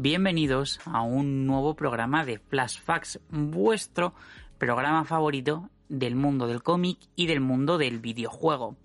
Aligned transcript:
bienvenidos 0.00 0.78
a 0.84 1.02
un 1.02 1.44
nuevo 1.44 1.74
programa 1.74 2.24
de 2.24 2.38
Flashfacts, 2.38 3.18
vuestro 3.30 4.14
programa 4.56 5.04
favorito 5.04 5.70
del 5.88 6.14
mundo 6.14 6.46
del 6.46 6.62
cómic 6.62 7.00
y 7.16 7.26
del 7.26 7.40
mundo 7.40 7.78
del 7.78 7.98
videojuego. 7.98 8.76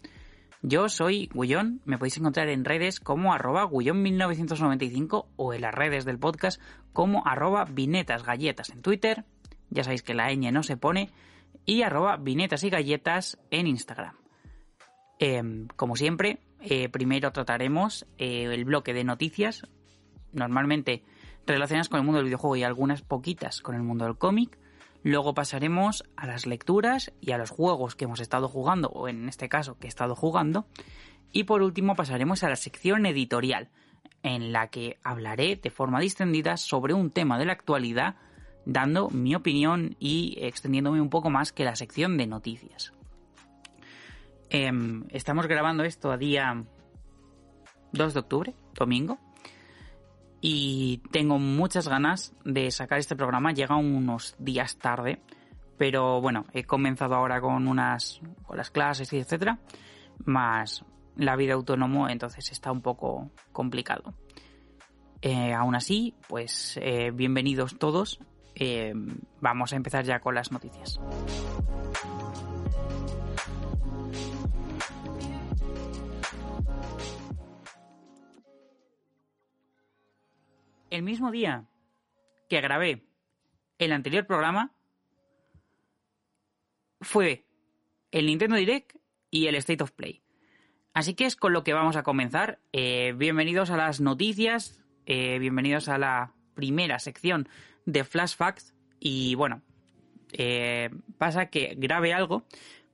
Yo 0.63 0.89
soy 0.89 1.29
Gullón, 1.31 1.81
me 1.85 1.99
podéis 1.99 2.17
encontrar 2.17 2.49
en 2.49 2.65
redes 2.65 2.99
como 2.99 3.31
arroba 3.31 3.69
Gullón1995 3.69 5.27
o 5.35 5.53
en 5.53 5.61
las 5.61 5.75
redes 5.75 6.03
del 6.03 6.17
podcast 6.17 6.59
como 6.93 7.27
arroba 7.27 7.65
Vinetas 7.65 8.23
Galletas 8.23 8.71
en 8.71 8.81
Twitter, 8.81 9.23
ya 9.69 9.83
sabéis 9.83 10.01
que 10.01 10.15
la 10.15 10.33
ñ 10.33 10.51
no 10.51 10.63
se 10.63 10.77
pone, 10.77 11.11
y 11.63 11.83
arroba 11.83 12.17
Vinetas 12.17 12.63
y 12.63 12.71
Galletas 12.71 13.37
en 13.51 13.67
Instagram. 13.67 14.15
Em, 15.19 15.67
como 15.75 15.95
siempre, 15.95 16.39
eh, 16.59 16.89
primero 16.89 17.31
trataremos 17.31 18.07
eh, 18.17 18.45
el 18.51 18.65
bloque 18.65 18.95
de 18.95 19.03
noticias, 19.03 19.67
normalmente 20.33 21.03
relacionadas 21.45 21.89
con 21.89 21.99
el 21.99 22.05
mundo 22.05 22.17
del 22.17 22.25
videojuego 22.25 22.55
y 22.55 22.63
algunas 22.63 23.01
poquitas 23.01 23.61
con 23.61 23.75
el 23.75 23.83
mundo 23.83 24.05
del 24.05 24.17
cómic. 24.17 24.57
Luego 25.03 25.33
pasaremos 25.33 26.05
a 26.15 26.27
las 26.27 26.45
lecturas 26.45 27.11
y 27.19 27.31
a 27.31 27.37
los 27.37 27.49
juegos 27.49 27.95
que 27.95 28.05
hemos 28.05 28.21
estado 28.21 28.47
jugando, 28.47 28.89
o 28.89 29.07
en 29.09 29.27
este 29.27 29.49
caso 29.49 29.77
que 29.77 29.87
he 29.87 29.89
estado 29.89 30.15
jugando. 30.15 30.65
Y 31.31 31.43
por 31.43 31.61
último 31.61 31.95
pasaremos 31.95 32.43
a 32.43 32.49
la 32.49 32.55
sección 32.55 33.05
editorial, 33.05 33.69
en 34.21 34.53
la 34.53 34.67
que 34.67 34.97
hablaré 35.03 35.57
de 35.57 35.69
forma 35.69 35.99
distendida 35.99 36.55
sobre 36.55 36.93
un 36.93 37.11
tema 37.11 37.37
de 37.37 37.45
la 37.45 37.53
actualidad, 37.53 38.15
dando 38.65 39.09
mi 39.09 39.35
opinión 39.35 39.97
y 39.99 40.37
extendiéndome 40.39 41.01
un 41.01 41.09
poco 41.09 41.29
más 41.29 41.51
que 41.51 41.65
la 41.65 41.75
sección 41.75 42.17
de 42.17 42.27
noticias. 42.27 42.93
Em, 44.49 45.05
estamos 45.09 45.47
grabando 45.47 45.83
esto 45.83 46.11
a 46.11 46.17
día 46.17 46.63
2 47.91 48.13
de 48.13 48.19
octubre, 48.19 48.55
domingo, 48.75 49.17
y 50.45 50.97
tengo 51.09 51.39
muchas 51.39 51.87
ganas 51.87 52.33
de 52.43 52.69
sacar 52.69 52.99
este 52.99 53.15
programa. 53.15 53.53
Llega 53.53 53.77
unos 53.77 54.35
días 54.37 54.77
tarde, 54.77 55.21
pero 55.77 56.19
bueno, 56.19 56.43
he 56.51 56.65
comenzado 56.65 57.15
ahora 57.15 57.39
con 57.39 57.65
unas 57.65 58.19
con 58.45 58.57
las 58.57 58.69
clases 58.69 59.13
y 59.13 59.19
etcétera, 59.19 59.59
más 60.25 60.83
la 61.15 61.37
vida 61.37 61.53
autónomo, 61.53 62.09
entonces 62.09 62.51
está 62.51 62.73
un 62.73 62.81
poco 62.81 63.31
complicado. 63.53 64.15
Eh, 65.21 65.53
aún 65.53 65.75
así, 65.75 66.13
pues 66.27 66.77
eh, 66.81 67.11
bienvenidos 67.11 67.79
todos. 67.79 68.19
Eh, 68.53 68.91
vamos 69.39 69.71
a 69.71 69.77
empezar 69.77 70.03
ya 70.03 70.19
con 70.19 70.35
las 70.35 70.51
noticias. 70.51 70.99
El 80.93 81.01
mismo 81.01 81.31
día 81.31 81.65
que 82.49 82.61
grabé 82.61 83.03
el 83.79 83.93
anterior 83.93 84.27
programa 84.27 84.75
fue 87.01 87.47
el 88.11 88.27
Nintendo 88.27 88.55
Direct 88.55 88.95
y 89.31 89.47
el 89.47 89.55
State 89.55 89.83
of 89.83 89.91
Play. 89.91 90.21
Así 90.93 91.15
que 91.15 91.25
es 91.25 91.35
con 91.35 91.51
lo 91.51 91.63
que 91.63 91.73
vamos 91.73 91.95
a 91.95 92.03
comenzar. 92.03 92.59
Eh, 92.73 93.15
bienvenidos 93.17 93.71
a 93.71 93.77
las 93.77 94.01
noticias, 94.01 94.83
eh, 95.07 95.39
bienvenidos 95.39 95.89
a 95.89 95.97
la 95.97 96.35
primera 96.53 96.99
sección 96.99 97.49
de 97.87 98.03
Flash 98.03 98.35
Facts 98.35 98.75
y 98.99 99.33
bueno, 99.33 99.63
eh, 100.31 100.91
pasa 101.17 101.47
que 101.47 101.73
grabe 101.75 102.13
algo 102.13 102.45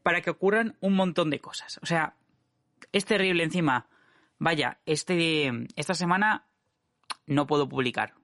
para 0.04 0.22
que 0.22 0.30
ocurran 0.30 0.78
un 0.80 0.94
montón 0.94 1.30
de 1.30 1.42
cosas. 1.42 1.82
O 1.84 1.86
sea, 1.86 2.16
es 2.94 3.04
terrible 3.04 3.44
encima. 3.44 3.90
Vaya, 4.38 4.80
este, 4.86 5.52
esta 5.76 5.96
semana 5.96 6.46
no 7.30 7.48
puedo 7.48 7.70
publicar. 7.70 8.16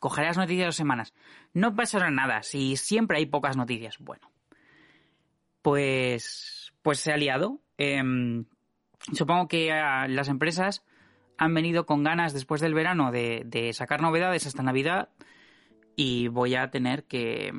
Cogeré 0.00 0.26
las 0.26 0.36
noticias 0.36 0.66
dos 0.66 0.76
semanas. 0.76 1.14
No 1.54 1.74
pasará 1.74 2.10
nada 2.10 2.42
si 2.42 2.76
siempre 2.76 3.18
hay 3.18 3.26
pocas 3.26 3.56
noticias. 3.56 3.96
Bueno, 3.98 4.30
pues, 5.62 6.74
pues 6.82 7.00
se 7.00 7.12
ha 7.12 7.16
liado. 7.16 7.60
Em, 7.78 8.44
supongo 9.12 9.48
que 9.48 9.72
ah, 9.72 10.06
las 10.08 10.28
empresas 10.28 10.84
han 11.38 11.54
venido 11.54 11.86
con 11.86 12.02
ganas 12.02 12.34
después 12.34 12.60
del 12.60 12.74
verano 12.74 13.10
de, 13.10 13.70
sacar 13.72 14.02
novedades 14.02 14.46
hasta 14.46 14.62
Navidad 14.62 15.10
y 15.94 16.28
voy 16.28 16.54
a 16.54 16.70
tener 16.70 17.04
que, 17.04 17.52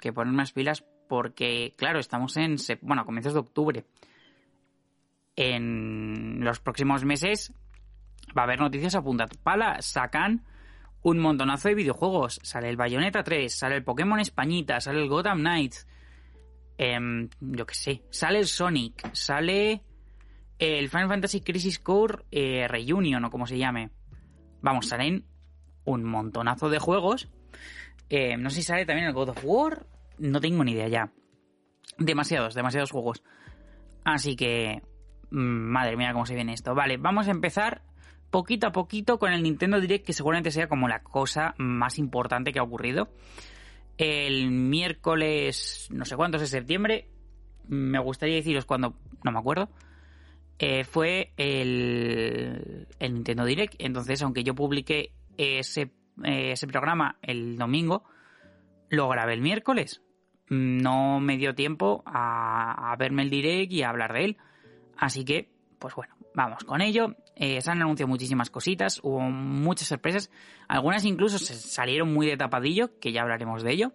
que 0.00 0.12
poner 0.12 0.32
más 0.32 0.52
pilas 0.52 0.84
porque, 1.08 1.74
claro, 1.76 1.98
estamos 1.98 2.36
en, 2.36 2.56
bueno, 2.82 3.02
a 3.02 3.04
comienzos 3.04 3.34
de 3.34 3.40
octubre. 3.40 3.84
En 5.34 6.44
los 6.44 6.60
próximos 6.60 7.04
meses 7.04 7.52
va 8.36 8.42
a 8.42 8.44
haber 8.44 8.60
noticias 8.60 8.94
a 8.94 9.02
punta 9.02 9.26
pala. 9.42 9.80
Sacan 9.80 10.44
un 11.02 11.18
montonazo 11.18 11.68
de 11.68 11.74
videojuegos. 11.74 12.40
Sale 12.42 12.68
el 12.68 12.76
Bayonetta 12.76 13.22
3, 13.22 13.52
sale 13.52 13.76
el 13.76 13.84
Pokémon 13.84 14.20
Españita, 14.20 14.80
sale 14.80 15.00
el 15.00 15.08
Gotham 15.08 15.40
Knights. 15.40 15.86
Em, 16.78 17.28
yo 17.40 17.66
qué 17.66 17.74
sé. 17.74 18.02
Sale 18.10 18.38
el 18.38 18.46
Sonic, 18.46 19.14
sale 19.14 19.82
el 20.58 20.88
Final 20.88 21.08
Fantasy 21.08 21.40
Crisis 21.40 21.78
Core 21.78 22.24
eh, 22.30 22.66
Reunion 22.68 23.24
o 23.24 23.30
como 23.30 23.46
se 23.46 23.58
llame. 23.58 23.90
Vamos, 24.62 24.88
salen 24.88 25.24
un 25.84 26.04
montonazo 26.04 26.68
de 26.68 26.78
juegos. 26.78 27.28
Em, 28.08 28.40
no 28.40 28.50
sé 28.50 28.56
si 28.56 28.62
sale 28.62 28.86
también 28.86 29.08
el 29.08 29.14
God 29.14 29.30
of 29.30 29.44
War. 29.44 29.86
No 30.18 30.40
tengo 30.40 30.64
ni 30.64 30.72
idea 30.72 30.88
ya. 30.88 31.12
Demasiados, 31.98 32.54
demasiados 32.54 32.90
juegos. 32.90 33.22
Así 34.04 34.36
que... 34.36 34.82
Mm, 35.30 35.70
madre 35.70 35.96
mía, 35.96 36.12
cómo 36.12 36.26
se 36.26 36.34
viene 36.34 36.52
esto. 36.52 36.74
Vale, 36.74 36.96
vamos 36.96 37.28
a 37.28 37.30
empezar 37.30 37.82
poquito 38.30 38.66
a 38.66 38.72
poquito 38.72 39.18
con 39.18 39.32
el 39.32 39.42
Nintendo 39.42 39.80
Direct, 39.80 40.06
que 40.06 40.12
seguramente 40.12 40.50
sea 40.50 40.68
como 40.68 40.88
la 40.88 41.02
cosa 41.02 41.54
más 41.58 41.98
importante 41.98 42.52
que 42.52 42.58
ha 42.58 42.62
ocurrido. 42.62 43.08
El 43.98 44.50
miércoles, 44.50 45.88
no 45.90 46.04
sé 46.04 46.16
cuántos 46.16 46.40
de 46.40 46.46
septiembre, 46.46 47.08
me 47.68 47.98
gustaría 47.98 48.36
deciros 48.36 48.64
cuando, 48.64 48.96
no 49.22 49.32
me 49.32 49.38
acuerdo, 49.38 49.68
eh, 50.58 50.84
fue 50.84 51.32
el, 51.36 52.86
el, 52.98 53.14
Nintendo 53.14 53.44
Direct. 53.44 53.74
Entonces, 53.78 54.22
aunque 54.22 54.44
yo 54.44 54.54
publiqué 54.54 55.12
ese, 55.36 55.92
eh, 56.24 56.52
ese 56.52 56.66
programa 56.66 57.18
el 57.22 57.56
domingo, 57.56 58.04
lo 58.88 59.08
grabé 59.08 59.34
el 59.34 59.40
miércoles. 59.40 60.02
No 60.48 61.20
me 61.20 61.36
dio 61.36 61.54
tiempo 61.54 62.02
a, 62.06 62.92
a 62.92 62.96
verme 62.96 63.22
el 63.22 63.30
Direct 63.30 63.72
y 63.72 63.82
a 63.82 63.90
hablar 63.90 64.12
de 64.12 64.24
él. 64.24 64.36
Así 64.96 65.24
que, 65.24 65.50
pues 65.80 65.94
bueno, 65.94 66.14
vamos 66.34 66.62
con 66.62 66.80
ello. 66.82 67.16
Eh, 67.34 67.60
se 67.60 67.70
han 67.70 67.80
anunciado 67.80 68.08
muchísimas 68.08 68.50
cositas, 68.50 69.00
hubo 69.02 69.20
muchas 69.20 69.88
sorpresas, 69.88 70.30
algunas 70.68 71.04
incluso 71.04 71.38
se 71.38 71.54
salieron 71.54 72.12
muy 72.12 72.26
de 72.26 72.36
tapadillo, 72.36 72.98
que 73.00 73.12
ya 73.12 73.22
hablaremos 73.22 73.62
de 73.62 73.72
ello. 73.72 73.92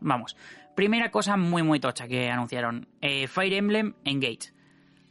Vamos, 0.00 0.36
primera 0.76 1.10
cosa 1.10 1.36
muy 1.36 1.62
muy 1.62 1.80
tocha 1.80 2.06
que 2.06 2.30
anunciaron, 2.30 2.88
eh, 3.00 3.26
Fire 3.26 3.54
Emblem 3.54 3.94
Engage. 4.04 4.52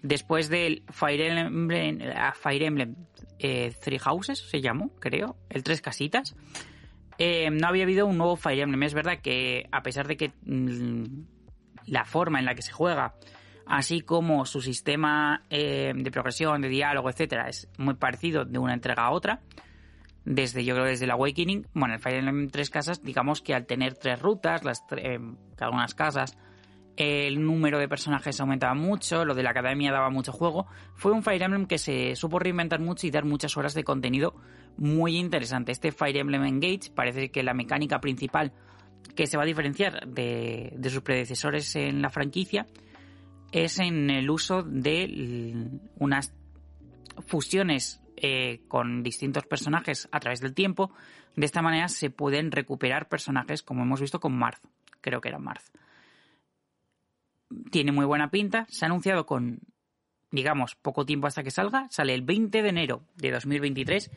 Después 0.04 0.50
del 0.50 0.84
Fire 0.92 1.20
Emblem, 1.20 2.00
Fire 2.40 2.64
Emblem 2.64 2.96
eh, 3.40 3.74
Three 3.84 3.98
Houses, 3.98 4.38
se 4.38 4.62
llamó, 4.62 4.94
creo, 5.00 5.36
el 5.50 5.64
Tres 5.64 5.82
Casitas, 5.82 6.36
no 7.18 7.68
había 7.68 7.84
habido 7.84 8.06
un 8.06 8.20
nuevo 8.20 8.36
Fire 8.36 8.60
Emblem. 8.60 8.84
Es 8.84 8.94
verdad 8.94 9.20
que 9.24 9.68
a 9.72 9.82
pesar 9.82 10.08
de 10.08 10.16
que 10.16 10.32
mm, 10.44 11.06
la 11.88 12.06
forma 12.06 12.38
en 12.38 12.46
la 12.46 12.54
que 12.54 12.62
se 12.62 12.72
juega 12.72 13.16
así 13.66 14.02
como 14.02 14.46
su 14.46 14.62
sistema 14.62 15.44
eh, 15.50 15.94
de 15.96 16.12
progresión, 16.12 16.62
de 16.62 16.70
diálogo, 16.70 17.10
etcétera, 17.10 17.48
es 17.48 17.68
muy 17.78 17.96
parecido 17.96 18.46
de 18.46 18.60
una 18.60 18.74
entrega 18.74 19.06
a 19.06 19.12
otra. 19.12 19.42
Desde, 20.24 20.66
yo 20.66 20.74
creo, 20.74 20.86
desde 20.86 21.06
el 21.06 21.12
Awakening, 21.12 21.68
bueno, 21.74 21.94
el 21.94 22.00
Fire 22.00 22.18
Emblem 22.18 22.50
tres 22.50 22.72
casas, 22.72 23.04
digamos 23.04 23.42
que 23.42 23.54
al 23.54 23.68
tener 23.68 23.94
tres 23.96 24.20
rutas, 24.20 24.64
las 24.64 24.84
eh, 24.98 25.20
algunas 25.60 25.94
casas, 25.94 26.38
el 26.98 27.44
número 27.44 27.78
de 27.78 27.88
personajes 27.88 28.40
aumentaba 28.40 28.74
mucho, 28.74 29.26
lo 29.26 29.36
de 29.36 29.44
la 29.44 29.52
academia 29.52 29.92
daba 29.92 30.10
mucho 30.10 30.32
juego. 30.32 30.66
Fue 30.96 31.12
un 31.12 31.22
Fire 31.22 31.44
Emblem 31.44 31.68
que 31.68 31.78
se 31.78 32.16
supo 32.16 32.40
reinventar 32.40 32.80
mucho 32.80 33.06
y 33.06 33.12
dar 33.12 33.26
muchas 33.26 33.56
horas 33.58 33.74
de 33.74 33.84
contenido 33.84 34.34
muy 34.78 35.18
interesante. 35.18 35.72
Este 35.72 35.92
Fire 35.92 36.18
Emblem 36.18 36.44
Engage 36.44 36.92
parece 36.94 37.30
que 37.30 37.44
la 37.44 37.54
mecánica 37.54 38.00
principal 38.00 38.52
que 39.16 39.28
se 39.28 39.38
va 39.38 39.44
a 39.44 39.46
diferenciar 39.46 40.08
de, 40.08 40.74
de 40.76 40.90
sus 40.90 41.02
predecesores 41.02 41.76
en 41.76 42.02
la 42.02 42.10
franquicia 42.10 42.66
es 43.56 43.80
en 43.80 44.10
el 44.10 44.30
uso 44.30 44.64
de 44.64 45.80
unas 45.98 46.34
fusiones 47.26 48.02
eh, 48.18 48.60
con 48.68 49.02
distintos 49.02 49.46
personajes 49.46 50.10
a 50.12 50.20
través 50.20 50.42
del 50.42 50.54
tiempo. 50.54 50.92
De 51.38 51.46
esta 51.46 51.62
manera 51.62 51.88
se 51.88 52.10
pueden 52.10 52.52
recuperar 52.52 53.08
personajes 53.08 53.64
como 53.64 53.84
hemos 53.84 54.02
visto 54.02 54.20
con 54.20 54.38
Marth. 54.38 54.62
Creo 55.00 55.22
que 55.22 55.30
era 55.30 55.40
Marth. 55.40 55.64
Tiene 57.72 57.94
muy 57.94 58.06
buena 58.06 58.30
pinta. 58.30 58.66
Se 58.68 58.84
ha 58.84 58.88
anunciado 58.88 59.26
con, 59.26 59.60
digamos, 60.32 60.76
poco 60.76 61.06
tiempo 61.06 61.28
hasta 61.28 61.44
que 61.44 61.52
salga. 61.52 61.88
Sale 61.92 62.14
el 62.14 62.24
20 62.24 62.62
de 62.62 62.70
enero 62.70 63.04
de 63.16 63.32
2023. 63.32 64.12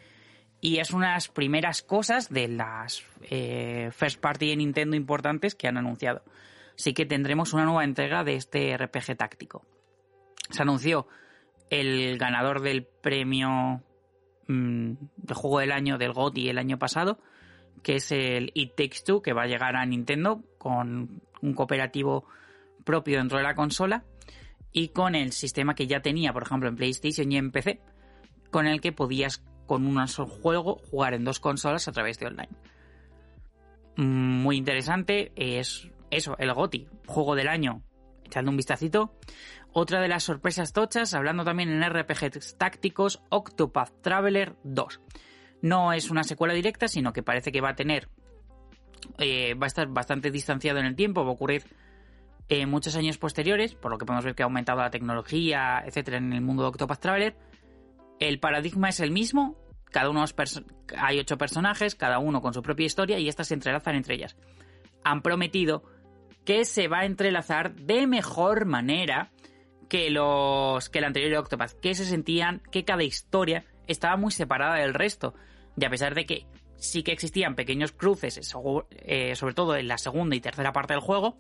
Y 0.61 0.79
es 0.79 0.91
unas 0.91 1.29
primeras 1.29 1.83
cosas 1.83 2.29
de 2.29 2.49
las 2.49 3.05
eh, 3.31 3.91
first 3.93 4.21
party 4.21 4.49
de 4.49 4.57
Nintendo 4.57 4.97
importantes 4.97 5.55
que 5.55 5.69
han 5.69 5.77
anunciado 5.77 6.25
sí 6.79 6.95
que 6.95 7.05
tendremos 7.05 7.53
una 7.53 7.65
nueva 7.65 7.85
entrega 7.85 8.23
de 8.23 8.37
este 8.37 8.75
RPG 8.79 9.17
táctico. 9.17 9.67
Se 10.49 10.63
anunció 10.63 11.09
el 11.71 12.17
ganador 12.19 12.63
del 12.63 12.85
premio 12.85 13.83
mm, 14.47 14.93
juego 15.35 15.59
del 15.59 15.73
año 15.73 15.99
del 15.99 16.13
GOTY 16.13 16.49
el 16.49 16.57
año 16.57 16.79
pasado, 16.79 17.19
que 17.83 17.97
es 17.97 18.13
el 18.13 18.53
It 18.55 18.77
Takes 18.77 19.01
Two, 19.05 19.23
que 19.23 19.33
va 19.33 19.43
a 19.43 19.47
llegar 19.47 19.75
a 19.75 19.85
Nintendo 19.85 20.45
con 20.57 21.21
un 21.43 21.55
cooperativo 21.55 22.25
propio 22.85 23.19
dentro 23.19 23.39
de 23.39 23.45
la 23.45 23.57
consola 23.57 24.05
y 24.73 24.89
con 24.89 25.17
el 25.17 25.33
sistema 25.33 25.75
que 25.75 25.89
ya 25.89 26.01
tenía, 26.01 26.33
por 26.33 26.45
ejemplo, 26.45 26.69
en 26.69 26.77
PlayStation 26.77 27.31
y 27.33 27.39
en 27.39 27.51
PC, 27.51 27.81
con 28.53 28.67
el 28.69 28.81
que 28.81 28.93
podías 28.93 29.45
con 29.67 29.85
un 29.85 30.07
solo 30.07 30.29
juego 30.29 30.77
jugar 30.77 31.13
en 31.15 31.25
dos 31.25 31.41
consolas 31.41 31.89
a 31.89 31.93
través 31.93 32.21
de 32.21 32.27
online. 32.27 32.51
Mm, 33.97 34.43
muy 34.43 34.57
interesante, 34.57 35.33
es 35.35 35.91
eso, 36.11 36.37
el 36.39 36.53
GOTI, 36.53 36.89
juego 37.07 37.35
del 37.35 37.49
año, 37.49 37.83
echando 38.25 38.51
un 38.51 38.57
vistacito. 38.57 39.15
Otra 39.73 40.01
de 40.01 40.09
las 40.09 40.25
sorpresas 40.25 40.73
tochas, 40.73 41.15
hablando 41.15 41.45
también 41.45 41.71
en 41.71 41.83
RPGs 41.83 42.57
tácticos, 42.57 43.23
Octopath 43.29 44.01
Traveler 44.03 44.57
2. 44.65 45.01
No 45.63 45.93
es 45.93 46.11
una 46.11 46.25
secuela 46.25 46.55
directa, 46.55 46.89
sino 46.89 47.13
que 47.13 47.23
parece 47.23 47.53
que 47.53 47.61
va 47.61 47.71
a 47.71 47.75
tener. 47.75 48.09
Eh, 49.19 49.55
va 49.55 49.67
a 49.67 49.69
estar 49.69 49.89
bastante 49.89 50.31
distanciado 50.31 50.79
en 50.79 50.87
el 50.87 50.97
tiempo, 50.97 51.25
va 51.25 51.31
a 51.31 51.35
ocurrir 51.35 51.65
en 52.49 52.61
eh, 52.63 52.67
muchos 52.67 52.97
años 52.97 53.19
posteriores, 53.19 53.75
por 53.75 53.91
lo 53.91 53.99
que 53.99 54.07
podemos 54.07 54.25
ver 54.25 54.35
que 54.35 54.43
ha 54.43 54.47
aumentado 54.47 54.81
la 54.81 54.91
tecnología, 54.91 55.83
etcétera, 55.85 56.19
en 56.19 56.33
el 56.33 56.41
mundo 56.41 56.63
de 56.63 56.69
Octopath 56.71 57.01
Traveler. 57.01 57.37
El 58.21 58.41
paradigma 58.41 58.89
es 58.89 59.01
el 59.01 59.11
mismo, 59.11 59.57
cada 59.91 60.11
uno 60.11 60.25
hay 60.97 61.19
ocho 61.19 61.39
personajes, 61.39 61.95
cada 61.95 62.19
uno 62.19 62.41
con 62.41 62.55
su 62.55 62.63
propia 62.63 62.87
historia 62.87 63.19
y 63.19 63.29
estas 63.29 63.49
se 63.49 63.55
entrelazan 63.55 63.97
entre 63.97 64.15
ellas. 64.15 64.37
Han 65.05 65.23
prometido 65.23 65.83
que 66.49 66.65
se 66.65 66.89
va 66.89 67.01
a 67.01 67.05
entrelazar 67.05 67.75
de 67.75 68.07
mejor 68.07 68.65
manera 68.65 69.31
que 69.91 70.09
los 70.09 70.89
que 70.89 71.01
el 71.01 71.05
anterior 71.05 71.41
Octopath, 71.41 71.79
que 71.79 71.95
se 71.95 72.07
sentían 72.07 72.63
que 72.73 72.87
cada 72.87 73.03
historia 73.03 73.67
estaba 73.87 74.17
muy 74.17 74.33
separada 74.33 74.77
del 74.77 74.95
resto. 74.95 75.35
Y 75.77 75.85
a 75.85 75.91
pesar 75.91 76.15
de 76.15 76.25
que 76.25 76.47
sí 76.77 77.03
que 77.03 77.13
existían 77.13 77.55
pequeños 77.55 77.93
cruces, 77.93 78.41
eh, 79.03 79.37
sobre 79.37 79.53
todo 79.53 79.77
en 79.77 79.89
la 79.89 79.99
segunda 79.99 80.37
y 80.37 80.41
tercera 80.41 80.73
parte 80.73 80.95
del 80.95 81.03
juego, 81.03 81.37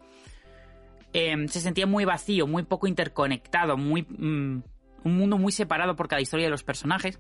em, 1.15 1.49
se 1.49 1.63
sentía 1.63 1.87
muy 1.87 2.05
vacío, 2.05 2.47
muy 2.47 2.65
poco 2.65 2.87
interconectado, 2.87 3.79
muy 3.79 4.03
mm, 4.03 4.63
un 5.05 5.17
mundo 5.17 5.39
muy 5.39 5.53
separado 5.53 5.97
por 5.97 6.09
cada 6.09 6.21
historia 6.21 6.45
de 6.45 6.51
los 6.51 6.65
personajes 6.65 7.19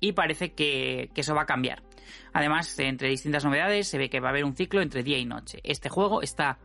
y 0.00 0.10
parece 0.10 0.54
que, 0.54 1.12
que, 1.14 1.20
eso 1.20 1.36
va 1.36 1.42
a 1.42 1.46
cambiar. 1.46 1.84
Además, 2.32 2.76
entre 2.80 3.10
distintas 3.10 3.44
novedades, 3.44 3.86
se 3.86 3.96
ve 3.96 4.10
que 4.10 4.18
va 4.18 4.26
a 4.26 4.30
haber 4.30 4.44
un 4.44 4.56
ciclo 4.56 4.82
entre 4.82 5.04
día 5.04 5.18
y 5.18 5.24
noche. 5.24 5.60
Este 5.62 5.88
juego 5.88 6.20
está 6.20 6.58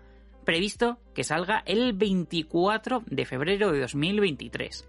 previsto 0.44 1.00
que 1.14 1.24
salga 1.24 1.64
el 1.66 1.94
24 1.94 3.04
de 3.06 3.26
febrero 3.26 3.72
de 3.72 3.80
2023. 3.80 4.88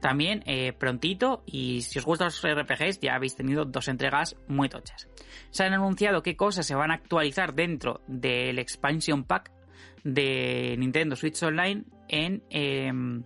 También 0.00 0.44
eh, 0.46 0.72
prontito, 0.72 1.42
y 1.44 1.82
si 1.82 1.98
os 1.98 2.04
gustan 2.04 2.26
los 2.26 2.42
RPGs, 2.42 3.00
ya 3.00 3.14
habéis 3.14 3.34
tenido 3.34 3.64
dos 3.64 3.88
entregas 3.88 4.36
muy 4.46 4.68
tochas. 4.68 5.08
Se 5.50 5.64
han 5.64 5.72
anunciado 5.72 6.22
qué 6.22 6.36
cosas 6.36 6.66
se 6.66 6.76
van 6.76 6.92
a 6.92 6.94
actualizar 6.94 7.54
dentro 7.54 8.00
del 8.06 8.58
expansion 8.60 9.24
pack 9.24 9.50
de 10.04 10.76
Nintendo 10.78 11.16
Switch 11.16 11.42
Online 11.42 11.84
en... 12.08 12.42
Em, 12.50 13.24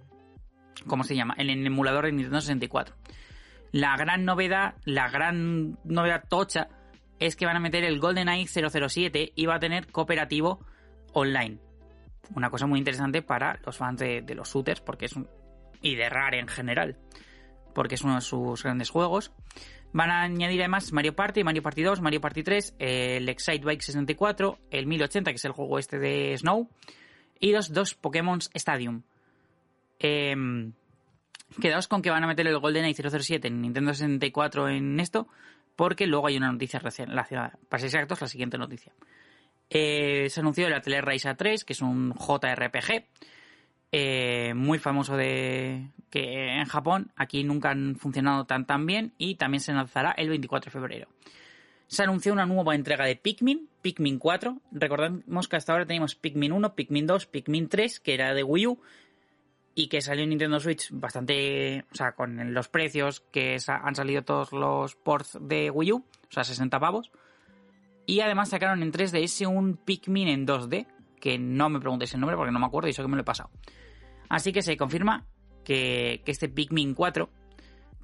¿Cómo 0.86 1.04
se 1.04 1.14
llama? 1.14 1.34
En 1.36 1.50
el 1.50 1.64
emulador 1.64 2.06
de 2.06 2.12
Nintendo 2.12 2.40
64. 2.40 2.96
La 3.70 3.96
gran 3.96 4.24
novedad, 4.24 4.74
la 4.84 5.08
gran 5.08 5.78
novedad 5.84 6.24
tocha, 6.28 6.68
es 7.18 7.36
que 7.36 7.46
van 7.46 7.56
a 7.56 7.60
meter 7.60 7.84
el 7.84 8.00
GoldenEye 8.00 8.46
007 8.46 9.32
y 9.36 9.46
va 9.46 9.56
a 9.56 9.60
tener 9.60 9.86
cooperativo 9.92 10.60
online. 11.12 11.58
Una 12.34 12.50
cosa 12.50 12.66
muy 12.66 12.78
interesante 12.78 13.22
para 13.22 13.58
los 13.64 13.76
fans 13.76 14.00
de, 14.00 14.34
los 14.34 14.52
shooters, 14.52 14.80
porque 14.80 15.06
es 15.06 15.12
un, 15.14 15.28
y 15.80 15.96
de 15.96 16.08
Rare 16.08 16.38
en 16.38 16.48
general, 16.48 16.96
porque 17.74 17.96
es 17.96 18.02
uno 18.02 18.16
de 18.16 18.20
sus 18.20 18.62
grandes 18.62 18.90
juegos. 18.90 19.32
Van 19.92 20.10
a 20.10 20.22
añadir 20.22 20.60
además 20.60 20.92
Mario 20.92 21.14
Party, 21.14 21.44
Mario 21.44 21.62
Party 21.62 21.82
2, 21.82 22.00
Mario 22.00 22.20
Party 22.20 22.42
3, 22.42 22.76
el 22.78 23.28
Excite 23.28 23.64
Bike 23.64 23.82
64, 23.82 24.58
el 24.70 24.86
1080, 24.86 25.30
que 25.30 25.36
es 25.36 25.44
el 25.44 25.52
juego 25.52 25.78
este 25.78 25.98
de 25.98 26.36
Snow, 26.38 26.70
y 27.38 27.52
los 27.52 27.72
dos 27.72 27.94
Pokémon 27.94 28.38
Stadium. 28.54 29.02
Em, 29.98 30.72
quedaos 31.60 31.88
con 31.88 32.00
que 32.00 32.10
van 32.10 32.24
a 32.24 32.26
meter 32.26 32.46
el 32.46 32.58
GoldenEye 32.58 32.94
007 32.94 33.48
en 33.48 33.60
Nintendo 33.60 33.92
64 33.92 34.68
en 34.68 34.98
esto, 34.98 35.28
porque 35.76 36.06
luego 36.06 36.28
hay 36.28 36.38
una 36.38 36.50
noticia 36.50 36.80
relacionada. 36.80 37.58
Para 37.68 37.80
ser 37.80 37.88
exactos, 37.88 38.20
la 38.20 38.28
siguiente 38.28 38.56
noticia. 38.56 38.92
Eh, 39.74 40.28
se 40.28 40.40
anunció 40.40 40.66
el 40.66 40.74
Atelier 40.74 41.02
Raisa 41.02 41.34
3, 41.34 41.64
que 41.64 41.72
es 41.72 41.80
un 41.80 42.12
JRPG 42.12 43.06
eh, 43.90 44.52
muy 44.54 44.78
famoso 44.78 45.16
de 45.16 45.88
que 46.10 46.58
en 46.58 46.66
Japón. 46.66 47.10
Aquí 47.16 47.42
nunca 47.42 47.70
han 47.70 47.96
funcionado 47.96 48.44
tan 48.44 48.66
tan 48.66 48.84
bien 48.84 49.14
y 49.16 49.36
también 49.36 49.62
se 49.62 49.72
lanzará 49.72 50.12
el 50.12 50.28
24 50.28 50.68
de 50.68 50.72
febrero. 50.72 51.08
Se 51.86 52.02
anunció 52.02 52.34
una 52.34 52.44
nueva 52.44 52.74
entrega 52.74 53.06
de 53.06 53.16
Pikmin, 53.16 53.68
Pikmin 53.80 54.18
4. 54.18 54.58
Recordemos 54.72 55.48
que 55.48 55.56
hasta 55.56 55.72
ahora 55.72 55.86
teníamos 55.86 56.16
Pikmin 56.16 56.52
1, 56.52 56.74
Pikmin 56.74 57.06
2, 57.06 57.26
Pikmin 57.26 57.68
3, 57.70 58.00
que 58.00 58.12
era 58.12 58.34
de 58.34 58.42
Wii 58.42 58.66
U 58.66 58.80
y 59.74 59.88
que 59.88 60.02
salió 60.02 60.24
en 60.24 60.30
Nintendo 60.30 60.60
Switch 60.60 60.90
bastante, 60.90 61.86
o 61.90 61.94
sea, 61.94 62.12
con 62.12 62.52
los 62.52 62.68
precios 62.68 63.20
que 63.32 63.56
han 63.66 63.94
salido 63.94 64.22
todos 64.22 64.52
los 64.52 64.96
ports 64.96 65.38
de 65.40 65.70
Wii 65.70 65.92
U, 65.92 65.96
o 65.96 66.32
sea, 66.32 66.44
60 66.44 66.78
pavos. 66.78 67.10
Y 68.06 68.20
además 68.20 68.50
sacaron 68.50 68.82
en 68.82 68.92
3DS 68.92 69.46
un 69.46 69.76
Pikmin 69.76 70.28
en 70.28 70.46
2D, 70.46 70.86
que 71.20 71.38
no 71.38 71.68
me 71.68 71.80
preguntéis 71.80 72.14
el 72.14 72.20
nombre 72.20 72.36
porque 72.36 72.52
no 72.52 72.58
me 72.58 72.66
acuerdo 72.66 72.88
y 72.88 72.90
eso 72.90 73.02
que 73.02 73.08
me 73.08 73.16
lo 73.16 73.22
he 73.22 73.24
pasado. 73.24 73.50
Así 74.28 74.52
que 74.52 74.62
se 74.62 74.76
confirma 74.76 75.26
que, 75.64 76.22
este 76.26 76.48
Pikmin 76.48 76.94
4, 76.94 77.30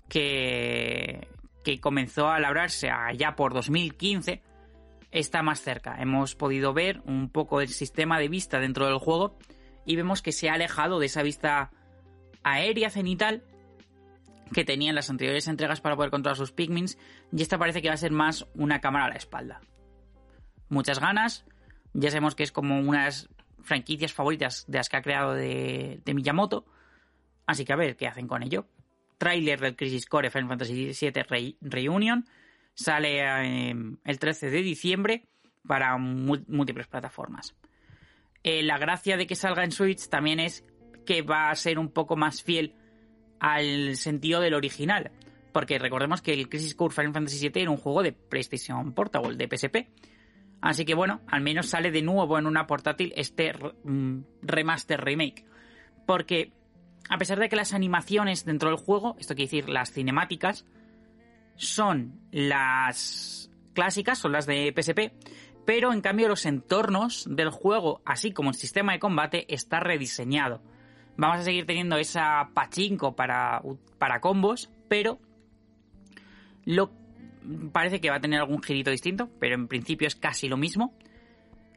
que, 0.09 1.27
que 1.65 1.81
comenzó 1.81 2.29
a 2.29 2.39
labrarse 2.39 2.91
allá 2.91 3.35
por 3.35 3.55
2015, 3.55 4.43
está 5.11 5.43
más 5.43 5.61
cerca. 5.61 5.97
Hemos 6.01 6.37
podido 6.37 6.73
ver 6.73 7.01
un 7.05 7.31
poco 7.31 7.61
el 7.61 7.69
sistema 7.69 8.19
de 8.19 8.29
vista 8.29 8.61
dentro 8.61 8.87
del 8.87 8.99
juego 8.99 9.37
y 9.85 9.97
vemos 9.97 10.23
que 10.23 10.33
se 10.33 10.49
ha 10.49 10.55
alejado 10.55 11.01
de 11.01 11.07
esa 11.07 11.23
vista 11.23 11.71
aérea 12.45 12.91
cenital 12.91 13.43
que 14.53 14.65
tenían 14.65 14.95
las 14.95 15.11
anteriores 15.11 15.49
entregas 15.49 15.81
para 15.81 15.97
poder 15.97 16.11
controlar 16.11 16.37
sus 16.37 16.53
Pikmins 16.53 16.99
y 17.33 17.43
esta 17.43 17.59
parece 17.59 17.83
que 17.83 17.89
va 17.89 17.95
a 17.95 17.99
ser 17.99 18.13
más 18.13 18.47
una 18.55 18.81
cámara 18.81 19.07
a 19.07 19.09
la 19.09 19.17
espalda 19.17 19.61
muchas 20.69 20.99
ganas. 21.01 21.45
Ya 21.95 22.11
sabemos 22.11 22.35
que 22.35 22.43
es 22.43 22.53
como 22.53 22.79
unas 22.79 23.29
franquicias 23.63 24.13
favoritas 24.13 24.65
de 24.67 24.79
las 24.79 24.89
que 24.89 24.97
ha 24.97 25.03
creado 25.03 25.35
de, 25.35 26.01
Miyamoto. 26.07 26.67
Así 27.47 27.65
que 27.65 27.73
a 27.73 27.77
ver 27.77 27.97
qué 27.97 28.07
hacen 28.07 28.29
con 28.29 28.43
ello. 28.43 28.67
Trailer 29.19 29.61
del 29.61 29.77
Crisis 29.77 30.07
Core 30.07 30.31
Final 30.31 30.49
Fantasy 30.49 30.93
VII 30.93 31.57
Reunion. 31.61 32.27
Sale 32.75 33.21
em, 33.71 33.97
el 34.05 34.19
13 34.19 34.51
de 34.51 34.63
diciembre 34.63 35.27
para 35.67 35.97
múltiples 35.99 36.87
plataformas. 36.87 37.55
Eh, 38.45 38.63
la 38.63 38.79
gracia 38.79 39.17
de 39.17 39.27
que 39.27 39.35
salga 39.35 39.65
en 39.65 39.73
Switch 39.73 40.09
también 40.09 40.41
es 40.41 40.65
que 41.05 41.23
va 41.23 41.51
a 41.51 41.55
ser 41.57 41.79
un 41.79 41.91
poco 41.91 42.17
más 42.17 42.43
fiel 42.43 42.75
al 43.41 43.97
sentido 43.97 44.41
del 44.41 44.55
original. 44.55 45.11
Porque 45.53 45.79
recordemos 45.79 46.23
que 46.23 46.33
el 46.33 46.49
Crisis 46.49 46.75
Core 46.75 46.95
Final 46.95 47.13
Fantasy 47.13 47.49
VII 47.49 47.63
era 47.63 47.71
un 47.71 47.77
juego 47.79 48.03
de 48.03 48.13
PlayStation 48.13 48.93
Portable, 48.93 49.37
de 49.37 49.49
PSP. 49.49 49.77
Así 50.61 50.85
que 50.85 50.95
bueno, 50.95 51.21
al 51.29 51.41
menos 51.41 51.69
sale 51.69 51.91
de 51.91 52.03
nuevo 52.03 52.39
en 52.39 52.47
una 52.47 52.67
portátil 52.67 53.13
este 53.17 53.53
mm, 53.85 54.21
remaster 54.43 55.01
remake. 55.01 55.45
Porque 56.07 56.53
a 57.09 57.19
pesar 57.19 57.39
de 57.39 57.49
que 57.49 57.57
las 57.57 57.73
animaciones 57.73 58.45
dentro 58.45 58.71
del 58.71 58.79
juego, 58.79 59.17
esto 59.19 59.35
quiere 59.35 59.51
decir 59.51 59.69
las 59.69 59.93
cinemáticas, 59.93 60.67
son 61.57 62.21
las 62.31 63.51
clásicas, 63.73 64.19
son 64.19 64.33
las 64.33 64.47
de 64.47 64.73
PSP, 64.77 65.13
pero 65.65 65.93
en 65.93 66.01
cambio 66.01 66.29
los 66.29 66.47
entornos 66.47 67.27
del 67.29 67.51
juego, 67.51 68.01
así 68.05 68.33
como 68.33 68.51
el 68.51 68.57
sistema 68.57 68.93
de 68.93 68.99
combate, 68.99 69.53
está 69.53 69.81
rediseñado. 69.81 70.63
Vamos 71.17 71.41
a 71.41 71.43
seguir 71.43 71.67
teniendo 71.67 71.97
esa 71.97 72.51
pachinko 72.55 73.17
para, 73.17 73.63
para 73.99 74.21
combos, 74.21 74.71
pero 74.89 75.19
lo 76.65 76.93
parece 77.73 78.01
que 78.01 78.11
va 78.11 78.17
a 78.17 78.21
tener 78.21 78.41
algún 78.41 78.63
girito 78.63 78.91
distinto, 78.91 79.29
pero 79.39 79.55
en 79.55 79.69
principio 79.69 80.07
es 80.07 80.15
casi 80.15 80.49
lo 80.49 80.57
mismo. 80.57 80.95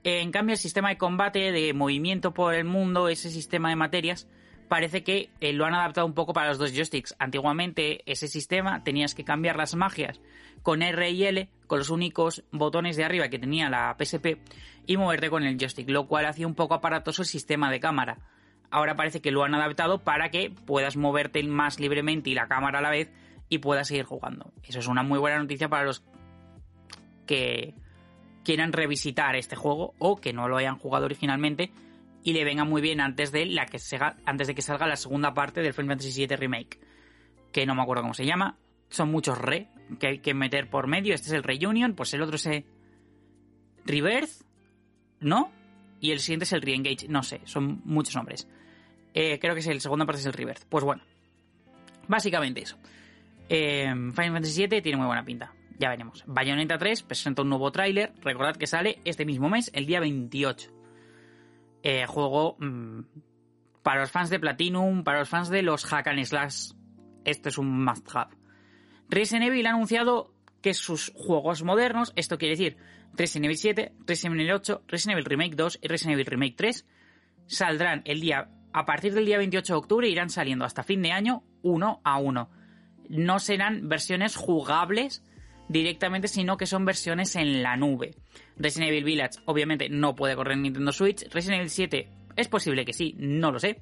En 0.04 0.32
cambio, 0.32 0.54
el 0.54 0.60
sistema 0.60 0.90
de 0.90 0.98
combate, 0.98 1.52
de 1.52 1.74
movimiento 1.74 2.34
por 2.34 2.56
el 2.56 2.66
mundo, 2.66 3.08
ese 3.08 3.30
sistema 3.30 3.70
de 3.70 3.76
materias, 3.76 4.28
parece 4.68 5.04
que 5.04 5.30
eh, 5.42 5.54
lo 5.54 5.66
han 5.66 5.76
adaptado 5.76 6.08
un 6.08 6.14
poco 6.14 6.34
para 6.34 6.50
los 6.50 6.58
dos 6.58 6.74
joysticks. 6.74 7.16
Antiguamente, 7.20 8.02
ese 8.12 8.28
sistema 8.28 8.84
tenías 8.84 9.14
que 9.14 9.24
cambiar 9.24 9.58
las 9.58 9.76
magias 9.76 10.20
con 10.64 10.82
R 10.82 11.10
y 11.12 11.26
L, 11.26 11.50
con 11.68 11.80
los 11.80 11.90
únicos 11.90 12.44
botones 12.52 12.96
de 12.96 13.04
arriba 13.04 13.30
que 13.30 13.38
tenía 13.40 13.70
la 13.70 13.96
PSP, 14.00 14.40
y 14.88 14.98
moverte 14.98 15.30
con 15.30 15.44
el 15.44 15.58
joystick, 15.58 15.90
lo 15.90 16.08
cual 16.08 16.26
hacía 16.26 16.48
un 16.48 16.56
poco 16.56 16.74
aparatoso 16.74 17.22
el 17.22 17.28
sistema 17.28 17.70
de 17.70 17.80
cámara. 17.80 18.18
Ahora 18.70 18.96
parece 18.96 19.22
que 19.22 19.32
lo 19.32 19.44
han 19.44 19.54
adaptado 19.54 20.04
para 20.04 20.30
que 20.30 20.50
puedas 20.50 20.96
moverte 20.96 21.44
más 21.44 21.80
libremente 21.80 22.30
y 22.30 22.34
la 22.34 22.48
cámara 22.48 22.80
a 22.80 22.82
la 22.82 22.90
vez 22.90 23.12
y 23.52 23.58
pueda 23.58 23.84
seguir 23.84 24.06
jugando. 24.06 24.54
Eso 24.64 24.80
es 24.80 24.88
una 24.88 25.04
muy 25.04 25.20
buena 25.20 25.38
noticia 25.38 25.68
para 25.68 25.84
los 25.84 26.06
que 27.28 27.76
quieran 28.46 28.72
revisitar 28.72 29.36
este 29.36 29.58
juego 29.58 29.94
o 30.00 30.22
que 30.22 30.32
no 30.32 30.48
lo 30.48 30.56
hayan 30.56 30.78
jugado 30.78 31.04
originalmente 31.04 31.70
y 32.24 32.32
le 32.32 32.46
venga 32.46 32.64
muy 32.64 32.82
bien 32.82 33.02
antes 33.02 33.34
de, 33.34 33.46
la 33.46 33.66
que 33.66 33.78
antes 34.26 34.48
de 34.48 34.56
que 34.56 34.62
salga 34.62 34.88
la 34.88 34.96
segunda 34.96 35.34
parte 35.34 35.62
del 35.62 35.74
Final 35.74 35.98
Fantasy 35.98 36.26
VII 36.26 36.38
Remake. 36.38 36.80
Que 37.52 37.66
no 37.66 37.76
me 37.76 37.82
acuerdo 37.82 38.04
cómo 38.04 38.14
se 38.14 38.26
llama. 38.26 38.58
Son 38.90 39.12
muchos 39.12 39.38
re, 39.38 39.68
que 40.00 40.08
hay 40.08 40.20
que 40.20 40.34
meter 40.34 40.70
por 40.70 40.88
medio. 40.88 41.14
Este 41.14 41.28
es 41.28 41.34
el 41.34 41.44
Reunion, 41.44 41.94
pues 41.94 42.14
el 42.14 42.22
otro 42.22 42.38
es 42.38 42.46
el 42.46 42.64
Rebirth, 43.84 44.46
¿no? 45.20 45.52
Y 46.00 46.12
el 46.12 46.22
siguiente 46.22 46.46
es 46.46 46.54
el 46.54 46.62
Reengage, 46.62 47.10
no 47.10 47.22
sé, 47.22 47.42
son 47.44 47.82
muchos 47.84 48.16
nombres. 48.16 48.48
Eh, 49.14 49.40
creo 49.40 49.54
que 49.56 49.60
es 49.60 49.68
el 49.68 49.82
segundo 49.82 50.06
parte 50.06 50.22
es 50.22 50.26
el 50.26 50.34
Rebirth. 50.34 50.64
Pues 50.70 50.86
bueno, 50.86 51.04
básicamente 52.08 52.62
eso. 52.62 52.78
Eh, 53.54 53.86
Final 53.86 54.32
Fantasy 54.32 54.66
VII 54.66 54.82
tiene 54.82 54.98
muy 54.98 55.08
buena 55.08 55.26
pinta, 55.26 55.54
ya 55.78 55.90
veremos. 55.90 56.24
Bayonetta 56.26 56.78
3 56.78 57.04
presenta 57.04 57.42
un 57.42 57.50
nuevo 57.50 57.70
tráiler, 57.70 58.14
recordad 58.22 58.56
que 58.56 58.66
sale 58.66 59.02
este 59.04 59.26
mismo 59.26 59.50
mes, 59.50 59.70
el 59.74 59.86
día 59.86 60.00
28. 60.00 60.72
Eh, 61.84 62.06
juego 62.08 62.56
mmm, 62.60 63.02
para 63.84 64.00
los 64.00 64.12
fans 64.12 64.30
de 64.30 64.40
Platinum, 64.40 65.04
para 65.04 65.20
los 65.20 65.28
fans 65.28 65.50
de 65.50 65.64
los 65.64 65.84
Hack 65.84 66.08
and 66.08 66.24
Slash, 66.24 66.72
esto 67.26 67.50
es 67.50 67.58
un 67.58 67.84
must-have. 67.84 68.38
Resident 69.10 69.48
Evil 69.48 69.68
ha 69.68 69.72
anunciado 69.72 70.34
que 70.62 70.74
sus 70.74 71.12
juegos 71.14 71.62
modernos, 71.62 72.14
esto 72.16 72.38
quiere 72.38 72.56
decir 72.56 72.78
Resident 73.16 73.48
Evil 73.48 73.58
7, 73.58 73.94
Resident 74.08 74.40
Evil 74.40 74.52
8, 74.54 74.84
Resident 74.88 75.18
Evil 75.18 75.26
Remake 75.26 75.56
2 75.58 75.80
y 75.82 75.88
Resident 75.90 76.14
Evil 76.14 76.28
Remake 76.28 76.56
3, 76.56 76.88
saldrán 77.48 78.02
el 78.06 78.22
día, 78.22 78.50
a 78.72 78.86
partir 78.86 79.14
del 79.14 79.26
día 79.26 79.40
28 79.40 79.74
de 79.74 79.78
octubre, 79.78 80.08
irán 80.08 80.30
saliendo 80.30 80.64
hasta 80.64 80.84
fin 80.84 81.02
de 81.02 81.12
año 81.12 81.44
uno 81.64 82.00
a 82.06 82.18
uno. 82.18 82.61
No 83.12 83.40
serán 83.40 83.88
versiones 83.90 84.36
jugables 84.36 85.24
directamente, 85.68 86.28
sino 86.28 86.58
que 86.58 86.66
son 86.66 86.86
versiones 86.86 87.36
en 87.36 87.64
la 87.64 87.78
nube. 87.78 88.16
Resident 88.58 88.90
Evil 88.90 89.04
Village 89.04 89.40
obviamente 89.46 89.90
no 89.90 90.16
puede 90.16 90.36
correr 90.36 90.54
en 90.54 90.64
Nintendo 90.64 90.92
Switch, 90.92 91.30
Resident 91.32 91.60
Evil 91.60 91.70
7 91.70 92.10
es 92.36 92.48
posible 92.48 92.86
que 92.86 92.94
sí, 92.94 93.16
no 93.18 93.52
lo 93.52 93.60
sé. 93.60 93.82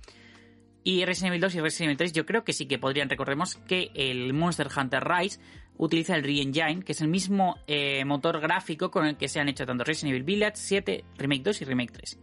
Y 0.84 1.06
Resident 1.06 1.32
Evil 1.32 1.42
2 1.42 1.56
y 1.56 1.60
Resident 1.60 1.88
Evil 1.88 1.98
3 1.98 2.14
yo 2.14 2.26
creo 2.26 2.44
que 2.44 2.54
sí 2.54 2.66
que 2.66 2.80
podrían. 2.80 3.10
Recordemos 3.10 3.56
que 3.68 3.92
el 3.94 4.34
Monster 4.34 4.68
Hunter 4.76 5.04
Rise 5.04 5.40
utiliza 5.78 6.16
el 6.16 6.24
Re-Engine, 6.24 6.84
que 6.84 6.94
es 6.94 7.02
el 7.02 7.08
mismo 7.08 7.58
eh, 7.68 8.04
motor 8.06 8.40
gráfico 8.40 8.90
con 8.90 9.06
el 9.06 9.18
que 9.18 9.28
se 9.28 9.40
han 9.40 9.50
hecho 9.50 9.66
tanto 9.66 9.84
Resident 9.84 10.16
Evil 10.16 10.24
Village 10.24 10.56
7, 10.56 11.06
Remake 11.18 11.44
2 11.44 11.62
y 11.62 11.66
Remake 11.66 11.92
3. 11.92 12.20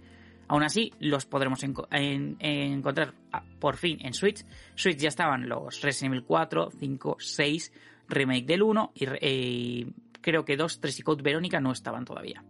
Aún 0.49 0.63
así, 0.63 0.93
los 1.01 1.27
podremos 1.27 1.63
encontrar 1.63 3.15
ah, 3.33 3.43
por 3.59 3.77
fin 3.77 3.99
en 4.01 4.15
Switch. 4.15 4.45
Switch 4.75 4.99
ya 4.99 5.09
estaban 5.09 5.49
los 5.49 5.81
Resident 5.83 6.15
Evil 6.15 6.25
4, 6.25 6.71
5, 6.79 7.17
6, 7.19 7.73
Remake 8.09 8.47
del 8.47 8.63
1 8.63 8.93
y 8.95 9.87
creo 10.21 10.45
que 10.45 10.57
2, 10.57 10.81
3 10.81 11.01
y 11.01 11.03
Code 11.03 11.23
Verónica 11.23 11.61
no 11.61 11.73
estaban 11.73 12.05
todavía 12.05 12.45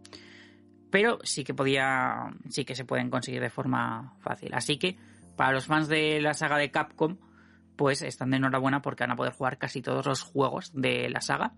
pero 0.90 1.18
sí 1.24 1.44
que 1.44 1.52
podía, 1.52 2.32
sí 2.48 2.64
que 2.64 2.74
se 2.74 2.86
pueden 2.86 3.10
conseguir 3.10 3.42
de 3.42 3.50
forma 3.50 4.14
fácil. 4.20 4.54
Así 4.54 4.78
que 4.78 4.96
para 5.36 5.52
los 5.52 5.66
fans 5.66 5.88
de 5.88 6.22
la 6.22 6.32
saga 6.32 6.56
de 6.56 6.70
Capcom, 6.70 7.18
pues 7.76 8.00
están 8.02 8.30
de 8.30 8.38
enhorabuena 8.38 8.80
porque 8.80 9.04
van 9.04 9.10
a 9.10 9.16
poder 9.16 9.34
jugar 9.34 9.58
casi 9.58 9.82
todos 9.82 10.06
los 10.06 10.22
juegos 10.22 10.72
de 10.72 11.10
la 11.10 11.20
saga 11.20 11.52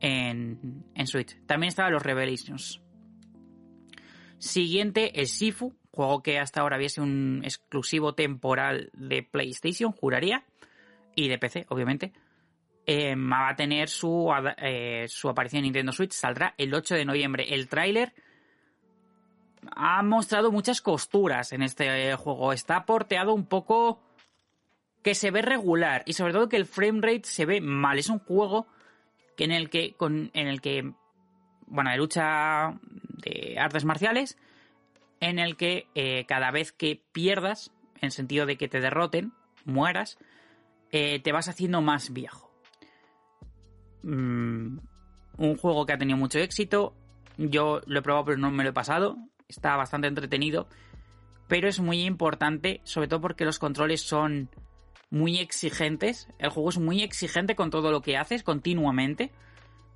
en, 0.00 0.84
en 0.94 1.06
Switch. 1.06 1.40
También 1.46 1.68
estaban 1.68 1.92
los 1.92 2.02
Revelations. 2.02 2.82
Siguiente, 4.38 5.20
el 5.20 5.26
Sifu, 5.26 5.74
juego 5.90 6.22
que 6.22 6.38
hasta 6.38 6.60
ahora 6.60 6.78
sido 6.88 7.04
un 7.04 7.42
exclusivo 7.44 8.14
temporal 8.14 8.90
de 8.92 9.22
PlayStation, 9.22 9.92
juraría, 9.92 10.44
y 11.14 11.28
de 11.28 11.38
PC, 11.38 11.66
obviamente. 11.68 12.12
Eh, 12.86 13.14
va 13.16 13.50
a 13.50 13.56
tener 13.56 13.88
su, 13.88 14.32
eh, 14.58 15.06
su 15.08 15.28
aparición 15.28 15.58
en 15.58 15.64
Nintendo 15.64 15.92
Switch, 15.92 16.12
saldrá 16.12 16.54
el 16.56 16.72
8 16.72 16.94
de 16.94 17.04
noviembre. 17.04 17.52
El 17.52 17.68
tráiler 17.68 18.14
ha 19.76 20.02
mostrado 20.02 20.50
muchas 20.52 20.80
costuras 20.80 21.52
en 21.52 21.62
este 21.62 22.14
juego. 22.14 22.52
Está 22.52 22.86
porteado 22.86 23.34
un 23.34 23.46
poco 23.46 24.00
que 25.02 25.14
se 25.14 25.30
ve 25.30 25.42
regular 25.42 26.02
y 26.06 26.14
sobre 26.14 26.32
todo 26.32 26.48
que 26.48 26.56
el 26.56 26.66
frame 26.66 27.00
rate 27.02 27.24
se 27.24 27.44
ve 27.44 27.60
mal. 27.60 27.98
Es 27.98 28.08
un 28.08 28.20
juego 28.20 28.66
en 29.36 29.52
el 29.52 29.70
que 29.70 29.94
con 29.94 30.30
en 30.34 30.48
el 30.48 30.60
que 30.60 30.92
bueno, 31.66 31.90
de 31.90 31.96
lucha 31.96 32.78
de 33.18 33.56
artes 33.58 33.84
marciales 33.84 34.38
en 35.20 35.38
el 35.38 35.56
que 35.56 35.86
eh, 35.94 36.24
cada 36.26 36.50
vez 36.50 36.72
que 36.72 37.02
pierdas, 37.12 37.72
en 38.00 38.10
sentido 38.10 38.46
de 38.46 38.56
que 38.56 38.68
te 38.68 38.80
derroten, 38.80 39.32
mueras, 39.64 40.18
eh, 40.90 41.20
te 41.20 41.32
vas 41.32 41.48
haciendo 41.48 41.82
más 41.82 42.12
viejo. 42.12 42.50
Mm, 44.02 44.78
un 45.36 45.56
juego 45.56 45.84
que 45.86 45.92
ha 45.92 45.98
tenido 45.98 46.16
mucho 46.16 46.38
éxito. 46.38 46.94
Yo 47.36 47.80
lo 47.86 47.98
he 47.98 48.02
probado 48.02 48.26
pero 48.26 48.38
no 48.38 48.50
me 48.50 48.64
lo 48.64 48.70
he 48.70 48.72
pasado 48.72 49.18
está 49.48 49.76
bastante 49.76 50.06
entretenido, 50.06 50.68
pero 51.48 51.68
es 51.68 51.80
muy 51.80 52.02
importante, 52.02 52.80
sobre 52.84 53.08
todo 53.08 53.20
porque 53.20 53.44
los 53.44 53.58
controles 53.58 54.02
son 54.02 54.50
muy 55.10 55.38
exigentes. 55.38 56.28
El 56.38 56.50
juego 56.50 56.68
es 56.68 56.78
muy 56.78 57.02
exigente 57.02 57.56
con 57.56 57.70
todo 57.70 57.90
lo 57.90 58.02
que 58.02 58.18
haces 58.18 58.42
continuamente. 58.42 59.32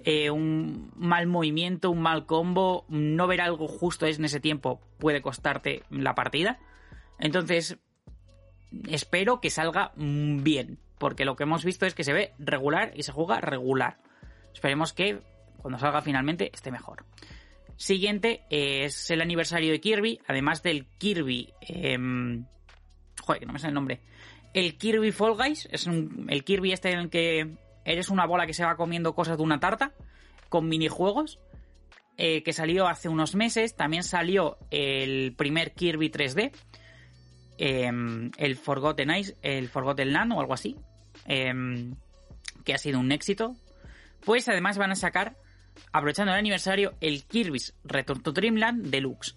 Eh, 0.04 0.30
un 0.30 0.90
mal 0.96 1.26
movimiento, 1.26 1.90
un 1.90 2.02
mal 2.02 2.26
combo, 2.26 2.84
no 2.88 3.26
ver 3.26 3.40
algo 3.40 3.68
justo 3.68 4.06
en 4.06 4.24
ese 4.24 4.40
tiempo 4.40 4.80
puede 4.98 5.22
costarte 5.22 5.82
la 5.90 6.14
partida. 6.14 6.58
Entonces, 7.18 7.78
espero 8.88 9.40
que 9.40 9.50
salga 9.50 9.92
bien, 9.96 10.78
porque 10.98 11.24
lo 11.24 11.36
que 11.36 11.44
hemos 11.44 11.64
visto 11.64 11.86
es 11.86 11.94
que 11.94 12.04
se 12.04 12.12
ve 12.12 12.32
regular 12.38 12.92
y 12.96 13.04
se 13.04 13.12
juega 13.12 13.40
regular. 13.40 13.98
Esperemos 14.52 14.92
que 14.92 15.20
cuando 15.58 15.78
salga 15.78 16.02
finalmente 16.02 16.50
esté 16.52 16.72
mejor. 16.72 17.04
Siguiente 17.76 18.42
es 18.50 19.10
el 19.10 19.20
aniversario 19.20 19.70
de 19.70 19.80
Kirby, 19.80 20.20
además 20.26 20.62
del 20.62 20.86
Kirby. 20.98 21.52
Em, 21.60 22.44
joder, 23.20 23.40
que 23.40 23.46
no 23.46 23.52
me 23.52 23.58
sale 23.58 23.70
el 23.70 23.74
nombre. 23.74 24.00
El 24.52 24.76
Kirby 24.76 25.12
Fall 25.12 25.36
Guys, 25.36 25.68
es 25.70 25.86
el 25.86 26.44
Kirby 26.44 26.72
este 26.72 26.90
en 26.90 26.98
el 26.98 27.10
que 27.10 27.56
eres 27.84 28.10
una 28.10 28.26
bola 28.26 28.46
que 28.46 28.54
se 28.54 28.64
va 28.64 28.76
comiendo 28.76 29.14
cosas 29.14 29.36
de 29.36 29.42
una 29.42 29.60
tarta, 29.60 29.92
con 30.48 30.68
minijuegos, 30.68 31.38
eh, 32.16 32.42
que 32.42 32.52
salió 32.52 32.86
hace 32.86 33.08
unos 33.08 33.34
meses. 33.34 33.74
También 33.74 34.02
salió 34.02 34.58
el 34.70 35.34
primer 35.36 35.72
Kirby 35.72 36.10
3D, 36.10 36.52
em, 37.58 38.30
el 38.36 38.56
Forgotten 38.56 39.10
Ice, 39.16 39.36
el 39.42 39.68
Forgotten 39.68 40.12
Land 40.12 40.32
o 40.32 40.40
algo 40.40 40.54
así, 40.54 40.76
em, 41.26 41.94
que 42.64 42.74
ha 42.74 42.78
sido 42.78 43.00
un 43.00 43.12
éxito. 43.12 43.56
Pues 44.24 44.48
además 44.48 44.78
van 44.78 44.92
a 44.92 44.96
sacar 44.96 45.36
aprovechando 45.92 46.32
el 46.32 46.38
aniversario, 46.38 46.94
el 47.00 47.24
Kirby's 47.24 47.74
Return 47.84 48.22
to 48.22 48.32
Dreamland 48.32 48.86
Deluxe, 48.86 49.34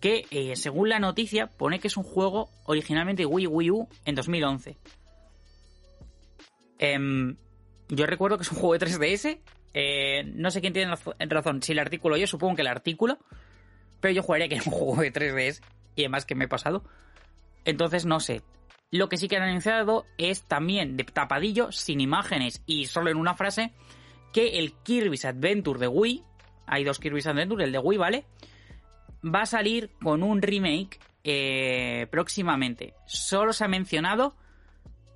que 0.00 0.26
eh, 0.30 0.56
según 0.56 0.88
la 0.88 1.00
noticia 1.00 1.48
pone 1.48 1.80
que 1.80 1.88
es 1.88 1.96
un 1.96 2.04
juego 2.04 2.50
originalmente 2.64 3.26
Wii 3.26 3.46
Wii 3.48 3.70
U 3.70 3.88
en 4.04 4.14
2011. 4.14 4.76
Yo 7.88 8.06
recuerdo 8.06 8.36
que 8.36 8.42
es 8.42 8.52
un 8.52 8.58
juego 8.58 8.76
de 8.76 8.86
3DS, 8.86 9.38
eh, 9.74 10.24
no 10.34 10.50
sé 10.50 10.60
quién 10.60 10.72
tiene 10.72 10.94
razón, 11.18 11.62
si 11.62 11.72
el 11.72 11.78
artículo 11.78 12.16
yo, 12.16 12.26
supongo 12.26 12.56
que 12.56 12.62
el 12.62 12.68
artículo, 12.68 13.18
pero 14.00 14.12
yo 14.12 14.22
jugaría 14.22 14.48
que 14.48 14.56
es 14.56 14.66
un 14.66 14.72
juego 14.74 14.96
de 15.02 15.12
3DS 15.12 15.62
y 15.96 16.02
además 16.02 16.26
que 16.26 16.34
me 16.34 16.44
he 16.44 16.48
pasado. 16.48 16.84
Entonces 17.64 18.06
no 18.06 18.20
sé. 18.20 18.42
Lo 18.90 19.08
que 19.08 19.18
sí 19.18 19.28
que 19.28 19.36
han 19.36 19.42
anunciado 19.42 20.06
es 20.16 20.44
también 20.44 20.96
de 20.96 21.04
tapadillo, 21.04 21.72
sin 21.72 22.00
imágenes 22.00 22.62
y 22.66 22.86
solo 22.86 23.10
en 23.10 23.18
una 23.18 23.34
frase, 23.34 23.72
que 24.32 24.58
el 24.58 24.72
Kirby's 24.82 25.24
Adventure 25.24 25.78
de 25.78 25.88
Wii, 25.88 26.24
hay 26.66 26.84
dos 26.84 26.98
Kirby's 26.98 27.26
Adventure, 27.26 27.64
el 27.64 27.72
de 27.72 27.78
Wii, 27.78 27.98
¿vale? 27.98 28.24
Va 29.24 29.42
a 29.42 29.46
salir 29.46 29.90
con 30.02 30.22
un 30.22 30.40
remake 30.40 30.98
eh, 31.24 32.06
próximamente. 32.10 32.94
Solo 33.06 33.52
se 33.52 33.64
ha 33.64 33.68
mencionado, 33.68 34.36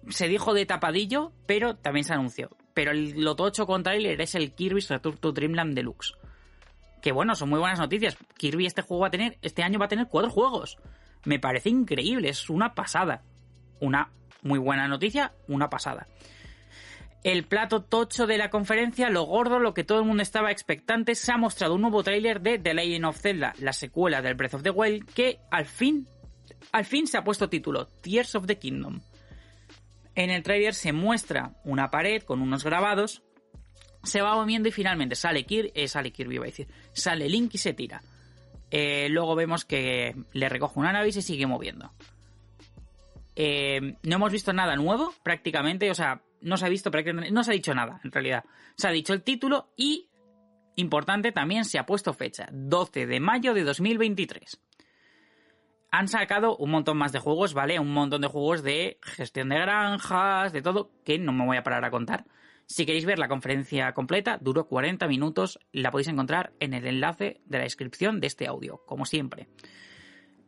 se 0.08 0.28
dijo 0.28 0.52
de 0.52 0.66
tapadillo, 0.66 1.32
pero 1.46 1.76
también 1.76 2.04
se 2.04 2.12
anunció. 2.12 2.50
Pero 2.74 2.92
el, 2.92 3.20
lo 3.22 3.36
tocho 3.36 3.66
con 3.66 3.82
trailer 3.82 4.20
es 4.20 4.34
el 4.34 4.52
Kirby's 4.52 4.88
Return 4.88 5.18
to 5.18 5.32
Dreamland 5.32 5.74
Deluxe. 5.74 6.14
Que 7.00 7.12
bueno, 7.12 7.34
son 7.34 7.48
muy 7.48 7.58
buenas 7.58 7.78
noticias. 7.78 8.16
Kirby 8.36 8.66
este 8.66 8.82
juego 8.82 9.02
va 9.02 9.08
a 9.08 9.10
tener, 9.10 9.38
este 9.42 9.62
año 9.62 9.78
va 9.78 9.86
a 9.86 9.88
tener 9.88 10.06
cuatro 10.08 10.30
juegos. 10.30 10.78
Me 11.24 11.38
parece 11.38 11.68
increíble, 11.68 12.28
es 12.28 12.48
una 12.48 12.74
pasada. 12.74 13.22
Una 13.80 14.10
muy 14.42 14.58
buena 14.58 14.88
noticia, 14.88 15.32
una 15.48 15.68
pasada 15.68 16.06
el 17.24 17.44
plato 17.44 17.82
tocho 17.82 18.26
de 18.26 18.36
la 18.36 18.50
conferencia, 18.50 19.08
lo 19.08 19.22
gordo, 19.24 19.58
lo 19.58 19.74
que 19.74 19.84
todo 19.84 20.00
el 20.00 20.06
mundo 20.06 20.22
estaba 20.22 20.50
expectante, 20.50 21.14
se 21.14 21.32
ha 21.32 21.36
mostrado 21.36 21.74
un 21.74 21.82
nuevo 21.82 22.02
tráiler 22.02 22.40
de 22.40 22.58
The 22.58 22.74
Legend 22.74 23.04
of 23.04 23.20
Zelda, 23.20 23.54
la 23.58 23.72
secuela 23.72 24.22
del 24.22 24.34
Breath 24.34 24.54
of 24.54 24.62
the 24.62 24.70
Wild, 24.70 25.06
que 25.12 25.38
al 25.50 25.66
fin, 25.66 26.08
al 26.72 26.84
fin 26.84 27.06
se 27.06 27.18
ha 27.18 27.24
puesto 27.24 27.48
título, 27.48 27.86
Tears 27.86 28.34
of 28.34 28.46
the 28.46 28.58
Kingdom. 28.58 29.00
En 30.14 30.30
el 30.30 30.42
tráiler 30.42 30.74
se 30.74 30.92
muestra 30.92 31.54
una 31.64 31.90
pared 31.90 32.22
con 32.22 32.42
unos 32.42 32.64
grabados, 32.64 33.22
se 34.02 34.20
va 34.20 34.34
moviendo 34.34 34.68
y 34.68 34.72
finalmente 34.72 35.14
sale, 35.14 35.44
Kirby, 35.44 35.72
eh, 35.74 35.88
sale 35.88 36.10
Kirby, 36.10 36.38
a 36.38 36.42
decir, 36.42 36.68
sale 36.92 37.28
Link 37.28 37.54
y 37.54 37.58
se 37.58 37.72
tira. 37.72 38.02
Eh, 38.70 39.08
luego 39.10 39.34
vemos 39.34 39.64
que 39.64 40.14
le 40.32 40.48
recoge 40.48 40.80
una 40.80 40.92
nave 40.92 41.08
y 41.08 41.12
se 41.12 41.22
sigue 41.22 41.46
moviendo. 41.46 41.92
Eh, 43.36 43.96
no 44.02 44.16
hemos 44.16 44.32
visto 44.32 44.52
nada 44.52 44.76
nuevo, 44.76 45.14
prácticamente, 45.22 45.90
o 45.90 45.94
sea, 45.94 46.22
no 46.40 46.56
se 46.56 46.66
ha 46.66 46.68
visto 46.68 46.90
no 47.30 47.44
se 47.44 47.50
ha 47.50 47.54
dicho 47.54 47.74
nada, 47.74 48.00
en 48.04 48.12
realidad. 48.12 48.44
Se 48.76 48.88
ha 48.88 48.90
dicho 48.90 49.12
el 49.12 49.22
título 49.22 49.72
y, 49.76 50.08
importante, 50.76 51.32
también 51.32 51.64
se 51.64 51.78
ha 51.78 51.86
puesto 51.86 52.12
fecha, 52.12 52.48
12 52.52 53.06
de 53.06 53.20
mayo 53.20 53.54
de 53.54 53.64
2023. 53.64 54.60
Han 55.92 56.08
sacado 56.08 56.56
un 56.56 56.70
montón 56.70 56.96
más 56.96 57.12
de 57.12 57.18
juegos, 57.18 57.52
¿vale? 57.52 57.78
Un 57.78 57.92
montón 57.92 58.22
de 58.22 58.26
juegos 58.26 58.62
de 58.62 58.98
gestión 59.02 59.50
de 59.50 59.56
granjas, 59.56 60.50
de 60.52 60.62
todo, 60.62 60.90
que 61.04 61.18
no 61.18 61.32
me 61.32 61.44
voy 61.44 61.58
a 61.58 61.62
parar 61.62 61.84
a 61.84 61.90
contar. 61.90 62.24
Si 62.66 62.86
queréis 62.86 63.04
ver 63.04 63.18
la 63.18 63.28
conferencia 63.28 63.92
completa, 63.92 64.38
duró 64.40 64.66
40 64.66 65.06
minutos, 65.06 65.58
la 65.70 65.90
podéis 65.90 66.08
encontrar 66.08 66.54
en 66.60 66.72
el 66.72 66.86
enlace 66.86 67.42
de 67.44 67.58
la 67.58 67.64
descripción 67.64 68.20
de 68.20 68.28
este 68.28 68.46
audio, 68.46 68.80
como 68.86 69.04
siempre. 69.04 69.48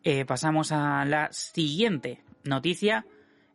Eh, 0.03 0.25
pasamos 0.25 0.73
a 0.73 1.05
la 1.05 1.31
siguiente 1.31 2.23
noticia. 2.45 3.05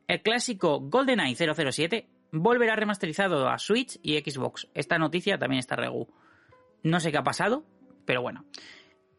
El 0.07 0.21
clásico 0.21 0.79
GoldenEye 0.81 1.35
007 1.35 2.07
volverá 2.31 2.75
remasterizado 2.75 3.49
a 3.49 3.57
Switch 3.57 3.99
y 4.03 4.19
Xbox. 4.19 4.67
Esta 4.75 4.99
noticia 4.99 5.39
también 5.39 5.59
está 5.59 5.75
regu. 5.75 6.07
No 6.83 6.99
sé 6.99 7.11
qué 7.11 7.17
ha 7.17 7.23
pasado, 7.23 7.65
pero 8.05 8.21
bueno. 8.21 8.45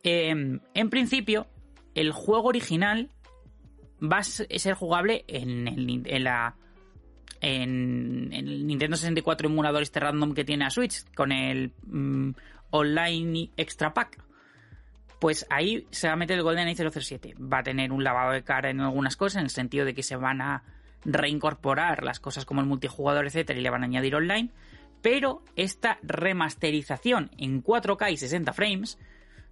Em, 0.05 0.61
en 0.75 0.89
principio, 0.91 1.49
el 1.95 2.13
juego 2.13 2.49
original 2.49 3.11
va 4.01 4.19
a 4.19 4.23
ser 4.23 4.75
jugable 4.75 5.25
en, 5.29 5.69
el, 5.69 6.03
en 6.07 6.25
la 6.25 6.57
en, 7.41 8.31
el 8.33 8.67
Nintendo 8.67 8.97
64 8.97 9.49
emulador 9.49 9.83
este 9.83 10.01
random 10.01 10.35
que 10.35 10.45
tiene 10.45 10.67
a 10.67 10.71
Switch 10.71 11.05
con 11.15 11.33
el 11.33 11.73
mm, 11.87 12.31
online 12.71 13.51
extra 13.57 13.93
pack. 13.93 14.23
Pues 15.19 15.47
ahí 15.51 15.87
se 15.91 16.07
va 16.07 16.15
a 16.15 16.17
meter 16.17 16.39
el 16.39 16.43
GoldenEye 16.43 16.91
007 16.91 17.35
va 17.41 17.59
a 17.59 17.63
tener 17.63 17.93
un 17.93 18.03
lavado 18.03 18.33
de 18.33 18.43
cara 18.43 18.71
en 18.71 18.81
algunas 18.81 19.17
cosas 19.17 19.37
en 19.37 19.45
el 19.45 19.51
sentido 19.51 19.85
de 19.85 19.95
que 19.95 20.03
se 20.03 20.17
van 20.17 20.41
a 20.41 20.63
reincorporar 21.05 22.05
las 22.05 22.21
cosas 22.21 22.45
como 22.45 22.61
el 22.61 22.67
multijugador 22.67 23.27
etcétera 23.27 23.59
y 23.59 23.63
le 23.63 23.71
van 23.71 23.83
a 23.83 23.87
añadir 23.87 24.15
online. 24.15 24.51
Pero 25.03 25.43
esta 25.57 25.99
remasterización 26.03 27.31
en 27.39 27.63
4K 27.63 28.13
y 28.13 28.17
60 28.17 28.53
frames 28.53 28.99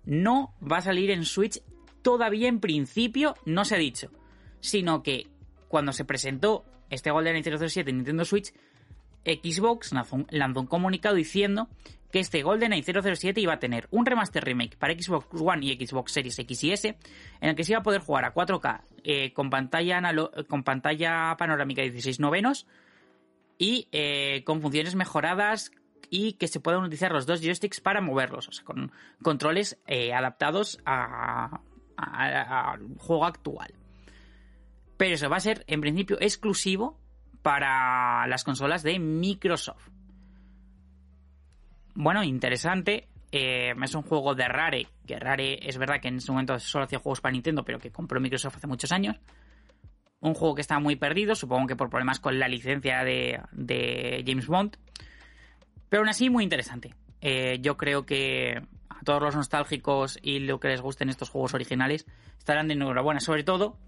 no 0.04 0.54
va 0.60 0.78
a 0.78 0.82
salir 0.82 1.10
en 1.10 1.24
Switch 1.24 1.60
todavía 2.02 2.48
en 2.48 2.60
principio 2.60 3.34
no 3.44 3.64
se 3.64 3.74
ha 3.74 3.78
dicho 3.78 4.10
sino 4.60 5.02
que 5.02 5.26
cuando 5.68 5.92
se 5.92 6.04
presentó 6.04 6.64
este 6.90 7.10
GoldenEye 7.10 7.58
007 7.58 7.90
en 7.90 7.98
Nintendo 7.98 8.24
Switch, 8.24 8.52
Xbox 9.24 9.92
lanzó 9.92 10.60
un, 10.60 10.66
comunicado 10.66 11.14
diciendo 11.14 11.68
que 12.10 12.20
este 12.20 12.42
GoldenEye 12.42 12.82
007 12.82 13.40
iba 13.40 13.54
a 13.54 13.58
tener 13.58 13.86
un 13.90 14.06
remaster 14.06 14.42
remake 14.42 14.76
para 14.78 14.94
Xbox 14.94 15.26
One 15.38 15.66
y 15.66 15.86
Xbox 15.86 16.12
Series 16.12 16.38
X 16.38 16.64
y 16.64 16.72
S, 16.72 16.96
en 17.40 17.48
el 17.48 17.54
que 17.54 17.64
se 17.64 17.72
iba 17.72 17.80
a 17.80 17.82
poder 17.82 18.00
jugar 18.00 18.24
a 18.24 18.32
4K 18.32 18.80
eh, 19.04 19.32
con, 19.32 19.50
pantalla 19.50 20.00
con 20.48 20.64
pantalla 20.64 21.36
panorámica 21.38 21.82
de 21.82 21.90
16 21.90 22.20
novenos 22.20 22.66
y 23.58 23.88
eh, 23.92 24.42
con 24.44 24.62
funciones 24.62 24.94
mejoradas 24.94 25.72
y 26.10 26.34
que 26.34 26.48
se 26.48 26.60
puedan 26.60 26.80
utilizar 26.80 27.12
los 27.12 27.26
dos 27.26 27.42
joysticks 27.42 27.80
para 27.82 28.00
moverlos, 28.00 28.48
o 28.48 28.52
sea, 28.52 28.64
con 28.64 28.92
controles 29.22 29.78
eh, 29.86 30.14
adaptados 30.14 30.80
al 31.98 32.80
juego 32.98 33.24
actual. 33.24 33.74
Pero 34.96 35.14
eso 35.14 35.28
va 35.28 35.36
a 35.36 35.40
ser, 35.40 35.64
en 35.66 35.80
principio, 35.80 36.16
exclusivo 36.20 36.98
para 37.42 38.26
las 38.26 38.44
consolas 38.44 38.82
de 38.82 38.98
Microsoft. 38.98 39.88
Bueno, 41.94 42.22
interesante. 42.22 43.08
Eh, 43.30 43.74
es 43.82 43.94
un 43.94 44.02
juego 44.02 44.34
de 44.34 44.48
Rare, 44.48 44.86
que 45.06 45.18
Rare 45.18 45.58
es 45.68 45.76
verdad 45.76 46.00
que 46.00 46.08
en 46.08 46.16
ese 46.16 46.32
momento 46.32 46.58
solo 46.58 46.84
hacía 46.84 46.98
juegos 46.98 47.20
para 47.20 47.32
Nintendo, 47.32 47.64
pero 47.64 47.78
que 47.78 47.90
compró 47.90 48.20
Microsoft 48.20 48.56
hace 48.56 48.66
muchos 48.66 48.90
años. 48.90 49.16
Un 50.20 50.34
juego 50.34 50.54
que 50.54 50.62
está 50.62 50.78
muy 50.80 50.96
perdido, 50.96 51.34
supongo 51.34 51.66
que 51.66 51.76
por 51.76 51.90
problemas 51.90 52.20
con 52.20 52.38
la 52.38 52.48
licencia 52.48 53.04
de, 53.04 53.40
James 54.26 54.46
Bond. 54.46 54.76
Pero 55.88 56.00
aún 56.00 56.08
así, 56.08 56.30
muy 56.30 56.42
interesante. 56.42 56.94
Eh, 57.20 57.58
yo 57.60 57.76
creo 57.76 58.06
que 58.06 58.62
a 59.00 59.04
todos 59.04 59.22
los 59.22 59.36
nostálgicos 59.36 60.18
y 60.22 60.40
lo 60.40 60.60
que 60.60 60.68
les 60.68 60.80
gusten 60.80 61.08
estos 61.08 61.30
juegos 61.30 61.54
originales 61.54 62.06
estarán 62.38 62.68
de 62.68 62.74
enhorabuena, 62.74 63.20
sobre 63.20 63.44
todo 63.44 63.78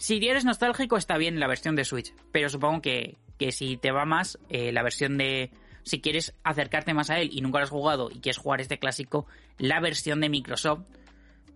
si 0.00 0.16
eres 0.26 0.46
nostálgico 0.46 0.96
está 0.96 1.18
bien 1.18 1.38
la 1.38 1.46
versión 1.46 1.76
de 1.76 1.84
Switch, 1.84 2.14
pero 2.32 2.48
supongo 2.48 2.80
que, 2.80 3.18
si 3.50 3.76
te 3.76 3.92
va 3.92 4.06
más, 4.06 4.38
eh, 4.48 4.72
la 4.72 4.82
versión 4.82 5.18
de... 5.18 5.50
Si 5.82 6.00
quieres 6.00 6.34
acercarte 6.42 6.94
más 6.94 7.10
a 7.10 7.18
él 7.18 7.28
y 7.30 7.42
nunca 7.42 7.58
lo 7.58 7.64
has 7.64 7.70
jugado 7.70 8.08
y 8.10 8.20
quieres 8.20 8.38
jugar 8.38 8.62
este 8.62 8.78
clásico, 8.78 9.26
la 9.58 9.78
versión 9.78 10.22
de 10.22 10.30
Microsoft 10.30 10.86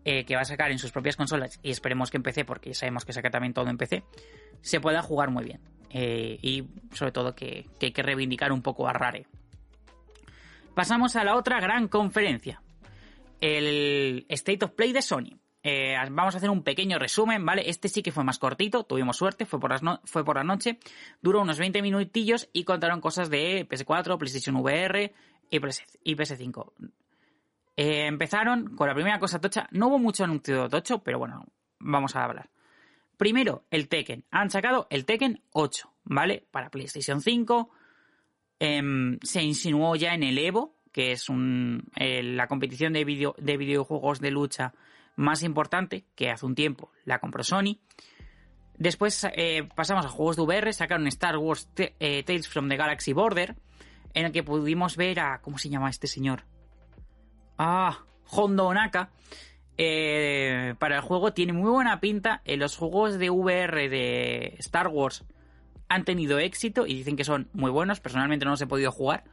eh, 0.04 0.26
que 0.26 0.34
va 0.34 0.42
a 0.42 0.44
sacar 0.44 0.70
en 0.70 0.78
sus 0.78 0.92
propias 0.92 1.16
consolas, 1.16 1.58
y 1.62 1.70
esperemos 1.70 2.10
que 2.10 2.18
en 2.18 2.22
PC, 2.22 2.44
porque 2.44 2.74
sabemos 2.74 3.06
que 3.06 3.14
saca 3.14 3.30
también 3.30 3.54
todo 3.54 3.70
en 3.70 3.78
PC, 3.78 4.04
se 4.60 4.78
pueda 4.78 5.00
jugar 5.00 5.30
muy 5.30 5.44
bien. 5.44 5.60
Eh, 5.88 6.38
y 6.42 6.64
sobre 6.92 7.12
todo 7.12 7.34
que, 7.34 7.66
que 7.80 7.86
hay 7.86 7.92
que 7.92 8.02
reivindicar 8.02 8.52
un 8.52 8.60
poco 8.60 8.86
a 8.86 8.92
Rare. 8.92 9.26
Pasamos 10.74 11.14
a 11.14 11.22
la 11.22 11.36
otra 11.36 11.60
gran 11.60 11.86
conferencia. 11.86 12.60
El 13.40 14.26
State 14.28 14.64
of 14.64 14.72
Play 14.72 14.92
de 14.92 15.02
Sony. 15.02 15.38
Eh, 15.62 15.96
vamos 16.10 16.34
a 16.34 16.38
hacer 16.38 16.50
un 16.50 16.62
pequeño 16.62 16.98
resumen, 16.98 17.46
¿vale? 17.46 17.70
Este 17.70 17.88
sí 17.88 18.02
que 18.02 18.12
fue 18.12 18.24
más 18.24 18.38
cortito, 18.38 18.84
tuvimos 18.84 19.16
suerte, 19.16 19.46
fue 19.46 19.58
por, 19.60 19.72
fue 20.04 20.24
por 20.24 20.36
la 20.36 20.44
noche, 20.44 20.78
duró 21.22 21.40
unos 21.40 21.58
20 21.58 21.80
minutillos 21.80 22.50
y 22.52 22.64
contaron 22.64 23.00
cosas 23.00 23.30
de 23.30 23.66
PS4, 23.66 24.18
PlayStation 24.18 24.56
VR 24.56 25.14
y, 25.48 25.60
PS, 25.60 26.36
5 26.36 26.74
eh, 27.76 28.06
empezaron 28.06 28.76
con 28.76 28.88
la 28.88 28.94
primera 28.94 29.18
cosa 29.18 29.40
tocha, 29.40 29.68
no 29.70 29.88
hubo 29.88 29.98
mucho 29.98 30.24
anuncio 30.24 30.68
tocho, 30.68 30.98
pero 30.98 31.18
bueno, 31.18 31.46
vamos 31.78 32.14
a 32.14 32.24
hablar. 32.24 32.50
Primero, 33.16 33.64
el 33.70 33.88
Tekken. 33.88 34.24
Han 34.30 34.50
sacado 34.50 34.86
el 34.90 35.06
Tekken 35.06 35.42
8, 35.52 35.92
¿vale? 36.04 36.46
Para 36.50 36.70
PlayStation 36.70 37.20
5. 37.20 37.70
Em, 38.66 39.18
se 39.22 39.42
insinuó 39.42 39.94
ya 39.94 40.14
en 40.14 40.22
el 40.22 40.38
Evo, 40.38 40.74
que 40.90 41.12
es 41.12 41.26
la 41.28 42.46
competición 42.46 42.94
de 42.94 43.04
videojuegos 43.04 44.20
de 44.20 44.30
lucha 44.30 44.72
más 45.16 45.42
importante, 45.42 46.06
que 46.14 46.30
hace 46.30 46.46
un 46.46 46.54
tiempo 46.54 46.90
la 47.04 47.18
compró 47.18 47.44
Sony. 47.44 47.78
Después 48.78 49.26
eh, 49.36 49.68
pasamos 49.74 50.06
a 50.06 50.08
juegos 50.08 50.36
de 50.36 50.42
VR, 50.42 50.72
sacaron 50.72 51.06
Star 51.08 51.36
Wars 51.36 51.68
eh, 51.76 52.22
Tales 52.24 52.48
from 52.48 52.70
the 52.70 52.76
Galaxy 52.76 53.12
Border, 53.12 53.54
en 54.14 54.24
el 54.24 54.32
que 54.32 54.42
pudimos 54.42 54.96
ver 54.96 55.20
a... 55.20 55.42
¿Cómo 55.42 55.58
se 55.58 55.68
llama 55.68 55.90
este 55.90 56.06
señor? 56.06 56.44
Ah, 57.58 57.98
Hondo 58.30 58.66
Onaka. 58.66 59.10
Eh, 59.76 60.74
para 60.78 60.96
el 60.96 61.02
juego 61.02 61.34
tiene 61.34 61.52
muy 61.52 61.70
buena 61.70 62.00
pinta. 62.00 62.40
En 62.46 62.60
los 62.60 62.78
juegos 62.78 63.18
de 63.18 63.28
VR 63.28 63.90
de 63.90 64.54
Star 64.58 64.88
Wars 64.88 65.22
han 65.94 66.04
tenido 66.04 66.38
éxito 66.38 66.86
y 66.86 66.94
dicen 66.94 67.16
que 67.16 67.24
son 67.24 67.48
muy 67.52 67.70
buenos. 67.70 68.00
Personalmente 68.00 68.44
no 68.44 68.52
los 68.52 68.60
he 68.60 68.66
podido 68.66 68.90
jugar. 68.90 69.24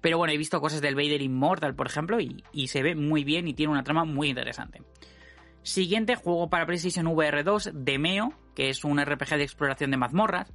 Pero 0.00 0.18
bueno, 0.18 0.34
he 0.34 0.36
visto 0.36 0.60
cosas 0.60 0.82
del 0.82 0.94
Vader 0.94 1.22
Immortal, 1.22 1.74
por 1.74 1.86
ejemplo, 1.86 2.18
y, 2.20 2.68
se 2.68 2.82
ve 2.82 2.94
muy 2.94 3.24
bien 3.24 3.48
y 3.48 3.54
tiene 3.54 3.72
una 3.72 3.84
trama 3.84 4.04
muy 4.04 4.28
interesante. 4.28 4.82
Siguiente 5.62 6.14
juego 6.14 6.50
para 6.50 6.66
PlayStation 6.66 7.06
VR 7.06 7.42
2, 7.42 7.70
Demeo, 7.72 8.34
que 8.54 8.68
es 8.68 8.84
un 8.84 9.02
RPG 9.02 9.30
de 9.30 9.44
exploración 9.44 9.90
de 9.90 9.96
mazmorras. 9.96 10.52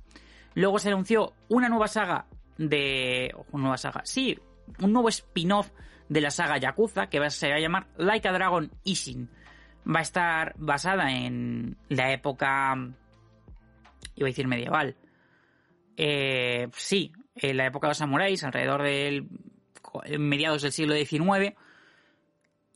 Luego 0.53 0.77
se 0.77 0.89
anunció 0.89 1.33
una 1.47 1.67
nueva 1.67 1.87
saga 1.87 2.27
de. 2.59 3.33
Una 3.51 3.63
nueva 3.63 3.77
saga, 3.77 4.01
sí, 4.05 4.37
un 4.81 4.93
nuevo 4.93 5.09
spin-off 5.09 5.71
de 6.09 6.21
la 6.21 6.29
saga 6.29 6.59
Yakuza 6.59 7.07
que 7.07 7.27
se 7.31 7.49
va 7.49 7.55
a 7.55 7.59
llamar 7.59 7.87
Like 7.97 8.27
a 8.27 8.31
Dragon 8.31 8.71
Ishin. 8.83 9.31
Va 9.87 9.97
a 9.97 10.03
estar 10.03 10.53
basada 10.59 11.11
en 11.11 11.75
la 11.87 12.13
época. 12.13 12.75
iba 14.15 14.27
a 14.27 14.29
decir 14.29 14.47
medieval. 14.47 14.95
Eh, 16.01 16.69
sí, 16.77 17.11
en 17.35 17.57
la 17.57 17.65
época 17.65 17.87
de 17.87 17.89
los 17.89 17.97
samuráis, 17.97 18.41
alrededor 18.45 18.83
del. 18.83 19.27
mediados 20.17 20.61
del 20.61 20.71
siglo 20.71 20.95
XIX 20.95 21.57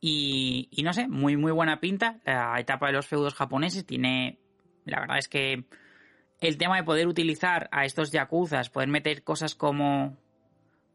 y, 0.01 0.81
no 0.83 0.91
sé, 0.91 1.07
muy, 1.07 1.38
muy 1.38 1.53
buena 1.53 1.79
pinta. 1.79 2.19
La 2.25 2.59
etapa 2.59 2.88
de 2.88 2.93
los 2.93 3.07
feudos 3.07 3.33
japoneses 3.33 3.86
tiene. 3.86 4.39
La 4.83 4.99
verdad 4.99 5.19
es 5.19 5.29
que 5.29 5.63
el 6.41 6.57
tema 6.57 6.75
de 6.75 6.83
poder 6.83 7.07
utilizar 7.07 7.69
a 7.71 7.86
estos 7.86 8.12
yakuzas, 8.12 8.69
poder 8.69 8.89
meter 8.89 9.23
cosas 9.23 9.55
como. 9.55 10.17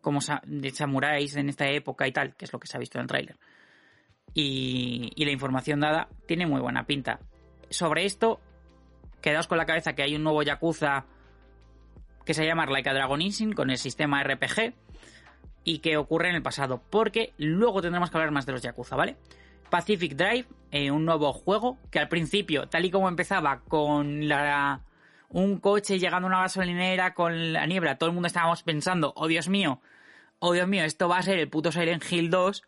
como 0.02 0.20
de 0.44 0.70
samuráis 0.70 1.34
en 1.36 1.48
esta 1.48 1.66
época 1.70 2.06
y 2.06 2.12
tal, 2.12 2.36
que 2.36 2.44
es 2.44 2.52
lo 2.52 2.60
que 2.60 2.66
se 2.66 2.76
ha 2.76 2.80
visto 2.80 2.98
en 2.98 3.04
el 3.04 3.08
tráiler. 3.08 3.36
Y, 4.34 5.12
y 5.16 5.24
la 5.24 5.32
información 5.32 5.80
dada 5.80 6.10
tiene 6.26 6.46
muy 6.46 6.60
buena 6.60 6.84
pinta. 6.84 7.20
Sobre 7.70 8.04
esto, 8.04 8.38
quedaos 9.22 9.46
con 9.46 9.56
la 9.56 9.64
cabeza 9.64 9.94
que 9.94 10.02
hay 10.02 10.14
un 10.14 10.24
nuevo 10.24 10.42
yakuza 10.42 11.06
que 12.28 12.34
se 12.34 12.44
llama 12.44 12.66
Like 12.66 12.90
a 12.90 12.92
Dragon 12.92 13.22
Instinct 13.22 13.56
con 13.56 13.70
el 13.70 13.78
sistema 13.78 14.22
RPG 14.22 14.74
y 15.64 15.78
que 15.78 15.96
ocurre 15.96 16.28
en 16.28 16.34
el 16.34 16.42
pasado, 16.42 16.82
porque 16.90 17.32
luego 17.38 17.80
tendremos 17.80 18.10
que 18.10 18.18
hablar 18.18 18.32
más 18.32 18.44
de 18.44 18.52
los 18.52 18.60
Yakuza, 18.60 18.96
¿vale? 18.96 19.16
Pacific 19.70 20.14
Drive, 20.14 20.44
eh, 20.70 20.90
un 20.90 21.06
nuevo 21.06 21.32
juego 21.32 21.78
que 21.90 21.98
al 21.98 22.08
principio, 22.10 22.68
tal 22.68 22.84
y 22.84 22.90
como 22.90 23.08
empezaba 23.08 23.60
con 23.60 24.28
un 25.30 25.58
coche 25.58 25.98
llegando 25.98 26.26
a 26.26 26.28
una 26.28 26.40
gasolinera 26.42 27.14
con 27.14 27.54
la 27.54 27.64
niebla, 27.64 27.96
todo 27.96 28.10
el 28.10 28.14
mundo 28.14 28.26
estábamos 28.26 28.62
pensando, 28.62 29.14
oh 29.16 29.26
Dios 29.26 29.48
mío, 29.48 29.80
oh 30.38 30.52
Dios 30.52 30.68
mío, 30.68 30.84
esto 30.84 31.08
va 31.08 31.16
a 31.16 31.22
ser 31.22 31.38
el 31.38 31.48
puto 31.48 31.72
Silent 31.72 32.04
Hill 32.12 32.28
2 32.28 32.62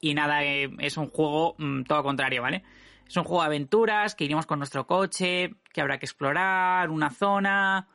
y 0.00 0.14
nada, 0.14 0.42
eh, 0.42 0.68
es 0.80 0.96
un 0.96 1.10
juego 1.10 1.54
mm, 1.58 1.84
todo 1.84 2.02
contrario, 2.02 2.42
¿vale? 2.42 2.64
Es 3.06 3.16
un 3.16 3.22
juego 3.22 3.42
de 3.42 3.46
aventuras, 3.46 4.16
que 4.16 4.24
iremos 4.24 4.46
con 4.46 4.58
nuestro 4.58 4.88
coche, 4.88 5.54
que 5.72 5.80
habrá 5.80 6.00
que 6.00 6.06
explorar 6.06 6.90
una 6.90 7.10
zona, 7.10 7.86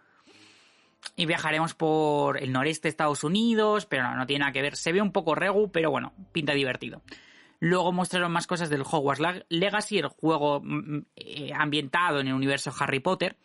y 1.16 1.26
viajaremos 1.26 1.74
por 1.74 2.42
el 2.42 2.52
noreste 2.52 2.88
de 2.88 2.90
Estados 2.92 3.24
Unidos, 3.24 3.86
pero 3.86 4.04
no, 4.04 4.16
no 4.16 4.26
tiene 4.26 4.42
nada 4.42 4.52
que 4.52 4.62
ver. 4.62 4.76
Se 4.76 4.92
ve 4.92 5.02
un 5.02 5.12
poco 5.12 5.36
regu, 5.36 5.72
pero 5.72 5.92
bueno, 5.92 6.14
pinta 6.32 6.54
divertido. 6.54 7.02
Luego 7.60 7.92
mostraron 7.92 8.32
más 8.32 8.48
cosas 8.48 8.70
del 8.72 8.82
Hogwarts 8.82 9.46
Legacy, 9.50 10.00
el 10.00 10.08
juego 10.08 10.62
mm, 10.62 10.96
mm, 10.96 11.06
eh, 11.16 11.52
ambientado 11.56 12.20
en 12.20 12.28
el 12.28 12.34
universo 12.34 12.74
Harry 12.80 13.00
Potter. 13.00 13.38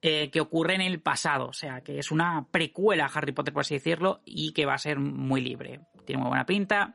eh, 0.00 0.30
que 0.30 0.40
ocurre 0.40 0.76
en 0.76 0.80
el 0.80 1.00
pasado, 1.00 1.48
o 1.48 1.52
sea, 1.52 1.80
que 1.80 1.98
es 1.98 2.12
una 2.12 2.46
precuela 2.52 3.06
a 3.06 3.08
Harry 3.08 3.32
Potter, 3.32 3.52
por 3.52 3.62
así 3.62 3.74
decirlo, 3.74 4.20
y 4.24 4.52
que 4.52 4.64
va 4.64 4.74
a 4.74 4.78
ser 4.78 5.00
muy 5.00 5.40
libre. 5.40 5.80
Tiene 6.04 6.22
muy 6.22 6.28
buena 6.28 6.46
pinta. 6.46 6.94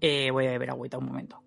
Eh, 0.00 0.30
voy 0.30 0.46
a 0.46 0.50
beber 0.50 0.70
agüita 0.70 0.98
un 0.98 1.06
momento. 1.06 1.43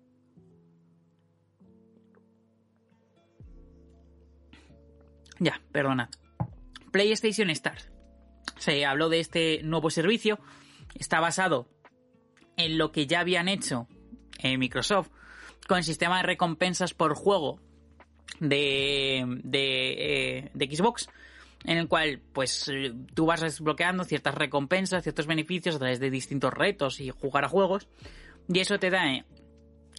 Ya, 5.38 5.60
perdonad. 5.72 6.08
PlayStation 6.90 7.50
Stars. 7.50 7.90
Se 8.56 8.84
habló 8.84 9.08
de 9.08 9.20
este 9.20 9.60
nuevo 9.62 9.90
servicio. 9.90 10.38
Está 10.94 11.20
basado 11.20 11.68
en 12.56 12.78
lo 12.78 12.90
que 12.92 13.06
ya 13.06 13.20
habían 13.20 13.48
hecho 13.48 13.86
en 14.38 14.58
Microsoft 14.58 15.10
con 15.66 15.78
el 15.78 15.84
sistema 15.84 16.18
de 16.18 16.22
recompensas 16.24 16.94
por 16.94 17.14
juego 17.14 17.60
de, 18.40 19.24
de, 19.44 20.48
eh, 20.54 20.68
Xbox 20.76 21.08
en 21.64 21.78
el 21.78 21.88
cual 21.88 22.20
pues 22.32 22.70
tú 23.14 23.26
vas 23.26 23.40
desbloqueando 23.40 24.04
ciertas 24.04 24.34
recompensas, 24.34 25.02
ciertos 25.02 25.26
beneficios 25.26 25.76
a 25.76 25.78
través 25.78 25.98
de 25.98 26.10
distintos 26.10 26.52
retos 26.52 27.00
y 27.00 27.10
jugar 27.10 27.44
a 27.44 27.48
juegos 27.48 27.88
y 28.48 28.60
eso 28.60 28.78
te 28.78 28.90
da 28.90 29.12
eh, 29.12 29.24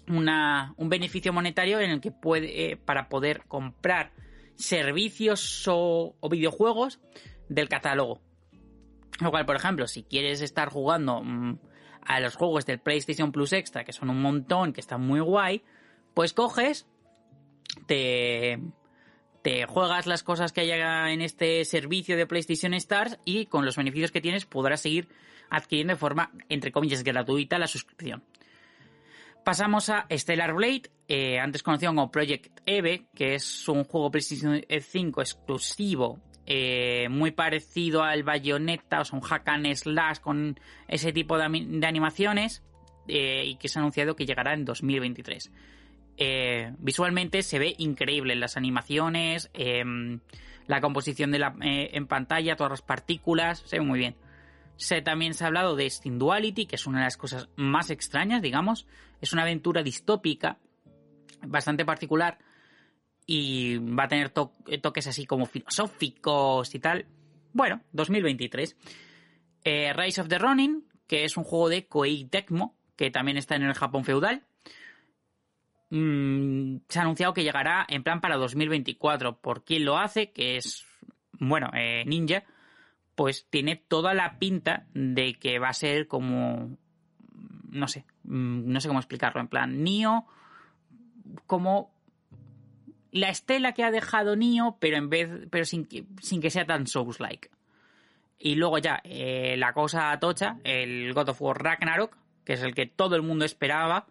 una, 0.07 0.73
un 0.77 0.89
beneficio 0.89 1.33
monetario 1.33 1.79
en 1.79 1.91
el 1.91 2.01
que 2.01 2.11
puede 2.11 2.71
eh, 2.71 2.77
para 2.77 3.09
poder 3.09 3.43
comprar 3.47 4.11
servicios 4.59 5.63
o, 5.67 6.15
videojuegos 6.29 6.99
del 7.47 7.69
catálogo. 7.69 8.21
Lo 9.21 9.31
cual, 9.31 9.45
por 9.45 9.55
ejemplo, 9.55 9.87
si 9.87 10.03
quieres 10.03 10.41
estar 10.41 10.69
jugando 10.69 11.23
mm, 11.23 11.59
a 12.05 12.19
los 12.19 12.35
juegos 12.35 12.65
del 12.65 12.79
PlayStation 12.79 13.31
Plus 13.31 13.53
Extra, 13.53 13.83
que 13.83 13.93
son 13.93 14.09
un 14.09 14.21
montón, 14.21 14.73
que 14.73 14.81
están 14.81 15.01
muy 15.01 15.21
guay, 15.21 15.63
pues 16.13 16.33
coges, 16.33 16.87
te, 17.87 18.59
te 19.41 19.65
juegas 19.65 20.05
las 20.05 20.23
cosas 20.23 20.51
que 20.51 20.61
haya 20.61 21.11
en 21.11 21.21
este 21.21 21.63
servicio 21.65 22.17
de 22.17 22.27
PlayStation 22.27 22.73
Stars 22.73 23.17
y 23.25 23.45
con 23.45 23.65
los 23.65 23.77
beneficios 23.77 24.11
que 24.11 24.21
tienes 24.21 24.45
podrás 24.45 24.81
seguir 24.81 25.07
adquiriendo 25.49 25.93
de 25.93 25.99
forma, 25.99 26.31
entre 26.49 26.71
comillas, 26.71 27.03
gratuita 27.03 27.57
la 27.57 27.67
suscripción. 27.67 28.23
Pasamos 29.43 29.89
a 29.89 30.05
Stellar 30.11 30.53
Blade, 30.53 30.83
eh, 31.07 31.39
antes 31.39 31.63
conocido 31.63 31.91
como 31.91 32.11
Project 32.11 32.59
Eve, 32.65 33.07
que 33.15 33.35
es 33.35 33.67
un 33.67 33.83
juego 33.83 34.11
PlayStation 34.11 34.61
5 34.69 35.21
exclusivo, 35.21 36.19
eh, 36.45 37.07
muy 37.09 37.31
parecido 37.31 38.03
al 38.03 38.23
Bayonetta, 38.23 39.01
o 39.01 39.05
sea, 39.05 39.17
un 39.17 39.23
hack 39.23 39.47
and 39.47 39.73
slash 39.73 40.19
con 40.19 40.59
ese 40.87 41.11
tipo 41.11 41.37
de, 41.37 41.45
animaciones, 41.45 42.63
eh, 43.07 43.43
y 43.45 43.55
que 43.55 43.69
se 43.69 43.79
ha 43.79 43.81
anunciado 43.81 44.15
que 44.15 44.25
llegará 44.25 44.53
en 44.53 44.65
2023. 44.65 45.51
visualmente 46.77 47.41
se 47.43 47.59
ve 47.59 47.75
increíble 47.77 48.35
las 48.35 48.57
animaciones, 48.57 49.49
em, 49.53 50.19
la 50.67 50.81
composición 50.81 51.31
de 51.31 51.39
la, 51.39 51.55
en 51.61 52.07
pantalla, 52.07 52.57
todas 52.57 52.71
las 52.71 52.81
partículas, 52.81 53.63
se 53.65 53.79
ve 53.79 53.85
muy 53.85 53.99
bien. 53.99 54.15
También 55.03 55.33
se 55.33 55.43
ha 55.43 55.47
hablado 55.47 55.75
de 55.75 55.89
Steam 55.89 56.17
Duality, 56.17 56.65
que 56.65 56.75
es 56.75 56.87
una 56.87 56.99
de 56.99 57.05
las 57.05 57.17
cosas 57.17 57.49
más 57.55 57.89
extrañas, 57.89 58.41
digamos. 58.41 58.87
Es 59.21 59.33
una 59.33 59.43
aventura 59.43 59.83
distópica, 59.83 60.57
bastante 61.45 61.85
particular, 61.85 62.37
y 63.25 63.77
va 63.77 64.05
a 64.05 64.07
tener 64.07 64.29
toques 64.29 65.07
así 65.07 65.25
como 65.25 65.45
filosóficos 65.45 66.73
y 66.73 66.79
tal. 66.79 67.05
Bueno, 67.53 67.81
2023. 67.91 68.75
Eh, 69.63 69.93
Rise 69.93 70.21
of 70.21 70.27
the 70.27 70.37
Ronin, 70.37 70.85
que 71.07 71.25
es 71.25 71.37
un 71.37 71.43
juego 71.43 71.69
de 71.69 71.85
Koei 71.85 72.25
Tecmo, 72.25 72.75
que 72.95 73.11
también 73.11 73.37
está 73.37 73.55
en 73.55 73.63
el 73.63 73.73
Japón 73.73 74.03
feudal. 74.03 74.43
Mm, 75.89 76.77
se 76.87 76.99
ha 76.99 77.01
anunciado 77.01 77.33
que 77.33 77.43
llegará 77.43 77.85
en 77.89 78.03
plan 78.03 78.21
para 78.21 78.37
2024. 78.37 79.39
¿Por 79.41 79.63
quién 79.63 79.85
lo 79.85 79.97
hace? 79.97 80.31
Que 80.31 80.57
es, 80.57 80.85
bueno, 81.33 81.69
eh, 81.73 82.03
Ninja 82.05 82.43
pues 83.19 83.47
tiene 83.49 83.75
toda 83.75 84.13
la 84.13 84.39
pinta 84.39 84.87
de 84.93 85.33
que 85.33 85.59
va 85.59 85.67
a 85.67 85.73
ser 85.73 86.07
como, 86.07 86.77
no 87.71 87.87
sé, 87.87 88.05
mm, 88.23 88.71
no 88.71 88.81
sé 88.81 88.87
cómo 88.87 88.99
explicarlo, 88.99 89.41
en 89.41 89.47
plan, 89.47 89.83
Nio, 89.83 90.25
como 91.45 91.91
la 93.11 93.29
estela 93.29 93.73
que 93.73 93.83
ha 93.83 93.91
dejado 93.91 94.35
Nio, 94.35 94.77
pero 94.79 94.97
en 94.97 95.09
vez, 95.09 95.29
pero 95.49 95.65
sin 95.65 95.85
que, 95.85 96.05
sin 96.21 96.41
que 96.41 96.49
sea 96.49 96.65
tan 96.65 96.87
Souls-like. 96.87 97.49
Y 98.37 98.55
luego 98.55 98.77
ya, 98.77 99.01
eh, 99.03 99.55
la 99.57 99.73
cosa 99.73 100.17
tocha, 100.19 100.57
el 100.63 101.13
God 101.13 101.29
of 101.29 101.41
War 101.41 101.61
Ragnarok, 101.61 102.17
que 102.45 102.53
es 102.53 102.63
el 102.63 102.73
que 102.73 102.85
todo 102.85 103.15
el 103.15 103.21
mundo 103.21 103.45
esperaba. 103.45 104.07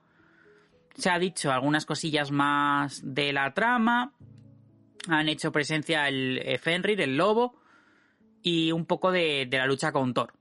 Se 0.94 1.10
ha 1.10 1.18
dicho 1.18 1.50
algunas 1.50 1.86
cosillas 1.86 2.30
más 2.30 3.00
de 3.02 3.32
la 3.32 3.54
trama. 3.54 4.12
Han 5.08 5.28
hecho 5.28 5.50
presencia 5.50 6.08
el 6.08 6.38
eh, 6.44 6.58
Fenrir, 6.58 7.00
el 7.00 7.16
lobo 7.16 7.58
y 8.42 8.72
un 8.72 8.84
poco 8.84 9.10
de, 9.12 9.48
la 9.50 9.66
lucha 9.66 9.92
con 9.92 10.12
Thor. 10.12 10.34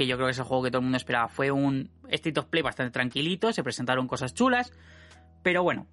Que 0.00 0.06
yo 0.06 0.16
creo 0.16 0.28
que 0.28 0.30
es 0.30 0.38
el 0.38 0.46
juego 0.46 0.62
que 0.62 0.70
todo 0.70 0.78
el 0.78 0.84
mundo 0.84 0.96
esperaba. 0.96 1.28
Fue 1.28 1.50
un 1.50 1.90
State 2.08 2.40
of 2.40 2.46
Play 2.46 2.62
bastante 2.62 2.90
tranquilito, 2.90 3.52
se 3.52 3.62
presentaron 3.62 4.08
cosas 4.08 4.32
chulas, 4.32 4.72
pero 5.42 5.62
bueno, 5.62 5.88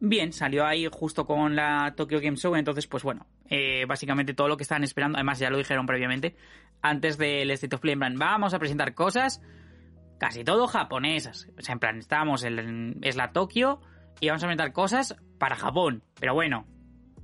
bien, 0.00 0.32
salió 0.32 0.66
ahí 0.66 0.88
justo 0.90 1.24
con 1.24 1.54
la 1.54 1.94
Tokyo 1.96 2.18
Game 2.20 2.36
Show, 2.36 2.56
entonces 2.56 2.88
pues 2.88 3.04
bueno, 3.04 3.24
eh, 3.48 3.84
básicamente 3.86 4.34
todo 4.34 4.48
lo 4.48 4.56
que 4.56 4.64
estaban 4.64 4.82
esperando, 4.82 5.18
además 5.18 5.38
ya 5.38 5.50
lo 5.50 5.56
dijeron 5.56 5.86
previamente, 5.86 6.34
antes 6.82 7.16
del 7.16 7.48
State 7.52 7.76
of 7.76 7.80
Play, 7.80 7.92
en 7.92 8.00
plan, 8.00 8.18
vamos 8.18 8.54
a 8.54 8.58
presentar 8.58 8.92
cosas 8.92 9.40
casi 10.18 10.42
todo 10.42 10.66
japonesas. 10.66 11.46
O 11.56 11.62
sea, 11.62 11.74
en 11.74 11.78
plan, 11.78 11.98
estábamos 11.98 12.42
en, 12.42 12.98
es 13.02 13.14
la 13.14 13.30
Tokyo 13.30 13.80
y 14.18 14.26
vamos 14.26 14.42
a 14.42 14.48
presentar 14.48 14.72
cosas 14.72 15.14
para 15.38 15.54
Japón, 15.54 16.02
pero 16.18 16.34
bueno, 16.34 16.66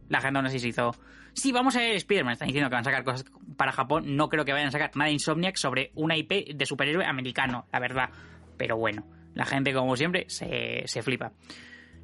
la 0.09 0.21
gente 0.21 0.39
aún 0.39 0.47
así 0.47 0.61
se 0.61 0.69
hizo 0.69 0.93
Sí, 1.35 1.51
vamos 1.53 1.77
a 1.77 1.81
ver 1.81 1.97
Spider-Man. 1.97 2.35
Están 2.35 2.49
diciendo 2.49 2.69
que 2.69 2.75
van 2.75 2.83
a 2.83 2.85
sacar 2.85 3.05
cosas 3.05 3.25
para 3.57 3.73
Japón. 3.73 4.17
No 4.17 4.29
creo 4.29 4.45
que 4.45 4.53
vayan 4.53 4.69
a 4.69 4.73
sacar 4.73 4.91
nada 4.95 5.07
de 5.07 5.15
Insomniac 5.15 5.57
sobre 5.57 5.91
una 5.95 6.17
IP 6.17 6.55
de 6.55 6.67
superhéroe 6.67 7.05
americano, 7.07 7.67
la 7.73 7.81
verdad. 7.81 8.11
Pero 8.57 8.77
bueno, 8.77 9.05
la 9.35 9.47
gente, 9.47 9.73
como 9.73 9.97
siempre, 9.97 10.27
se, 10.29 11.03
flipa. 11.03 11.33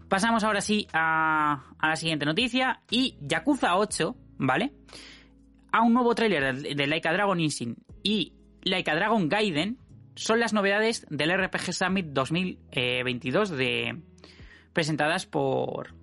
Pasamos 0.09 0.45
ahora 0.45 0.61
sí 0.61 0.87
a, 0.93 1.63
la 1.83 1.97
siguiente 1.97 2.25
noticia. 2.25 2.81
Y 2.91 3.17
Yakuza 3.21 3.77
8, 3.77 4.17
¿vale? 4.39 4.73
A 5.73 5.83
un 5.83 5.93
nuevo 5.93 6.15
tráiler 6.15 6.57
de, 6.57 6.87
Laika 6.87 7.13
Dragon 7.13 7.39
Instinct 7.39 7.79
y 8.03 8.33
Laika 8.63 8.95
Dragon 8.95 9.29
Gaiden 9.29 9.79
son 10.15 10.41
las 10.41 10.53
novedades 10.53 11.07
del 11.11 11.31
RPG 11.31 11.73
Summit 11.75 12.07
2022 12.07 13.51
de, 13.51 14.01
presentadas 14.73 15.27
por, 15.27 15.95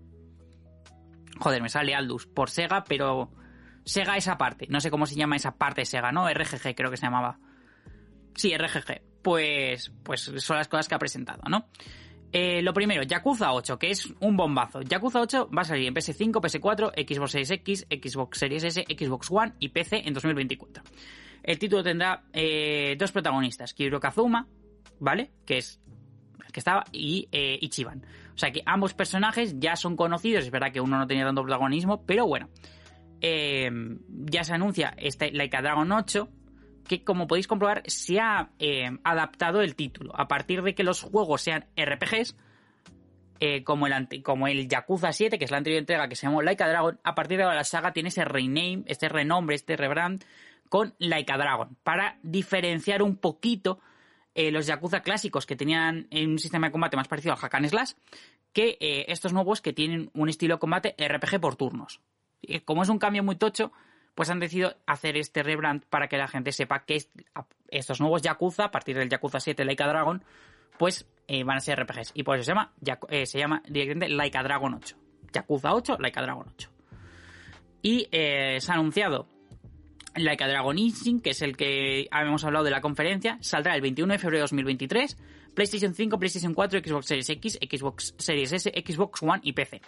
Joder, 1.40 1.62
me 1.62 1.70
sale 1.70 1.96
Aldus 1.96 2.28
por 2.28 2.50
Sega, 2.50 2.84
pero 2.84 3.32
Sega 3.84 4.18
esa 4.18 4.38
parte. 4.38 4.68
No 4.70 4.80
sé 4.80 4.90
cómo 4.90 5.06
se 5.06 5.16
llama 5.16 5.36
esa 5.36 5.56
parte 5.58 5.82
de 5.82 5.86
Sega, 5.86 6.12
¿no? 6.12 6.28
RGG 6.28 6.76
creo 6.76 6.90
que 6.90 6.98
se 6.98 7.06
llamaba. 7.06 7.40
Sí, 8.36 8.56
RGG. 8.58 9.02
Pues, 9.22 9.92
pues 10.04 10.22
son 10.22 10.58
las 10.58 10.68
cosas 10.68 10.88
que 10.88 10.96
ha 10.96 11.00
presentado, 11.00 11.42
¿no? 11.50 11.68
Eh, 12.32 12.62
lo 12.62 12.74
primero, 12.74 13.02
Yakuza 13.04 13.54
8, 13.54 13.80
que 13.80 13.92
es 13.92 14.14
un 14.20 14.36
bombazo. 14.36 14.82
Yakuza 14.82 15.22
8 15.22 15.50
va 15.56 15.62
a 15.62 15.66
salir 15.66 15.88
en 15.88 15.94
PS5, 15.94 16.34
PS4, 16.34 16.92
Xbox 17.08 17.32
Series 17.32 17.52
X, 17.52 17.88
Xbox 17.90 18.38
Series 18.38 18.64
S, 18.66 18.86
Xbox 18.90 19.32
One 19.32 19.54
y 19.60 19.70
PC 19.70 20.06
en 20.06 20.14
2024. 20.14 20.84
El 21.44 21.60
título 21.60 21.82
tendrá 21.82 22.24
eh, 22.34 22.96
dos 23.00 23.12
protagonistas, 23.12 23.74
Kiryu 23.74 24.00
Kazuma, 24.00 24.48
¿vale? 25.00 25.32
Que 25.46 25.60
es 25.60 25.80
el 26.46 26.52
que 26.52 26.60
estaba, 26.60 26.84
y 26.92 27.30
eh, 27.32 27.58
Ichiban. 27.62 28.06
O 28.36 28.38
sea 28.38 28.52
que 28.52 28.62
ambos 28.66 28.94
personajes 28.94 29.60
ya 29.60 29.76
son 29.76 29.96
conocidos, 29.96 30.44
es 30.44 30.52
verdad 30.52 30.72
que 30.72 30.82
uno 30.82 30.98
no 30.98 31.08
tenía 31.08 31.26
tanto 31.26 31.44
protagonismo, 31.44 32.06
pero 32.06 32.28
bueno. 32.28 32.50
Eh, 33.22 33.72
ya 34.10 34.44
se 34.44 34.54
anuncia 34.54 34.94
este 34.98 35.32
Laika 35.32 35.62
Dragon 35.62 35.90
8, 35.90 36.30
que 36.88 37.04
como 37.04 37.28
podéis 37.28 37.48
comprobar 37.48 37.82
se 37.88 38.20
ha 38.20 38.52
eh, 38.60 38.90
adaptado 39.04 39.62
el 39.62 39.76
título. 39.76 40.14
A 40.20 40.28
partir 40.28 40.62
de 40.62 40.76
que 40.76 40.84
los 40.84 41.02
juegos 41.02 41.42
sean 41.42 41.66
RPGs, 41.76 42.36
eh, 43.40 43.64
como, 43.64 43.88
el 43.88 44.24
como 44.24 44.48
el 44.48 44.68
Yakuza 44.68 45.12
7, 45.12 45.38
que 45.38 45.46
es 45.46 45.52
la 45.52 45.58
anterior 45.58 45.80
entrega 45.80 46.08
que 46.08 46.16
se 46.16 46.28
llamó 46.28 46.42
Laika 46.42 46.68
Dragon, 46.68 47.00
a 47.04 47.16
partir 47.16 47.38
de 47.38 47.44
ahora 47.44 47.56
la 47.56 47.64
saga 47.64 47.94
tiene 47.94 48.10
ese 48.10 48.26
rename, 48.26 48.84
este 48.86 49.10
renombre, 49.10 49.56
este 49.56 49.76
rebrand 49.76 50.24
con 50.70 50.94
Laika 51.00 51.38
Dragon, 51.38 51.78
para 51.84 52.18
diferenciar 52.22 53.02
un 53.02 53.18
poquito 53.18 53.80
eh, 54.36 54.52
los 54.52 54.68
Yakuza 54.68 55.02
clásicos 55.02 55.46
que 55.46 55.56
tenían 55.56 56.08
un 56.12 56.38
sistema 56.40 56.68
de 56.68 56.72
combate 56.72 56.98
más 56.98 57.08
parecido 57.08 57.34
al 57.34 57.40
Hack 57.40 57.68
Slash 57.68 57.94
que 58.52 58.78
eh, 58.82 59.06
estos 59.08 59.32
nuevos 59.32 59.62
que 59.62 59.72
tienen 59.72 60.12
un 60.14 60.28
estilo 60.28 60.56
de 60.56 60.60
combate 60.60 60.96
RPG 60.98 61.40
por 61.40 61.56
turnos. 61.56 62.02
Y 62.42 62.60
como 62.60 62.84
es 62.84 62.90
un 62.90 63.00
cambio 63.00 63.24
muy 63.24 63.38
tocho, 63.38 63.72
pues 64.14 64.30
han 64.30 64.40
decidido 64.40 64.76
hacer 64.86 65.18
este 65.18 65.42
rebrand 65.42 65.86
para 65.86 66.08
que 66.08 66.18
la 66.18 66.28
gente 66.28 66.52
sepa 66.52 66.86
que 66.86 67.06
estos 67.70 68.00
nuevos 68.02 68.22
Yakuza, 68.22 68.66
a 68.66 68.72
partir 68.72 68.98
del 68.98 69.10
Yakuza 69.10 69.40
7 69.40 69.64
Laika 69.66 69.88
Dragon, 69.88 70.22
pues 70.78 71.08
eh, 71.28 71.44
van 71.44 71.58
a 71.58 71.62
ser 71.62 71.82
RPGs. 71.82 72.12
Y 72.14 72.24
por 72.24 72.36
eso 72.36 72.44
se 72.44 72.52
llama, 72.52 72.74
se 73.10 73.40
llama 73.40 73.64
directamente 73.68 74.10
Laika 74.10 74.44
Dragon 74.44 74.74
8. 74.74 74.98
Yakuza 75.34 75.74
8, 75.74 75.98
Laika 76.00 76.22
Dragon 76.22 76.46
8. 76.56 76.70
Y 77.82 78.08
se 78.12 78.60
ha 78.68 78.74
anunciado 78.74 79.28
Laika 80.16 80.48
Dragon 80.48 80.78
Instinct, 80.78 81.24
que 81.24 81.32
es 81.32 81.42
el 81.42 81.58
que 81.58 82.08
habíamos 82.12 82.44
hablado 82.44 82.66
de 82.66 82.72
la 82.72 82.82
conferencia, 82.82 83.38
saldrá 83.42 83.76
el 83.76 83.82
21 83.82 84.14
de 84.14 84.20
febrero 84.20 84.40
de 84.40 84.44
2023. 84.44 85.18
PlayStation 85.54 85.94
5, 85.94 86.20
PlayStation 86.20 86.54
4, 86.54 86.80
Xbox 86.80 87.06
Series 87.06 87.30
X, 87.30 87.60
Xbox 87.62 88.14
Series 88.18 88.52
S, 88.52 88.72
Xbox 88.86 89.24
One 89.24 89.40
y 89.44 89.54
PC. 89.54 89.82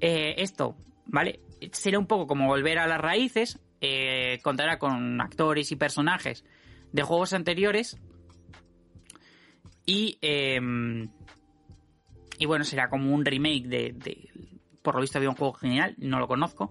Eh, 0.00 0.34
esto, 0.38 0.76
¿vale? 1.06 1.40
Será 1.72 1.98
un 1.98 2.06
poco 2.06 2.26
como 2.26 2.46
volver 2.46 2.78
a 2.78 2.86
las 2.86 3.00
raíces, 3.00 3.60
eh, 3.80 4.40
contará 4.42 4.78
con 4.78 5.20
actores 5.20 5.70
y 5.72 5.76
personajes 5.76 6.44
de 6.92 7.02
juegos 7.02 7.32
anteriores 7.32 7.98
y, 9.86 10.18
em, 10.22 11.08
y 12.38 12.46
bueno, 12.46 12.64
será 12.64 12.88
como 12.88 13.14
un 13.14 13.24
remake 13.24 13.66
de, 13.66 14.28
Por 14.82 14.96
lo 14.96 15.00
visto 15.00 15.18
había 15.18 15.30
un 15.30 15.36
juego 15.36 15.54
genial, 15.54 15.94
no 15.98 16.18
lo 16.18 16.28
conozco. 16.28 16.70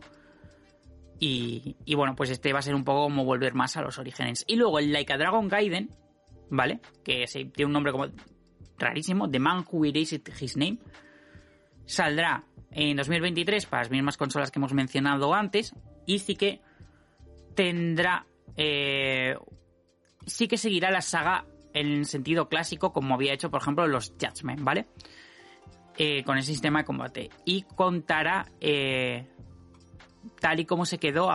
Y, 1.26 1.96
bueno, 1.96 2.18
pues 2.18 2.32
este 2.32 2.52
va 2.52 2.60
a 2.60 2.62
ser 2.62 2.76
un 2.76 2.84
poco 2.84 3.04
como 3.04 3.24
volver 3.24 3.54
más 3.54 3.78
a 3.78 3.82
los 3.82 3.98
orígenes. 3.98 4.44
Y 4.46 4.58
luego 4.58 4.80
el 4.80 4.92
Like 4.92 5.14
a 5.14 5.18
Dragon 5.18 5.48
Gaiden, 5.48 5.90
¿vale? 6.50 6.82
Que 7.02 7.24
tiene 7.32 7.68
un 7.68 7.72
nombre 7.72 7.94
como 7.94 8.08
rarísimo, 8.78 9.30
The 9.30 9.40
Man 9.40 9.64
Who 9.72 9.86
Erased 9.86 10.22
His 10.38 10.58
Name. 10.58 10.80
Saldrá 11.86 12.44
en 12.72 12.98
2023 12.98 13.66
para 13.68 13.84
las 13.84 13.92
mismas 13.92 14.18
consolas 14.18 14.52
que 14.52 14.60
hemos 14.60 14.74
mencionado 14.74 15.34
antes. 15.34 15.74
Y 16.06 16.20
sí 16.20 16.36
que 16.36 16.60
tendrá. 17.56 18.26
Eh, 18.58 19.38
sí 20.26 20.50
que 20.50 20.58
seguirá 20.58 20.92
la 20.92 21.02
saga 21.02 21.46
en 21.74 22.04
sentido 22.04 22.50
clásico, 22.50 22.92
como 22.92 23.16
había 23.16 23.34
hecho, 23.34 23.50
por 23.50 23.62
ejemplo, 23.62 23.88
los 23.88 24.14
Judgment, 24.20 24.62
¿vale? 24.62 24.88
Eh, 25.98 26.22
con 26.26 26.36
el 26.36 26.44
sistema 26.44 26.80
de 26.80 26.86
combate. 26.86 27.30
Y 27.46 27.62
contará 27.62 28.46
eh, 28.60 29.26
tal 30.44 30.60
y 30.60 30.66
como 30.66 30.86
se 30.86 30.98
quedó. 30.98 31.30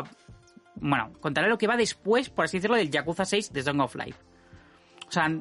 bueno, 0.75 1.15
contará 1.21 1.49
lo 1.49 1.57
que 1.57 1.67
va 1.67 1.79
después, 1.79 2.29
por 2.29 2.45
así 2.45 2.59
decirlo, 2.59 2.77
del 2.77 2.91
Yakuza 2.91 3.25
6 3.25 3.55
de 3.55 3.63
Song 3.63 3.81
of 3.81 3.97
Life. 3.97 4.21
O 5.09 5.11
sea, 5.11 5.35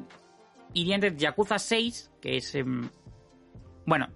irían 0.72 1.00
de 1.02 1.14
Yakuza 1.14 1.58
6, 1.58 2.12
que 2.22 2.38
es. 2.38 2.54
Em, 2.54 2.88
bueno, 3.84 4.08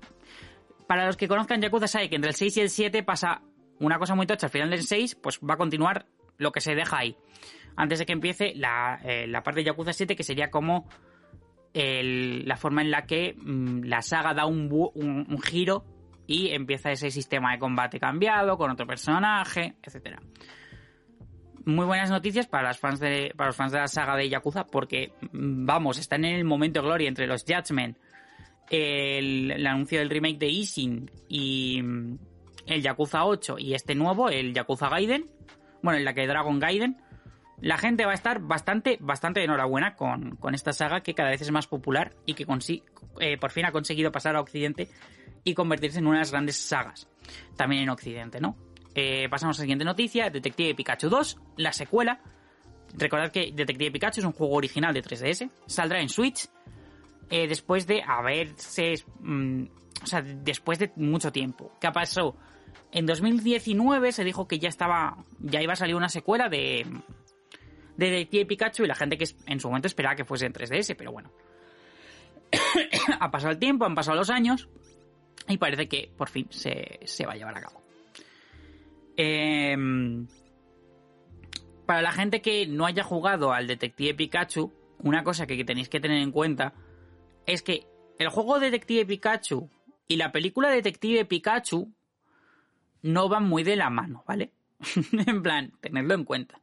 para 0.86 1.04
los 1.04 1.18
que 1.18 1.28
conozcan 1.28 1.60
Yakuza, 1.60 1.86
saben 1.86 2.08
que 2.08 2.16
entre 2.16 2.30
el 2.30 2.34
6 2.34 2.56
y 2.56 2.60
el 2.62 2.70
7 2.70 3.02
pasa 3.02 3.42
una 3.78 3.98
cosa 3.98 4.14
muy 4.14 4.26
tocha. 4.26 4.46
Al 4.46 4.50
final 4.50 4.70
del 4.70 4.84
6, 4.84 5.16
pues 5.16 5.38
va 5.38 5.54
a 5.54 5.58
continuar 5.58 6.06
lo 6.38 6.50
que 6.50 6.62
se 6.62 6.74
deja 6.74 6.96
ahí. 6.96 7.14
Antes 7.76 7.98
de 7.98 8.06
que 8.06 8.12
empiece 8.14 8.54
la, 8.54 9.00
eh, 9.04 9.30
parte 9.44 9.60
de 9.60 9.64
Yakuza 9.64 9.92
7, 9.92 10.16
que 10.16 10.24
sería 10.24 10.50
como 10.50 10.88
la 11.74 12.56
forma 12.56 12.80
en 12.80 12.90
la 12.90 13.06
que 13.06 13.34
mm, 13.36 13.84
la 13.84 14.00
saga 14.00 14.32
da 14.32 14.46
un, 14.46 14.68
un, 14.94 15.42
giro 15.42 15.84
y 16.32 16.48
empieza 16.54 16.90
ese 16.90 17.10
sistema 17.10 17.52
de 17.52 17.58
combate 17.58 18.00
cambiado 18.00 18.56
con 18.56 18.70
otro 18.70 18.86
personaje, 18.86 19.74
etcétera. 19.82 20.18
Muy 21.66 21.84
buenas 21.84 22.10
noticias 22.10 22.46
para, 22.46 22.68
las 22.68 22.78
fans 22.78 23.00
de, 23.00 23.34
para 23.36 23.48
los 23.48 23.56
fans 23.56 23.70
de 23.70 23.78
la 23.78 23.86
saga 23.86 24.16
de 24.16 24.30
Yakuza 24.30 24.64
porque, 24.64 25.12
mm, 25.20 25.66
vamos, 25.66 25.98
están 25.98 26.24
en 26.24 26.36
el 26.36 26.44
momento 26.44 26.80
de 26.80 26.86
gloria 26.86 27.08
entre 27.08 27.26
los 27.26 27.44
Judgment, 27.44 27.98
el, 28.70 29.66
anuncio 29.66 29.98
del 29.98 30.08
remake 30.08 30.38
de 30.38 30.48
Ishin 30.48 31.10
y 31.28 31.82
mm, 31.82 32.18
el 32.66 32.82
Yakuza 32.82 33.26
8 33.26 33.58
y 33.58 33.74
este 33.74 33.94
nuevo, 33.94 34.30
el 34.30 34.54
Yakuza 34.54 34.88
Gaiden, 34.88 35.28
bueno, 35.82 35.98
en 35.98 36.06
la 36.06 36.14
que 36.14 36.26
Dragon 36.26 36.58
Gaiden, 36.58 36.96
la 37.60 37.76
gente 37.76 38.06
va 38.06 38.12
a 38.12 38.14
estar 38.14 38.40
bastante, 38.40 38.96
bastante 39.00 39.44
enhorabuena 39.44 39.96
con, 39.96 40.38
esta 40.54 40.72
saga 40.72 41.02
que 41.02 41.14
cada 41.14 41.28
vez 41.28 41.42
es 41.42 41.50
más 41.50 41.66
popular 41.66 42.14
y 42.24 42.34
que 42.34 42.46
eh, 43.20 43.36
por 43.36 43.50
fin 43.50 43.66
ha 43.66 43.70
conseguido 43.72 44.10
pasar 44.10 44.34
a 44.34 44.40
Occidente 44.40 44.88
y 45.44 45.54
convertirse 45.54 45.98
en 45.98 46.06
unas 46.06 46.30
grandes 46.30 46.56
sagas. 46.56 47.08
También 47.56 47.82
en 47.82 47.90
Occidente, 47.90 48.40
¿no? 48.40 48.56
Eh, 48.94 49.28
pasamos 49.30 49.56
a 49.56 49.60
la 49.60 49.62
siguiente 49.62 49.84
noticia, 49.84 50.30
Detective 50.30 50.74
Pikachu 50.74 51.08
2, 51.08 51.38
la 51.56 51.72
secuela. 51.72 52.20
Recordad 52.94 53.32
que 53.32 53.52
Detective 53.52 53.90
Pikachu 53.90 54.20
es 54.20 54.26
un 54.26 54.32
juego 54.32 54.54
original 54.54 54.92
de 54.92 55.02
3DS, 55.02 55.50
saldrá 55.66 56.00
en 56.00 56.08
Switch 56.08 56.48
eh, 57.30 57.46
después 57.48 57.86
de 57.86 58.02
haberse... 58.02 58.94
Mm, 59.20 59.64
o 60.02 60.06
sea, 60.06 60.20
después 60.20 60.78
de 60.80 60.90
mucho 60.96 61.30
tiempo. 61.30 61.72
¿Qué 61.80 61.88
pasó? 61.92 62.36
En 62.90 63.06
2019 63.06 64.10
se 64.10 64.24
dijo 64.24 64.48
que 64.48 64.58
ya 64.58 64.68
estaba, 64.68 65.24
ya 65.38 65.62
iba 65.62 65.74
a 65.74 65.76
salir 65.76 65.94
una 65.94 66.08
secuela 66.08 66.48
de, 66.48 66.84
de 67.96 68.10
Detective 68.10 68.46
Pikachu 68.46 68.84
y 68.84 68.88
la 68.88 68.96
gente 68.96 69.16
que 69.16 69.26
en 69.46 69.60
su 69.60 69.68
momento 69.68 69.86
esperaba 69.86 70.16
que 70.16 70.24
fuese 70.24 70.46
en 70.46 70.52
3DS, 70.52 70.96
pero 70.96 71.12
bueno. 71.12 71.30
ha 73.20 73.30
pasado 73.30 73.52
el 73.52 73.58
tiempo, 73.58 73.84
han 73.84 73.94
pasado 73.94 74.16
los 74.18 74.28
años 74.28 74.68
y 75.48 75.58
parece 75.58 75.88
que 75.88 76.10
por 76.16 76.28
fin 76.28 76.46
se, 76.50 77.26
va 77.26 77.32
a 77.32 77.36
llevar 77.36 77.56
a 77.56 77.60
cabo. 77.60 77.82
Em, 79.16 80.26
para 81.86 82.02
la 82.02 82.12
gente 82.12 82.40
que 82.40 82.66
no 82.66 82.86
haya 82.86 83.04
jugado 83.04 83.52
al 83.52 83.66
Detective 83.66 84.14
Pikachu, 84.14 84.72
una 84.98 85.24
cosa 85.24 85.46
que 85.46 85.64
tenéis 85.64 85.88
que 85.88 86.00
tener 86.00 86.18
en 86.18 86.32
cuenta 86.32 86.74
es 87.46 87.62
que 87.62 87.86
el 88.18 88.28
juego 88.28 88.60
Detective 88.60 89.04
Pikachu 89.04 89.68
y 90.08 90.16
la 90.16 90.32
película 90.32 90.70
Detective 90.70 91.24
Pikachu 91.24 91.92
no 93.02 93.28
van 93.28 93.44
muy 93.44 93.64
de 93.64 93.76
la 93.76 93.90
mano, 93.90 94.24
¿vale? 94.26 94.52
en 95.26 95.42
plan, 95.42 95.72
tenedlo 95.80 96.14
en 96.14 96.24
cuenta. 96.24 96.60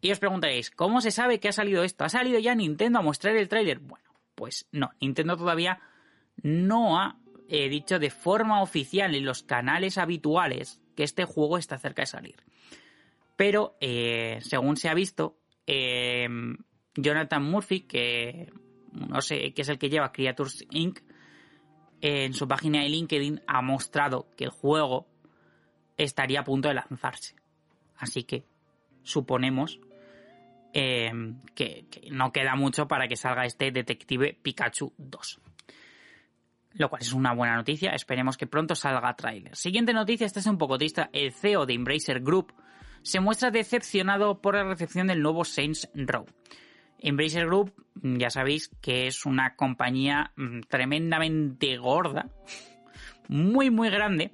Y 0.00 0.10
os 0.10 0.18
preguntaréis, 0.18 0.70
¿cómo 0.70 1.00
se 1.00 1.10
sabe 1.10 1.40
que 1.40 1.48
ha 1.48 1.52
salido 1.52 1.82
esto? 1.82 2.04
¿Ha 2.04 2.08
salido 2.08 2.38
ya 2.38 2.54
Nintendo 2.54 2.98
a 2.98 3.02
mostrar 3.02 3.36
el 3.36 3.48
tráiler? 3.48 3.78
Bueno, 3.78 4.04
pues 4.34 4.68
no, 4.72 4.90
Nintendo 5.00 5.36
todavía 5.36 5.80
no 6.42 6.98
ha 6.98 7.18
eh, 7.48 7.68
dicho 7.68 7.98
de 7.98 8.10
forma 8.10 8.62
oficial 8.62 9.14
en 9.14 9.24
los 9.24 9.42
canales 9.42 9.98
habituales 9.98 10.80
que 10.94 11.04
este 11.04 11.24
juego 11.24 11.58
está 11.58 11.78
cerca 11.78 12.02
de 12.02 12.06
salir. 12.06 12.36
Pero, 13.36 13.76
eh, 13.80 14.38
según 14.42 14.76
se 14.76 14.88
ha 14.88 14.94
visto, 14.94 15.38
eh, 15.66 16.28
Jonathan 16.94 17.44
Murphy, 17.44 17.80
que 17.80 18.50
no 18.92 19.20
sé, 19.20 19.52
que 19.52 19.62
es 19.62 19.68
el 19.68 19.78
que 19.78 19.90
lleva 19.90 20.12
Creatures 20.12 20.64
Inc., 20.70 21.00
en 22.00 22.34
su 22.34 22.46
página 22.46 22.82
de 22.82 22.88
LinkedIn 22.90 23.42
ha 23.46 23.62
mostrado 23.62 24.28
que 24.36 24.44
el 24.44 24.50
juego 24.50 25.08
estaría 25.96 26.40
a 26.40 26.44
punto 26.44 26.68
de 26.68 26.74
lanzarse. 26.74 27.34
Así 27.96 28.24
que 28.24 28.44
suponemos 29.02 29.80
eh, 30.74 31.10
que, 31.54 31.86
no 32.10 32.32
queda 32.32 32.54
mucho 32.54 32.86
para 32.86 33.08
que 33.08 33.16
salga 33.16 33.46
este 33.46 33.70
Detective 33.70 34.38
Pikachu 34.42 34.92
2. 34.98 35.40
Lo 36.78 36.90
cual 36.90 37.02
es 37.02 37.12
una 37.12 37.32
buena 37.32 37.56
noticia, 37.56 37.90
esperemos 37.90 38.36
que 38.36 38.46
pronto 38.46 38.74
salga 38.74 39.14
tráiler. 39.16 39.56
Siguiente 39.56 39.94
noticia, 39.94 40.26
esta 40.26 40.40
es 40.40 40.46
un 40.46 40.58
poco 40.58 40.76
triste, 40.76 41.08
el 41.12 41.32
CEO 41.32 41.64
de 41.64 41.74
Embracer 41.74 42.20
Group 42.20 42.52
se 43.02 43.20
muestra 43.20 43.50
decepcionado 43.50 44.40
por 44.40 44.56
la 44.56 44.64
recepción 44.64 45.06
del 45.06 45.22
nuevo 45.22 45.44
Saints 45.44 45.88
Row. 45.94 46.26
Embracer 46.98 47.46
Group, 47.46 47.72
ya 47.94 48.30
sabéis 48.30 48.68
que 48.80 49.06
es 49.06 49.26
una 49.26 49.54
compañía 49.54 50.32
mm, 50.36 50.62
tremendamente 50.68 51.76
gorda, 51.76 52.28
muy 53.28 53.70
muy 53.70 53.90
grande, 53.90 54.32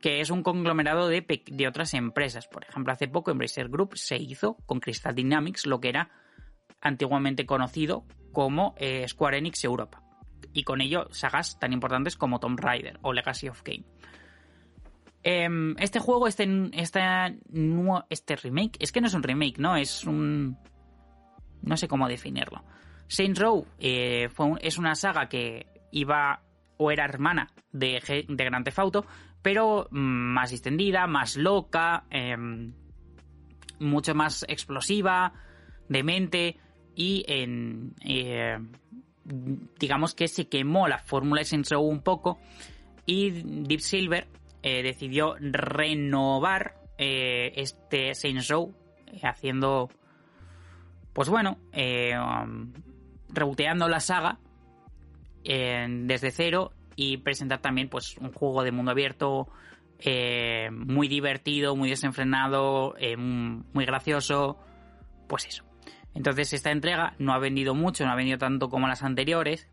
que 0.00 0.20
es 0.20 0.30
un 0.30 0.42
conglomerado 0.42 1.08
de, 1.08 1.66
otras 1.66 1.94
empresas. 1.94 2.46
Por 2.46 2.64
ejemplo, 2.64 2.92
hace 2.92 3.08
poco 3.08 3.30
Embracer 3.30 3.68
Group 3.68 3.96
se 3.96 4.16
hizo 4.16 4.58
con 4.66 4.78
Crystal 4.78 5.14
Dynamics, 5.14 5.66
lo 5.66 5.80
que 5.80 5.88
era 5.88 6.10
antiguamente 6.80 7.46
conocido 7.46 8.04
como 8.32 8.74
eh, 8.76 9.08
Square 9.08 9.38
Enix 9.38 9.64
Europa. 9.64 10.03
Y 10.52 10.64
con 10.64 10.80
ello 10.80 11.08
sagas 11.10 11.58
tan 11.58 11.72
importantes 11.72 12.16
como 12.16 12.40
Tomb 12.40 12.58
Raider 12.58 12.98
o 13.02 13.12
Legacy 13.12 13.48
of 13.48 13.62
Game. 13.62 13.84
Em, 15.22 15.74
este 15.78 16.00
juego, 16.00 16.28
este, 16.28 16.46
este, 16.72 17.00
este 18.10 18.36
remake, 18.36 18.76
es 18.78 18.92
que 18.92 19.00
no 19.00 19.06
es 19.06 19.14
un 19.14 19.22
remake, 19.22 19.58
¿no? 19.58 19.76
Es 19.76 20.04
un... 20.04 20.58
No 21.62 21.76
sé 21.78 21.88
cómo 21.88 22.08
definirlo. 22.08 22.62
Saints 23.08 23.40
Row 23.40 23.66
eh, 23.78 24.28
es 24.60 24.78
una 24.78 24.94
saga 24.94 25.28
que 25.28 25.66
iba 25.92 26.42
o 26.76 26.90
era 26.90 27.04
hermana 27.04 27.50
de, 27.72 28.02
de 28.28 28.44
Grand 28.44 28.64
Theft 28.64 28.78
Auto, 28.78 29.06
pero 29.40 29.88
mm, 29.90 29.98
más 29.98 30.52
extendida, 30.52 31.06
más 31.06 31.36
loca, 31.36 32.04
em, 32.10 32.74
mucho 33.78 34.14
más 34.14 34.44
explosiva, 34.48 35.32
demente 35.88 36.58
y 36.94 37.24
en, 37.26 37.94
eh, 38.04 38.58
digamos 39.24 40.14
que 40.14 40.28
se 40.28 40.48
quemó 40.48 40.88
la 40.88 40.98
fórmula 40.98 41.42
de 41.42 41.76
un 41.76 42.00
poco 42.00 42.38
y 43.06 43.30
Deep 43.30 43.80
Silver 43.80 44.26
eh, 44.62 44.82
decidió 44.82 45.36
renovar 45.40 46.74
eh, 46.98 47.52
este 47.56 48.14
Saints 48.14 48.48
Row 48.48 48.74
haciendo 49.22 49.90
pues 51.12 51.28
bueno 51.28 51.58
um, 51.72 52.72
reboteando 53.28 53.88
la 53.88 54.00
saga 54.00 54.38
desde 55.42 56.30
cero 56.30 56.72
y 56.96 57.18
presentar 57.18 57.60
también 57.60 57.88
pues 57.88 58.16
un 58.18 58.32
juego 58.32 58.62
de 58.62 58.72
mundo 58.72 58.92
abierto 58.92 59.48
eh, 59.98 60.68
muy 60.70 61.08
divertido, 61.08 61.76
muy 61.76 61.88
desenfrenado, 61.88 62.94
eh, 62.98 63.16
muy 63.16 63.86
gracioso, 63.86 64.58
pues 65.28 65.46
eso. 65.46 65.64
Entonces 66.14 66.52
esta 66.52 66.70
entrega 66.70 67.14
no 67.18 67.32
ha 67.32 67.38
vendido 67.38 67.74
mucho, 67.74 68.04
no 68.04 68.12
ha 68.12 68.16
vendido 68.16 68.38
tanto 68.38 68.68
como 68.68 68.88
las 68.88 69.02
anteriores, 69.02 69.68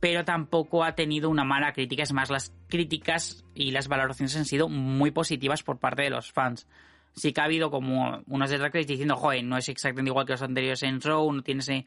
pero 0.00 0.24
tampoco 0.24 0.84
ha 0.84 0.94
tenido 0.94 1.30
una 1.30 1.44
mala 1.44 1.72
crítica, 1.72 2.02
es 2.02 2.12
más, 2.12 2.30
las 2.30 2.54
críticas 2.68 3.44
y 3.54 3.70
las 3.70 3.88
valoraciones 3.88 4.36
han 4.36 4.44
sido 4.44 4.68
muy 4.68 5.10
positivas 5.10 5.62
por 5.62 5.78
parte 5.78 6.02
de 6.02 6.10
los 6.10 6.30
fans. 6.30 6.68
Sí 7.14 7.32
que 7.32 7.40
ha 7.40 7.44
habido 7.44 7.70
como 7.70 8.22
unos 8.26 8.50
detractores 8.50 8.86
diciendo, 8.86 9.16
joder, 9.16 9.42
no 9.42 9.56
es 9.56 9.68
exactamente 9.68 10.10
igual 10.10 10.26
que 10.26 10.32
los 10.32 10.42
anteriores 10.42 10.82
en 10.82 11.00
Row, 11.00 11.32
no 11.32 11.42
tiene. 11.42 11.86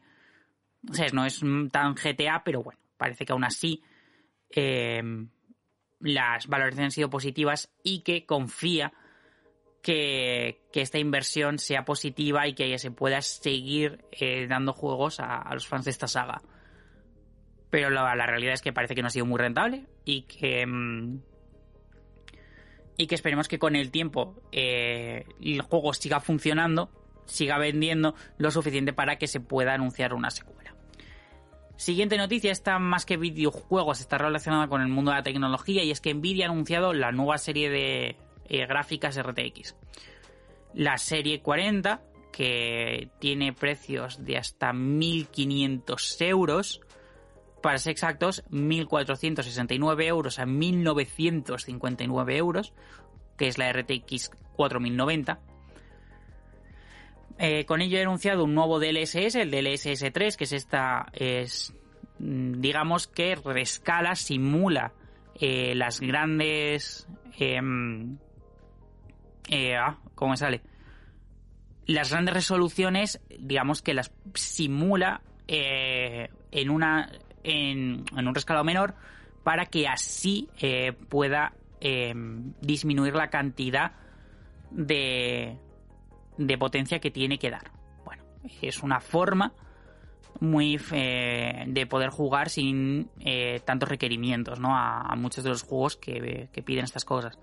O 0.90 0.94
sea, 0.94 1.06
no 1.12 1.24
es 1.24 1.40
tan 1.70 1.94
GTA, 1.94 2.42
pero 2.44 2.62
bueno, 2.62 2.80
parece 2.98 3.24
que 3.24 3.32
aún 3.32 3.44
así 3.44 3.82
Em, 4.52 5.28
las 6.00 6.46
valoraciones 6.46 6.84
han 6.84 6.90
sido 6.90 7.10
positivas 7.10 7.72
y 7.82 8.00
que 8.00 8.26
confía 8.26 8.92
que, 9.82 10.60
esta 10.72 10.98
inversión 10.98 11.58
sea 11.58 11.84
positiva 11.84 12.46
y 12.46 12.54
que 12.54 12.78
se 12.78 12.90
pueda 12.90 13.20
seguir 13.20 14.04
eh, 14.12 14.46
dando 14.48 14.72
juegos 14.72 15.20
a, 15.20 15.52
los 15.52 15.66
fans 15.66 15.84
de 15.84 15.90
esta 15.90 16.06
saga. 16.06 16.40
Pero 17.68 17.90
la, 17.90 18.14
realidad 18.26 18.54
es 18.54 18.62
que 18.62 18.72
parece 18.72 18.94
que 18.94 19.02
no 19.02 19.08
ha 19.08 19.10
sido 19.10 19.26
muy 19.26 19.38
rentable 19.38 19.86
y 20.04 20.22
que... 20.22 20.66
Mm, 20.66 21.20
y 22.94 23.06
que 23.06 23.14
esperemos 23.14 23.48
que 23.48 23.58
con 23.58 23.74
el 23.74 23.90
tiempo 23.90 24.36
eh, 24.52 25.24
el 25.40 25.62
juego 25.62 25.94
siga 25.94 26.20
funcionando, 26.20 26.90
siga 27.24 27.56
vendiendo 27.56 28.14
lo 28.36 28.50
suficiente 28.50 28.92
para 28.92 29.16
que 29.16 29.26
se 29.26 29.40
pueda 29.40 29.72
anunciar 29.72 30.12
una 30.12 30.30
secuela. 30.30 30.74
Siguiente 31.76 32.18
noticia, 32.18 32.52
está 32.52 32.78
más 32.78 33.06
que 33.06 33.16
videojuegos, 33.16 34.00
está 34.00 34.18
relacionada 34.18 34.68
con 34.68 34.82
el 34.82 34.88
mundo 34.88 35.10
de 35.10 35.16
la 35.16 35.22
tecnología 35.22 35.82
y 35.82 35.90
es 35.90 36.02
que 36.02 36.12
Nvidia 36.14 36.46
ha 36.46 36.50
anunciado 36.50 36.92
la 36.92 37.12
nueva 37.12 37.38
serie 37.38 37.70
de 37.70 38.16
eh, 38.52 38.66
gráficas 38.66 39.18
RTX. 39.18 39.74
La 40.74 40.98
serie 40.98 41.40
40, 41.40 42.02
que 42.30 43.08
tiene 43.18 43.54
precios 43.54 44.22
de 44.24 44.36
hasta 44.36 44.74
1500 44.74 46.20
euros, 46.20 46.82
para 47.62 47.78
ser 47.78 47.92
exactos, 47.92 48.44
1.469 48.50 50.04
euros 50.04 50.38
a 50.38 50.44
1.959 50.44 52.36
euros, 52.36 52.74
que 53.38 53.48
es 53.48 53.56
la 53.56 53.72
RTX 53.72 54.30
4090. 54.54 55.40
Eh, 57.38 57.64
con 57.64 57.80
ello 57.80 57.96
he 57.96 58.02
anunciado 58.02 58.44
un 58.44 58.54
nuevo 58.54 58.78
DLSS, 58.78 59.36
el 59.36 59.50
DLSS 59.50 60.12
3, 60.12 60.36
que 60.36 60.44
es 60.44 60.52
esta, 60.52 61.06
es, 61.14 61.72
mm, 62.18 62.60
digamos 62.60 63.06
que 63.06 63.34
rescala, 63.34 64.14
simula 64.14 64.92
eh, 65.40 65.74
las 65.74 66.00
grandes... 66.00 67.08
Em, 67.38 68.18
eh, 69.48 69.76
ah, 69.76 69.98
¿cómo 70.14 70.32
me 70.32 70.36
sale? 70.36 70.62
Las 71.86 72.10
grandes 72.10 72.34
resoluciones, 72.34 73.20
digamos 73.38 73.82
que 73.82 73.94
las 73.94 74.12
simula 74.34 75.20
en 75.48 76.70
una 76.70 77.10
en, 77.42 78.04
un 78.16 78.34
rescalado 78.34 78.64
menor 78.64 78.94
para 79.42 79.66
que 79.66 79.88
así 79.88 80.48
eh, 80.60 80.92
pueda 80.92 81.52
em, 81.80 82.52
disminuir 82.60 83.14
la 83.14 83.28
cantidad 83.28 83.92
de, 84.70 85.56
de 86.38 86.58
potencia 86.58 87.00
que 87.00 87.10
tiene 87.10 87.38
que 87.38 87.50
dar. 87.50 87.70
Bueno, 88.04 88.22
es 88.60 88.82
una 88.82 89.00
forma 89.00 89.52
muy 90.40 90.80
eh, 90.92 91.64
de 91.66 91.86
poder 91.86 92.10
jugar 92.10 92.50
sin 92.50 93.10
eh, 93.20 93.60
tantos 93.64 93.88
requerimientos 93.88 94.58
¿no? 94.58 94.76
a, 94.76 95.14
muchos 95.16 95.44
de 95.44 95.50
los 95.50 95.62
juegos 95.62 95.96
que, 95.96 96.48
que, 96.52 96.62
piden 96.62 96.84
estas 96.84 97.04
cosas. 97.04 97.38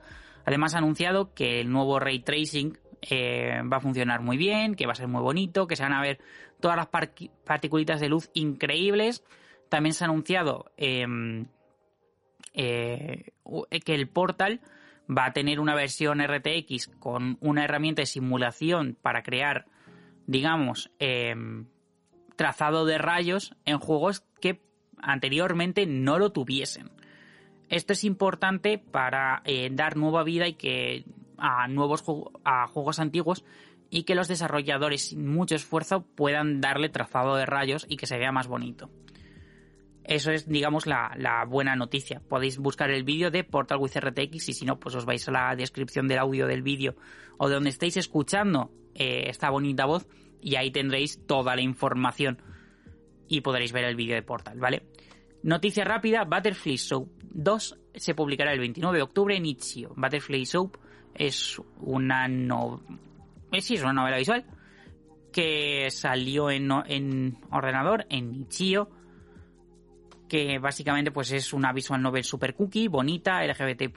Además 0.46 0.76
ha 0.76 0.80
anunciado 0.80 1.34
que 1.34 1.62
el 1.62 1.72
nuevo 1.72 2.00
ray 2.00 2.20
tracing 2.20 2.78
va 3.12 3.78
a 3.78 3.82
funcionar 3.82 4.22
muy 4.22 4.38
bien, 4.38 4.76
que 4.76 4.86
va 4.86 4.92
a 4.92 4.96
ser 4.96 5.08
muy 5.08 5.22
bonito, 5.22 5.68
que 5.68 5.76
se 5.76 5.84
van 5.84 5.94
a 5.94 6.02
ver 6.02 6.20
todas 6.60 6.76
las 6.76 6.88
particulitas 6.88 8.02
de 8.02 8.10
luz 8.10 8.30
increíbles 8.34 9.24
también 9.70 9.94
se 9.94 10.04
ha 10.04 10.08
anunciado 10.08 10.72
em, 10.78 11.46
eh, 12.54 13.32
que 13.86 13.96
el 13.96 14.10
Portal 14.10 14.60
va 15.10 15.26
a 15.26 15.34
tener 15.34 15.60
una 15.60 15.76
versión 15.76 16.22
RTX 16.22 16.88
con 17.00 17.38
una 17.40 17.64
herramienta 17.64 18.02
de 18.02 18.08
simulación 18.08 18.98
para 19.02 19.24
crear, 19.24 19.66
digamos, 20.28 20.92
em, 21.00 21.68
trazado 22.36 22.86
de 22.86 22.98
rayos 22.98 23.56
en 23.66 23.80
juegos 23.80 24.24
que 24.42 24.62
anteriormente 25.02 25.86
no 25.86 26.20
lo 26.20 26.32
tuviesen. 26.32 26.92
Esto 27.70 27.94
es 27.94 28.04
importante 28.04 28.80
para 28.80 29.42
eh, 29.46 29.70
dar 29.72 29.96
nueva 29.96 30.24
vida 30.24 30.48
y 30.48 30.54
que 30.54 31.06
a 31.38 31.68
nuevos 31.68 32.04
a 32.44 32.68
juegos 32.68 33.00
antiguos 33.00 33.46
y 33.90 34.04
que 34.04 34.16
los 34.16 34.28
desarrolladores 34.28 35.10
sin 35.10 35.28
mucho 35.28 35.56
esfuerzo 35.56 36.06
puedan 36.16 36.62
darle 36.62 36.90
trazado 36.90 37.36
de 37.36 37.46
rayos 37.46 37.86
y 37.88 37.98
que 37.98 38.08
se 38.08 38.18
vea 38.18 38.32
más 38.32 38.48
bonito. 38.48 38.90
Eso 40.04 40.32
es, 40.32 40.48
digamos, 40.50 40.88
la, 40.88 41.46
buena 41.48 41.76
noticia. 41.76 42.20
Podéis 42.28 42.58
buscar 42.58 42.90
el 42.90 43.04
vídeo 43.04 43.30
de 43.30 43.44
Portal 43.44 43.78
with 43.78 43.96
RTX 43.96 44.50
y 44.50 44.54
si 44.54 44.66
no, 44.66 44.80
pues 44.80 44.96
os 44.96 45.06
vais 45.06 45.28
a 45.28 45.32
la 45.32 45.56
descripción 45.56 46.08
del 46.08 46.18
audio 46.18 46.48
del 46.48 46.64
vídeo 46.64 46.96
o 47.38 47.48
de 47.48 47.54
donde 47.54 47.70
estéis 47.70 47.98
escuchando 47.98 48.72
eh, 48.96 49.26
esta 49.28 49.52
bonita 49.52 49.86
voz 49.86 50.08
y 50.42 50.56
ahí 50.56 50.72
tendréis 50.72 51.26
toda 51.28 51.56
la 51.56 51.62
información 51.62 52.42
y 53.28 53.42
podréis 53.42 53.72
ver 53.72 53.84
el 53.84 53.96
vídeo 53.96 54.16
de 54.16 54.24
Portal, 54.24 54.58
¿vale? 54.60 54.88
Noticia 55.44 55.86
rápida, 55.86 56.26
Butterfly 56.26 56.78
Soap 56.78 57.08
2 57.32 57.80
se 57.96 58.16
publicará 58.16 58.54
el 58.54 58.60
29 58.60 58.98
de 58.98 59.04
octubre 59.04 59.36
en 59.36 59.46
Itch.io. 59.46 59.94
Butterfly 59.96 60.46
Soap 60.46 60.78
es 61.14 61.62
una 61.82 62.28
no... 62.28 62.82
Eh, 63.52 63.62
sí, 63.62 63.76
es 63.76 63.84
una 63.84 63.94
novela 63.94 64.18
visual 64.18 64.46
que 65.32 65.90
salió 65.92 66.50
en, 66.50 66.70
en 66.88 67.38
ordenador, 67.52 68.06
en 68.10 68.36
Itch.io 68.36 68.90
que 70.30 70.60
básicamente 70.60 71.12
pues 71.12 71.32
es 71.32 71.52
una 71.54 71.74
visual 71.74 72.02
novel 72.02 72.24
super 72.24 72.54
cookie, 72.54 72.88
bonita, 72.88 73.44
LGBT+, 73.44 73.92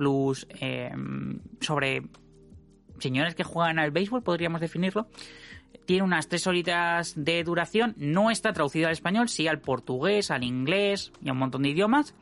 eh, 0.61 0.91
sobre 1.61 2.03
señores 2.99 3.35
que 3.35 3.45
juegan 3.45 3.79
al 3.79 3.91
béisbol, 3.91 4.23
podríamos 4.23 4.61
definirlo. 4.61 5.07
Tiene 5.85 6.03
unas 6.03 6.29
tres 6.29 6.47
horitas 6.47 7.13
de 7.17 7.45
duración, 7.45 7.95
no 7.97 8.31
está 8.31 8.53
traducido 8.53 8.87
al 8.87 8.93
español, 8.93 9.29
sí 9.29 9.47
al 9.47 9.61
portugués, 9.61 10.31
al 10.31 10.45
inglés 10.45 11.13
y 11.21 11.29
a 11.29 11.33
un 11.33 11.39
montón 11.39 11.63
de 11.63 11.71
idiomas. 11.71 12.15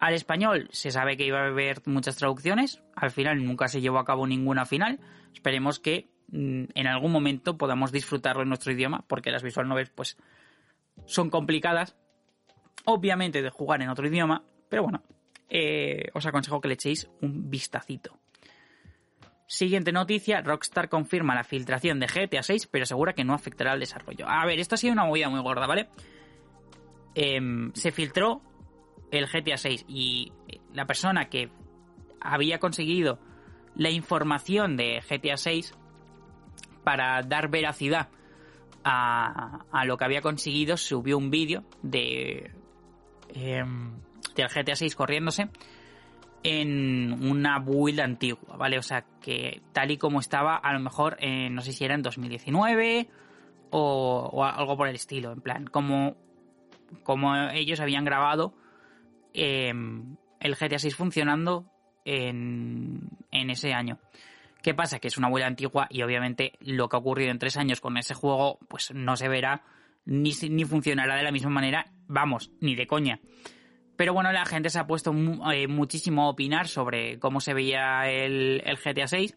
Al 0.00 0.14
español 0.14 0.68
se 0.72 0.90
sabe 0.90 1.16
que 1.16 1.26
iba 1.26 1.40
a 1.40 1.46
haber 1.46 1.82
muchas 1.86 2.16
traducciones, 2.16 2.82
al 2.96 3.10
final 3.10 3.44
nunca 3.44 3.68
se 3.68 3.82
llevó 3.82 3.98
a 3.98 4.04
cabo 4.04 4.26
ninguna 4.26 4.64
final. 4.64 4.98
Esperemos 5.34 5.78
que 5.78 6.08
mm, 6.28 6.64
en 6.74 6.86
algún 6.86 7.12
momento 7.12 7.58
podamos 7.58 7.92
disfrutarlo 7.92 8.42
en 8.42 8.48
nuestro 8.48 8.72
idioma, 8.72 9.04
porque 9.06 9.30
las 9.30 9.42
visual 9.42 9.68
novels 9.68 9.90
pues 9.90 10.16
son 11.04 11.28
complicadas 11.28 11.96
obviamente 12.86 13.42
de 13.42 13.50
jugar 13.50 13.82
en 13.82 13.90
otro 13.90 14.06
idioma, 14.06 14.42
pero 14.70 14.84
bueno, 14.84 15.02
eh, 15.50 16.08
os 16.14 16.24
aconsejo 16.24 16.62
que 16.62 16.68
le 16.68 16.74
echéis 16.74 17.08
un 17.20 17.50
vistacito. 17.50 18.18
Siguiente 19.46 19.92
noticia, 19.92 20.40
Rockstar 20.42 20.88
confirma 20.88 21.34
la 21.34 21.44
filtración 21.44 21.98
de 21.98 22.06
GTA 22.06 22.42
6, 22.42 22.68
pero 22.68 22.84
asegura 22.84 23.12
que 23.12 23.24
no 23.24 23.34
afectará 23.34 23.72
al 23.72 23.80
desarrollo. 23.80 24.26
A 24.28 24.46
ver, 24.46 24.60
esto 24.60 24.76
ha 24.76 24.78
sido 24.78 24.92
una 24.92 25.04
movida 25.04 25.28
muy 25.28 25.40
gorda, 25.40 25.66
¿vale? 25.66 25.88
Em, 27.14 27.72
se 27.74 27.90
filtró 27.90 28.42
el 29.10 29.26
GTA 29.26 29.56
6 29.56 29.84
y 29.88 30.32
la 30.72 30.86
persona 30.86 31.28
que 31.28 31.50
había 32.20 32.58
conseguido 32.58 33.18
la 33.74 33.90
información 33.90 34.76
de 34.76 35.00
GTA 35.00 35.36
6 35.36 35.74
para 36.84 37.22
dar 37.22 37.50
veracidad 37.50 38.08
a, 38.84 39.64
a, 39.70 39.84
lo 39.84 39.96
que 39.96 40.04
había 40.04 40.22
conseguido, 40.22 40.76
subió 40.76 41.18
un 41.18 41.30
vídeo 41.30 41.64
de 41.82 42.50
Em, 43.34 43.92
del 44.34 44.48
GTA 44.48 44.76
6 44.76 44.94
corriéndose 44.94 45.48
en 46.42 47.12
una 47.28 47.58
build 47.58 48.00
antigua, 48.00 48.56
¿vale? 48.56 48.78
O 48.78 48.82
sea, 48.82 49.04
que 49.20 49.60
tal 49.72 49.90
y 49.90 49.98
como 49.98 50.20
estaba, 50.20 50.56
a 50.56 50.72
lo 50.72 50.80
mejor, 50.80 51.18
no 51.22 51.60
sé 51.60 51.72
si 51.72 51.84
era 51.84 51.94
en 51.94 52.02
2019 52.02 53.08
o, 53.70 54.44
algo 54.44 54.76
por 54.76 54.88
el 54.88 54.94
estilo, 54.94 55.32
en 55.32 55.40
plan, 55.42 55.66
como, 55.66 56.16
como 57.02 57.36
ellos 57.50 57.80
habían 57.80 58.04
grabado 58.04 58.54
em, 59.34 60.16
el 60.40 60.56
GTA 60.56 60.78
6 60.78 60.94
funcionando 60.94 61.70
en, 62.04 63.08
en 63.30 63.50
ese 63.50 63.72
año. 63.72 63.98
¿Qué 64.62 64.74
pasa? 64.74 64.98
Que 64.98 65.08
es 65.08 65.16
una 65.16 65.28
build 65.28 65.46
antigua 65.46 65.86
y 65.90 66.02
obviamente 66.02 66.52
lo 66.60 66.88
que 66.88 66.96
ha 66.96 67.00
ocurrido 67.00 67.30
en 67.30 67.38
tres 67.38 67.56
años 67.56 67.80
con 67.80 67.96
ese 67.96 68.14
juego, 68.14 68.58
pues 68.68 68.92
no 68.94 69.16
se 69.16 69.28
verá 69.28 69.62
ni, 70.04 70.32
ni 70.48 70.64
funcionará 70.64 71.16
de 71.16 71.22
la 71.22 71.32
misma 71.32 71.50
manera, 71.50 71.86
vamos, 72.06 72.50
ni 72.60 72.74
de 72.74 72.86
coña. 72.86 73.20
Pero 73.96 74.14
bueno, 74.14 74.32
la 74.32 74.46
gente 74.46 74.70
se 74.70 74.78
ha 74.78 74.86
puesto 74.86 75.14
eh, 75.52 75.68
muchísimo 75.68 76.24
a 76.24 76.30
opinar 76.30 76.68
sobre 76.68 77.18
cómo 77.18 77.40
se 77.40 77.52
veía 77.52 78.08
el, 78.10 78.62
GTA 78.82 79.06
6 79.06 79.36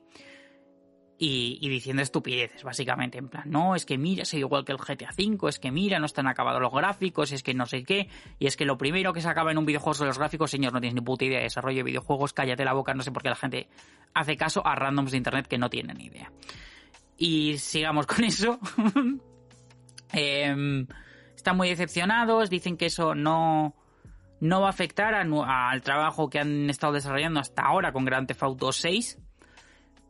y, 1.26 1.69
diciendo 1.69 2.01
estupideces, 2.01 2.63
básicamente. 2.63 3.17
En 3.17 3.30
plan, 3.30 3.43
no, 3.45 3.76
es 3.76 3.86
que 3.86 3.97
mira, 3.97 4.24
es 4.24 4.34
igual 4.34 4.65
que 4.65 4.74
el 4.74 4.78
GTA 4.78 5.11
5, 5.13 5.47
es 5.47 5.57
que 5.57 5.71
mira, 5.71 5.97
no 5.99 6.05
están 6.05 6.28
acabados 6.28 6.61
los 6.61 6.74
gráficos, 6.74 7.32
es 7.32 7.43
que 7.43 7.53
no 7.53 7.65
sé 7.65 7.84
qué, 7.84 8.09
y 8.39 8.47
es 8.47 8.57
que 8.57 8.65
lo 8.65 8.78
primero 8.78 9.13
que 9.13 9.21
se 9.21 9.30
acaba 9.30 9.51
en 9.51 9.57
un 9.57 9.65
videojuego 9.65 9.93
son 9.93 10.07
los 10.07 10.17
gráficos, 10.17 10.51
señor, 10.51 10.74
no 10.74 10.82
tienes 10.82 10.95
ni 10.95 11.01
puta 11.01 11.24
idea 11.24 11.38
de 11.38 11.45
desarrollo 11.45 11.78
de 11.78 11.84
videojuegos, 11.84 12.34
cállate 12.34 12.65
la 12.65 12.74
boca, 12.74 12.93
no 12.93 13.03
sé 13.03 13.11
por 13.11 13.24
qué 13.24 13.30
la 13.30 13.36
gente 13.36 13.69
hace 14.13 14.36
caso 14.36 14.67
a 14.67 14.76
randoms 14.76 15.11
de 15.11 15.17
internet 15.17 15.47
que 15.47 15.57
no 15.57 15.69
tienen 15.69 15.97
ni 15.97 16.07
idea. 16.07 16.30
Y 17.17 17.57
sigamos 17.57 18.05
con 18.07 18.24
eso. 18.26 18.59
Em, 20.15 20.86
están 21.36 21.57
muy 21.57 21.69
decepcionados, 21.69 22.51
dicen 22.51 22.78
que 22.78 22.86
eso 22.86 23.15
no, 23.15 23.74
no 24.41 24.61
va 24.61 24.67
a 24.67 24.69
afectar 24.69 25.15
al 25.15 25.82
trabajo 25.82 26.30
que 26.30 26.38
han 26.38 26.69
estado 26.69 26.93
desarrollando 26.93 27.39
hasta 27.39 27.63
ahora 27.63 27.91
con 27.91 28.05
Grand 28.05 28.28
Theft 28.28 28.43
Auto 28.43 28.71
6 28.71 29.22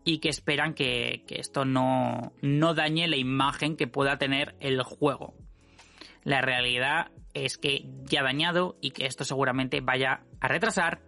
y 0.06 0.20
que 0.20 0.30
esperan 0.30 0.74
que, 0.74 1.24
esto 1.30 1.66
no, 1.66 2.34
no 2.42 2.74
dañe 2.74 3.08
la 3.08 3.18
imagen 3.18 3.76
que 3.78 3.88
pueda 3.88 4.18
tener 4.18 4.56
el 4.60 4.82
juego. 4.84 5.34
La 6.24 6.42
realidad 6.42 7.12
es 7.34 7.58
que 7.58 7.86
ya 8.06 8.22
ha 8.22 8.24
dañado 8.24 8.78
y 8.82 8.92
que 8.92 9.06
esto 9.06 9.24
seguramente 9.24 9.82
vaya 9.82 10.22
a 10.40 10.48
retrasar 10.48 11.02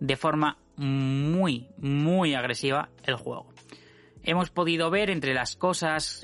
de 0.00 0.16
forma 0.16 0.58
muy, 0.76 1.68
muy 1.78 2.34
agresiva 2.34 2.90
el 3.04 3.16
juego. 3.16 3.52
Hemos 4.22 4.50
podido 4.50 4.90
ver 4.90 5.10
entre 5.10 5.34
las 5.34 5.56
cosas 5.56 6.22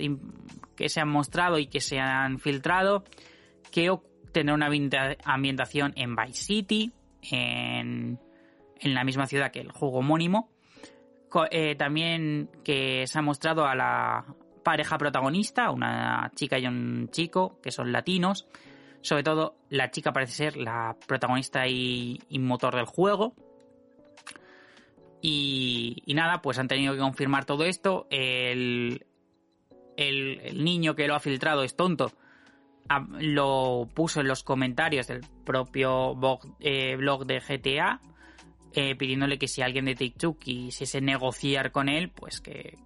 que 0.77 0.89
se 0.89 1.01
han 1.01 1.09
mostrado 1.09 1.59
y 1.59 1.67
que 1.67 1.81
se 1.81 1.99
han 1.99 2.39
filtrado 2.39 3.05
que 3.71 3.91
tendrá 4.33 4.55
una 4.55 4.69
ambientación 5.25 5.93
en 5.97 6.17
Vice 6.17 6.45
City, 6.45 6.93
en, 7.23 8.19
en 8.81 8.95
la 8.95 9.05
misma 9.05 9.27
ciudad 9.27 9.51
que 9.51 9.61
el 9.61 9.71
juego 9.71 9.99
homónimo. 9.99 10.51
Eh, 11.51 11.75
también 11.77 12.51
que 12.65 13.07
se 13.07 13.19
ha 13.19 13.23
mostrado 13.23 13.65
a 13.67 13.75
la 13.75 14.25
pareja 14.63 14.99
protagonista, 14.99 15.71
una 15.71 16.31
chica 16.35 16.59
y 16.59 16.67
un 16.67 17.09
chico, 17.11 17.61
que 17.63 17.71
son 17.71 17.93
latinos. 17.93 18.47
Sobre 19.03 19.23
todo, 19.23 19.57
la 19.71 19.91
chica 19.91 20.13
parece 20.13 20.33
ser 20.33 20.57
la 20.57 20.97
protagonista 21.07 21.67
y, 21.67 22.21
motor 22.39 22.77
del 22.77 22.85
juego. 22.85 23.35
Y, 25.23 26.03
nada, 26.15 26.43
pues 26.43 26.59
han 26.59 26.69
tenido 26.69 26.95
que 26.95 27.01
confirmar 27.01 27.45
todo 27.45 27.65
esto. 27.65 28.07
El, 28.11 29.07
el, 29.97 30.65
niño 30.65 30.95
que 30.95 31.07
lo 31.07 31.15
ha 31.15 31.21
filtrado 31.21 31.63
es 31.63 31.77
tonto. 31.77 32.13
Lo 33.19 33.89
puso 33.95 34.21
en 34.21 34.29
los 34.29 34.43
comentarios 34.43 35.07
del 35.07 35.21
propio 35.45 36.15
blog, 36.17 36.41
eh, 36.59 36.97
blog 36.97 37.25
de 37.25 37.39
GTA 37.39 38.01
eh, 38.73 38.95
pidiéndole 38.95 39.37
que 39.37 39.49
si 39.49 39.63
alguien 39.63 39.85
de 39.85 39.97
TikTok 39.97 40.39
quisiese 40.39 41.01
negociar 41.01 41.73
con 41.73 41.89
él, 41.89 42.09
pues 42.11 42.41
que, 42.41 42.79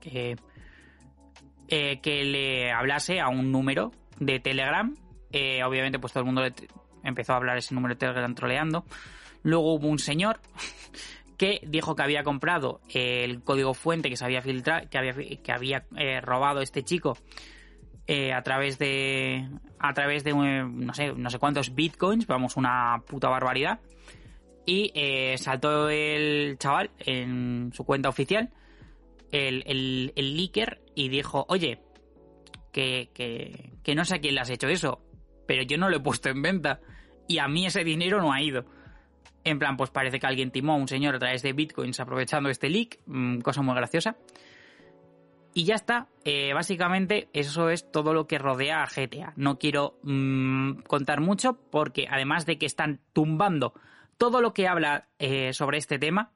que, 0.00 0.36
eh, 1.68 2.00
que, 2.00 2.24
le 2.24 2.72
hablase 2.72 3.20
a 3.20 3.28
un 3.28 3.52
número 3.52 3.92
de 4.18 4.40
Telegram. 4.40 4.96
Eh, 5.30 5.62
obviamente, 5.62 5.98
pues 5.98 6.14
todo 6.14 6.22
el 6.22 6.26
mundo 6.26 6.42
empezó 7.02 7.34
a 7.34 7.36
hablar 7.36 7.58
ese 7.58 7.74
número 7.74 7.94
de 7.94 7.98
Telegram 7.98 8.34
troleando. 8.34 8.86
Luego 9.42 9.74
hubo 9.74 9.88
un 9.88 9.98
señor 9.98 10.40
que 11.36 11.60
dijo 11.66 11.94
que 11.94 12.02
había 12.02 12.22
comprado 12.22 12.80
el 12.88 13.42
código 13.42 13.74
fuente 13.74 14.08
que 14.08 14.16
se 14.16 14.24
había 14.24 14.40
filtrado, 14.40 14.88
que 14.88 14.96
había, 14.96 15.12
que 15.12 15.52
había 15.52 15.84
robado 16.22 16.62
este 16.62 16.82
chico 16.82 17.18
a 18.08 18.42
través 18.42 18.78
de 18.78 19.48
a 19.80 19.92
través 19.92 20.22
de 20.22 20.32
no 20.32 20.94
sé 20.94 21.12
no 21.12 21.28
sé 21.28 21.40
cuántos 21.40 21.74
bitcoins, 21.74 22.28
vamos 22.28 22.56
una 22.56 23.02
puta 23.04 23.28
barbaridad 23.28 23.80
y 24.66 24.90
eh, 24.94 25.38
saltó 25.38 25.88
el 25.88 26.58
chaval 26.58 26.90
en 26.98 27.70
su 27.72 27.84
cuenta 27.84 28.08
oficial, 28.08 28.50
el, 29.30 29.62
el, 30.14 30.36
leaker, 30.36 30.82
y 30.94 31.08
dijo, 31.08 31.46
oye, 31.48 31.80
que, 32.72 33.10
que, 33.14 33.94
no 33.94 34.04
sé 34.04 34.16
a 34.16 34.18
quién 34.18 34.34
le 34.34 34.40
has 34.40 34.50
hecho 34.50 34.68
eso, 34.68 35.00
pero 35.46 35.62
yo 35.62 35.78
no 35.78 35.88
lo 35.88 35.98
he 35.98 36.00
puesto 36.00 36.28
en 36.28 36.42
venta 36.42 36.80
y 37.28 37.38
a 37.38 37.48
mí 37.48 37.64
ese 37.64 37.84
dinero 37.84 38.20
no 38.20 38.32
ha 38.32 38.42
ido. 38.42 38.66
En 39.44 39.60
plan, 39.60 39.76
pues 39.76 39.90
parece 39.90 40.18
que 40.18 40.26
alguien 40.26 40.50
timó 40.50 40.72
a 40.72 40.76
un 40.76 40.88
señor 40.88 41.14
a 41.14 41.18
través 41.20 41.42
de 41.42 41.52
bitcoins 41.52 42.00
aprovechando 42.00 42.50
este 42.50 42.68
leak, 42.68 42.98
mm, 43.06 43.38
cosa 43.38 43.62
muy 43.62 43.76
graciosa. 43.76 44.16
Y 45.54 45.64
ya 45.64 45.76
está, 45.76 46.08
eh, 46.24 46.52
básicamente 46.52 47.28
eso 47.32 47.70
es 47.70 47.90
todo 47.90 48.12
lo 48.12 48.26
que 48.26 48.38
rodea 48.38 48.82
a 48.82 48.88
GTA. 48.88 49.32
No 49.36 49.58
quiero 49.58 49.98
mm, 50.02 50.80
contar 50.86 51.20
mucho 51.20 51.58
porque 51.70 52.06
además 52.10 52.44
de 52.44 52.58
que 52.58 52.66
están 52.66 53.00
tumbando 53.12 53.72
todo 54.18 54.40
lo 54.40 54.52
que 54.52 54.68
habla 54.68 55.08
eh, 55.18 55.52
sobre 55.52 55.78
este 55.78 55.98
tema, 55.98 56.32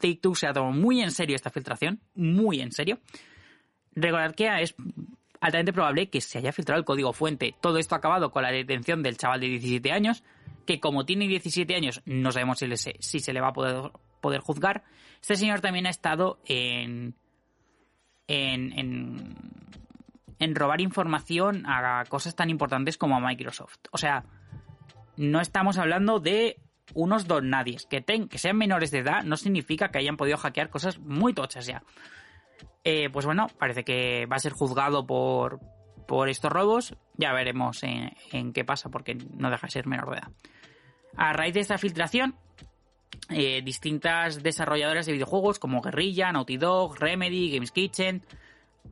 Take-Two 0.00 0.34
se 0.34 0.46
ha 0.46 0.52
tomado 0.52 0.72
muy 0.72 1.00
en 1.00 1.10
serio 1.10 1.36
esta 1.36 1.50
filtración, 1.50 2.00
muy 2.14 2.60
en 2.60 2.72
serio. 2.72 2.98
Recordar 3.94 4.34
que 4.34 4.48
es 4.60 4.74
altamente 5.40 5.72
probable 5.72 6.10
que 6.10 6.20
se 6.20 6.38
haya 6.38 6.52
filtrado 6.52 6.78
el 6.78 6.84
código 6.84 7.12
fuente. 7.12 7.54
Todo 7.60 7.78
esto 7.78 7.94
ha 7.94 7.98
acabado 7.98 8.30
con 8.30 8.42
la 8.42 8.50
detención 8.50 9.02
del 9.02 9.16
chaval 9.16 9.40
de 9.40 9.48
17 9.48 9.92
años, 9.92 10.22
que 10.66 10.80
como 10.80 11.04
tiene 11.04 11.28
17 11.28 11.74
años 11.74 12.02
no 12.06 12.32
sabemos 12.32 12.58
si, 12.58 12.66
si 12.98 13.20
se 13.20 13.32
le 13.32 13.40
va 13.40 13.48
a 13.48 13.52
poder, 13.52 13.90
poder 14.20 14.40
juzgar. 14.40 14.84
Este 15.20 15.36
señor 15.36 15.60
también 15.60 15.86
ha 15.86 15.90
estado 15.90 16.40
en, 16.46 17.14
en, 18.26 18.72
en, 18.78 19.38
en 20.38 20.54
robar 20.54 20.80
información 20.80 21.64
a 21.66 22.04
cosas 22.08 22.34
tan 22.34 22.50
importantes 22.50 22.98
como 22.98 23.16
a 23.16 23.20
Microsoft. 23.20 23.78
O 23.90 23.98
sea, 23.98 24.24
no 25.16 25.40
estamos 25.40 25.78
hablando 25.78 26.20
de 26.20 26.58
unos 26.94 27.26
don 27.26 27.50
nadies. 27.50 27.86
Que, 27.86 28.02
que 28.02 28.38
sean 28.38 28.56
menores 28.56 28.90
de 28.90 29.00
edad 29.00 29.22
no 29.24 29.36
significa 29.36 29.88
que 29.88 29.98
hayan 29.98 30.16
podido 30.16 30.36
hackear 30.36 30.70
cosas 30.70 30.98
muy 30.98 31.34
tochas 31.34 31.66
ya. 31.66 31.82
Eh, 32.84 33.08
pues 33.10 33.26
bueno, 33.26 33.46
parece 33.58 33.84
que 33.84 34.26
va 34.26 34.36
a 34.36 34.40
ser 34.40 34.52
juzgado 34.52 35.06
por, 35.06 35.60
por 36.06 36.28
estos 36.28 36.52
robos. 36.52 36.96
Ya 37.16 37.32
veremos 37.32 37.82
en, 37.82 38.52
qué 38.52 38.64
pasa, 38.64 38.90
porque 38.90 39.14
no 39.14 39.50
deja 39.50 39.66
de 39.66 39.72
ser 39.72 39.86
menor 39.86 40.10
de 40.10 40.18
edad. 40.18 40.28
A 41.16 41.32
raíz 41.32 41.54
de 41.54 41.60
esta 41.60 41.78
filtración, 41.78 42.36
eh, 43.30 43.62
distintas 43.62 44.42
desarrolladoras 44.42 45.06
de 45.06 45.12
videojuegos 45.12 45.58
como 45.58 45.80
Guerrilla, 45.80 46.32
Naughty 46.32 46.56
Dog, 46.56 46.98
Remedy, 46.98 47.52
Games 47.52 47.70
Kitchen 47.70 48.22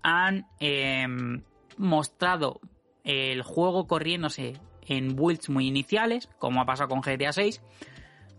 han 0.02 0.46
em, 0.58 1.42
mostrado 1.76 2.60
el 3.04 3.42
juego 3.42 3.86
corriéndose 3.86 4.54
en 4.86 5.14
builds 5.16 5.48
muy 5.48 5.66
iniciales, 5.66 6.28
como 6.38 6.60
ha 6.60 6.66
pasado 6.66 6.88
con 6.88 7.00
GTA 7.00 7.32
6, 7.32 7.60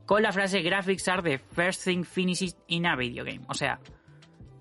con 0.06 0.22
la 0.22 0.32
frase 0.32 0.62
Graphics 0.62 1.08
are 1.08 1.22
the 1.22 1.38
first 1.38 1.84
thing 1.84 2.04
finished 2.04 2.58
in 2.68 2.86
a 2.86 2.96
video 2.96 3.24
game. 3.24 3.42
O 3.48 3.54
sea, 3.54 3.80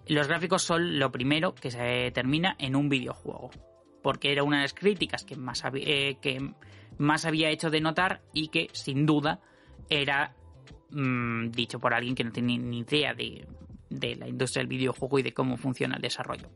los 0.07 0.28
gráficos 0.28 0.62
son 0.62 0.99
lo 0.99 1.11
primero 1.11 1.55
que 1.55 1.70
se 1.70 2.11
termina 2.12 2.57
en 2.59 2.76
un 2.76 2.88
videojuego. 2.88 3.51
Porque 4.03 4.32
era 4.32 4.43
una 4.43 4.59
de 4.59 4.62
las 4.62 4.74
críticas 4.74 5.24
que 5.24 5.36
más, 5.36 5.62
eh, 5.74 6.16
que 6.20 6.53
más 6.99 7.24
había 7.24 7.51
hecho 7.51 7.70
de 7.70 7.80
notar 7.80 8.22
y 8.32 8.49
que 8.49 8.68
sin 8.72 9.07
duda 9.07 9.40
era 9.88 10.34
mm, 10.90 11.51
dicho 11.51 11.78
por 11.78 11.95
alguien 11.95 12.14
que 12.14 12.24
no 12.24 12.32
tenía 12.32 12.59
ni 12.59 12.80
idea 12.80 13.14
de, 13.14 13.47
de 13.90 14.16
la 14.16 14.28
industria 14.28 14.61
del 14.61 14.68
videojuego 14.68 15.18
y 15.18 15.22
de 15.22 15.32
cómo 15.32 15.57
funciona 15.57 15.97
el 15.97 16.03
desarrollo. 16.03 16.49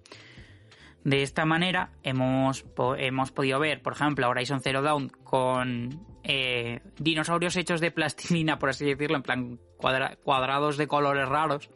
De 1.06 1.22
esta 1.22 1.44
manera 1.44 1.92
hemos, 2.02 2.66
hemos 2.98 3.30
podido 3.30 3.60
ver, 3.60 3.80
por 3.80 3.92
ejemplo, 3.92 4.28
Horizon 4.28 4.60
Zero 4.60 4.82
Dawn 4.82 5.08
con 5.08 6.04
eh, 6.24 6.80
dinosaurios 6.98 7.54
hechos 7.54 7.80
de 7.80 7.92
plastilina, 7.92 8.58
por 8.58 8.70
así 8.70 8.86
decirlo, 8.86 9.16
en 9.16 9.22
plan 9.22 9.60
cuadrados 9.76 10.76
de 10.76 10.88
colores 10.88 11.28
raros. 11.28 11.70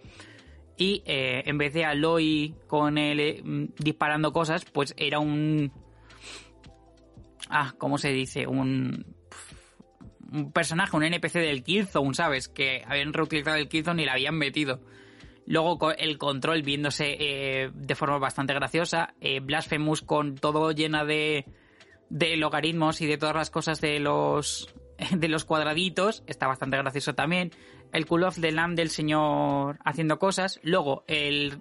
Y 0.76 1.04
eh, 1.06 1.44
en 1.46 1.58
vez 1.58 1.72
de 1.74 1.84
Aloy 1.84 2.56
con 2.66 2.98
él 2.98 3.20
eh, 3.20 3.40
disparando 3.78 4.32
cosas, 4.32 4.64
pues 4.64 4.94
era 4.96 5.20
un... 5.20 5.70
Ah, 7.48 7.72
¿cómo 7.78 7.98
se 7.98 8.10
dice? 8.10 8.48
Un, 8.48 9.14
un 10.32 10.50
personaje, 10.50 10.96
un 10.96 11.04
NPC 11.04 11.34
del 11.34 11.62
Killzone, 11.62 12.14
¿sabes? 12.14 12.48
Que 12.48 12.82
habían 12.84 13.12
reutilizado 13.12 13.58
el 13.58 13.68
Killzone 13.68 14.02
y 14.02 14.06
le 14.06 14.10
habían 14.10 14.34
metido. 14.34 14.80
Luego 15.50 15.90
el 15.90 16.16
control 16.16 16.62
viéndose 16.62 17.16
eh, 17.18 17.72
de 17.74 17.94
forma 17.96 18.18
bastante 18.18 18.54
graciosa. 18.54 19.14
Eh, 19.20 19.40
Blasphemous 19.40 20.00
con 20.00 20.36
todo 20.36 20.70
llena 20.70 21.04
de, 21.04 21.44
de 22.08 22.36
logaritmos 22.36 23.00
y 23.00 23.08
de 23.08 23.18
todas 23.18 23.34
las 23.34 23.50
cosas 23.50 23.80
de 23.80 23.98
los, 23.98 24.72
de 25.10 25.28
los 25.28 25.44
cuadraditos. 25.44 26.22
Está 26.28 26.46
bastante 26.46 26.76
gracioso 26.76 27.16
también. 27.16 27.50
El 27.92 28.06
Cool 28.06 28.22
of 28.22 28.40
the 28.40 28.52
Lamb 28.52 28.76
del 28.76 28.90
señor 28.90 29.80
haciendo 29.84 30.20
cosas. 30.20 30.60
Luego 30.62 31.02
el 31.08 31.60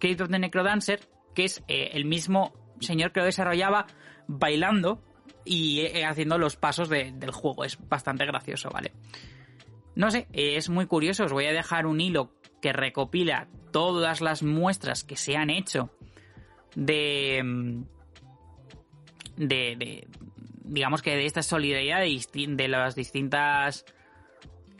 Crypt 0.00 0.22
of 0.22 0.30
the 0.30 0.38
Necrodancer, 0.38 1.00
que 1.34 1.44
es 1.44 1.62
eh, 1.68 1.90
el 1.92 2.06
mismo 2.06 2.54
señor 2.80 3.12
que 3.12 3.20
lo 3.20 3.26
desarrollaba 3.26 3.88
bailando 4.26 5.02
y 5.44 5.86
haciendo 6.02 6.38
los 6.38 6.56
pasos 6.56 6.88
del 6.88 7.30
juego. 7.30 7.64
Es 7.64 7.76
bastante 7.90 8.24
gracioso, 8.24 8.70
¿vale? 8.70 8.92
No 9.98 10.12
sé, 10.12 10.28
es 10.32 10.70
muy 10.70 10.86
curioso. 10.86 11.24
Os 11.24 11.32
voy 11.32 11.46
a 11.46 11.52
dejar 11.52 11.84
un 11.84 12.00
hilo 12.00 12.30
que 12.62 12.72
recopila 12.72 13.48
todas 13.72 14.20
las 14.20 14.44
muestras 14.44 15.02
que 15.02 15.16
se 15.16 15.36
han 15.36 15.50
hecho 15.50 15.90
de, 16.76 17.42
mm, 17.44 17.82
de, 19.38 20.06
digamos 20.62 21.02
que 21.02 21.16
de 21.16 21.26
esta 21.26 21.42
solidaridad 21.42 21.98
de, 21.98 22.68
las 22.68 22.94
distintas 22.94 23.84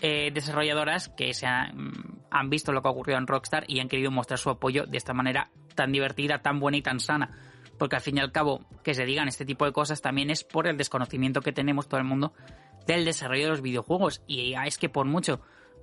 eh, 0.02 0.30
desarrolladoras 0.32 1.08
que 1.08 1.34
se 1.34 1.46
han, 1.46 2.22
han, 2.30 2.48
visto 2.48 2.70
lo 2.70 2.80
que 2.80 2.86
ha 2.86 2.92
ocurrido 2.92 3.18
en 3.18 3.26
Rockstar 3.26 3.64
y 3.66 3.80
han 3.80 3.88
querido 3.88 4.12
mostrar 4.12 4.38
su 4.38 4.50
apoyo 4.50 4.86
de 4.86 4.98
esta 4.98 5.14
manera 5.14 5.50
tan 5.74 5.90
divertida, 5.90 6.42
tan 6.42 6.60
buena 6.60 6.78
y 6.78 6.82
tan 6.82 7.00
sana. 7.00 7.36
Porque 7.76 7.96
al 7.96 8.02
fin 8.02 8.18
y 8.18 8.20
al 8.20 8.30
cabo, 8.30 8.64
que 8.84 8.94
se 8.94 9.04
digan 9.04 9.26
este 9.26 9.44
tipo 9.44 9.64
de 9.64 9.72
cosas 9.72 10.00
también 10.00 10.30
es 10.30 10.44
por 10.44 10.68
el 10.68 10.76
desconocimiento 10.76 11.40
que 11.40 11.50
tenemos 11.50 11.88
todo 11.88 11.98
el 11.98 12.06
mundo 12.06 12.34
del 12.88 13.04
desarrollo 13.04 13.44
de 13.44 13.50
los 13.50 13.60
videojuegos. 13.60 14.22
Y 14.26 14.54
es 14.66 14.78
que 14.78 14.88
por 14.88 15.06
mucho 15.06 15.40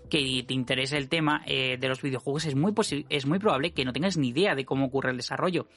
que 0.10 0.43
te 0.45 0.53
interese 0.53 0.97
el 0.97 1.08
tema 1.08 1.43
eh, 1.45 1.78
de 1.80 1.88
los 1.88 2.01
videojuegos, 2.01 2.45
es 2.45 2.56
muy, 2.56 2.74
es 3.10 3.26
muy 3.26 3.39
probable 3.39 3.72
que 3.72 3.86
no 3.86 3.93
tengas 3.93 4.18
ni 4.18 4.30
idea 4.30 4.56
de 4.56 4.66
cómo 4.66 4.88
ocurre 4.88 5.12
el 5.12 5.18
desarrollo. 5.18 5.68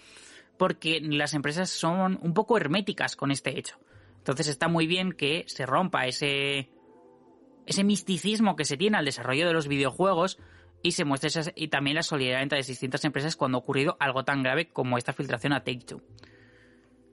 Porque 0.56 1.00
las 1.00 1.34
empresas 1.34 1.70
son 1.70 2.18
un 2.22 2.34
poco 2.34 2.56
herméticas 2.56 3.14
con 3.14 3.30
este 3.30 3.58
hecho. 3.58 3.78
Entonces 4.16 4.48
está 4.48 4.68
muy 4.68 4.86
bien 4.86 5.12
que 5.12 5.44
se 5.46 5.66
rompa 5.66 6.06
ese, 6.06 6.70
ese 7.66 7.84
misticismo 7.84 8.56
que 8.56 8.64
se 8.64 8.76
tiene 8.76 8.96
al 8.96 9.04
desarrollo 9.04 9.46
de 9.46 9.52
los 9.52 9.68
videojuegos 9.68 10.38
y 10.82 10.92
se 10.92 11.04
muestre 11.04 11.30
y 11.56 11.68
también 11.68 11.96
la 11.96 12.02
solidaridad 12.02 12.42
entre 12.42 12.58
las 12.58 12.66
distintas 12.66 13.04
empresas 13.04 13.36
cuando 13.36 13.58
ha 13.58 13.60
ocurrido 13.60 13.96
algo 14.00 14.24
tan 14.24 14.42
grave 14.42 14.68
como 14.68 14.96
esta 14.96 15.12
filtración 15.12 15.52
a 15.52 15.62
Take-Two. 15.62 16.02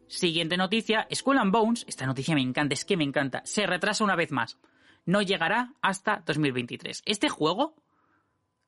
Siguiente 0.07 0.57
noticia, 0.57 1.07
Skull 1.13 1.37
and 1.37 1.51
Bones, 1.51 1.85
esta 1.87 2.05
noticia 2.05 2.35
me 2.35 2.41
encanta, 2.41 2.73
es 2.73 2.85
que 2.85 2.97
me 2.97 3.03
encanta, 3.03 3.41
se 3.45 3.65
retrasa 3.65 4.03
una 4.03 4.15
vez 4.15 4.31
más. 4.31 4.57
no 5.05 5.21
llegará 5.21 5.73
hasta 5.81 6.23
2023. 6.25 7.03
Este 7.05 7.29
juego 7.29 7.75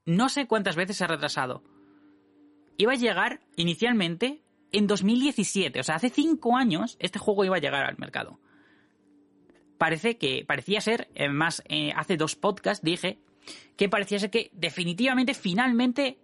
no 0.06 0.30
sé 0.30 0.48
cuántas 0.48 0.76
veces 0.76 0.98
se 0.98 1.04
ha 1.04 1.08
retrasado. 1.08 1.64
Iba 2.78 2.94
a 2.94 2.96
llegar 2.96 3.42
inicialmente 3.56 4.42
en 4.72 4.88
2017, 4.88 5.80
o 5.80 5.84
sea, 5.84 5.96
hace 5.96 6.10
cinco 6.10 6.56
años 6.56 6.96
este 7.00 7.20
juego 7.20 7.44
iba 7.44 7.58
a 7.58 7.60
llegar 7.60 7.86
al 7.86 7.98
mercado. 7.98 8.40
Parece 9.78 10.18
que, 10.18 10.46
parecía 10.48 10.80
ser, 10.80 11.10
más 11.30 11.62
eh, 11.68 11.92
hace 11.96 12.18
dos 12.18 12.36
podcasts 12.36 12.84
dije 12.84 13.20
que 13.76 13.90
parecía 13.90 14.20
ser 14.20 14.30
que 14.32 14.50
definitivamente, 14.54 15.34
finalmente, 15.34 16.18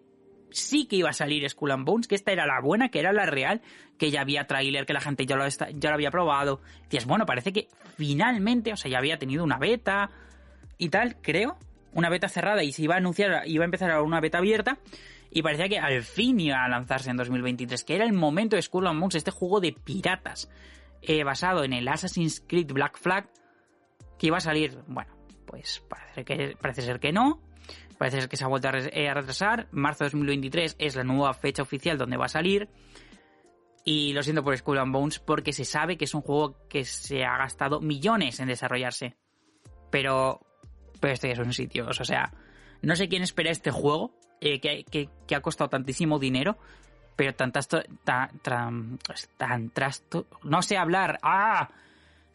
sí 0.54 0.86
que 0.86 0.96
iba 0.98 1.10
a 1.10 1.14
salir 1.14 1.48
Skull 1.50 1.72
and 1.72 1.86
Bones, 1.86 2.08
que 2.08 2.16
esta 2.16 2.32
era 2.32 2.46
la 2.46 2.62
buena, 2.62 2.90
que 2.90 3.00
era 3.00 3.12
la 3.14 3.26
real, 3.26 3.62
que 3.98 4.12
ya 4.12 4.22
había 4.22 4.46
tráiler, 4.48 4.86
que 4.86 4.94
la 4.94 5.02
gente 5.02 5.26
ya 5.26 5.36
lo, 5.36 5.48
ya 5.48 5.90
lo 5.90 5.96
había 5.96 6.12
probado. 6.12 6.62
Decías, 6.84 7.06
bueno, 7.06 7.26
parece 7.26 7.54
que 7.54 7.68
finalmente, 7.98 8.74
o 8.74 8.78
sea, 8.78 8.90
ya 8.90 8.98
había 8.98 9.18
tenido 9.18 9.44
una 9.44 9.58
beta 9.58 10.10
y 10.78 10.90
tal, 10.90 11.18
creo, 11.22 11.58
una 11.94 12.10
beta 12.10 12.28
cerrada 12.30 12.64
y 12.64 12.72
se 12.72 12.84
iba 12.84 12.96
a 12.96 12.98
anunciar, 12.98 13.48
iba 13.48 13.64
a 13.64 13.66
empezar 13.66 14.02
una 14.02 14.20
beta 14.20 14.40
abierta 14.40 14.80
y 15.32 15.42
parecía 15.42 15.68
que 15.68 15.80
al 15.80 16.04
fin 16.04 16.40
iba 16.40 16.64
a 16.64 16.68
lanzarse 16.68 17.10
en 17.10 17.18
2023, 17.18 17.84
que 17.84 17.96
era 17.96 18.06
el 18.06 18.14
momento 18.14 18.56
de 18.56 18.62
Skull 18.62 18.88
and 18.88 19.00
Bones, 19.00 19.16
este 19.16 19.32
juego 19.32 19.60
de 19.60 19.74
piratas 19.74 20.50
eh, 21.02 21.24
basado 21.24 21.64
en 21.64 21.74
el 21.74 21.88
Assassin's 21.88 22.44
Creed 22.48 22.72
Black 22.72 22.98
Flag, 22.98 23.30
que 24.18 24.28
iba 24.28 24.38
a 24.38 24.42
salir, 24.42 24.78
bueno, 24.88 25.12
pues 25.46 25.84
parece, 25.90 26.24
que, 26.24 26.56
parece 26.60 26.82
ser 26.82 27.00
que 27.00 27.12
no, 27.12 27.42
parece 27.98 28.22
ser 28.22 28.30
que 28.30 28.38
se 28.38 28.44
ha 28.44 28.48
vuelto 28.48 28.68
a, 28.68 28.78
eh, 28.78 29.14
retrasar, 29.14 29.68
marzo 29.72 30.04
de 30.04 30.10
2023 30.10 30.76
es 30.80 30.96
la 30.96 31.04
nueva 31.04 31.34
fecha 31.34 31.62
oficial 31.62 31.98
donde 31.98 32.18
va 32.18 32.26
a 32.26 32.30
salir, 32.30 32.70
y 33.86 34.14
lo 34.14 34.24
siento 34.24 34.44
por 34.44 34.58
Skull 34.58 34.78
and 34.78 34.94
Bones 34.94 35.20
porque 35.20 35.52
se 35.52 35.66
sabe 35.66 35.98
que 35.98 36.06
es 36.06 36.14
un 36.14 36.22
juego 36.22 36.56
que 36.70 36.86
se 36.86 37.26
ha 37.26 37.38
gastado 37.38 37.82
millones 37.82 38.40
en 38.40 38.48
desarrollarse. 38.48 39.18
Pero, 39.92 40.40
pero 41.00 41.14
este 41.14 41.32
es 41.32 41.40
un 41.40 41.54
sitio, 41.54 41.88
o 41.88 41.94
sea, 41.94 42.32
no 42.82 42.96
sé 42.96 43.08
quién 43.08 43.24
espera 43.24 43.52
este 43.52 43.72
juego, 43.72 44.18
eh, 44.42 44.60
que, 44.60 45.10
ha 45.36 45.42
costado 45.42 45.70
tantísimo 45.70 46.20
dinero, 46.20 46.58
pero 47.16 47.34
tan, 47.36 47.52
tan, 47.52 49.00
tan 49.38 49.70
trasto, 49.70 50.28
no 50.44 50.62
sé 50.62 50.78
hablar, 50.78 51.20
ah, 51.22 51.70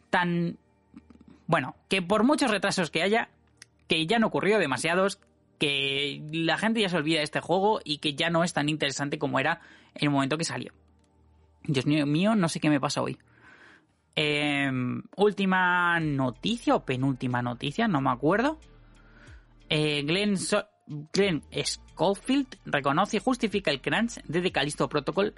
tan, 0.09 0.57
bueno, 1.47 1.75
que 1.87 2.01
por 2.01 2.23
muchos 2.23 2.49
retrasos 2.49 2.89
que 2.89 3.03
haya, 3.03 3.29
que 3.87 4.07
ya 4.07 4.19
no 4.19 4.27
ocurrió 4.27 4.57
demasiados, 4.57 5.19
que 5.59 6.23
la 6.31 6.57
gente 6.57 6.81
ya 6.81 6.89
se 6.89 6.97
olvida 6.97 7.19
de 7.19 7.25
este 7.25 7.41
juego 7.41 7.81
y 7.83 7.99
que 7.99 8.15
ya 8.15 8.29
no 8.29 8.43
es 8.43 8.53
tan 8.53 8.69
interesante 8.69 9.19
como 9.19 9.39
era 9.39 9.61
en 9.93 10.05
el 10.05 10.09
momento 10.09 10.37
que 10.37 10.45
salió. 10.45 10.73
Dios 11.63 11.85
mío, 11.85 12.35
no 12.35 12.49
sé 12.49 12.59
qué 12.59 12.69
me 12.69 12.79
pasa 12.79 13.01
hoy. 13.01 13.17
Em, 14.15 15.03
última 15.15 15.99
noticia 15.99 16.75
o 16.75 16.85
penúltima 16.85 17.41
noticia, 17.41 17.87
no 17.87 18.01
me 18.01 18.09
acuerdo. 18.09 18.59
Eh, 19.69 20.01
Glenn, 20.03 20.35
Glenn 21.13 21.43
Schofield 21.53 22.57
reconoce 22.65 23.17
y 23.17 23.19
justifica 23.19 23.71
el 23.71 23.81
crunch 23.81 24.21
de 24.23 24.41
The 24.41 24.51
Callisto 24.51 24.89
Protocol 24.89 25.35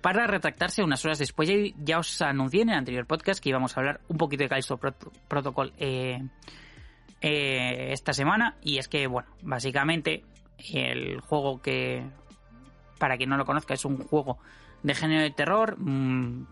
para 0.00 0.26
retractarse 0.26 0.82
unas 0.82 1.04
horas 1.04 1.18
después. 1.18 1.50
Ya 1.78 1.98
os 1.98 2.22
anuncié 2.22 2.62
en 2.62 2.70
el 2.70 2.76
anterior 2.76 3.06
podcast 3.06 3.42
que 3.42 3.48
íbamos 3.48 3.76
a 3.76 3.80
hablar 3.80 4.00
un 4.08 4.18
poquito 4.18 4.44
de 4.44 4.48
Callisto 4.48 4.78
Protocol 4.78 5.72
eh, 5.78 6.22
eh, 7.22 7.92
esta 7.92 8.12
semana. 8.12 8.56
Y 8.62 8.78
es 8.78 8.88
que, 8.88 9.06
bueno, 9.06 9.28
básicamente 9.42 10.24
el 10.74 11.20
juego 11.20 11.62
que, 11.62 12.04
para 12.98 13.16
quien 13.16 13.30
no 13.30 13.36
lo 13.36 13.44
conozca, 13.44 13.74
es 13.74 13.84
un 13.84 13.98
juego 13.98 14.38
de 14.82 14.94
género 14.94 15.22
de 15.22 15.30
terror. 15.30 15.78
Mm, 15.78 16.46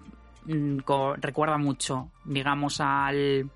mm, 0.45 0.79
recuerda 1.19 1.59
mucho, 1.59 2.11
digamos, 2.25 2.81
al... 2.81 3.51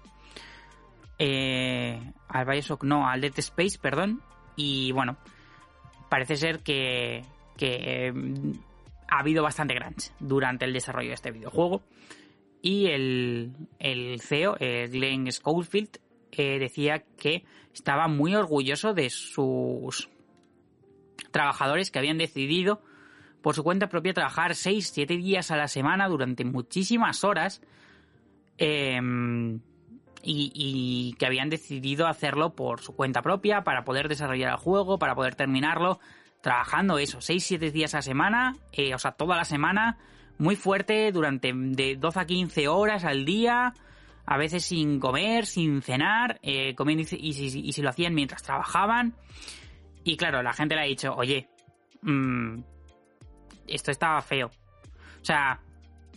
Eh, 1.16 2.12
al 2.28 2.44
Bioshock, 2.44 2.82
no, 2.82 3.08
al 3.08 3.20
Dead 3.20 3.38
Space, 3.38 3.78
perdón, 3.80 4.20
y 4.56 4.90
bueno, 4.90 5.16
parece 6.08 6.34
ser 6.34 6.60
que, 6.64 7.22
mm, 8.12 8.50
ha 9.08 9.20
habido 9.20 9.44
bastante 9.44 9.76
crunch 9.76 10.10
durante 10.18 10.64
el 10.64 10.72
desarrollo 10.72 11.10
de 11.10 11.14
este 11.14 11.30
videojuego. 11.30 11.82
Y 12.60 12.86
el, 12.86 13.52
el 13.78 14.20
CEO, 14.20 14.56
eh, 14.58 14.88
Glenn 14.90 15.30
Schofield, 15.30 16.00
decía 16.42 17.04
que 17.16 17.44
estaba 17.72 18.08
muy 18.08 18.34
orgulloso 18.34 18.94
de 18.94 19.10
sus 19.10 20.08
trabajadores 21.30 21.90
que 21.90 21.98
habían 21.98 22.18
decidido 22.18 22.82
por 23.42 23.54
su 23.54 23.62
cuenta 23.62 23.88
propia 23.88 24.14
trabajar 24.14 24.52
6-7 24.52 25.18
días 25.18 25.50
a 25.50 25.56
la 25.56 25.68
semana 25.68 26.08
durante 26.08 26.44
muchísimas 26.44 27.24
horas. 27.24 27.62
Eh, 28.56 29.00
y, 30.24 31.14
que 31.18 31.26
habían 31.26 31.50
decidido 31.50 32.06
hacerlo 32.06 32.54
por 32.54 32.80
su 32.80 32.94
cuenta 32.94 33.22
propia 33.22 33.62
para 33.62 33.84
poder 33.84 34.08
desarrollar 34.08 34.52
el 34.52 34.56
juego, 34.56 34.98
para 34.98 35.14
poder 35.14 35.34
terminarlo, 35.34 36.00
trabajando 36.40 36.98
eso, 36.98 37.18
6-7 37.18 37.70
días 37.72 37.94
a 37.94 37.98
la 37.98 38.02
semana, 38.02 38.56
eh, 38.72 38.94
o 38.94 38.98
sea, 38.98 39.12
toda 39.12 39.36
la 39.36 39.44
semana, 39.44 39.98
muy 40.38 40.56
fuerte, 40.56 41.12
durante 41.12 41.52
de 41.54 41.96
12 41.96 42.20
a 42.20 42.26
15 42.26 42.68
horas 42.68 43.04
al 43.04 43.24
día, 43.24 43.74
a 44.26 44.36
veces 44.38 44.64
sin 44.64 45.00
comer, 45.00 45.46
sin 45.46 45.82
cenar, 45.82 46.38
eh, 46.42 46.74
comiendo 46.74 47.04
y, 47.10 47.32
si, 47.32 47.82
lo 47.82 47.90
hacían 47.90 48.14
mientras 48.14 48.42
trabajaban. 48.42 49.14
Y 50.02 50.16
claro, 50.16 50.42
la 50.42 50.52
gente 50.52 50.74
le 50.74 50.82
ha 50.82 50.84
dicho, 50.84 51.14
oye, 51.14 51.48
mmm, 52.02 52.60
esto 53.66 53.90
estaba 53.90 54.20
feo. 54.22 54.46
O 54.46 55.24
sea, 55.24 55.60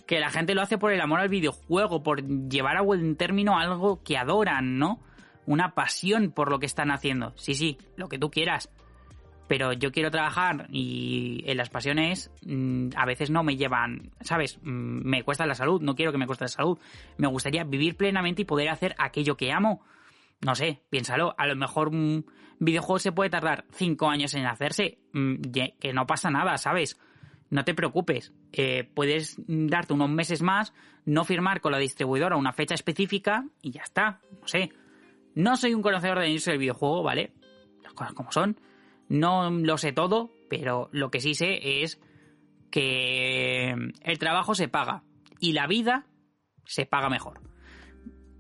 que 0.06 0.20
la 0.20 0.30
gente 0.30 0.56
lo 0.56 0.62
hace 0.62 0.78
por 0.78 0.92
el 0.92 1.02
amor 1.02 1.20
al 1.20 1.30
videojuego, 1.30 2.04
por 2.04 2.24
llevar 2.50 2.78
a 2.78 2.82
buen 2.82 3.16
término 3.16 3.58
algo 3.58 4.02
que 4.04 4.18
adoran, 4.18 4.78
¿no? 4.78 5.02
Una 5.46 5.74
pasión 5.74 6.32
por 6.32 6.50
lo 6.50 6.60
que 6.60 6.66
están 6.66 6.92
haciendo. 6.92 7.34
Sí, 7.38 7.56
sí, 7.56 7.78
lo 7.96 8.10
que 8.10 8.18
tú 8.18 8.30
quieras. 8.30 8.70
Pero 9.48 9.74
yo 9.74 9.92
quiero 9.92 10.12
trabajar 10.12 10.68
y 10.72 11.44
en 11.46 11.58
las 11.58 11.70
pasiones 11.70 12.32
mm, 12.46 12.90
a 12.96 13.06
veces 13.06 13.30
no 13.30 13.44
me 13.44 13.56
llevan, 13.56 14.12
¿sabes? 14.22 14.60
Mm, 14.62 15.08
me 15.08 15.24
cuesta 15.24 15.46
la 15.46 15.56
salud, 15.56 15.82
no 15.82 15.96
quiero 15.96 16.12
que 16.12 16.18
me 16.18 16.28
cueste 16.28 16.46
la 16.46 16.50
salud. 16.50 16.78
Me 17.18 17.28
gustaría 17.28 17.64
vivir 17.64 17.96
plenamente 17.96 18.42
y 18.42 18.46
poder 18.46 18.70
hacer 18.70 18.96
aquello 18.98 19.38
que 19.38 19.52
amo. 19.52 19.82
No 20.42 20.54
sé, 20.54 20.84
piénsalo, 20.90 21.34
a 21.38 21.48
lo 21.48 21.56
mejor 21.56 21.90
un 21.90 22.26
videojuego 22.60 23.00
se 23.00 23.12
puede 23.12 23.30
tardar 23.30 23.66
cinco 23.72 24.10
años 24.10 24.34
en 24.34 24.46
hacerse, 24.46 25.00
mm, 25.14 25.36
que 25.80 25.94
no 25.94 26.06
pasa 26.06 26.30
nada, 26.30 26.58
¿sabes? 26.58 27.00
no 27.50 27.64
te 27.64 27.74
preocupes, 27.74 28.34
eh, 28.52 28.90
puedes 28.94 29.36
darte 29.48 29.94
unos 29.94 30.10
meses 30.10 30.42
más, 30.42 30.74
no 31.06 31.24
firmar 31.24 31.62
con 31.62 31.72
la 31.72 31.78
distribuidora 31.78 32.36
una 32.36 32.54
fecha 32.54 32.76
específica 32.76 33.46
y 33.62 33.72
ya 33.72 33.82
está, 33.84 34.20
no 34.42 34.48
sé. 34.48 34.72
No 35.36 35.56
soy 35.56 35.74
un 35.74 35.82
conocedor 35.82 36.20
de 36.20 36.28
industria 36.28 36.54
del 36.54 36.62
videojuego, 36.62 37.04
¿vale? 37.04 37.32
Las 37.84 37.94
cosas 37.94 38.14
como 38.14 38.32
son. 38.32 38.60
No 39.10 39.50
lo 39.50 39.78
sé 39.78 39.92
todo, 39.92 40.32
pero 40.50 40.90
lo 40.92 41.10
que 41.12 41.22
sí 41.22 41.34
sé 41.34 41.84
es 41.84 42.00
que 42.72 43.72
el 44.02 44.20
trabajo 44.20 44.56
se 44.56 44.68
paga 44.68 45.04
y 45.40 45.54
la 45.54 45.68
vida 45.68 46.06
se 46.66 46.86
paga 46.86 47.10
mejor. 47.10 47.42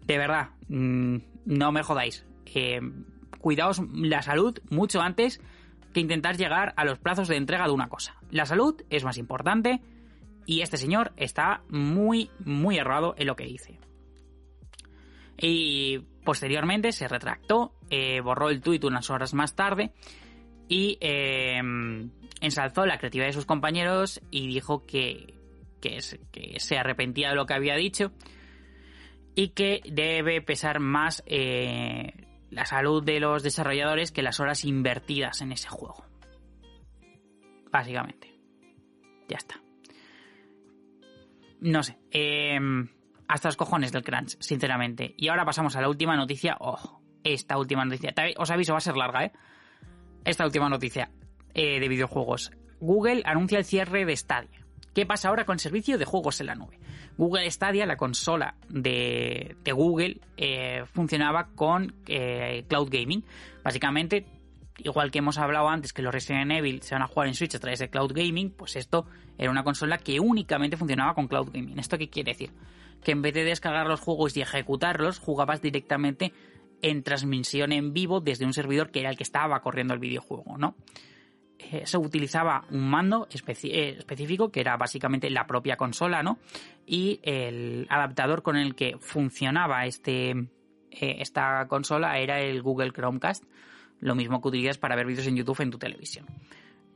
De 0.05 0.17
verdad, 0.17 0.51
mm, 0.67 1.17
no 1.45 1.71
me 1.71 1.83
jodáis. 1.83 2.25
Eh, 2.53 2.81
cuidaos 3.39 3.81
la 3.93 4.21
salud 4.21 4.59
mucho 4.69 5.01
antes 5.01 5.41
que 5.93 5.99
intentar 5.99 6.37
llegar 6.37 6.73
a 6.75 6.85
los 6.85 6.99
plazos 6.99 7.27
de 7.27 7.37
entrega 7.37 7.65
de 7.65 7.73
una 7.73 7.89
cosa. 7.89 8.17
La 8.29 8.45
salud 8.45 8.81
es 8.89 9.03
más 9.03 9.17
importante 9.17 9.81
y 10.45 10.61
este 10.61 10.77
señor 10.77 11.13
está 11.17 11.61
muy, 11.69 12.29
muy 12.43 12.77
errado 12.77 13.15
en 13.17 13.27
lo 13.27 13.35
que 13.35 13.45
dice. 13.45 13.79
Y 15.39 15.99
posteriormente 16.23 16.91
se 16.91 17.07
retractó, 17.07 17.73
eh, 17.89 18.21
borró 18.21 18.49
el 18.49 18.61
tuit 18.61 18.83
unas 18.83 19.09
horas 19.09 19.33
más 19.33 19.55
tarde 19.55 19.93
y 20.67 20.97
em, 21.01 22.09
ensalzó 22.41 22.85
la 22.85 22.97
creatividad 22.97 23.27
de 23.27 23.33
sus 23.33 23.45
compañeros 23.45 24.21
y 24.31 24.47
dijo 24.47 24.85
que, 24.85 25.33
que, 25.81 26.01
se 26.01 26.77
arrepentía 26.77 27.29
de 27.29 27.35
lo 27.35 27.45
que 27.45 27.53
había 27.53 27.75
dicho 27.75 28.11
y 29.35 29.49
que 29.49 29.81
debe 29.85 30.41
pesar 30.41 30.79
más 30.79 31.23
eh, 31.25 32.13
la 32.49 32.65
salud 32.65 33.03
de 33.03 33.19
los 33.19 33.43
desarrolladores 33.43 34.11
que 34.11 34.23
las 34.23 34.39
horas 34.39 34.65
invertidas 34.65 35.41
en 35.41 35.51
ese 35.51 35.69
juego. 35.69 36.03
Básicamente. 37.71 38.33
Ya 39.27 39.37
está. 39.37 39.61
No 41.59 41.83
sé. 41.83 41.97
Em, 42.11 42.87
hasta 43.27 43.49
los 43.49 43.57
cojones 43.57 43.91
del 43.91 44.03
crunch, 44.03 44.37
sinceramente. 44.39 45.13
Y 45.17 45.27
ahora 45.27 45.45
pasamos 45.45 45.75
a 45.75 45.81
la 45.81 45.89
última 45.89 46.15
noticia. 46.15 46.57
Oh, 46.59 47.01
esta 47.23 47.57
última 47.57 47.83
noticia. 47.83 48.13
Os 48.37 48.51
aviso, 48.51 48.73
va 48.73 48.77
a 48.77 48.81
ser 48.81 48.95
larga, 48.95 49.25
¿eh? 49.25 49.31
Esta 50.27 50.43
última 50.43 50.67
noticia 50.67 51.09
eh, 51.53 51.79
de 51.79 51.87
videojuegos. 51.87 52.51
Google 52.81 53.21
anuncia 53.23 53.59
el 53.59 53.63
cierre 53.63 54.03
de 54.03 54.13
Stadia. 54.13 54.59
¿Qué 54.93 55.05
pasa 55.05 55.29
ahora 55.29 55.45
con 55.45 55.57
servicio 55.57 55.97
de 55.97 56.03
juegos 56.03 56.41
en 56.41 56.47
la 56.47 56.55
nube? 56.55 56.77
Google 57.17 57.49
Stadia, 57.49 57.85
la 57.85 57.95
consola 57.95 58.55
de, 58.67 59.55
Google, 59.73 60.19
eh, 60.35 60.83
funcionaba 60.91 61.47
con 61.55 61.95
eh, 62.07 62.65
Cloud 62.67 62.89
Gaming. 62.91 63.23
Básicamente, 63.63 64.25
igual 64.79 65.11
que 65.11 65.19
hemos 65.19 65.37
hablado 65.37 65.69
antes 65.69 65.93
que 65.93 66.01
los 66.01 66.13
Resident 66.13 66.51
Evil 66.51 66.81
se 66.81 66.93
van 66.93 67.03
a 67.03 67.07
jugar 67.07 67.29
en 67.29 67.33
Switch 67.33 67.55
a 67.55 67.59
través 67.59 67.79
de 67.79 67.89
Cloud 67.89 68.11
Gaming, 68.13 68.51
pues 68.51 68.75
esto 68.75 69.05
era 69.37 69.49
una 69.49 69.63
consola 69.63 69.97
que 69.97 70.19
únicamente 70.19 70.75
funcionaba 70.75 71.13
con 71.13 71.29
Cloud 71.29 71.51
Gaming. 71.53 71.79
¿Esto 71.79 71.97
qué 71.97 72.09
quiere 72.09 72.33
decir? 72.33 72.51
Que 73.01 73.13
en 73.13 73.21
vez 73.21 73.33
de 73.33 73.45
descargar 73.45 73.87
los 73.87 74.01
juegos 74.01 74.35
y 74.35 74.41
ejecutarlos, 74.41 75.19
jugabas 75.19 75.61
directamente 75.61 76.33
en 76.81 77.03
transmisión 77.03 77.71
en 77.71 77.93
vivo 77.93 78.19
desde 78.19 78.45
un 78.45 78.53
servidor 78.53 78.91
que 78.91 78.99
era 78.99 79.09
el 79.09 79.17
que 79.17 79.23
estaba 79.23 79.61
corriendo 79.61 79.93
el 79.93 79.99
videojuego, 79.99 80.57
¿no? 80.57 80.75
Eh, 81.59 81.85
se 81.85 81.97
utilizaba 81.97 82.65
un 82.69 82.87
mando 82.87 83.27
eh, 83.31 83.95
específico 83.97 84.51
que 84.51 84.59
era 84.59 84.77
básicamente 84.77 85.29
la 85.29 85.47
propia 85.47 85.75
consola, 85.75 86.21
¿no? 86.21 86.37
Y 86.85 87.19
el 87.23 87.87
adaptador 87.89 88.43
con 88.43 88.57
el 88.57 88.75
que 88.75 88.97
funcionaba 88.99 89.85
este, 89.85 90.31
eh, 90.31 90.47
esta 91.19 91.67
consola 91.67 92.19
era 92.19 92.39
el 92.41 92.61
Google 92.61 92.91
Chromecast, 92.91 93.43
lo 93.99 94.13
mismo 94.13 94.39
que 94.41 94.49
utilizas 94.49 94.77
para 94.77 94.95
ver 94.95 95.07
vídeos 95.07 95.27
en 95.27 95.35
YouTube 95.35 95.61
en 95.61 95.71
tu 95.71 95.79
televisión. 95.79 96.25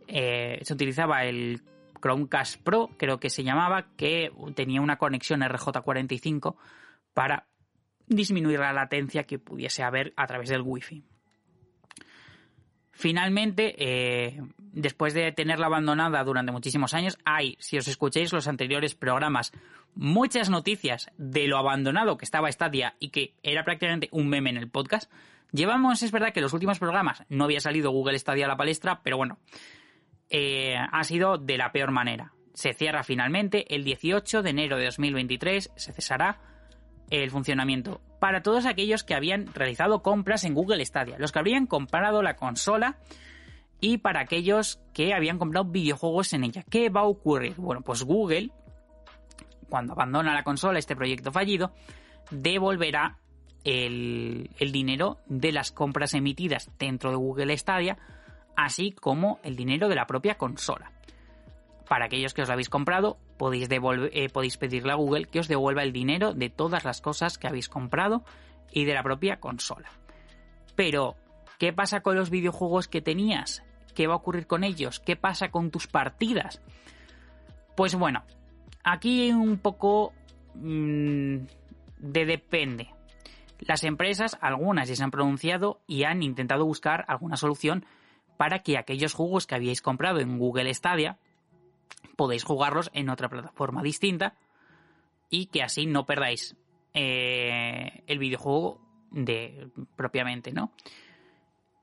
se 0.07 0.73
utilizaba 0.73 1.25
el 1.25 1.61
Chromecast 1.99 2.61
Pro, 2.61 2.91
creo 2.97 3.19
que 3.19 3.31
se 3.31 3.43
llamaba, 3.43 3.87
que 3.95 4.31
tenía 4.55 4.81
una 4.81 4.97
conexión 4.97 5.41
RJ45 5.41 6.55
para 7.13 7.47
disminuir 8.15 8.59
la 8.59 8.73
latencia 8.73 9.23
que 9.23 9.39
pudiese 9.39 9.83
haber 9.83 10.13
a 10.15 10.27
través 10.27 10.49
del 10.49 10.61
Wi-Fi. 10.61 11.03
Finalmente, 12.91 13.73
eh, 13.79 14.41
después 14.57 15.13
de 15.13 15.31
tenerla 15.31 15.65
abandonada 15.65 16.23
durante 16.23 16.51
muchísimos 16.51 16.93
años, 16.93 17.17
hay, 17.25 17.57
si 17.59 17.77
os 17.77 17.87
escucháis 17.87 18.31
los 18.31 18.47
anteriores 18.47 18.93
programas, 18.93 19.53
muchas 19.95 20.49
noticias 20.49 21.09
de 21.17 21.47
lo 21.47 21.57
abandonado 21.57 22.17
que 22.17 22.25
estaba 22.25 22.51
Stadia 22.51 22.95
y 22.99 23.09
que 23.09 23.33
era 23.41 23.63
prácticamente 23.63 24.09
un 24.11 24.27
meme 24.27 24.51
en 24.51 24.57
el 24.57 24.69
podcast. 24.69 25.11
Llevamos, 25.51 26.03
es 26.03 26.11
verdad 26.11 26.31
que 26.31 26.41
los 26.41 26.53
últimos 26.53 26.79
programas 26.79 27.23
no 27.29 27.45
había 27.45 27.59
salido 27.59 27.91
Google 27.91 28.19
Stadia 28.19 28.45
a 28.45 28.49
la 28.49 28.57
palestra, 28.57 29.01
pero 29.03 29.17
bueno, 29.17 29.39
eh, 30.29 30.75
ha 30.77 31.03
sido 31.03 31.37
de 31.37 31.57
la 31.57 31.71
peor 31.71 31.91
manera. 31.91 32.33
Se 32.53 32.73
cierra 32.73 33.03
finalmente 33.03 33.73
el 33.73 33.83
18 33.83 34.43
de 34.43 34.49
enero 34.49 34.77
de 34.77 34.85
2023, 34.85 35.71
se 35.75 35.93
cesará 35.93 36.50
el 37.11 37.29
funcionamiento 37.29 38.01
para 38.19 38.41
todos 38.41 38.65
aquellos 38.65 39.03
que 39.03 39.13
habían 39.13 39.47
realizado 39.53 40.01
compras 40.01 40.43
en 40.43 40.53
Google 40.53 40.83
Stadia, 40.85 41.17
los 41.19 41.31
que 41.31 41.39
habrían 41.39 41.67
comprado 41.67 42.23
la 42.23 42.35
consola 42.35 42.97
y 43.79 43.97
para 43.97 44.21
aquellos 44.21 44.79
que 44.93 45.13
habían 45.13 45.37
comprado 45.37 45.65
videojuegos 45.65 46.33
en 46.33 46.43
ella. 46.43 46.63
¿Qué 46.69 46.89
va 46.89 47.01
a 47.01 47.05
ocurrir? 47.05 47.55
Bueno, 47.57 47.81
pues 47.81 48.03
Google, 48.03 48.51
cuando 49.69 49.93
abandona 49.93 50.33
la 50.33 50.43
consola, 50.43 50.79
este 50.79 50.95
proyecto 50.95 51.31
fallido, 51.31 51.73
devolverá 52.29 53.17
el, 53.63 54.49
dinero 54.71 55.17
de 55.27 55.51
las 55.51 55.71
compras 55.71 56.13
emitidas 56.13 56.69
dentro 56.79 57.11
de 57.11 57.17
Google 57.17 57.57
Stadia 57.57 57.97
así 58.55 58.91
como 58.91 59.39
el 59.43 59.55
dinero 59.55 59.87
de 59.89 59.95
la 59.95 60.05
propia 60.07 60.37
consola. 60.37 60.91
Para 61.87 62.05
aquellos 62.05 62.33
que 62.33 62.41
os 62.41 62.47
lo 62.47 62.53
habéis 62.53 62.69
comprado, 62.69 63.17
podéis, 63.41 63.67
eh, 63.71 64.29
podéis 64.29 64.57
pedirle 64.57 64.91
a 64.91 64.95
Google 64.95 65.25
que 65.25 65.39
os 65.39 65.47
devuelva 65.47 65.81
el 65.81 65.91
dinero 65.91 66.35
de 66.35 66.51
todas 66.51 66.85
las 66.85 67.01
cosas 67.01 67.39
que 67.39 67.47
habéis 67.47 67.69
comprado 67.69 68.23
y 68.71 68.85
de 68.85 68.93
la 68.93 69.01
propia 69.01 69.39
consola. 69.39 69.89
Pero, 70.75 71.15
¿qué 71.57 71.73
pasa 71.73 72.01
con 72.01 72.15
los 72.15 72.29
videojuegos 72.29 72.87
que 72.87 73.01
tenías? 73.01 73.63
¿Qué 73.95 74.05
va 74.05 74.13
a 74.13 74.17
ocurrir 74.17 74.45
con 74.45 74.63
ellos? 74.63 74.99
¿Qué 74.99 75.15
pasa 75.15 75.49
con 75.49 75.71
tus 75.71 75.87
partidas? 75.87 76.61
Pues 77.75 77.95
bueno, 77.95 78.21
aquí 78.83 79.31
un 79.31 79.57
poco 79.57 80.13
mm, 80.53 81.37
de 81.97 82.25
depende. 82.27 82.93
Las 83.57 83.83
empresas, 83.83 84.37
algunas 84.39 84.87
ya 84.87 84.95
se 84.95 85.03
han 85.03 85.09
pronunciado 85.09 85.81
y 85.87 86.03
han 86.03 86.21
intentado 86.21 86.63
buscar 86.63 87.05
alguna 87.07 87.37
solución 87.37 87.87
para 88.37 88.59
que 88.59 88.77
aquellos 88.77 89.15
juegos 89.15 89.47
que 89.47 89.55
habíais 89.55 89.81
comprado 89.81 90.19
en 90.19 90.37
Google 90.37 90.71
Stadia 90.75 91.17
podéis 92.15 92.43
jugarlos 92.43 92.89
en 92.93 93.09
otra 93.09 93.29
plataforma 93.29 93.81
distinta 93.81 94.35
y 95.29 95.47
que 95.47 95.63
así 95.63 95.85
no 95.85 96.05
perdáis 96.05 96.55
eh, 96.93 98.03
el 98.07 98.19
videojuego 98.19 98.81
de 99.11 99.69
propiamente, 99.95 100.51
¿no? 100.51 100.71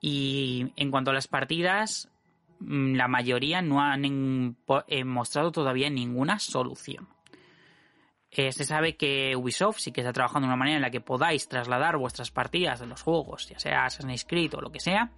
Y 0.01 0.73
en 0.77 0.91
cuanto 0.91 1.11
a 1.11 1.15
las 1.15 1.29
partidas, 1.29 2.11
mm, 2.61 2.95
la 2.95 3.09
mayoría 3.09 3.63
no 3.63 3.81
han 3.81 4.57
eh, 4.87 5.05
mostrado 5.05 5.51
todavía 5.51 5.91
ninguna 5.91 6.39
solución. 6.39 7.09
Eh, 8.31 8.53
se 8.53 8.65
sabe 8.65 8.97
que 8.97 9.35
Ubisoft 9.37 9.79
sí 9.79 9.91
que 9.91 10.03
está 10.03 10.13
trabajando 10.13 10.47
de 10.47 10.53
una 10.53 10.59
manera 10.59 10.77
en 10.77 10.83
la 10.83 10.91
que 10.91 11.01
podáis 11.01 11.49
trasladar 11.49 11.97
vuestras 11.97 12.31
partidas 12.31 12.81
de 12.81 12.87
los 12.87 13.03
juegos, 13.03 13.49
ya 13.49 13.59
sea 13.59 13.87
Assassin's 13.87 14.27
Creed 14.27 14.55
o 14.55 14.61
lo 14.61 14.71
que 14.71 14.81
sea, 14.81 15.11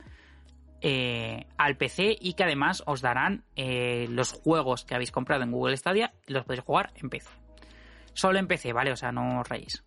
eh, 0.82 1.46
al 1.58 1.76
PC 1.76 2.16
y 2.18 2.32
que 2.34 2.44
además 2.44 2.82
os 2.86 3.02
darán 3.02 3.44
eh, 3.54 4.06
los 4.08 4.32
juegos 4.32 4.84
que 4.84 4.94
habéis 4.94 5.12
comprado 5.12 5.42
en 5.42 5.52
Google 5.52 5.76
Stadia 5.76 6.12
los 6.26 6.44
podéis 6.44 6.64
jugar 6.64 6.92
en 6.96 7.10
PC. 7.10 7.28
Solo 8.14 8.38
en 8.38 8.46
PC, 8.46 8.72
¿vale? 8.72 8.92
O 8.92 8.96
sea, 8.96 9.12
no 9.12 9.40
os 9.40 9.48
reís. 9.48 9.84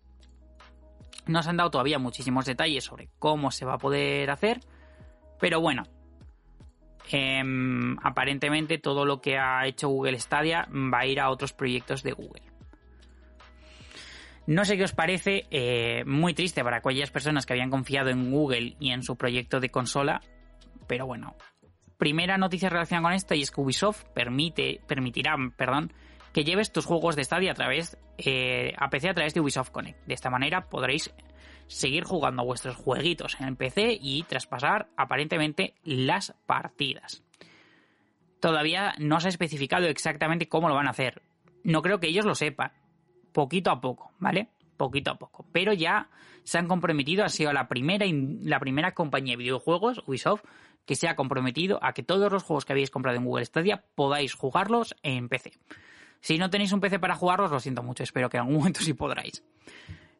No 1.26 1.40
os 1.40 1.46
han 1.46 1.56
dado 1.56 1.70
todavía 1.70 1.98
muchísimos 1.98 2.44
detalles 2.44 2.84
sobre 2.84 3.08
cómo 3.18 3.50
se 3.50 3.64
va 3.64 3.74
a 3.74 3.78
poder 3.78 4.30
hacer, 4.30 4.60
pero 5.40 5.60
bueno, 5.60 5.84
em, 7.10 7.96
aparentemente 8.02 8.78
todo 8.78 9.04
lo 9.04 9.20
que 9.20 9.38
ha 9.38 9.66
hecho 9.66 9.88
Google 9.88 10.18
Stadia 10.18 10.68
va 10.70 11.00
a 11.00 11.06
ir 11.06 11.20
a 11.20 11.30
otros 11.30 11.52
proyectos 11.52 12.02
de 12.02 12.12
Google. 12.12 12.42
No 14.46 14.66
sé 14.66 14.76
qué 14.76 14.84
os 14.84 14.92
parece, 14.92 15.46
eh, 15.50 16.04
muy 16.04 16.34
triste 16.34 16.62
para 16.62 16.76
aquellas 16.78 17.10
personas 17.10 17.46
que 17.46 17.54
habían 17.54 17.70
confiado 17.70 18.10
en 18.10 18.30
Google 18.30 18.76
y 18.78 18.90
en 18.90 19.02
su 19.02 19.16
proyecto 19.16 19.58
de 19.58 19.70
consola, 19.70 20.20
pero 20.86 21.06
bueno, 21.06 21.36
primera 21.98 22.38
noticia 22.38 22.68
relacionada 22.68 23.08
con 23.08 23.12
esto 23.14 23.34
y 23.34 23.42
es 23.42 23.50
que 23.50 23.60
Ubisoft 23.60 24.04
permite, 24.14 24.80
permitirá 24.86 25.36
perdón, 25.56 25.92
que 26.32 26.44
lleves 26.44 26.72
tus 26.72 26.84
juegos 26.84 27.16
de 27.16 27.24
Stadia 27.24 27.52
a 27.52 27.54
través 27.54 27.96
eh, 28.18 28.74
a 28.76 28.90
PC 28.90 29.08
a 29.08 29.14
través 29.14 29.34
de 29.34 29.40
Ubisoft 29.40 29.70
Connect. 29.70 30.04
De 30.06 30.14
esta 30.14 30.30
manera 30.30 30.68
podréis 30.68 31.14
seguir 31.66 32.04
jugando 32.04 32.44
vuestros 32.44 32.76
jueguitos 32.76 33.36
en 33.40 33.48
el 33.48 33.56
PC 33.56 33.98
y 34.00 34.22
traspasar 34.24 34.88
aparentemente 34.96 35.74
las 35.84 36.34
partidas. 36.46 37.22
Todavía 38.40 38.94
no 38.98 39.20
se 39.20 39.28
ha 39.28 39.30
especificado 39.30 39.86
exactamente 39.86 40.48
cómo 40.48 40.68
lo 40.68 40.74
van 40.74 40.86
a 40.86 40.90
hacer. 40.90 41.22
No 41.62 41.80
creo 41.80 41.98
que 41.98 42.08
ellos 42.08 42.26
lo 42.26 42.34
sepan. 42.34 42.72
Poquito 43.32 43.70
a 43.70 43.80
poco, 43.80 44.12
¿vale? 44.18 44.48
Poquito 44.76 45.12
a 45.12 45.14
poco. 45.14 45.46
Pero 45.50 45.72
ya 45.72 46.10
se 46.42 46.58
han 46.58 46.68
comprometido, 46.68 47.24
ha 47.24 47.30
sido 47.30 47.52
la 47.52 47.68
primera, 47.68 48.04
la 48.42 48.60
primera 48.60 48.92
compañía 48.92 49.32
de 49.32 49.38
videojuegos, 49.38 50.02
Ubisoft, 50.06 50.44
que 50.86 50.96
se 50.96 51.08
ha 51.08 51.16
comprometido 51.16 51.78
a 51.82 51.92
que 51.92 52.02
todos 52.02 52.30
los 52.30 52.42
juegos 52.42 52.64
que 52.64 52.72
habéis 52.72 52.90
comprado 52.90 53.18
en 53.18 53.24
Google 53.24 53.44
Stadia 53.44 53.84
podáis 53.94 54.34
jugarlos 54.34 54.94
en 55.02 55.28
PC. 55.28 55.52
Si 56.20 56.38
no 56.38 56.50
tenéis 56.50 56.72
un 56.72 56.80
PC 56.80 56.98
para 56.98 57.14
jugarlos, 57.14 57.50
lo 57.50 57.60
siento 57.60 57.82
mucho, 57.82 58.02
espero 58.02 58.30
que 58.30 58.38
en 58.38 58.42
algún 58.42 58.56
momento 58.56 58.80
sí 58.80 58.94
podráis. 58.94 59.44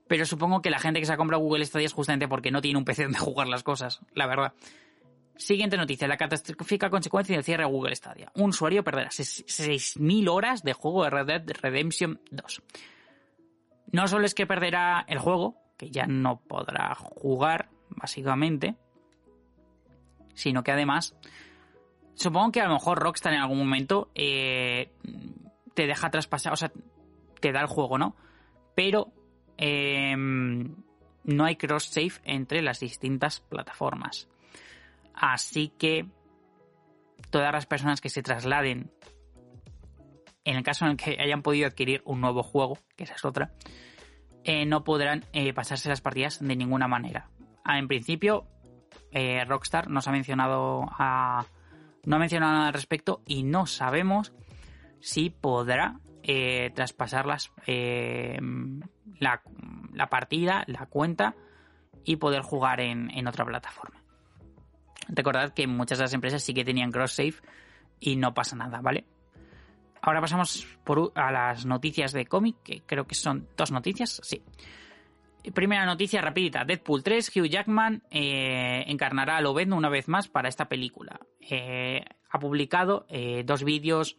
Pero 0.06 0.26
supongo 0.26 0.60
que 0.60 0.70
la 0.70 0.78
gente 0.78 1.00
que 1.00 1.06
se 1.06 1.12
ha 1.12 1.16
comprado 1.16 1.42
Google 1.42 1.64
Stadia 1.64 1.86
es 1.86 1.92
justamente 1.92 2.28
porque 2.28 2.50
no 2.50 2.60
tiene 2.60 2.78
un 2.78 2.84
PC 2.84 3.04
donde 3.04 3.18
jugar 3.18 3.48
las 3.48 3.62
cosas, 3.62 4.00
la 4.12 4.26
verdad. 4.26 4.52
Siguiente 5.36 5.76
noticia, 5.76 6.06
la 6.06 6.16
catastrófica 6.16 6.90
consecuencia 6.90 7.34
del 7.34 7.44
cierre 7.44 7.64
de 7.64 7.70
Google 7.70 7.96
Stadia. 7.96 8.30
Un 8.34 8.50
usuario 8.50 8.84
perderá 8.84 9.08
6.000 9.08 10.28
horas 10.30 10.62
de 10.62 10.74
juego 10.74 11.04
de 11.04 11.10
Red 11.10 11.26
Dead 11.26 11.56
Redemption 11.60 12.20
2. 12.30 12.62
No 13.92 14.06
solo 14.06 14.26
es 14.26 14.34
que 14.34 14.46
perderá 14.46 15.04
el 15.08 15.18
juego, 15.18 15.56
que 15.76 15.90
ya 15.90 16.06
no 16.06 16.40
podrá 16.40 16.94
jugar, 16.94 17.70
básicamente, 17.88 18.76
sino 20.34 20.62
que 20.62 20.72
además, 20.72 21.16
supongo 22.14 22.52
que 22.52 22.60
a 22.60 22.68
lo 22.68 22.74
mejor 22.74 22.98
Rockstar 22.98 23.32
en 23.32 23.40
algún 23.40 23.58
momento 23.58 24.10
eh, 24.14 24.92
te 25.74 25.86
deja 25.86 26.10
traspasar, 26.10 26.52
o 26.52 26.56
sea, 26.56 26.72
te 27.40 27.52
da 27.52 27.60
el 27.60 27.66
juego, 27.66 27.98
¿no? 27.98 28.16
Pero 28.74 29.12
em, 29.56 30.74
no 31.24 31.44
hay 31.44 31.56
cross-save 31.56 32.14
entre 32.24 32.62
las 32.62 32.80
distintas 32.80 33.40
plataformas. 33.40 34.28
Así 35.14 35.68
que 35.78 36.06
todas 37.30 37.52
las 37.52 37.66
personas 37.66 38.00
que 38.00 38.08
se 38.08 38.22
trasladen, 38.22 38.90
en 40.44 40.56
el 40.56 40.62
caso 40.62 40.84
en 40.84 40.92
el 40.92 40.96
que 40.96 41.16
hayan 41.20 41.42
podido 41.42 41.66
adquirir 41.66 42.02
un 42.04 42.20
nuevo 42.20 42.42
juego, 42.42 42.78
que 42.96 43.04
esa 43.04 43.14
es 43.14 43.24
otra, 43.24 43.52
eh, 44.44 44.66
no 44.66 44.84
podrán 44.84 45.24
eh, 45.32 45.52
pasarse 45.52 45.88
las 45.88 46.00
partidas 46.00 46.40
de 46.40 46.56
ninguna 46.56 46.86
manera. 46.86 47.30
Ah, 47.64 47.78
en 47.78 47.88
principio, 47.88 48.46
eh, 49.14 49.44
Rockstar 49.44 49.88
nos 49.88 50.08
ha 50.08 50.12
mencionado 50.12 50.82
no 52.04 52.16
ha 52.16 52.18
mencionado 52.18 52.52
nada 52.52 52.66
al 52.66 52.74
respecto 52.74 53.22
y 53.26 53.44
no 53.44 53.66
sabemos 53.66 54.32
si 55.00 55.30
podrá 55.30 56.00
eh, 56.22 56.70
traspasar 56.74 57.26
eh, 57.66 58.38
la, 59.20 59.40
partida, 60.10 60.64
la 60.66 60.86
cuenta 60.86 61.34
y 62.04 62.16
poder 62.16 62.42
jugar 62.42 62.80
en, 62.80 63.26
otra 63.26 63.44
plataforma. 63.44 64.02
Recordad 65.08 65.52
que 65.52 65.66
muchas 65.66 65.98
de 65.98 66.04
las 66.04 66.14
empresas 66.14 66.42
sí 66.42 66.52
que 66.52 66.64
tenían 66.64 66.90
cross-save 66.90 67.34
y 68.00 68.16
no 68.16 68.34
pasa 68.34 68.56
nada, 68.56 68.80
¿vale? 68.80 69.04
Ahora 70.02 70.20
pasamos 70.20 70.66
por, 70.82 71.12
a 71.14 71.30
las 71.30 71.64
noticias 71.66 72.12
de 72.12 72.26
cómic, 72.26 72.56
que 72.62 72.82
creo 72.82 73.06
que 73.06 73.14
son 73.14 73.48
dos 73.56 73.70
noticias, 73.70 74.20
sí. 74.22 74.42
Primera 75.52 75.84
noticia 75.84 76.22
rapidita. 76.22 76.64
Deadpool 76.64 77.02
3, 77.02 77.36
Hugh 77.36 77.46
Jackman 77.46 78.02
eh, 78.10 78.84
encarnará 78.86 79.36
a 79.36 79.40
Lobezno 79.42 79.76
una 79.76 79.90
vez 79.90 80.08
más 80.08 80.28
para 80.28 80.48
esta 80.48 80.68
película. 80.68 81.20
Eh, 81.40 82.02
ha 82.30 82.38
publicado 82.38 83.06
eh, 83.10 83.42
dos 83.44 83.62
vídeos, 83.62 84.16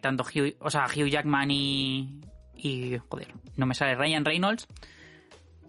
tanto 0.00 0.24
Hugh, 0.24 0.56
o 0.60 0.70
sea, 0.70 0.86
Hugh 0.86 1.08
Jackman 1.08 1.50
y, 1.50 2.20
y... 2.54 2.98
Joder, 3.08 3.34
no 3.56 3.66
me 3.66 3.74
sale 3.74 3.94
Ryan 3.94 4.24
Reynolds. 4.24 4.66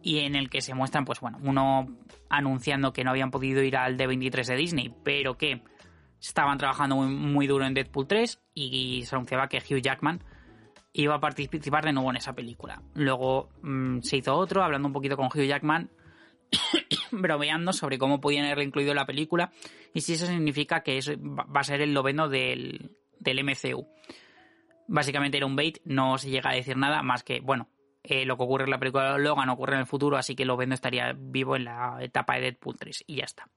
y 0.01 0.19
en 0.19 0.35
el 0.35 0.49
que 0.49 0.61
se 0.61 0.73
muestran, 0.73 1.03
pues 1.03 1.19
bueno, 1.19 1.37
uno 1.43 1.87
anunciando 2.29 2.93
que 2.93 3.03
no 3.03 3.11
habían 3.11 3.29
podido 3.29 3.61
ir 3.61 3.75
al 3.75 3.97
D23 3.97 4.45
de 4.45 4.55
Disney, 4.55 4.93
pero 5.03 5.37
que 5.37 5.61
estaban 6.21 6.57
trabajando 6.57 6.95
muy, 6.95 7.45
duro 7.47 7.65
en 7.65 7.73
Deadpool 7.73 8.07
3 8.07 8.41
y 8.53 9.03
se 9.05 9.15
anunciaba 9.15 9.47
que 9.49 9.57
Hugh 9.57 9.81
Jackman 9.81 10.23
iba 11.01 11.15
a 11.15 11.19
participar 11.19 11.85
de 11.85 11.93
nuevo 11.93 12.09
en 12.09 12.17
esa 12.17 12.33
película. 12.33 12.81
Luego 12.93 13.49
mm, 13.61 14.01
se 14.01 14.17
hizo 14.17 14.35
otro, 14.35 14.63
hablando 14.63 14.87
un 14.87 14.93
poquito 14.93 15.17
con 15.17 15.27
Hugh 15.27 15.47
Jackman, 15.47 15.89
bromeando 17.11 17.73
sobre 17.73 17.97
cómo 17.97 18.21
podían 18.21 18.45
haberlo 18.45 18.63
incluido 18.63 18.93
la 18.93 19.05
película 19.05 19.51
y 19.93 20.01
si 20.01 20.13
eso 20.13 20.25
significa 20.25 20.81
que 20.81 20.99
va 21.19 21.59
a 21.59 21.63
ser 21.63 21.81
el 21.81 21.93
noveno 21.93 22.29
del, 22.29 22.97
del 23.19 23.43
MCU. 23.43 23.87
Básicamente 24.87 25.37
era 25.37 25.45
un 25.45 25.55
bait, 25.55 25.79
no 25.83 26.17
se 26.17 26.29
llega 26.29 26.51
a 26.51 26.55
decir 26.55 26.77
nada 26.77 27.03
más 27.03 27.23
que, 27.23 27.41
bueno, 27.41 27.67
eh, 28.03 28.25
lo 28.25 28.37
que 28.37 28.43
ocurre 28.43 28.63
en 28.63 28.69
la 28.69 28.79
película 28.79 29.13
de 29.13 29.19
Logan 29.19 29.49
ocurre 29.49 29.73
en 29.73 29.81
el 29.81 29.85
futuro, 29.85 30.15
así 30.15 30.33
que 30.33 30.45
Lovendo 30.45 30.75
estaría 30.75 31.13
vivo 31.13 31.57
en 31.57 31.65
la 31.65 31.97
etapa 31.99 32.35
de 32.35 32.41
Deadpool 32.41 32.77
3 32.77 33.03
y 33.05 33.17
ya 33.17 33.25
está. 33.25 33.49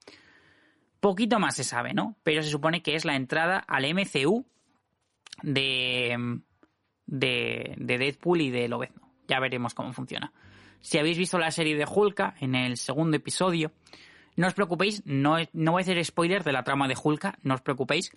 Poquito 0.99 1.38
más 1.38 1.55
se 1.55 1.62
sabe, 1.62 1.95
¿no? 1.95 2.16
Pero 2.24 2.43
se 2.43 2.51
supone 2.51 2.82
que 2.82 2.97
es 2.97 3.05
la 3.05 3.14
entrada 3.14 3.59
al 3.59 3.84
MCU 3.95 4.45
de, 5.43 6.41
de, 7.11 7.74
Deadpool 7.76 8.40
y 8.40 8.50
de 8.50 8.68
Lobezno. 8.68 9.11
Ya 9.28 9.40
veremos 9.40 9.74
cómo 9.74 9.92
funciona. 9.92 10.32
Si 10.80 10.98
habéis 10.98 11.18
visto 11.18 11.38
la 11.38 11.50
serie 11.50 11.76
de 11.76 11.84
Hulka 11.84 12.34
en 12.40 12.54
el 12.54 12.76
segundo 12.76 13.16
episodio, 13.16 13.72
no 14.36 14.46
os 14.46 14.54
preocupéis, 14.54 15.02
no, 15.04 15.36
no 15.52 15.72
voy 15.72 15.80
a 15.80 15.82
hacer 15.82 16.02
spoiler 16.04 16.42
de 16.42 16.52
la 16.52 16.64
trama 16.64 16.88
de 16.88 16.96
Hulka, 17.02 17.38
no 17.42 17.54
os 17.54 17.61
preocupéis. 17.61 18.12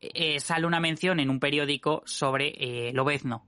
Eh, 0.00 0.38
sale 0.40 0.66
una 0.66 0.80
mención 0.80 1.20
en 1.20 1.28
un 1.28 1.40
periódico 1.40 2.02
sobre 2.06 2.54
eh, 2.56 2.92
Lobezno, 2.92 3.44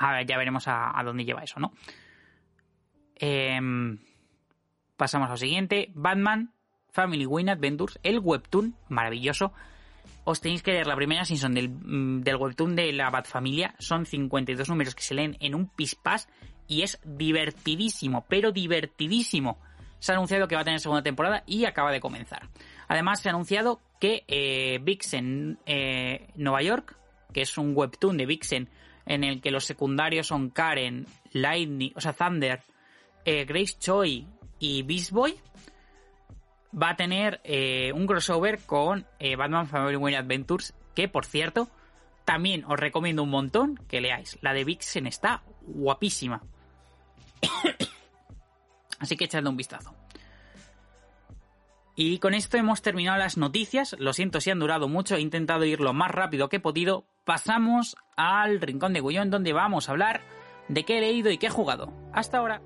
ya 0.00 0.38
veremos 0.38 0.64
a, 0.68 1.00
dónde 1.04 1.24
lleva 1.24 1.42
eso, 1.42 1.58
¿no? 1.58 1.72
Em, 3.16 3.98
pasamos 4.96 5.28
al 5.30 5.38
siguiente. 5.38 5.90
Batman, 5.94 6.52
Family 6.90 7.26
Win 7.26 7.48
Adventures, 7.48 7.98
el 8.02 8.20
webtoon, 8.20 8.76
maravilloso. 8.88 9.52
Os 10.28 10.42
tenéis 10.42 10.62
que 10.62 10.72
leer 10.72 10.86
la 10.86 10.94
primera 10.94 11.24
season 11.24 11.54
del, 11.54 11.70
mm, 11.70 12.20
del 12.20 12.36
webtoon 12.36 12.76
de 12.76 12.92
la 12.92 13.08
Batfamilia. 13.08 13.74
Son 13.78 14.04
52 14.04 14.68
números 14.68 14.94
que 14.94 15.02
se 15.02 15.14
leen 15.14 15.38
en 15.40 15.54
un 15.54 15.70
pispás 15.70 16.28
y 16.66 16.82
es 16.82 17.00
divertidísimo, 17.02 18.26
pero 18.28 18.52
divertidísimo. 18.52 19.56
Se 19.98 20.12
ha 20.12 20.16
anunciado 20.16 20.46
que 20.46 20.54
va 20.54 20.60
a 20.60 20.64
tener 20.64 20.80
segunda 20.80 21.02
temporada 21.02 21.44
y 21.46 21.64
acaba 21.64 21.92
de 21.92 22.00
comenzar. 22.00 22.50
Además, 22.88 23.22
se 23.22 23.30
ha 23.30 23.32
anunciado 23.32 23.80
que 23.98 24.24
eh, 24.28 24.78
Vixen 24.82 25.60
eh, 25.64 26.28
Nueva 26.36 26.60
York, 26.60 26.98
que 27.32 27.40
es 27.40 27.56
un 27.56 27.74
webtoon 27.74 28.18
de 28.18 28.26
Vixen 28.26 28.68
en 29.06 29.24
el 29.24 29.40
que 29.40 29.50
los 29.50 29.64
secundarios 29.64 30.26
son 30.26 30.50
Karen, 30.50 31.06
Lightning, 31.32 31.92
o 31.96 32.02
sea, 32.02 32.12
Thunder, 32.12 32.60
eh, 33.24 33.46
Grace 33.46 33.78
Choi 33.78 34.26
y 34.58 34.82
Beast 34.82 35.10
Boy, 35.10 35.36
va 36.72 36.90
a 36.90 36.96
tener 36.96 37.40
eh, 37.44 37.92
un 37.94 38.06
crossover 38.06 38.60
con 38.60 39.06
eh, 39.18 39.36
Batman 39.36 39.66
Family 39.66 39.96
Wayne 39.96 40.18
Adventures, 40.18 40.74
que 40.94 41.08
por 41.08 41.24
cierto, 41.24 41.68
también 42.24 42.64
os 42.66 42.78
recomiendo 42.78 43.22
un 43.22 43.30
montón 43.30 43.80
que 43.88 44.00
leáis. 44.00 44.38
La 44.42 44.52
de 44.52 44.64
Vixen 44.64 45.06
está 45.06 45.42
guapísima. 45.62 46.42
Así 48.98 49.16
que 49.16 49.24
echadle 49.24 49.48
un 49.48 49.56
vistazo. 49.56 49.94
Y 51.94 52.18
con 52.18 52.32
esto 52.32 52.56
hemos 52.56 52.80
terminado 52.80 53.18
las 53.18 53.36
noticias. 53.36 53.96
Lo 53.98 54.12
siento 54.12 54.40
si 54.40 54.50
han 54.50 54.60
durado 54.60 54.86
mucho. 54.86 55.16
He 55.16 55.20
intentado 55.20 55.64
ir 55.64 55.80
lo 55.80 55.92
más 55.92 56.10
rápido 56.10 56.48
que 56.48 56.56
he 56.56 56.60
podido. 56.60 57.06
Pasamos 57.24 57.96
al 58.16 58.60
rincón 58.60 58.92
de 58.92 59.00
Gullón 59.00 59.30
donde 59.30 59.52
vamos 59.52 59.88
a 59.88 59.92
hablar 59.92 60.20
de 60.68 60.84
qué 60.84 60.98
he 60.98 61.00
leído 61.00 61.30
y 61.30 61.38
qué 61.38 61.46
he 61.46 61.50
jugado. 61.50 61.92
Hasta 62.12 62.38
ahora. 62.38 62.62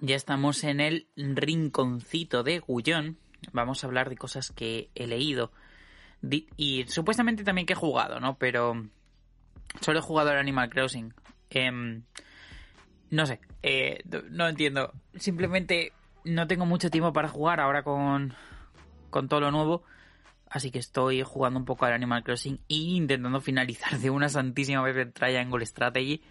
Ya 0.00 0.14
estamos 0.14 0.62
en 0.62 0.80
el 0.80 1.08
rinconcito 1.16 2.44
de 2.44 2.60
Gullón. 2.60 3.18
Vamos 3.52 3.82
a 3.82 3.88
hablar 3.88 4.08
de 4.08 4.16
cosas 4.16 4.52
que 4.52 4.90
he 4.94 5.08
leído. 5.08 5.50
Y 6.56 6.84
supuestamente 6.86 7.42
también 7.42 7.66
que 7.66 7.72
he 7.72 7.76
jugado, 7.76 8.20
¿no? 8.20 8.38
Pero 8.38 8.86
solo 9.80 9.98
he 9.98 10.02
jugado 10.02 10.30
al 10.30 10.38
Animal 10.38 10.70
Crossing. 10.70 11.12
Em, 11.50 12.04
no 13.10 13.26
sé, 13.26 13.40
eh, 13.62 14.04
no 14.30 14.48
entiendo. 14.48 14.92
Simplemente 15.16 15.92
no 16.24 16.46
tengo 16.46 16.64
mucho 16.64 16.90
tiempo 16.90 17.12
para 17.12 17.28
jugar 17.28 17.58
ahora 17.58 17.82
con, 17.82 18.34
con 19.10 19.28
todo 19.28 19.40
lo 19.40 19.50
nuevo. 19.50 19.82
Así 20.48 20.70
que 20.70 20.78
estoy 20.78 21.22
jugando 21.22 21.58
un 21.58 21.64
poco 21.64 21.86
al 21.86 21.92
Animal 21.92 22.22
Crossing 22.22 22.60
e 22.68 22.74
intentando 22.74 23.40
finalizar 23.42 23.98
de 23.98 24.10
una 24.10 24.28
santísima 24.28 24.80
vez 24.82 24.96
el 24.96 25.12
Triangle 25.12 25.66
Strategy 25.66 26.22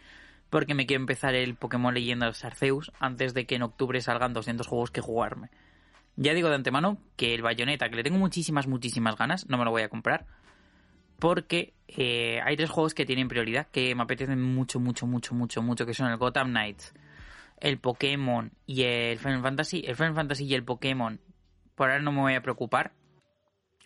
porque 0.49 0.73
me 0.73 0.85
quiero 0.85 1.01
empezar 1.01 1.35
el 1.35 1.55
Pokémon 1.55 1.93
Leyendas 1.93 2.43
Arceus 2.45 2.91
antes 2.99 3.33
de 3.33 3.45
que 3.45 3.55
en 3.55 3.63
octubre 3.63 4.01
salgan 4.01 4.33
200 4.33 4.67
juegos 4.67 4.91
que 4.91 5.01
jugarme. 5.01 5.49
Ya 6.15 6.33
digo 6.33 6.49
de 6.49 6.55
antemano 6.55 6.97
que 7.15 7.35
el 7.35 7.43
Bayonetta, 7.43 7.89
que 7.89 7.95
le 7.95 8.03
tengo 8.03 8.17
muchísimas, 8.17 8.67
muchísimas 8.67 9.15
ganas, 9.17 9.47
no 9.49 9.57
me 9.57 9.65
lo 9.65 9.71
voy 9.71 9.83
a 9.83 9.89
comprar. 9.89 10.25
Porque 11.19 11.73
eh, 11.87 12.41
hay 12.43 12.55
tres 12.55 12.69
juegos 12.69 12.93
que 12.93 13.05
tienen 13.05 13.27
prioridad, 13.27 13.67
que 13.67 13.93
me 13.93 14.03
apetecen 14.03 14.41
mucho, 14.41 14.79
mucho, 14.79 15.05
mucho, 15.05 15.35
mucho, 15.35 15.61
mucho, 15.61 15.85
que 15.85 15.93
son 15.93 16.09
el 16.09 16.17
Gotham 16.17 16.49
Knights, 16.49 16.93
el 17.59 17.79
Pokémon 17.79 18.51
y 18.65 18.83
el 18.83 19.19
Final 19.19 19.41
Fantasy. 19.41 19.83
El 19.85 19.95
Final 19.95 20.15
Fantasy 20.15 20.45
y 20.45 20.53
el 20.53 20.63
Pokémon, 20.63 21.19
por 21.75 21.89
ahora 21.89 22.01
no 22.01 22.11
me 22.11 22.21
voy 22.21 22.33
a 22.33 22.41
preocupar, 22.41 22.93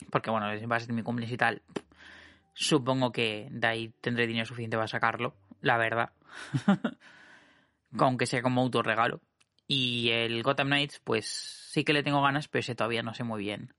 porque 0.09 0.30
bueno, 0.30 0.47
va 0.47 0.76
a 0.76 0.80
ser 0.80 0.93
mi 0.93 1.03
cumpleaños 1.03 1.34
y 1.34 1.38
tal. 1.38 1.62
Supongo 2.53 3.12
que 3.12 3.47
de 3.51 3.68
ahí 3.68 3.93
tendré 4.01 4.28
dinero 4.28 4.45
suficiente 4.45 4.78
para 4.78 4.88
sacarlo, 4.88 5.36
la 5.62 5.78
verdad. 5.78 6.12
Aunque 7.98 8.26
sea 8.26 8.42
como 8.42 8.62
autorregalo. 8.62 9.22
Y 9.68 10.10
el 10.10 10.44
Gotham 10.44 10.68
Knights, 10.68 11.00
pues 11.04 11.26
sí 11.28 11.84
que 11.84 11.94
le 11.94 12.04
tengo 12.04 12.22
ganas, 12.22 12.48
pero 12.48 12.60
ese 12.60 12.76
todavía 12.76 13.04
no 13.04 13.14
sé 13.14 13.24
muy 13.24 13.42
bien. 13.42 13.74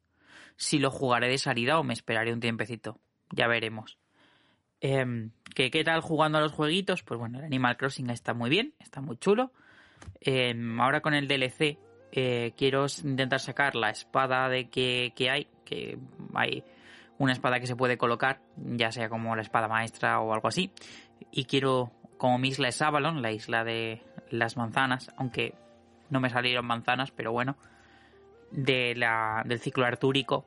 Si 0.56 0.78
lo 0.78 0.90
jugaré 0.90 1.28
de 1.28 1.38
salida 1.38 1.78
o 1.78 1.84
me 1.84 1.92
esperaré 1.92 2.32
un 2.32 2.40
tiempecito. 2.40 3.00
Ya 3.30 3.46
veremos. 3.46 3.98
Eh, 4.80 5.30
¿qué, 5.54 5.84
tal 5.84 6.00
jugando 6.00 6.38
a 6.38 6.40
los 6.40 6.52
jueguitos? 6.52 7.02
Pues 7.02 7.18
bueno, 7.18 7.38
el 7.38 7.44
Animal 7.44 7.76
Crossing 7.76 8.10
está 8.10 8.34
muy 8.34 8.50
bien, 8.50 8.74
está 8.80 9.00
muy 9.00 9.16
chulo. 9.16 9.52
Em, 10.20 10.80
ahora 10.80 11.00
con 11.00 11.14
el 11.14 11.28
DLC 11.28 11.78
eh, 12.10 12.52
quiero 12.56 12.86
intentar 13.04 13.40
sacar 13.40 13.76
la 13.76 13.90
espada 13.90 14.48
de 14.48 14.68
que, 14.70 15.12
que 15.14 15.30
hay, 15.30 15.46
que 15.64 15.98
hay 16.34 16.64
una 17.18 17.32
espada 17.32 17.60
que 17.60 17.66
se 17.66 17.76
puede 17.76 17.96
colocar, 17.96 18.40
ya 18.56 18.90
sea 18.90 19.08
como 19.08 19.36
la 19.36 19.42
espada 19.42 19.68
maestra 19.68 20.20
o 20.20 20.34
algo 20.34 20.48
así. 20.48 20.72
Y 21.30 21.44
quiero 21.44 21.92
como 22.22 22.38
mi 22.38 22.50
isla 22.50 22.68
es 22.68 22.80
Avalon, 22.80 23.20
la 23.20 23.32
isla 23.32 23.64
de 23.64 24.00
las 24.30 24.56
manzanas, 24.56 25.10
aunque 25.16 25.56
no 26.08 26.20
me 26.20 26.30
salieron 26.30 26.64
manzanas, 26.64 27.10
pero 27.10 27.32
bueno, 27.32 27.56
de 28.52 28.94
la, 28.94 29.42
del 29.44 29.58
ciclo 29.58 29.84
artúrico 29.84 30.46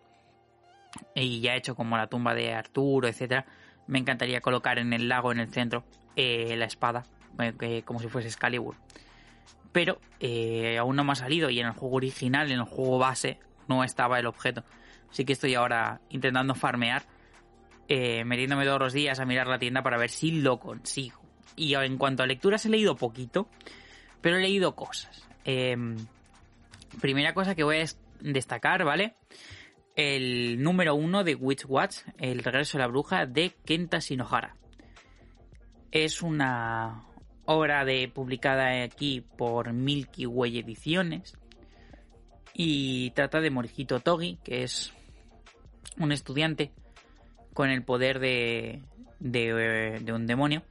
y 1.13 1.41
ya 1.41 1.53
he 1.53 1.57
hecho 1.57 1.76
como 1.76 1.97
la 1.97 2.07
tumba 2.07 2.34
de 2.34 2.53
Arturo, 2.53 3.09
etcétera, 3.09 3.45
me 3.88 3.99
encantaría 3.99 4.39
colocar 4.39 4.80
en 4.80 4.93
el 4.93 5.09
lago, 5.09 5.34
en 5.34 5.39
el 5.41 5.49
centro, 5.51 5.84
eh, 6.15 6.55
la 6.55 6.63
espada, 6.63 7.03
eh, 7.59 7.82
como 7.84 7.99
si 7.99 8.07
fuese 8.07 8.30
Excalibur. 8.30 8.78
Pero 9.73 9.99
eh, 10.21 10.78
aún 10.78 10.95
no 10.95 11.03
me 11.03 11.11
ha 11.11 11.15
salido 11.15 11.49
y 11.49 11.59
en 11.59 11.67
el 11.67 11.73
juego 11.73 11.97
original, 11.97 12.49
en 12.53 12.59
el 12.59 12.65
juego 12.65 12.99
base, 12.99 13.38
no 13.67 13.84
estaba 13.84 14.17
el 14.17 14.28
objeto. 14.28 14.63
Así 15.11 15.26
que 15.26 15.34
estoy 15.34 15.55
ahora 15.55 15.99
intentando 16.07 16.55
farmear, 16.55 17.03
metiéndome 17.89 18.63
todos 18.63 18.80
los 18.80 18.93
días 18.93 19.19
a 19.19 19.26
mirar 19.26 19.47
la 19.47 19.59
tienda 19.59 19.84
para 19.84 19.97
ver 19.97 20.09
si 20.09 20.32
lo 20.39 20.57
consigo. 20.57 21.24
Y 21.56 21.76
en 21.76 21.97
cuanto 21.97 22.24
a 22.24 22.28
lecturas 22.28 22.66
he 22.66 22.70
leído 22.70 22.95
poquito, 22.95 23.47
pero 24.22 24.38
he 24.38 24.41
leído 24.41 24.76
cosas. 24.76 25.28
Em, 25.43 25.95
primera 26.99 27.34
cosa 27.34 27.56
que 27.56 27.64
voy 27.64 27.78
a 27.78 27.86
destacar, 28.20 28.84
¿vale? 28.84 29.16
El 29.95 30.62
número 30.62 30.95
uno 30.95 31.24
de 31.24 31.36
Witch 31.36 31.66
Watch, 31.68 31.97
El 32.18 32.43
regreso 32.43 32.78
de 32.78 32.84
la 32.84 32.88
bruja, 32.88 33.26
de 33.26 33.53
Kenta 33.66 33.99
Shinohara. 33.99 34.56
Es 35.91 36.22
una 36.22 37.06
obra 37.45 37.86
de, 37.86 38.10
publicada 38.10 38.84
aquí 38.84 39.22
por 39.22 39.72
Milky 39.72 40.26
Way 40.26 40.60
Ediciones 40.60 41.38
y 42.53 43.12
trata 43.12 43.39
de 43.39 43.51
Morihito 43.51 43.99
Togi, 43.99 44.39
que 44.43 44.64
es 44.64 44.91
un 45.97 46.12
estudiante 46.12 46.72
con 47.53 47.70
el 47.70 47.84
poder 47.84 48.20
de, 48.20 48.82
de 49.20 50.14
un 50.14 50.28
demonio 50.28 50.64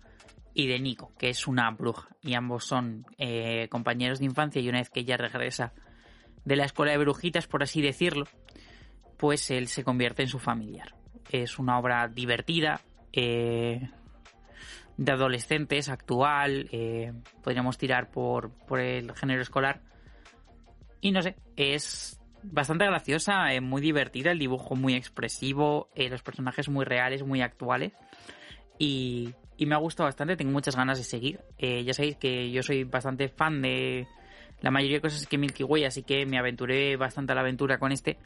y 0.54 0.68
de 0.68 0.78
Nico, 0.78 1.12
que 1.18 1.28
es 1.28 1.46
una 1.46 1.70
bruja. 1.72 2.08
Y 2.22 2.34
ambos 2.34 2.64
son 2.64 3.04
eh, 3.18 3.68
compañeros 3.68 4.20
de 4.20 4.26
infancia 4.26 4.62
y 4.62 4.68
una 4.68 4.78
vez 4.78 4.88
que 4.88 5.00
ella 5.00 5.16
regresa 5.16 5.72
de 6.44 6.56
la 6.56 6.64
escuela 6.64 6.92
de 6.92 6.98
brujitas, 6.98 7.46
por 7.46 7.62
así 7.62 7.82
decirlo, 7.82 8.26
pues 9.18 9.50
él 9.50 9.68
se 9.68 9.84
convierte 9.84 10.22
en 10.22 10.28
su 10.28 10.38
familiar. 10.38 10.94
Es 11.30 11.58
una 11.58 11.78
obra 11.78 12.08
divertida, 12.08 12.80
eh, 13.12 13.88
de 14.96 15.12
adolescentes 15.12 15.88
actual, 15.88 16.68
eh, 16.70 17.12
podríamos 17.42 17.78
tirar 17.78 18.10
por, 18.10 18.52
por 18.66 18.78
el 18.78 19.12
género 19.14 19.42
escolar. 19.42 19.80
Y 21.00 21.10
no 21.10 21.20
sé, 21.20 21.36
es 21.56 22.20
bastante 22.42 22.86
graciosa, 22.86 23.52
eh, 23.52 23.60
muy 23.60 23.82
divertida, 23.82 24.30
el 24.30 24.38
dibujo 24.38 24.76
muy 24.76 24.94
expresivo, 24.94 25.88
los 25.96 26.22
personajes 26.22 26.68
muy 26.68 26.84
reales, 26.84 27.24
muy 27.24 27.42
actuales. 27.42 27.92
Y, 28.78 29.34
y, 29.56 29.66
me 29.66 29.74
ha 29.74 29.78
gustado 29.78 30.06
bastante, 30.06 30.36
tengo 30.36 30.52
muchas 30.52 30.76
ganas 30.76 30.98
de 30.98 31.04
seguir. 31.04 31.40
ya 31.58 31.94
sabéis 31.94 32.16
que 32.16 32.50
yo 32.50 32.62
soy 32.62 32.84
bastante 32.84 33.28
fan 33.28 33.62
de 33.62 34.06
la 34.60 34.70
mayoría 34.70 34.96
de 34.96 35.02
cosas 35.02 35.26
que 35.26 35.38
Milky 35.38 35.62
Way, 35.62 35.84
así 35.84 36.02
que 36.02 36.26
me 36.26 36.38
aventuré 36.38 36.96
bastante 36.96 37.32
a 37.32 37.34
la 37.34 37.42
aventura 37.42 37.78
con 37.78 37.92
este 37.92 38.18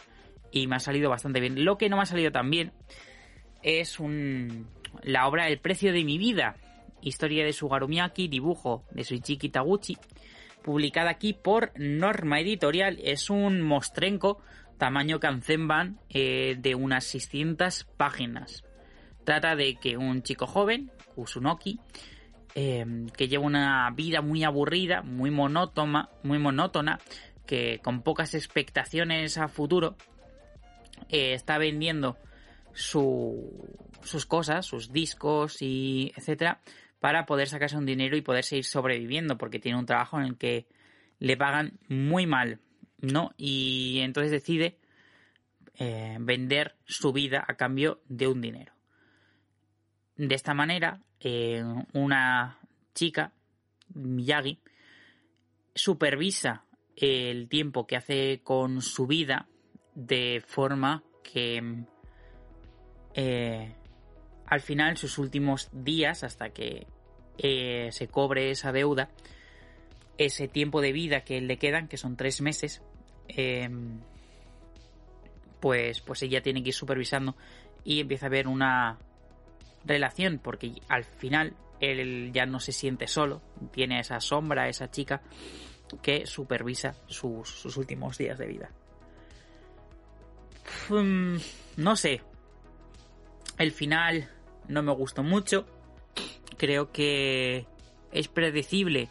y 0.51 0.66
me 0.66 0.76
ha 0.76 0.81
salido 0.81 1.11
bastante 1.11 1.41
bien. 1.41 1.64
Lo 1.64 1.79
que 1.79 1.89
no 1.89 1.97
me 1.97 2.03
ha 2.03 2.07
salido 2.07 2.31
tan 2.31 2.51
bien 2.51 2.72
es 3.62 3.99
un, 3.99 4.68
la 5.03 5.26
obra 5.26 5.49
El 5.49 5.59
precio 5.59 5.93
de 5.93 6.05
mi 6.05 6.18
vida, 6.18 6.57
historia 7.03 7.45
de 7.45 7.53
Sugaru 7.53 7.89
Miyake, 7.89 8.29
dibujo 8.29 8.85
de 8.91 9.05
Suichiki 9.05 9.49
Taguchi, 9.49 9.99
publicada 10.62 11.11
aquí 11.11 11.33
por 11.33 11.72
Norma 11.76 12.41
Editorial. 12.41 12.99
Es 13.03 13.31
un 13.31 13.61
mostrenco 13.61 14.41
tamaño 14.79 15.20
Kanzenban 15.20 15.99
eh, 16.09 16.57
de 16.59 16.74
unas 16.74 17.05
600 17.05 17.85
páginas. 17.97 18.64
Trata 19.24 19.57
de 19.57 19.76
que 19.76 19.97
un 19.97 20.22
chico 20.22 20.47
joven, 20.47 20.91
Kusunoki, 21.19 21.81
eh, 22.55 22.87
que 23.16 23.27
lleva 23.27 23.45
una 23.45 23.91
vida 23.91 24.23
muy 24.23 24.45
aburrida, 24.45 25.03
muy 25.03 25.33
monótona, 25.33 26.11
muy 26.23 26.39
monótona, 26.39 27.01
que 27.45 27.81
con 27.83 28.03
pocas 28.03 28.35
expectaciones 28.35 29.37
a 29.37 29.49
futuro, 29.49 29.97
eh, 31.09 31.33
está 31.35 31.59
vendiendo 31.59 32.16
sus 32.73 34.27
cosas, 34.29 34.64
sus 34.64 34.93
discos 34.93 35.61
y 35.61 36.12
etcétera, 36.16 36.61
para 37.01 37.27
poder 37.27 37.49
sacarse 37.49 37.77
un 37.77 37.87
dinero 37.87 38.16
y 38.16 38.23
poder 38.23 38.45
seguir 38.45 38.64
sobreviviendo, 38.64 39.37
porque 39.39 39.59
tiene 39.59 39.77
un 39.77 39.87
trabajo 39.87 40.21
en 40.21 40.27
el 40.27 40.37
que 40.37 40.66
le 41.19 41.37
pagan 41.37 41.81
muy 41.89 42.27
mal, 42.27 42.61
¿no? 43.01 43.33
Y 43.37 43.99
entonces 44.03 44.31
decide 44.31 44.79
eh, 45.75 46.16
vender 46.21 46.77
su 46.85 47.12
vida 47.12 47.45
a 47.49 47.55
cambio 47.55 48.01
de 48.09 48.29
un 48.29 48.41
dinero. 48.41 48.73
De 50.16 50.35
esta 50.35 50.55
manera, 50.55 51.01
eh, 51.21 51.64
una 51.93 52.59
chica, 52.95 53.33
Miyagi, 53.95 54.59
supervisa 55.75 56.64
el 56.97 57.49
tiempo 57.49 57.87
que 57.87 57.97
hace 57.97 58.41
con 58.43 58.83
su 58.83 59.07
vida 59.07 59.49
de 59.95 60.43
forma 60.47 61.05
que 61.23 61.85
eh, 63.14 63.75
al 64.47 64.61
final, 64.61 64.97
sus 64.97 65.19
últimos 65.19 65.69
días, 65.73 66.25
hasta 66.25 66.51
que 66.51 66.87
eh, 67.37 67.89
se 67.93 68.09
cobre 68.09 68.51
esa 68.51 68.73
deuda, 68.73 69.11
ese 70.16 70.49
tiempo 70.49 70.81
de 70.81 70.93
vida 70.93 71.23
que 71.23 71.41
le 71.41 71.59
quedan, 71.59 71.89
que 71.89 71.97
son 71.97 72.16
tres 72.16 72.41
meses, 72.41 72.83
em, 73.29 74.01
pues, 75.61 76.01
pues 76.01 76.23
ella 76.23 76.43
tiene 76.43 76.62
que 76.62 76.71
ir 76.71 76.75
supervisando 76.75 77.37
y 77.85 78.01
empieza 78.01 78.27
a 78.27 78.29
haber 78.29 78.49
una 78.49 78.99
relación, 79.85 80.39
porque 80.43 80.72
al 80.89 81.05
final 81.05 81.55
él 81.81 82.31
ya 82.33 82.47
no 82.47 82.61
se 82.61 82.72
siente 82.72 83.07
solo, 83.07 83.43
tiene 83.72 84.01
esa 84.01 84.20
sombra, 84.20 84.68
esa 84.68 84.91
chica 84.91 85.22
que 86.03 86.26
supervisa 86.26 86.95
sus, 87.07 87.76
últimos 87.76 88.18
días 88.18 88.39
de 88.39 88.47
vida. 88.47 88.70
Mm, 90.91 91.37
no 91.76 91.97
sé, 91.97 92.20
el 93.59 93.72
final 93.72 94.29
no 94.68 94.83
me 94.83 94.93
gustó 94.93 95.22
mucho. 95.22 95.66
Creo 96.57 96.93
que 96.93 97.66
es 98.12 98.29
predecible 98.29 99.09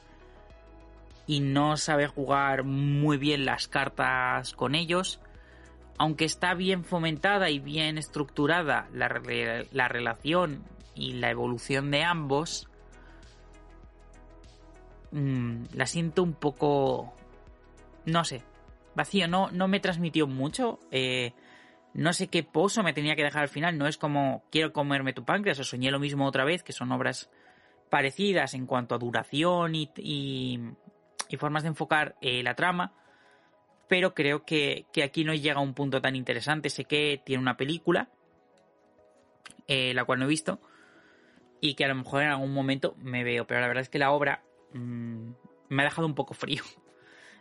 y 1.25 1.39
no 1.39 1.77
sabe 1.77 2.07
jugar 2.07 2.63
muy 2.63 3.17
bien 3.17 3.45
las 3.45 3.67
cartas 3.67 4.53
con 4.53 4.75
ellos. 4.75 5.19
Aunque 5.97 6.25
está 6.25 6.53
bien 6.53 6.83
fomentada 6.83 7.49
y 7.49 7.59
bien 7.59 7.97
estructurada 7.97 8.87
la, 8.93 9.07
la 9.71 9.87
relación 9.87 10.63
y 10.93 11.13
la 11.13 11.31
evolución 11.31 11.91
de 11.91 12.03
ambos, 12.03 12.69
mmm, 15.11 15.63
la 15.73 15.85
siento 15.85 16.23
un 16.23 16.33
poco, 16.33 17.13
no 18.05 18.23
sé, 18.23 18.43
vacío. 18.95 19.27
No, 19.27 19.49
no 19.51 19.67
me 19.67 19.79
transmitió 19.79 20.27
mucho. 20.27 20.79
Eh, 20.91 21.33
no 21.93 22.13
sé 22.13 22.27
qué 22.27 22.43
pozo 22.43 22.83
me 22.83 22.93
tenía 22.93 23.15
que 23.15 23.23
dejar 23.23 23.43
al 23.43 23.49
final. 23.49 23.77
No 23.77 23.87
es 23.87 23.97
como 23.97 24.43
quiero 24.51 24.73
comerme 24.73 25.13
tu 25.13 25.23
páncreas 25.23 25.59
o 25.59 25.63
soñé 25.63 25.89
lo 25.91 25.99
mismo 25.99 26.27
otra 26.27 26.43
vez, 26.43 26.63
que 26.63 26.73
son 26.73 26.91
obras 26.91 27.29
parecidas 27.89 28.53
en 28.53 28.65
cuanto 28.65 28.95
a 28.95 28.97
duración 28.97 29.73
y, 29.73 29.89
y, 29.95 30.59
formas 31.37 31.63
de 31.63 31.69
enfocar 31.69 32.15
eh, 32.21 32.43
la 32.43 32.55
trama. 32.55 32.93
Pero 33.87 34.13
creo 34.13 34.43
que, 34.43 34.85
aquí 35.03 35.23
no 35.23 35.33
llega 35.33 35.59
a 35.59 35.63
un 35.63 35.73
punto 35.73 36.01
tan 36.01 36.15
interesante. 36.15 36.69
Sé 36.69 36.85
que 36.85 37.21
tiene 37.25 37.41
una 37.41 37.57
película, 37.57 38.09
eh, 39.67 39.93
la 39.93 40.03
cual 40.05 40.19
no 40.19 40.25
he 40.25 40.29
visto, 40.29 40.59
y 41.61 41.75
que 41.75 41.85
a 41.85 41.87
lo 41.87 41.95
mejor 41.95 42.23
en 42.23 42.29
algún 42.29 42.53
momento 42.53 42.95
me 42.99 43.23
veo. 43.23 43.47
Pero 43.47 43.61
la 43.61 43.67
verdad 43.67 43.81
es 43.81 43.89
que 43.89 43.99
la 43.99 44.11
obra 44.11 44.43
mmm, 44.73 45.31
me 45.69 45.81
ha 45.81 45.85
dejado 45.85 46.07
un 46.07 46.15
poco 46.15 46.33
frío 46.33 46.63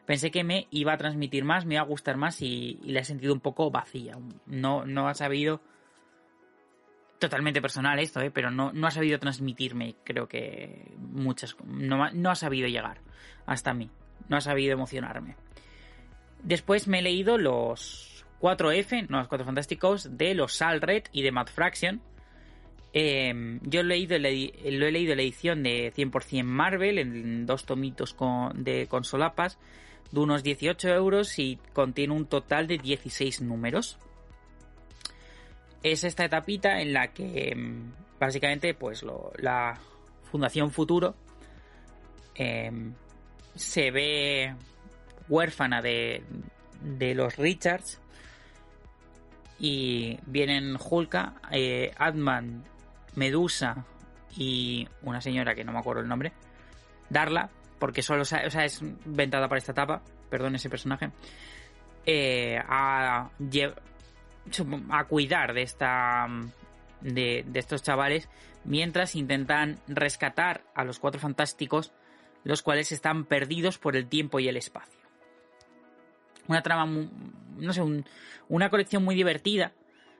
pensé 0.07 0.30
que 0.30 0.44
me 0.44 0.68
iba 0.70 0.92
a 0.92 0.97
transmitir 0.97 1.44
más, 1.44 1.66
me 1.66 1.74
iba 1.74 1.82
a 1.82 1.86
gustar 1.86 2.16
más 2.16 2.40
y, 2.40 2.78
la 2.84 3.01
he 3.01 3.05
sentido 3.05 3.34
un 3.34 3.40
poco 3.40 3.70
vacía. 3.70 4.16
No, 4.47 4.86
no 4.86 5.09
ha 5.09 5.14
sabido. 5.14 5.61
Totalmente 7.18 7.62
personal 7.62 7.99
esto, 7.99 8.20
¿eh? 8.20 8.30
pero 8.30 8.51
no, 8.51 8.72
no 8.72 8.86
ha 8.86 8.90
sabido 8.90 9.18
transmitirme, 9.18 9.97
creo 10.05 10.28
que 10.28 10.92
muchas. 10.99 11.57
No, 11.64 12.11
no 12.11 12.30
ha 12.30 12.34
sabido 12.34 12.68
llegar 12.68 13.01
hasta 13.47 13.74
mí. 13.74 13.90
No 14.28 14.36
ha 14.36 14.40
sabido 14.40 14.72
emocionarme. 14.72 15.36
Después 16.43 16.87
me 16.89 17.01
he 17.01 17.03
leído 17.03 17.39
los 17.39 18.24
4F, 18.41 19.09
no 19.09 19.18
los 19.18 19.28
4 19.28 19.45
fantásticos, 19.45 20.16
de 20.16 20.34
los 20.34 20.55
Salred 20.55 21.05
y 21.12 21.22
de 21.22 21.32
Mad 21.32 21.49
Fraction. 21.49 22.01
Eh, 22.93 23.59
yo 23.62 23.80
he 23.80 23.84
leído, 23.84 24.18
lo 24.18 24.26
he 24.26 24.93
leído 24.93 25.14
la 25.14 25.22
edición 25.22 25.62
de 25.62 25.93
100% 25.95 26.45
Marvel 26.45 26.99
en 26.99 27.47
dos 27.47 27.66
tomitos 27.66 28.14
con, 28.14 28.64
de 28.64 28.87
consolapas 28.87 29.59
de 30.11 30.20
unos 30.20 30.43
18 30.43 30.89
euros 30.89 31.39
y 31.39 31.59
contiene 31.72 32.14
un 32.14 32.26
total 32.26 32.66
de 32.66 32.78
16 32.78 33.43
números. 33.43 33.99
Es 35.82 36.05
esta 36.05 36.24
etapita 36.24 36.80
en 36.80 36.93
la 36.93 37.09
que 37.09 37.55
mm, 37.55 38.18
básicamente 38.18 38.74
pues 38.74 39.05
la 39.39 39.78
Fundación 40.30 40.70
Futuro 40.70 41.14
em, 42.34 42.95
se 43.55 43.91
ve 43.91 44.55
huérfana 45.29 45.83
de, 45.83 46.22
de 46.81 47.14
los 47.14 47.37
Richards 47.37 48.01
y 49.59 50.18
vienen 50.27 50.77
Hulka, 50.79 51.35
eh, 51.51 51.93
Adman, 51.97 52.64
Medusa 53.14 53.85
y 54.37 54.87
una 55.03 55.20
señora 55.20 55.55
que 55.55 55.64
no 55.64 55.72
me 55.72 55.79
acuerdo 55.79 56.03
el 56.03 56.09
nombre, 56.09 56.33
Darla, 57.09 57.51
porque 57.79 58.03
solo 58.03 58.22
o 58.22 58.24
sea, 58.24 58.45
es 58.45 58.81
ventada 59.05 59.49
para 59.49 59.59
esta 59.59 59.72
etapa, 59.72 60.03
perdón 60.29 60.55
ese 60.57 60.68
personaje, 60.68 61.11
eh, 62.05 62.59
a, 62.68 63.31
a 64.91 65.05
cuidar 65.05 65.55
de 65.55 65.62
esta 65.62 66.27
de, 67.01 67.45
de, 67.47 67.59
estos 67.59 67.83
chavales 67.83 68.29
mientras 68.64 69.16
intentan 69.16 69.79
rescatar 69.87 70.64
a 70.74 70.85
los 70.85 70.99
cuatro 70.99 71.20
fantásticos 71.20 71.93
los 72.45 72.62
cuales 72.62 72.93
están 72.93 73.24
perdidos 73.24 73.79
por 73.79 73.97
el 73.97 74.09
tiempo 74.09 74.39
y 74.41 74.49
el 74.49 74.57
espacio 74.57 74.95
una 76.49 76.62
trama 76.62 76.86
no 76.86 77.72
sé 77.72 77.82
una 78.49 78.70
colección 78.70 79.05
muy 79.05 79.14
divertida 79.14 79.72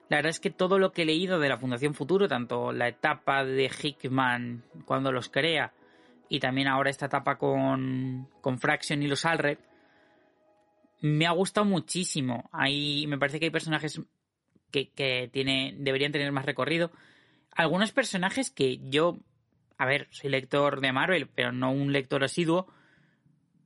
la 0.09 0.19
verdad 0.19 0.31
es 0.31 0.41
que 0.41 0.51
todo 0.51 0.79
lo 0.79 0.93
que 0.93 1.03
he 1.03 1.07
leído 1.07 1.39
de 1.39 1.49
la 1.49 1.59
Fundación 1.59 1.95
Futuro 1.95 2.29
tanto 2.29 2.73
la 2.73 2.89
etapa 2.89 3.45
de 3.45 3.71
Hickman 3.83 4.63
cuando 4.85 5.13
los 5.13 5.29
crea 5.29 5.73
y 6.29 6.41
también 6.41 6.69
ahora 6.69 6.91
esta 6.91 7.07
etapa 7.07 7.39
con, 7.39 8.29
con 8.41 8.59
Fraction 8.59 9.03
y 9.03 9.09
los 9.09 9.25
Alred, 9.25 9.59
me 11.01 11.27
ha 11.27 11.31
gustado 11.31 11.65
muchísimo. 11.65 12.49
Ahí 12.53 13.07
me 13.07 13.19
parece 13.19 13.39
que 13.39 13.47
hay 13.47 13.51
personajes 13.51 14.01
que, 14.71 14.91
que 14.91 15.29
tiene, 15.33 15.75
deberían 15.79 16.13
tener 16.13 16.31
más 16.33 16.47
recorrido. 16.47 16.91
Algunos 17.53 17.93
personajes 17.93 18.51
que 18.51 18.79
yo, 18.79 19.19
a 19.79 19.87
ver, 19.87 20.09
soy 20.11 20.31
lector 20.31 20.81
de 20.81 20.93
Marvel, 20.93 21.29
pero 21.29 21.53
no 21.53 21.71
un 21.71 21.93
lector 21.93 22.25
asiduo. 22.25 22.67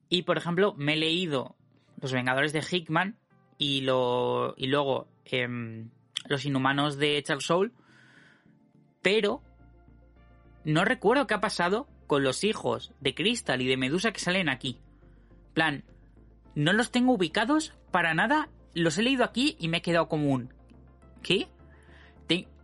Y 0.08 0.22
por 0.22 0.36
ejemplo, 0.36 0.74
me 0.76 0.94
he 0.94 0.96
leído 0.96 1.56
Los 2.00 2.12
Vengadores 2.12 2.52
de 2.52 2.62
Hickman 2.68 3.16
y, 3.58 3.82
lo, 3.82 4.54
y 4.56 4.66
luego 4.66 5.08
em, 5.24 5.90
Los 6.26 6.44
Inhumanos 6.44 6.96
de 6.96 7.22
Charles 7.22 7.44
Soule. 7.44 7.72
Pero 9.02 9.42
no 10.64 10.84
recuerdo 10.84 11.26
qué 11.26 11.34
ha 11.34 11.40
pasado 11.40 11.88
con 12.06 12.22
los 12.22 12.44
hijos 12.44 12.92
de 13.00 13.14
Crystal 13.14 13.60
y 13.60 13.68
de 13.68 13.76
Medusa 13.76 14.12
que 14.12 14.20
salen 14.20 14.48
aquí. 14.48 14.80
plan, 15.54 15.84
no 16.54 16.72
los 16.72 16.90
tengo 16.90 17.12
ubicados 17.12 17.74
para 17.90 18.14
nada, 18.14 18.48
los 18.74 18.98
he 18.98 19.02
leído 19.02 19.24
aquí 19.24 19.56
y 19.58 19.68
me 19.68 19.78
he 19.78 19.82
quedado 19.82 20.08
como 20.08 20.30
un... 20.30 20.52
¿Qué? 21.22 21.48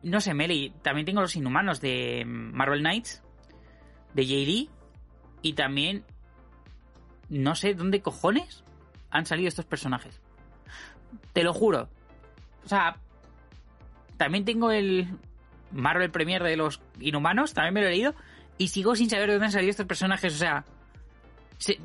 no 0.06 0.20
sé, 0.20 0.34
me 0.34 0.70
También 0.82 1.04
tengo 1.04 1.20
los 1.20 1.34
inhumanos 1.34 1.80
de 1.80 2.24
Marvel 2.26 2.78
Knights, 2.78 3.24
de 4.14 4.24
JD 4.24 4.70
y 5.42 5.52
también 5.54 6.04
no 7.28 7.56
sé 7.56 7.74
dónde 7.74 8.02
cojones 8.02 8.64
han 9.10 9.26
salido 9.26 9.48
estos 9.48 9.64
personajes. 9.64 10.20
Te 11.32 11.42
lo 11.42 11.52
juro. 11.52 11.88
O 12.64 12.68
sea, 12.68 12.96
también 14.16 14.44
tengo 14.44 14.70
el 14.70 15.08
Marvel 15.72 16.10
Premier 16.10 16.42
de 16.42 16.56
los 16.56 16.80
Inhumanos, 17.00 17.54
también 17.54 17.74
me 17.74 17.80
lo 17.82 17.88
he 17.88 17.90
leído, 17.90 18.14
y 18.58 18.68
sigo 18.68 18.96
sin 18.96 19.10
saber 19.10 19.26
de 19.26 19.34
dónde 19.34 19.46
han 19.46 19.52
salido 19.52 19.70
estos 19.70 19.86
personajes. 19.86 20.34
O 20.34 20.38
sea, 20.38 20.64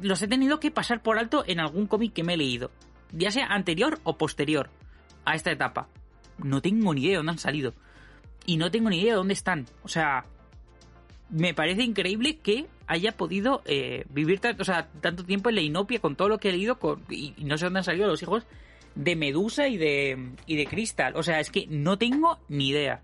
los 0.01 0.21
he 0.21 0.27
tenido 0.27 0.59
que 0.59 0.71
pasar 0.71 1.01
por 1.01 1.17
alto 1.17 1.43
en 1.47 1.59
algún 1.59 1.87
cómic 1.87 2.13
que 2.13 2.23
me 2.23 2.33
he 2.33 2.37
leído, 2.37 2.71
ya 3.11 3.31
sea 3.31 3.47
anterior 3.47 3.99
o 4.03 4.17
posterior 4.17 4.69
a 5.25 5.35
esta 5.35 5.51
etapa. 5.51 5.87
No 6.37 6.61
tengo 6.61 6.93
ni 6.93 7.01
idea 7.01 7.11
de 7.11 7.17
dónde 7.17 7.33
han 7.33 7.37
salido. 7.37 7.73
Y 8.45 8.57
no 8.57 8.71
tengo 8.71 8.89
ni 8.89 8.99
idea 8.99 9.13
de 9.13 9.17
dónde 9.17 9.33
están. 9.33 9.67
O 9.83 9.87
sea, 9.87 10.25
me 11.31 11.53
parece 11.53 11.83
increíble 11.83 12.37
que 12.37 12.67
haya 12.87 13.13
podido 13.13 13.61
eh, 13.65 14.05
vivir 14.09 14.41
o 14.59 14.63
sea, 14.63 14.89
tanto 14.99 15.23
tiempo 15.23 15.49
en 15.49 15.55
la 15.55 15.61
inopia 15.61 15.99
con 15.99 16.15
todo 16.15 16.27
lo 16.27 16.37
que 16.37 16.49
he 16.49 16.51
leído 16.51 16.77
y, 17.09 17.33
no 17.37 17.57
sé 17.57 17.65
dónde 17.65 17.79
han 17.79 17.85
salido 17.85 18.07
los 18.07 18.21
hijos 18.21 18.45
de 18.95 19.15
Medusa 19.15 19.69
y 19.69 19.77
de, 19.77 20.33
y 20.45 20.57
de 20.57 20.67
Crystal. 20.67 21.15
O 21.15 21.23
sea, 21.23 21.39
es 21.39 21.49
que 21.49 21.65
no 21.67 21.97
tengo 21.97 22.37
ni 22.49 22.69
idea. 22.69 23.01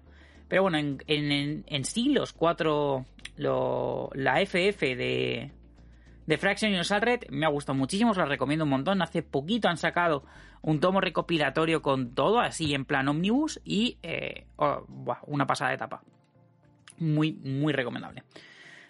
Pero 0.50 0.64
bueno, 0.64 0.78
en, 0.78 1.64
en, 1.66 1.86
sí 1.86 2.10
los 2.10 2.34
cuatro, 2.34 3.06
la 3.38 4.42
FF 4.42 4.82
de, 4.82 5.52
de 6.26 6.38
Fraction 6.38 6.72
y 6.72 6.82
Red 6.82 7.22
me 7.30 7.46
ha 7.46 7.50
gustado 7.50 7.78
muchísimo, 7.78 8.12
os 8.12 8.18
la 8.18 8.26
recomiendo 8.26 8.66
un 8.66 8.72
montón. 8.72 9.02
Hace 9.02 9.24
poquito 9.24 9.70
han 9.70 9.78
sacado 9.78 10.24
un 10.62 10.80
tomo 10.80 11.00
recopilatorio 11.02 11.82
con 11.82 12.14
todo, 12.14 12.40
así 12.40 12.74
en 12.74 12.86
plan 12.86 13.08
omnibus, 13.08 13.62
y 13.64 13.98
eh, 14.04 14.48
oh, 14.58 14.86
una 15.28 15.48
pasada 15.48 15.72
de 15.72 15.76
etapa. 15.76 16.02
Muy, 16.98 17.34
muy 17.34 17.74
recomendable. 17.74 18.24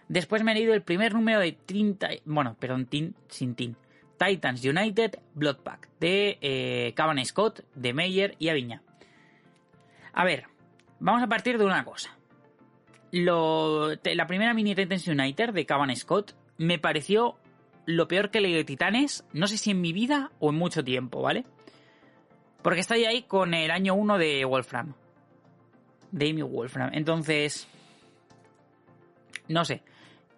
Después 0.07 0.43
me 0.43 0.51
he 0.51 0.55
leído 0.55 0.73
el 0.73 0.81
primer 0.81 1.13
número 1.13 1.39
de 1.39 1.51
Teen, 1.51 1.97
bueno, 2.25 2.55
perdón, 2.59 2.85
Teen, 2.85 3.15
sin 3.27 3.55
Teen, 3.55 3.75
Titans 4.17 4.63
United 4.63 5.19
Blood 5.33 5.57
Pack 5.57 5.89
de 5.99 6.37
eh, 6.41 7.25
Scott, 7.25 7.61
de 7.75 7.93
Meyer 7.93 8.35
y 8.39 8.49
Aviña. 8.49 8.81
A 10.13 10.23
ver, 10.23 10.45
vamos 10.99 11.21
a 11.21 11.27
partir 11.27 11.57
de 11.57 11.65
una 11.65 11.83
cosa. 11.83 12.17
la 13.11 14.27
primera 14.27 14.53
mini 14.53 14.75
Titans 14.75 15.07
United 15.07 15.51
de 15.51 15.65
Cavan 15.65 15.95
Scott 15.95 16.33
me 16.57 16.79
pareció 16.79 17.37
lo 17.85 18.07
peor 18.07 18.31
que 18.31 18.41
leído 18.41 18.57
de 18.57 18.63
Titanes, 18.65 19.25
no 19.33 19.47
sé 19.47 19.57
si 19.57 19.71
en 19.71 19.81
mi 19.81 19.93
vida 19.93 20.31
o 20.39 20.49
en 20.49 20.55
mucho 20.55 20.83
tiempo, 20.83 21.21
¿vale? 21.21 21.45
Porque 22.61 22.81
estoy 22.81 23.05
ahí 23.05 23.23
con 23.23 23.53
el 23.53 23.71
año 23.71 23.93
1 23.95 24.17
de 24.17 24.43
Wolfram. 24.43 24.93
De 26.11 26.29
Amy 26.29 26.41
Wolfram. 26.41 26.89
Entonces, 26.93 27.67
no 29.47 29.65
sé. 29.65 29.83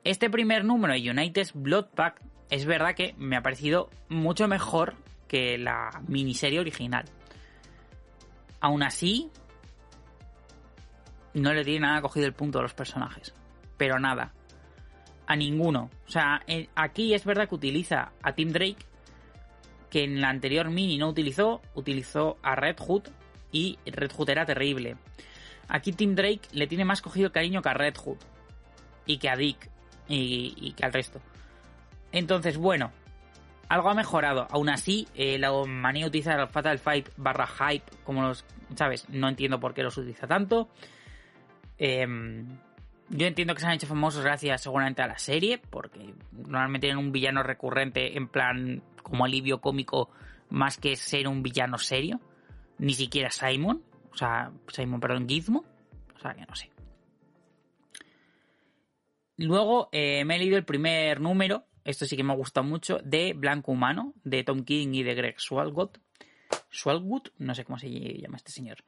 Este 0.03 0.29
primer 0.29 0.63
número 0.65 0.93
de 0.93 1.09
United's 1.09 1.53
Blood 1.53 1.87
Pack 1.95 2.21
es 2.49 2.65
verdad 2.65 2.95
que 2.95 3.13
me 3.17 3.35
ha 3.35 3.41
parecido 3.41 3.89
mucho 4.07 4.47
mejor 4.47 4.95
que 5.27 5.57
la 5.57 6.01
miniserie 6.07 6.59
original. 6.59 7.05
Aún 8.61 8.83
así, 8.83 9.29
no 11.33 11.53
le 11.53 11.63
tiene 11.63 11.81
nada 11.81 12.01
cogido 12.01 12.25
el 12.25 12.33
punto 12.33 12.59
a 12.59 12.61
los 12.61 12.73
personajes. 12.73 13.33
Pero 13.77 13.99
nada 13.99 14.33
a 15.29 15.35
ninguno. 15.35 15.91
O 16.07 16.11
sea, 16.11 16.41
aquí 16.75 17.13
es 17.13 17.23
verdad 17.23 17.47
que 17.47 17.55
utiliza 17.55 18.11
a 18.23 18.33
Tim 18.33 18.51
Drake, 18.51 18.83
que 19.91 20.03
en 20.03 20.21
la 20.21 20.29
anterior 20.29 20.69
mini 20.69 20.97
no 20.97 21.07
utilizó, 21.07 21.61
utilizó 21.75 22.37
a 22.41 22.55
Red 22.55 22.77
Hood 22.79 23.03
y 23.51 23.77
Red 23.85 24.11
Hood 24.11 24.31
era 24.31 24.45
terrible. 24.45 24.97
Aquí 25.67 25.93
Tim 25.93 26.15
Drake 26.15 26.41
le 26.51 26.65
tiene 26.65 26.83
más 26.83 27.01
cogido 27.01 27.31
cariño 27.31 27.61
que 27.61 27.69
a 27.69 27.75
Red 27.75 27.95
Hood 27.97 28.17
y 29.09 29.17
que 29.17 29.27
a 29.27 29.35
Dick 29.35 29.69
y, 30.07 30.71
que 30.73 30.85
al 30.85 30.93
resto. 30.93 31.19
Entonces, 32.11 32.57
bueno, 32.57 32.91
algo 33.67 33.89
ha 33.89 33.95
mejorado. 33.95 34.47
Aún 34.51 34.69
así, 34.69 35.07
eh, 35.15 35.39
la 35.39 35.51
manía 35.65 36.03
de 36.03 36.09
utilizar 36.09 36.47
Fatal 36.47 36.77
Fight 36.77 37.09
barra 37.17 37.47
Hype, 37.47 37.85
como 38.03 38.21
los, 38.21 38.45
¿sabes? 38.75 39.09
No 39.09 39.27
entiendo 39.27 39.59
por 39.59 39.73
qué 39.73 39.81
los 39.81 39.97
utiliza 39.97 40.27
tanto. 40.27 40.69
Eh, 41.79 42.05
yo 43.09 43.25
entiendo 43.25 43.55
que 43.55 43.61
se 43.61 43.67
han 43.67 43.73
hecho 43.73 43.87
famosos 43.87 44.23
gracias 44.23 44.61
seguramente 44.61 45.01
a 45.01 45.07
la 45.07 45.17
serie, 45.17 45.57
porque 45.57 46.13
normalmente 46.31 46.85
tienen 46.85 47.03
un 47.03 47.11
villano 47.11 47.41
recurrente 47.41 48.15
en 48.15 48.27
plan 48.27 48.83
como 49.01 49.25
alivio 49.25 49.59
cómico 49.59 50.11
más 50.49 50.77
que 50.77 50.95
ser 50.95 51.27
un 51.27 51.41
villano 51.41 51.79
serio. 51.79 52.19
Ni 52.77 52.93
siquiera 52.93 53.31
Simon, 53.31 53.81
o 54.11 54.15
sea, 54.15 54.51
Simon, 54.67 54.99
perdón, 54.99 55.27
Gizmo. 55.27 55.65
O 56.15 56.19
sea, 56.19 56.35
que 56.35 56.45
no 56.45 56.55
sé. 56.55 56.69
Luego 59.39 59.89
eh, 59.91 60.23
me 60.25 60.35
he 60.35 60.39
leído 60.39 60.57
el 60.57 60.65
primer 60.65 61.19
número, 61.19 61.65
esto 61.83 62.05
sí 62.05 62.15
que 62.15 62.23
me 62.23 62.33
ha 62.33 62.35
gustado 62.35 62.65
mucho, 62.65 62.99
de 63.03 63.33
Blanco 63.33 63.71
Humano, 63.71 64.13
de 64.23 64.43
Tom 64.43 64.63
King 64.63 64.93
y 64.93 65.03
de 65.03 65.15
Greg 65.15 65.39
Swalgood. 65.39 65.97
Swalgood, 66.69 67.29
no 67.37 67.55
sé 67.55 67.65
cómo 67.65 67.79
se 67.79 67.89
llama 67.89 68.37
este 68.37 68.51
señor 68.51 68.83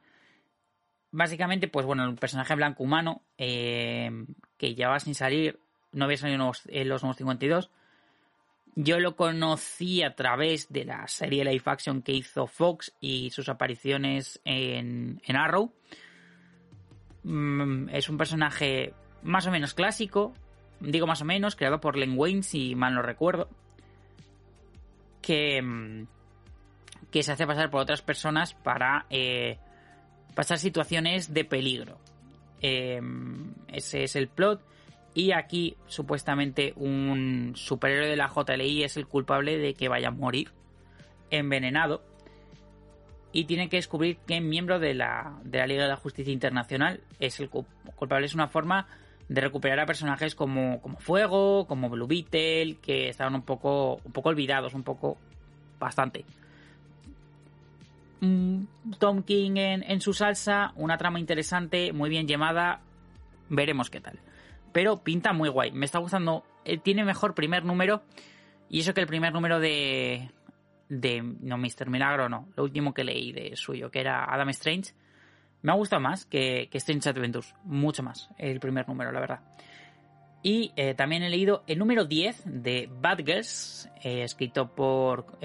básicamente, 1.12 1.68
pues 1.68 1.86
bueno, 1.86 2.04
el 2.04 2.16
personaje 2.16 2.54
blanco 2.56 2.82
humano 2.82 3.22
eh, 3.38 4.10
que 4.56 4.74
llevaba 4.74 4.98
sin 4.98 5.14
salir, 5.14 5.60
no 5.92 6.06
había 6.06 6.16
salido 6.16 6.34
en 6.68 6.88
los, 6.88 7.02
nuevos 7.02 7.16
52. 7.16 7.70
Yo 8.74 8.98
lo 8.98 9.14
conocí 9.14 10.02
a 10.02 10.16
través 10.16 10.72
de 10.72 10.86
la 10.86 11.06
serie 11.06 11.44
live 11.44 11.62
action 11.66 12.00
que 12.00 12.12
hizo 12.12 12.46
Fox 12.46 12.94
y 13.00 13.30
sus 13.30 13.50
apariciones 13.50 14.40
en, 14.44 15.20
en 15.26 15.36
Arrow. 15.36 15.74
Mm, 17.22 17.90
es 17.90 18.08
un 18.08 18.16
personaje 18.16 18.94
más 19.22 19.46
o 19.46 19.50
menos 19.50 19.74
clásico, 19.74 20.32
digo 20.82 21.06
más 21.06 21.22
o 21.22 21.24
menos, 21.24 21.56
creado 21.56 21.80
por 21.80 21.96
Len 21.96 22.14
Wayne, 22.16 22.42
si 22.42 22.74
mal 22.74 22.94
no 22.94 23.02
recuerdo, 23.02 23.48
que, 25.20 25.62
mm, 25.62 26.06
que 27.10 27.22
se 27.22 27.32
hace 27.32 27.46
pasar 27.46 27.70
por 27.70 27.80
otras 27.80 28.02
personas 28.02 28.54
para 28.54 29.06
eh, 29.10 29.58
pasar 30.34 30.58
situaciones 30.58 31.32
de 31.32 31.44
peligro. 31.44 31.98
Em, 32.60 33.54
ese 33.68 34.04
es 34.04 34.16
el 34.16 34.28
plot. 34.28 34.60
Y 35.14 35.32
aquí, 35.32 35.76
supuestamente, 35.86 36.72
un 36.76 37.52
superhéroe 37.54 38.08
de 38.08 38.16
la 38.16 38.28
JLI 38.28 38.84
es 38.84 38.96
el 38.96 39.06
culpable 39.06 39.58
de 39.58 39.74
que 39.74 39.88
vaya 39.88 40.08
a 40.08 40.12
morir 40.12 40.50
envenenado. 41.30 42.02
Y 43.32 43.44
tiene 43.44 43.68
que 43.68 43.76
descubrir 43.76 44.18
que 44.26 44.40
miembro 44.40 44.78
de 44.78 44.94
la, 44.94 45.38
de 45.44 45.58
la 45.58 45.66
Liga 45.66 45.82
de 45.84 45.88
la 45.88 45.96
Justicia 45.96 46.32
Internacional 46.32 47.00
es 47.18 47.40
el 47.40 47.50
culpable. 47.50 48.26
Es 48.26 48.34
una 48.34 48.48
forma 48.48 48.86
de 49.28 49.40
recuperar 49.40 49.80
a 49.80 49.86
personajes 49.86 50.34
como, 50.34 50.80
como 50.80 50.98
Fuego, 50.98 51.66
como 51.66 51.88
Blue 51.88 52.06
Beetle, 52.06 52.76
que 52.82 53.08
estaban 53.08 53.34
un 53.34 53.42
poco, 53.42 54.00
un 54.04 54.12
poco 54.12 54.28
olvidados, 54.28 54.74
un 54.74 54.82
poco 54.82 55.18
bastante. 55.78 56.24
Tom 58.98 59.22
King 59.24 59.56
en, 59.56 60.00
su 60.00 60.12
salsa, 60.12 60.72
una 60.76 60.96
trama 60.96 61.18
interesante, 61.18 61.92
muy 61.92 62.08
bien 62.08 62.28
llamada, 62.28 62.80
veremos 63.48 63.90
qué 63.90 64.00
tal. 64.00 64.20
Pero 64.72 65.02
pinta 65.02 65.32
muy 65.32 65.48
guay, 65.48 65.72
me 65.72 65.86
está 65.86 65.98
gustando, 65.98 66.44
eh, 66.64 66.78
tiene 66.78 67.04
mejor 67.04 67.34
primer 67.34 67.64
número, 67.64 68.02
y 68.68 68.80
eso 68.80 68.94
que 68.94 69.00
el 69.00 69.08
primer 69.08 69.32
número 69.32 69.58
de... 69.58 70.30
de 70.88 71.20
no, 71.20 71.58
Mr. 71.58 71.90
Milagro 71.90 72.28
no, 72.28 72.48
lo 72.56 72.62
último 72.62 72.94
que 72.94 73.02
leí 73.02 73.32
de 73.32 73.56
suyo, 73.56 73.90
que 73.90 74.00
era 74.00 74.24
Adam 74.32 74.50
Strange, 74.50 74.92
me 75.62 75.72
ha 75.72 75.74
gustado 75.74 76.00
más 76.00 76.26
que, 76.26 76.68
Strange 76.72 77.08
Adventures, 77.08 77.54
mucho 77.64 78.02
más, 78.02 78.28
el 78.38 78.60
primer 78.60 78.88
número, 78.88 79.12
la 79.12 79.20
verdad. 79.20 79.40
Y 80.42 80.72
eh, 80.76 80.94
también 80.94 81.22
he 81.22 81.30
leído 81.30 81.62
el 81.66 81.78
número 81.78 82.04
10 82.04 82.42
de 82.44 82.90
Bad 83.00 83.18
Girls, 83.18 83.88
eh, 84.02 84.22
escrito 84.24 84.74
por 84.74 85.38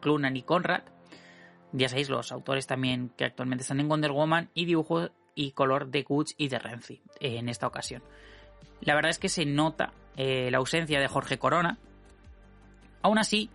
Clunan 0.00 0.36
y 0.36 0.42
Conrad, 0.42 0.82
ya 1.76 1.88
sabéis, 1.88 2.08
los 2.08 2.30
autores 2.30 2.68
también 2.68 3.10
que 3.16 3.24
actualmente 3.24 3.62
están 3.62 3.80
en 3.80 3.88
Wonder 3.88 4.12
Woman 4.12 4.48
y 4.54 4.64
dibujo 4.64 5.10
y 5.34 5.50
color 5.50 5.88
de 5.88 6.04
Kutch 6.04 6.34
y 6.36 6.46
de 6.46 6.60
Renzi 6.60 7.02
en 7.18 7.48
esta 7.48 7.66
ocasión. 7.66 8.00
La 8.80 8.94
verdad 8.94 9.10
es 9.10 9.18
que 9.18 9.28
se 9.28 9.44
nota 9.44 9.92
eh, 10.16 10.50
la 10.52 10.58
ausencia 10.58 11.00
de 11.00 11.08
Jorge 11.08 11.36
Corona. 11.36 11.78
Aún 13.02 13.18
así, 13.18 13.50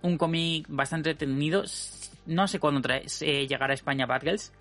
un 0.00 0.16
cómic 0.16 0.66
bastante 0.70 1.10
entretenido. 1.10 1.64
No 2.24 2.48
sé 2.48 2.58
cuándo 2.58 2.80
trae, 2.80 3.04
eh, 3.20 3.46
llegará 3.46 3.72
a 3.72 3.74
España 3.74 4.06
Bad 4.06 4.22
Girls, 4.22 4.52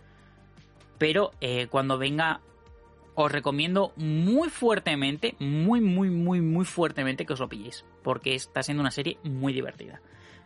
pero 1.00 1.32
eh, 1.41 1.66
cuando 1.68 1.97
venga 1.97 2.41
os 3.16 3.32
recomiendo 3.32 3.91
muy 3.97 4.50
fuertemente, 4.50 5.36
muy, 5.39 5.82
muy, 5.82 6.10
muy, 6.10 6.39
muy 6.41 6.66
fuertemente 6.66 7.26
que 7.26 7.34
os 7.34 7.39
lo 7.39 7.50
pilléis, 7.50 7.84
porque 8.04 8.36
está 8.36 8.62
siendo 8.62 8.82
una 8.82 8.91
serie 8.91 9.18
muy 9.24 9.52
divertida. 9.52 10.00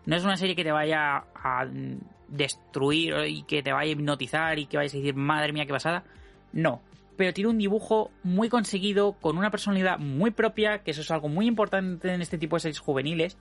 No 0.06 0.16
es 0.16 0.24
una 0.24 0.38
serie 0.38 0.56
que 0.56 0.64
te 0.64 0.72
vaya 0.72 1.26
a 1.36 1.68
destruir 2.28 3.14
y 3.28 3.44
que 3.44 3.62
te 3.62 3.72
vaya 3.72 3.90
a 3.90 3.92
hipnotizar 3.92 4.60
y 4.60 4.66
que 4.66 4.78
vayas 4.78 4.94
a 4.94 4.98
decir, 4.98 5.16
madre 5.16 5.54
mía, 5.54 5.66
qué 5.66 5.72
pasada. 5.72 6.04
No. 6.52 6.82
Pero 7.16 7.32
tiene 7.32 7.52
un 7.52 7.58
dibujo 7.58 8.12
muy 8.24 8.50
conseguido, 8.50 9.14
con 9.14 9.38
una 9.38 9.52
personalidad 9.52 10.00
muy 10.00 10.32
propia, 10.32 10.80
que 10.80 10.92
eso 10.92 11.02
es 11.02 11.12
algo 11.12 11.30
muy 11.30 11.46
importante 11.46 12.12
en 12.12 12.22
este 12.22 12.38
tipo 12.38 12.56
de 12.56 12.62
series 12.62 12.80
juveniles. 12.80 13.38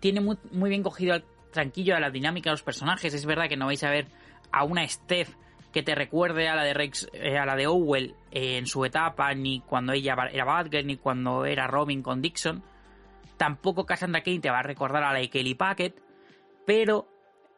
Tiene 0.00 0.20
muy, 0.20 0.36
bien 0.68 0.82
cogido 0.82 1.14
al 1.14 1.24
tranquillo 1.50 1.96
a 1.96 2.00
la 2.00 2.10
dinámica 2.10 2.50
de 2.50 2.54
los 2.54 2.62
personajes. 2.62 3.14
Es 3.14 3.24
verdad 3.24 3.48
que 3.48 3.56
no 3.56 3.66
vais 3.66 3.82
a 3.84 3.90
ver 3.90 4.06
a 4.54 4.62
una 4.62 4.86
Steph 4.86 5.34
que 5.72 5.82
te 5.82 5.96
recuerde 5.96 6.48
a 6.48 6.54
la 6.54 6.62
de 6.62 6.72
Rex, 6.72 7.08
eh, 7.12 7.36
a 7.36 7.44
la 7.44 7.56
de 7.56 7.66
Owell 7.66 8.14
en 8.30 8.66
su 8.66 8.84
etapa, 8.84 9.34
ni 9.34 9.60
cuando 9.60 9.92
ella 9.92 10.14
era 10.30 10.44
Batgirl, 10.44 10.86
ni 10.86 10.96
cuando 10.96 11.44
era 11.44 11.66
Robin 11.66 12.00
con 12.00 12.22
Dixon. 12.22 12.62
Tampoco 13.36 13.84
Cassandra 13.84 14.22
Kane 14.22 14.38
te 14.38 14.50
va 14.50 14.60
a 14.60 14.62
recordar 14.62 15.02
a 15.02 15.12
la 15.12 15.18
de 15.18 15.28
Kelly 15.28 15.56
Packet, 15.56 16.00
pero 16.64 17.08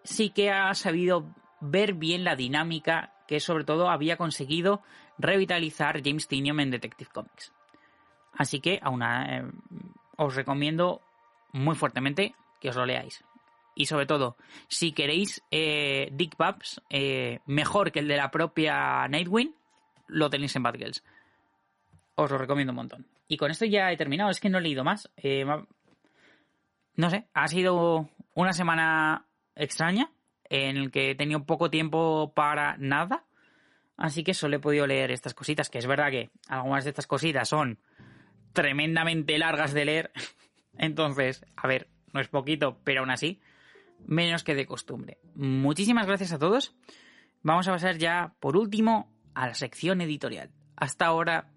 sí 0.02 0.30
que 0.30 0.50
ha 0.50 0.72
sabido 0.72 1.26
ver 1.60 1.92
bien 1.92 2.24
la 2.24 2.36
dinámica 2.36 3.12
que 3.28 3.38
sobre 3.38 3.64
todo 3.64 3.90
había 3.90 4.16
conseguido 4.16 4.80
revitalizar 5.18 6.00
James 6.02 6.26
Tynion 6.26 6.60
en 6.60 6.70
Detective 6.70 7.10
Comics. 7.12 7.52
Así 8.32 8.60
que 8.60 8.80
aún 8.82 9.02
eh, 9.02 9.44
os 10.16 10.34
recomiendo 10.34 11.02
muy 11.52 11.74
fuertemente 11.74 12.34
que 12.60 12.70
os 12.70 12.76
lo 12.76 12.86
leáis. 12.86 13.22
Y 13.78 13.86
sobre 13.86 14.06
todo, 14.06 14.38
si 14.68 14.92
queréis 14.92 15.42
eh, 15.50 16.08
Dick 16.10 16.36
Babs 16.38 16.80
eh, 16.88 17.40
mejor 17.44 17.92
que 17.92 18.00
el 18.00 18.08
de 18.08 18.16
la 18.16 18.30
propia 18.30 19.06
Nightwing, 19.06 19.54
lo 20.08 20.30
tenéis 20.30 20.56
en 20.56 20.62
Bad 20.62 20.76
Girls. 20.76 21.04
Os 22.14 22.30
lo 22.30 22.38
recomiendo 22.38 22.72
un 22.72 22.76
montón. 22.76 23.06
Y 23.28 23.36
con 23.36 23.50
esto 23.50 23.66
ya 23.66 23.92
he 23.92 23.96
terminado, 23.98 24.30
es 24.30 24.40
que 24.40 24.48
no 24.48 24.58
he 24.58 24.62
leído 24.62 24.82
más. 24.82 25.10
Eh, 25.18 25.44
no 26.94 27.10
sé, 27.10 27.26
ha 27.34 27.48
sido 27.48 28.08
una 28.32 28.54
semana 28.54 29.26
extraña 29.54 30.10
en 30.48 30.78
el 30.78 30.90
que 30.90 31.10
he 31.10 31.14
tenido 31.14 31.44
poco 31.44 31.68
tiempo 31.68 32.32
para 32.34 32.78
nada. 32.78 33.24
Así 33.98 34.24
que 34.24 34.32
solo 34.32 34.56
he 34.56 34.60
podido 34.60 34.86
leer 34.86 35.10
estas 35.10 35.34
cositas, 35.34 35.68
que 35.68 35.78
es 35.78 35.86
verdad 35.86 36.10
que 36.10 36.30
algunas 36.48 36.84
de 36.84 36.90
estas 36.90 37.06
cositas 37.06 37.46
son 37.46 37.78
tremendamente 38.54 39.36
largas 39.36 39.74
de 39.74 39.84
leer. 39.84 40.12
Entonces, 40.78 41.44
a 41.56 41.68
ver, 41.68 41.88
no 42.14 42.20
es 42.20 42.28
poquito, 42.28 42.80
pero 42.82 43.00
aún 43.00 43.10
así, 43.10 43.38
menos 44.04 44.44
que 44.44 44.54
de 44.54 44.66
costumbre. 44.66 45.18
Muchísimas 45.34 46.06
gracias 46.06 46.32
a 46.32 46.38
todos. 46.38 46.74
Vamos 47.42 47.68
a 47.68 47.72
pasar 47.72 47.98
ya, 47.98 48.34
por 48.40 48.56
último, 48.56 49.12
a 49.34 49.46
la 49.46 49.54
sección 49.54 50.00
editorial. 50.00 50.50
Hasta 50.76 51.06
ahora, 51.06 51.52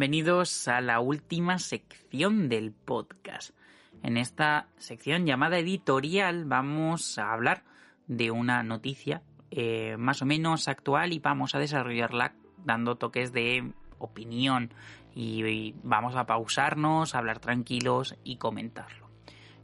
bienvenidos 0.00 0.66
a 0.66 0.80
la 0.80 0.98
última 0.98 1.58
sección 1.58 2.48
del 2.48 2.72
podcast. 2.72 3.50
En 4.02 4.16
esta 4.16 4.66
sección 4.78 5.26
llamada 5.26 5.58
editorial 5.58 6.46
vamos 6.46 7.18
a 7.18 7.34
hablar 7.34 7.64
de 8.06 8.30
una 8.30 8.62
noticia 8.62 9.20
eh, 9.50 9.98
más 9.98 10.22
o 10.22 10.24
menos 10.24 10.68
actual 10.68 11.12
y 11.12 11.18
vamos 11.18 11.54
a 11.54 11.58
desarrollarla 11.58 12.32
dando 12.64 12.96
toques 12.96 13.34
de 13.34 13.74
opinión 13.98 14.72
y, 15.14 15.74
vamos 15.82 16.16
a 16.16 16.24
pausarnos, 16.24 17.14
hablar 17.14 17.38
tranquilos 17.38 18.16
y 18.24 18.36
comentarlo. 18.36 19.10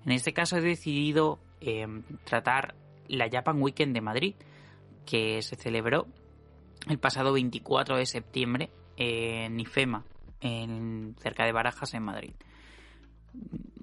En 0.05 0.12
este 0.12 0.34
caso 0.34 0.59
he 0.59 0.61
decidido 0.61 1.41
em, 1.62 2.03
tratar 2.24 2.74
la 3.09 3.30
Japan 3.30 3.62
Weekend 3.62 3.95
de 3.95 4.03
Madrid 4.03 4.34
que 5.07 5.41
se 5.41 5.57
celebró 5.57 6.07
el 6.91 6.99
pasado 6.99 7.32
24 7.32 7.97
de 7.97 8.05
septiembre 8.05 8.70
en 8.99 9.59
IFEMA, 9.61 10.05
cerca 11.18 11.44
de 11.44 11.53
Barajas, 11.53 11.94
en 11.94 12.03
Madrid. 12.03 12.34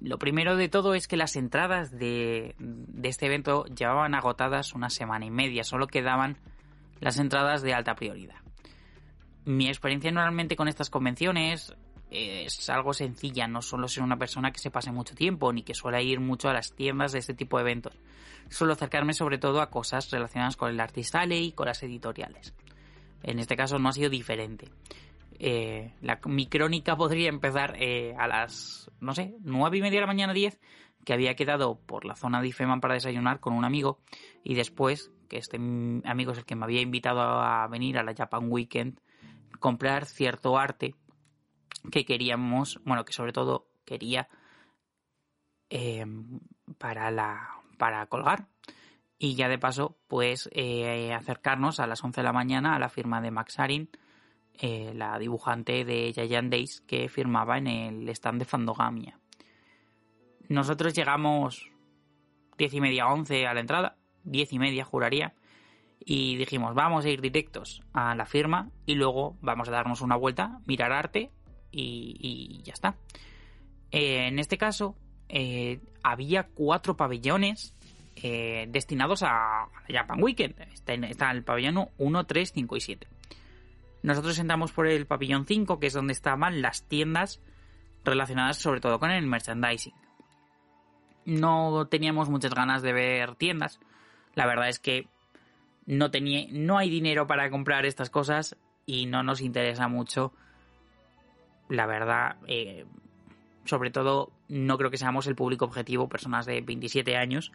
Lo 0.00 0.18
primero 0.18 0.56
de 0.56 0.68
todo 0.68 0.94
es 0.94 1.08
que 1.08 1.16
las 1.16 1.36
entradas 1.36 1.90
de, 1.90 2.54
este 3.02 3.26
evento 3.26 3.64
llevaban 3.66 4.14
agotadas 4.14 4.74
una 4.74 4.90
semana 4.90 5.24
y 5.24 5.30
media, 5.30 5.64
solo 5.64 5.86
quedaban 5.86 6.36
las 7.00 7.18
entradas 7.18 7.62
de 7.62 7.72
alta 7.72 7.94
prioridad. 7.94 8.36
Mi 9.44 9.68
experiencia 9.68 10.10
normalmente 10.10 10.56
con 10.56 10.68
estas 10.68 10.90
convenciones 10.90 11.74
es 12.10 12.70
algo 12.70 12.92
sencilla, 12.92 13.46
no 13.46 13.62
solo 13.62 13.88
ser 13.88 14.02
una 14.02 14.18
persona 14.18 14.52
que 14.52 14.58
se 14.58 14.70
pase 14.70 14.92
mucho 14.92 15.14
tiempo 15.14 15.52
ni 15.52 15.62
que 15.62 15.74
suele 15.74 16.02
ir 16.02 16.20
mucho 16.20 16.48
a 16.48 16.52
las 16.52 16.72
tiendas 16.72 17.12
de 17.12 17.18
este 17.18 17.34
tipo 17.34 17.56
de 17.56 17.62
eventos. 17.62 17.98
Suelo 18.50 18.74
acercarme 18.74 19.14
sobre 19.14 19.38
todo 19.38 19.60
a 19.60 19.70
cosas 19.70 20.10
relacionadas 20.10 20.56
con 20.56 20.70
el 20.70 20.80
artista 20.80 21.24
y 21.24 21.52
con 21.52 21.66
las 21.66 21.82
editoriales. 21.82 22.54
En 23.22 23.38
este 23.38 23.56
caso 23.56 23.78
no 23.78 23.88
ha 23.88 23.92
sido 23.92 24.10
diferente. 24.10 24.68
Eh, 25.38 25.94
la, 26.00 26.20
mi 26.26 26.46
crónica 26.46 26.96
podría 26.96 27.28
empezar 27.28 27.76
eh, 27.78 28.14
a 28.18 28.26
las, 28.28 28.90
no 29.00 29.14
sé, 29.14 29.34
nueve 29.40 29.78
y 29.78 29.80
media 29.80 29.98
de 29.98 30.02
la 30.02 30.06
mañana, 30.06 30.32
10, 30.32 30.60
que 31.04 31.12
había 31.12 31.34
quedado 31.34 31.80
por 31.80 32.04
la 32.04 32.14
zona 32.14 32.40
de 32.40 32.48
Ifeman 32.48 32.80
para 32.80 32.94
desayunar 32.94 33.40
con 33.40 33.52
un 33.52 33.64
amigo 33.64 34.00
y 34.42 34.54
después, 34.54 35.12
que 35.28 35.38
este 35.38 35.56
amigo 35.56 36.32
es 36.32 36.38
el 36.38 36.44
que 36.44 36.56
me 36.56 36.64
había 36.64 36.80
invitado 36.80 37.20
a 37.20 37.66
venir 37.68 37.98
a 37.98 38.04
la 38.04 38.14
Japan 38.14 38.46
Weekend, 38.48 39.00
comprar 39.58 40.06
cierto 40.06 40.56
arte 40.56 40.94
que 41.90 42.04
queríamos, 42.04 42.80
bueno, 42.84 43.04
que 43.04 43.12
sobre 43.12 43.32
todo 43.32 43.66
quería 43.84 44.28
eh, 45.68 46.06
para 46.78 47.10
la 47.10 47.60
para 47.76 48.06
colgar. 48.06 48.46
Y 49.18 49.34
ya 49.36 49.48
de 49.48 49.58
paso 49.58 49.96
pues 50.06 50.50
acercarnos 51.14 51.80
a 51.80 51.86
las 51.86 52.02
11 52.02 52.20
de 52.20 52.24
la 52.24 52.32
mañana 52.32 52.74
a 52.74 52.78
la 52.78 52.88
firma 52.88 53.20
de 53.20 53.30
Max 53.30 53.58
Arin 53.58 53.90
eh, 54.56 54.92
la 54.94 55.18
dibujante 55.18 55.84
de 55.84 56.12
Giant 56.12 56.48
Days 56.50 56.80
que 56.82 57.08
firmaba 57.08 57.58
en 57.58 57.66
el 57.66 58.08
stand 58.10 58.38
de 58.38 58.44
Fandogamia. 58.44 59.18
Nosotros 60.48 60.94
llegamos 60.94 61.70
diez 62.56 62.72
y 62.72 62.80
media, 62.80 63.08
once 63.08 63.48
a 63.48 63.54
la 63.54 63.60
entrada, 63.60 63.96
diez 64.22 64.52
y 64.52 64.60
media 64.60 64.84
juraría, 64.84 65.34
y 65.98 66.36
dijimos 66.36 66.74
vamos 66.74 67.04
a 67.04 67.08
ir 67.08 67.20
directos 67.20 67.82
a 67.92 68.14
la 68.14 68.26
firma 68.26 68.70
y 68.86 68.94
luego 68.94 69.36
vamos 69.40 69.68
a 69.68 69.72
darnos 69.72 70.02
una 70.02 70.14
vuelta, 70.14 70.60
mirar 70.66 70.92
arte 70.92 71.32
y, 71.72 72.60
ya 72.62 72.74
está. 72.74 72.96
Eh, 73.90 74.28
en 74.28 74.38
este 74.38 74.56
caso 74.56 74.94
eh, 75.28 75.80
había 76.04 76.44
cuatro 76.44 76.96
pabellones 76.96 77.74
destinados 78.14 79.24
a 79.24 79.66
Japan 79.88 80.22
Weekend. 80.22 80.60
Está, 80.72 80.94
está 80.94 81.32
el 81.32 81.42
pabellón 81.42 81.88
1, 81.98 82.26
3, 82.26 82.52
5 82.54 82.76
y 82.76 82.80
7. 82.80 83.08
Nosotros 84.04 84.38
entramos 84.38 84.70
por 84.70 84.86
el 84.86 85.06
pabellón 85.06 85.46
5, 85.46 85.80
que 85.80 85.86
es 85.86 85.94
donde 85.94 86.12
estaban 86.12 86.60
las 86.60 86.86
tiendas 86.86 87.40
relacionadas 88.04 88.58
sobre 88.58 88.82
todo 88.82 88.98
con 88.98 89.10
el 89.10 89.26
merchandising. 89.26 89.94
No 91.24 91.86
teníamos 91.86 92.28
muchas 92.28 92.52
ganas 92.52 92.82
de 92.82 92.92
ver 92.92 93.34
tiendas. 93.36 93.80
La 94.34 94.44
verdad 94.44 94.68
es 94.68 94.78
que 94.78 95.08
no, 95.86 96.10
tenía, 96.10 96.46
no 96.50 96.76
hay 96.76 96.90
dinero 96.90 97.26
para 97.26 97.48
comprar 97.48 97.86
estas 97.86 98.10
cosas 98.10 98.58
y 98.84 99.06
no 99.06 99.22
nos 99.22 99.40
interesa 99.40 99.88
mucho. 99.88 100.34
La 101.70 101.86
verdad, 101.86 102.36
eh, 102.46 102.84
sobre 103.64 103.90
todo 103.90 104.32
no 104.48 104.76
creo 104.76 104.90
que 104.90 104.98
seamos 104.98 105.26
el 105.28 105.34
público 105.34 105.64
objetivo, 105.64 106.10
personas 106.10 106.44
de 106.44 106.60
27 106.60 107.16
años, 107.16 107.52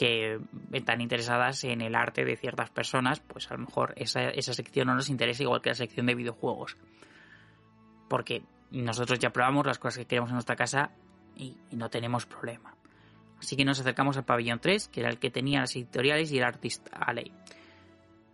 que 0.00 0.40
están 0.72 1.02
interesadas 1.02 1.62
en 1.64 1.82
el 1.82 1.94
arte 1.94 2.24
de 2.24 2.34
ciertas 2.34 2.70
personas, 2.70 3.20
pues 3.20 3.50
a 3.50 3.54
lo 3.54 3.66
mejor 3.66 3.92
esa, 3.96 4.32
sección 4.54 4.86
no 4.86 4.94
nos 4.94 5.10
interesa 5.10 5.42
igual 5.42 5.60
que 5.60 5.68
la 5.68 5.74
sección 5.74 6.06
de 6.06 6.14
videojuegos. 6.14 6.78
Porque 8.08 8.42
nosotros 8.70 9.18
ya 9.18 9.28
probamos 9.28 9.66
las 9.66 9.78
cosas 9.78 9.98
que 9.98 10.06
queremos 10.06 10.30
en 10.30 10.36
nuestra 10.36 10.56
casa 10.56 10.92
y, 11.36 11.54
no 11.72 11.90
tenemos 11.90 12.24
problema. 12.24 12.74
Así 13.40 13.56
que 13.56 13.64
nos 13.66 13.78
acercamos 13.78 14.16
al 14.16 14.24
pabellón 14.24 14.58
3, 14.58 14.88
que 14.88 15.00
era 15.00 15.10
el 15.10 15.18
que 15.18 15.30
tenía 15.30 15.60
las 15.60 15.76
editoriales 15.76 16.32
y 16.32 16.38
el 16.38 16.44
Artist 16.44 16.88
Alley. 16.92 17.30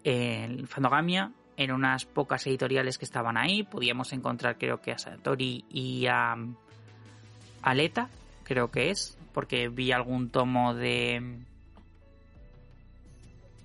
En 0.05 0.69
Fandogamia, 0.69 1.33
en 1.57 1.73
unas 1.73 2.05
pocas 2.05 2.47
editoriales 2.47 2.97
que 2.97 3.07
estaban 3.07 3.37
ahí, 3.37 3.65
podíamos 3.65 4.13
encontrar 4.13 4.57
creo 4.57 4.81
que 4.81 4.93
a 4.93 4.99
Satori 4.99 5.65
y 5.69 6.07
a 6.07 6.37
Aleta, 7.63 8.09
creo 8.45 8.71
que 8.71 8.91
es, 8.91 9.19
porque 9.33 9.69
vi 9.69 9.91
algún 9.91 10.31
tomo 10.31 10.73
de 10.73 11.45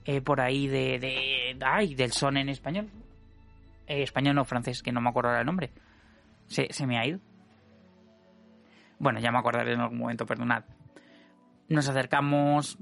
eh, 0.06 0.22
por 0.22 0.41
ahí 0.41 0.68
de, 0.68 0.99
de, 0.99 1.57
ay, 1.65 1.95
del 1.95 2.11
son 2.11 2.38
en 2.38 2.49
español. 2.49 2.90
Eh, 3.88 4.03
español 4.03 4.36
no 4.36 4.45
francés, 4.45 4.82
que 4.82 4.91
no 4.91 5.02
me 5.02 5.10
acuerdo 5.10 5.36
el 5.36 5.45
nombre. 5.45 5.72
Se, 6.48 6.68
se 6.72 6.88
me 6.88 6.98
ha 6.98 7.06
ido. 7.06 7.19
Bueno, 8.99 9.19
ya 9.19 9.32
me 9.32 9.40
acordaré 9.40 9.73
en 9.73 9.80
algún 9.80 9.99
momento, 9.99 10.26
perdonad. 10.26 10.64
Nos 11.69 11.88
acercamos 11.88 12.78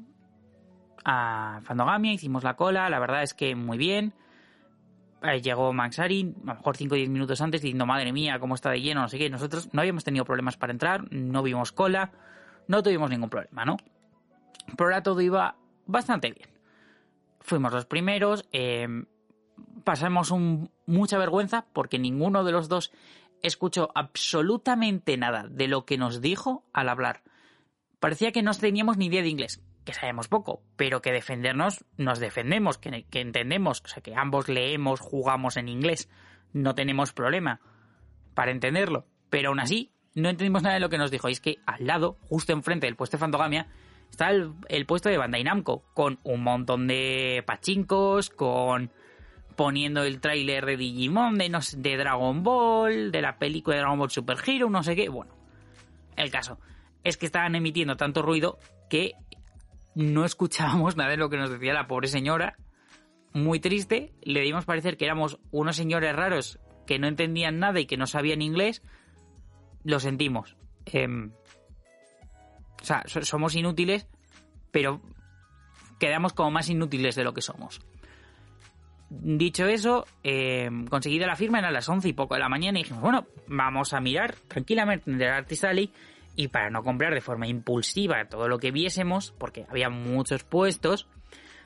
a 1.06 1.60
Fandogamia, 1.64 2.14
hicimos 2.14 2.44
la 2.44 2.56
cola, 2.56 2.90
la 2.90 3.00
verdad 3.00 3.24
es 3.24 3.34
que 3.34 3.56
muy 3.56 3.78
bien. 3.78 4.14
llegó 5.42 5.72
Max 5.74 6.00
Arin, 6.00 6.36
a 6.44 6.48
lo 6.48 6.56
mejor 6.56 6.76
5 6.76 6.94
o 6.94 6.98
10 6.98 7.10
minutos 7.10 7.42
antes, 7.42 7.62
diciendo, 7.62 7.86
madre 7.86 8.12
mía, 8.12 8.40
cómo 8.40 8.56
está 8.56 8.70
de 8.72 8.82
lleno, 8.82 9.02
no 9.02 9.08
sé 9.08 9.18
qué. 9.18 9.30
Nosotros 9.30 9.70
no 9.74 9.82
habíamos 9.82 10.04
tenido 10.04 10.26
problemas 10.26 10.58
para 10.58 10.74
entrar, 10.74 11.12
no 11.12 11.44
vimos 11.44 11.72
cola, 11.72 12.12
no 12.68 12.84
tuvimos 12.84 13.10
ningún 13.10 13.30
problema, 13.30 13.66
¿no? 13.66 13.78
Por 14.78 14.88
ahora 14.88 15.04
todo 15.04 15.22
iba 15.22 15.56
bastante 15.86 16.32
bien. 16.32 16.59
Fuimos 17.40 17.74
los 17.74 17.86
primeros, 17.86 18.48
eh, 18.52 18.88
pasamos 19.84 20.34
mucha 20.86 21.18
vergüenza 21.18 21.66
porque 21.74 22.00
ninguno 22.00 22.44
de 22.44 22.52
los 22.52 22.70
dos 22.70 22.92
escuchó 23.42 23.90
absolutamente 23.96 25.18
nada 25.18 25.48
de 25.50 25.68
lo 25.68 25.86
que 25.86 25.98
nos 25.98 26.22
dijo 26.22 26.66
al 26.74 26.90
hablar. 26.90 27.24
Parecía 28.00 28.32
que 28.32 28.44
no 28.44 28.54
teníamos 28.54 28.98
ni 28.98 29.08
idea 29.08 29.22
de 29.22 29.30
inglés, 29.30 29.62
que 29.86 29.94
sabemos 29.94 30.28
poco, 30.28 30.62
pero 30.76 31.02
que 31.02 31.12
defendernos 31.12 31.86
nos 31.98 32.20
defendemos, 32.20 32.78
que, 32.78 33.06
que 33.10 33.22
entendemos, 33.22 33.82
o 33.84 33.88
sea, 33.88 34.04
que 34.04 34.16
ambos 34.16 34.48
leemos, 34.48 35.00
jugamos 35.00 35.58
en 35.58 35.70
inglés, 35.70 36.10
no 36.54 36.76
tenemos 36.76 37.14
problema 37.14 37.62
para 38.34 38.52
entenderlo. 38.52 39.06
Pero 39.30 39.50
aún 39.50 39.60
así, 39.60 39.92
no 40.16 40.30
entendimos 40.30 40.64
nada 40.64 40.76
de 40.76 40.80
lo 40.80 40.90
que 40.90 40.98
nos 40.98 41.12
dijo. 41.12 41.30
Y 41.30 41.34
es 41.34 41.42
que 41.42 41.58
al 41.66 41.86
lado, 41.86 42.18
justo 42.22 42.54
enfrente 42.54 42.88
del 42.88 42.96
puesto 42.96 43.18
de 43.18 43.22
Fantogamia, 43.22 43.68
está 44.10 44.32
el, 44.32 44.86
puesto 44.86 45.10
de 45.10 45.18
Bandai 45.18 45.44
Namco, 45.44 45.84
con 45.94 46.20
un 46.24 46.44
montón 46.44 46.88
de 46.88 47.44
pachincos, 47.46 48.30
con 48.30 48.92
poniendo 49.56 50.04
el 50.04 50.22
tráiler 50.22 50.66
de 50.66 50.78
Digimon, 50.78 51.38
de, 51.38 51.52
de 51.78 51.98
Dragon 51.98 52.44
Ball, 52.44 53.12
de 53.12 53.22
la 53.22 53.38
película 53.38 53.76
de 53.76 53.82
Dragon 53.82 54.00
Ball 54.00 54.10
Super 54.10 54.38
Hero, 54.46 54.70
no 54.70 54.84
sé 54.84 54.96
qué. 54.96 55.10
Bueno, 55.10 55.34
el 56.16 56.32
caso 56.32 56.60
es 57.04 57.18
que 57.18 57.26
estaban 57.26 57.56
emitiendo 57.56 57.98
tanto 57.98 58.22
ruido 58.22 58.58
que 58.90 59.14
no 59.96 60.26
escuchábamos 60.26 60.96
nada 60.98 61.12
de 61.12 61.18
lo 61.18 61.30
que 61.30 61.38
nos 61.38 61.50
decía 61.50 61.74
la 61.74 61.88
pobre 61.88 62.08
señora. 62.08 62.56
Muy 63.34 63.60
triste, 63.60 64.14
le 64.24 64.42
dimos 64.42 64.66
parecer 64.66 64.98
que 64.98 65.06
éramos 65.06 65.40
unos 65.52 65.76
señores 65.76 66.16
raros 66.16 66.60
que 66.88 66.98
no 66.98 67.08
entendían 67.08 67.60
nada 67.60 67.80
y 67.80 67.86
que 67.86 67.98
no 67.98 68.08
sabían 68.08 68.42
inglés. 68.42 68.82
Lo 69.84 70.00
sentimos. 70.00 70.58
Em, 70.86 71.32
o 72.82 72.86
sea, 72.86 73.04
somos 73.06 73.56
inútiles, 73.56 74.08
pero 74.72 75.02
quedamos 76.00 76.34
como 76.34 76.52
más 76.52 76.70
inútiles 76.70 77.16
de 77.16 77.24
lo 77.24 77.34
que 77.34 77.42
somos. 77.42 77.82
Dicho 79.10 79.66
eso, 79.66 80.06
eh, 80.24 80.70
conseguida 80.90 81.26
la 81.26 81.36
firma, 81.36 81.60
eran 81.60 81.74
las 81.74 81.90
11 81.90 82.10
y 82.10 82.14
poco 82.14 82.36
de 82.36 82.42
la 82.42 82.50
mañana 82.50 82.80
y 82.80 82.84
dijimos, 82.84 83.02
bueno, 83.02 83.26
vamos 83.48 83.94
a 83.94 84.00
mirar 84.00 84.36
tranquilamente 84.48 85.10
en 85.10 85.20
el 85.20 85.30
Artist 85.30 85.64
Alley 85.64 85.92
y 86.36 86.50
para 86.50 86.70
no 86.70 86.84
comprar 86.84 87.14
de 87.14 87.22
forma 87.22 87.48
impulsiva 87.48 88.26
todo 88.30 88.48
lo 88.48 88.60
que 88.60 88.72
viésemos, 88.72 89.34
porque 89.38 89.66
había 89.70 89.90
muchos 89.90 90.44
puestos, 90.44 91.08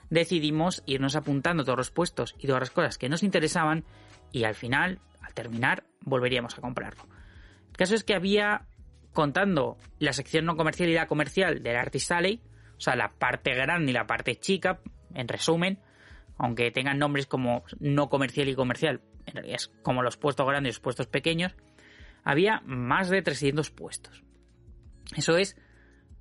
decidimos 0.09 0.83
irnos 0.85 1.15
apuntando 1.15 1.65
todos 1.65 1.77
los 1.77 1.91
puestos 1.91 2.35
y 2.39 2.47
todas 2.47 2.61
las 2.61 2.71
cosas 2.71 2.97
que 2.97 3.09
nos 3.09 3.23
interesaban 3.23 3.83
y 4.31 4.45
al 4.45 4.55
final, 4.55 4.99
al 5.21 5.33
terminar, 5.33 5.83
volveríamos 6.01 6.57
a 6.57 6.61
comprarlo. 6.61 7.03
El 7.71 7.77
caso 7.77 7.93
es 7.93 8.03
que 8.03 8.15
había 8.15 8.67
contando 9.13 9.77
la 9.99 10.13
sección 10.13 10.45
no 10.45 10.57
comercial 10.57 10.89
y 10.89 10.93
la 10.93 11.07
comercial 11.07 11.63
del 11.63 11.75
Artist 11.77 12.11
o 12.11 12.81
sea, 12.81 12.95
la 12.95 13.13
parte 13.13 13.53
grande 13.53 13.91
y 13.91 13.93
la 13.93 14.07
parte 14.07 14.35
chica, 14.35 14.79
en 15.13 15.27
resumen, 15.27 15.79
aunque 16.37 16.71
tengan 16.71 16.97
nombres 16.97 17.27
como 17.27 17.63
no 17.79 18.09
comercial 18.09 18.49
y 18.49 18.55
comercial, 18.55 19.01
en 19.25 19.35
realidad 19.35 19.55
es 19.55 19.67
como 19.83 20.03
los 20.03 20.17
puestos 20.17 20.45
grandes 20.45 20.71
y 20.71 20.73
los 20.73 20.81
puestos 20.81 21.07
pequeños, 21.07 21.55
había 22.23 22.61
más 22.65 23.09
de 23.09 23.21
300 23.21 23.71
puestos. 23.71 24.23
Eso 25.15 25.37
es 25.37 25.55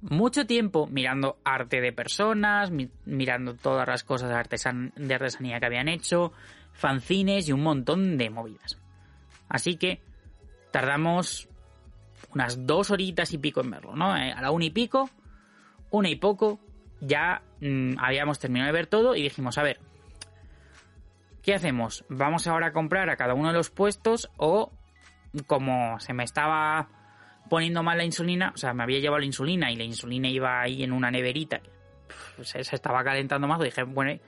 mucho 0.01 0.47
tiempo 0.47 0.87
mirando 0.87 1.39
arte 1.45 1.81
de 1.81 1.93
personas, 1.93 2.71
mirando 3.05 3.55
todas 3.55 3.89
las 3.89 4.05
cosas 4.05 4.29
de, 4.29 4.93
de 4.97 5.15
artesanía 5.15 5.61
que 5.61 5.67
habían 5.67 5.89
hecho, 5.89 6.33
fanzines 6.73 7.49
y 7.49 7.53
un 7.53 7.63
montón 7.63 8.19
de 8.19 8.31
movidas. 8.31 8.79
Así 9.49 9.77
que 9.77 10.01
tardamos 10.71 11.49
unas 12.35 12.67
dos 12.67 12.91
horitas 12.91 13.33
y 13.33 13.39
pico 13.39 13.61
en 13.61 13.71
verlo, 13.71 13.95
¿no? 13.95 14.17
Eh, 14.17 14.33
a 14.33 14.41
la 14.41 14.51
una 14.51 14.65
y 14.65 14.71
pico, 14.71 15.11
una 15.91 16.09
y 16.09 16.17
poco, 16.17 16.61
ya 17.01 17.43
mm, 17.61 17.95
habíamos 17.99 18.39
terminado 18.39 18.73
de 18.73 18.79
ver 18.79 18.87
todo 18.87 19.15
y 19.15 19.23
dijimos, 19.23 19.59
a 19.59 19.63
ver, 19.63 19.81
¿qué 21.43 21.55
hacemos? 21.55 22.05
¿Vamos 22.09 22.47
ahora 22.47 22.69
a 22.69 22.73
comprar 22.73 23.11
a 23.11 23.17
cada 23.17 23.35
uno 23.35 23.49
de 23.49 23.55
los 23.55 23.71
puestos 23.71 24.31
o 24.37 24.73
como 25.47 25.99
se 26.01 26.13
me 26.13 26.25
estaba 26.25 26.89
poniendo 27.49 27.83
mal 27.83 27.99
la 27.99 28.05
insulina, 28.05 28.53
o 28.55 28.57
sea, 28.57 28.73
me 28.73 28.83
había 28.83 28.99
llevado 28.99 29.21
la 29.21 29.27
insulina 29.27 29.71
y 29.71 29.77
la 29.77 29.85
insulina 29.85 30.29
iba 30.29 30.61
ahí 30.61 30.83
en 30.83 30.93
una 30.93 31.11
neverita, 31.11 31.61
se, 32.43 32.65
se 32.65 32.77
estaba 32.77 33.03
calentando 33.03 33.47
más, 33.49 33.61
dije, 33.61 33.83
bueno, 33.83 34.19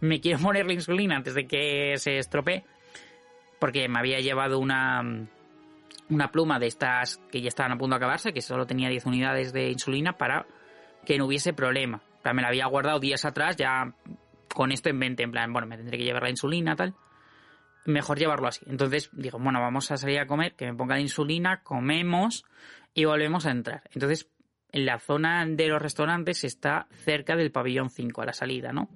me 0.00 0.20
quiero 0.20 0.38
poner 0.42 0.66
la 0.66 0.74
insulina 0.74 1.16
antes 1.16 1.34
de 1.34 1.46
que 1.46 1.94
se 1.96 2.18
estropee, 2.18 2.64
porque 3.58 3.88
me 3.88 3.98
había 3.98 4.20
llevado 4.20 4.58
una 4.58 5.28
una 6.10 6.30
pluma 6.30 6.58
de 6.58 6.66
estas 6.66 7.18
que 7.30 7.40
ya 7.40 7.48
estaban 7.48 7.72
a 7.72 7.76
punto 7.76 7.94
de 7.94 7.96
acabarse, 7.96 8.32
que 8.32 8.40
solo 8.40 8.66
tenía 8.66 8.88
10 8.88 9.06
unidades 9.06 9.52
de 9.52 9.70
insulina 9.70 10.16
para 10.16 10.46
que 11.04 11.18
no 11.18 11.26
hubiese 11.26 11.52
problema. 11.52 12.02
O 12.24 12.34
me 12.34 12.42
la 12.42 12.48
había 12.48 12.66
guardado 12.66 13.00
días 13.00 13.24
atrás, 13.24 13.56
ya 13.56 13.94
con 14.52 14.72
esto 14.72 14.90
en 14.90 14.98
mente, 14.98 15.22
en 15.22 15.30
plan, 15.30 15.52
bueno, 15.52 15.66
me 15.66 15.76
tendré 15.76 15.98
que 15.98 16.04
llevar 16.04 16.24
la 16.24 16.30
insulina, 16.30 16.76
tal. 16.76 16.94
Mejor 17.86 18.18
llevarlo 18.18 18.48
así. 18.48 18.64
Entonces 18.68 19.08
digo, 19.12 19.38
bueno, 19.38 19.60
vamos 19.60 19.90
a 19.90 19.96
salir 19.96 20.18
a 20.18 20.26
comer, 20.26 20.54
que 20.54 20.66
me 20.66 20.74
ponga 20.74 20.96
la 20.96 21.00
insulina, 21.00 21.62
comemos 21.62 22.44
y 22.92 23.04
volvemos 23.04 23.46
a 23.46 23.50
entrar. 23.50 23.82
Entonces, 23.94 24.28
en 24.72 24.84
la 24.84 24.98
zona 24.98 25.46
de 25.46 25.68
los 25.68 25.80
restaurantes 25.80 26.44
está 26.44 26.86
cerca 26.90 27.36
del 27.36 27.50
pabellón 27.50 27.88
5 27.88 28.20
a 28.20 28.26
la 28.26 28.32
salida, 28.32 28.72
¿no? 28.72 28.90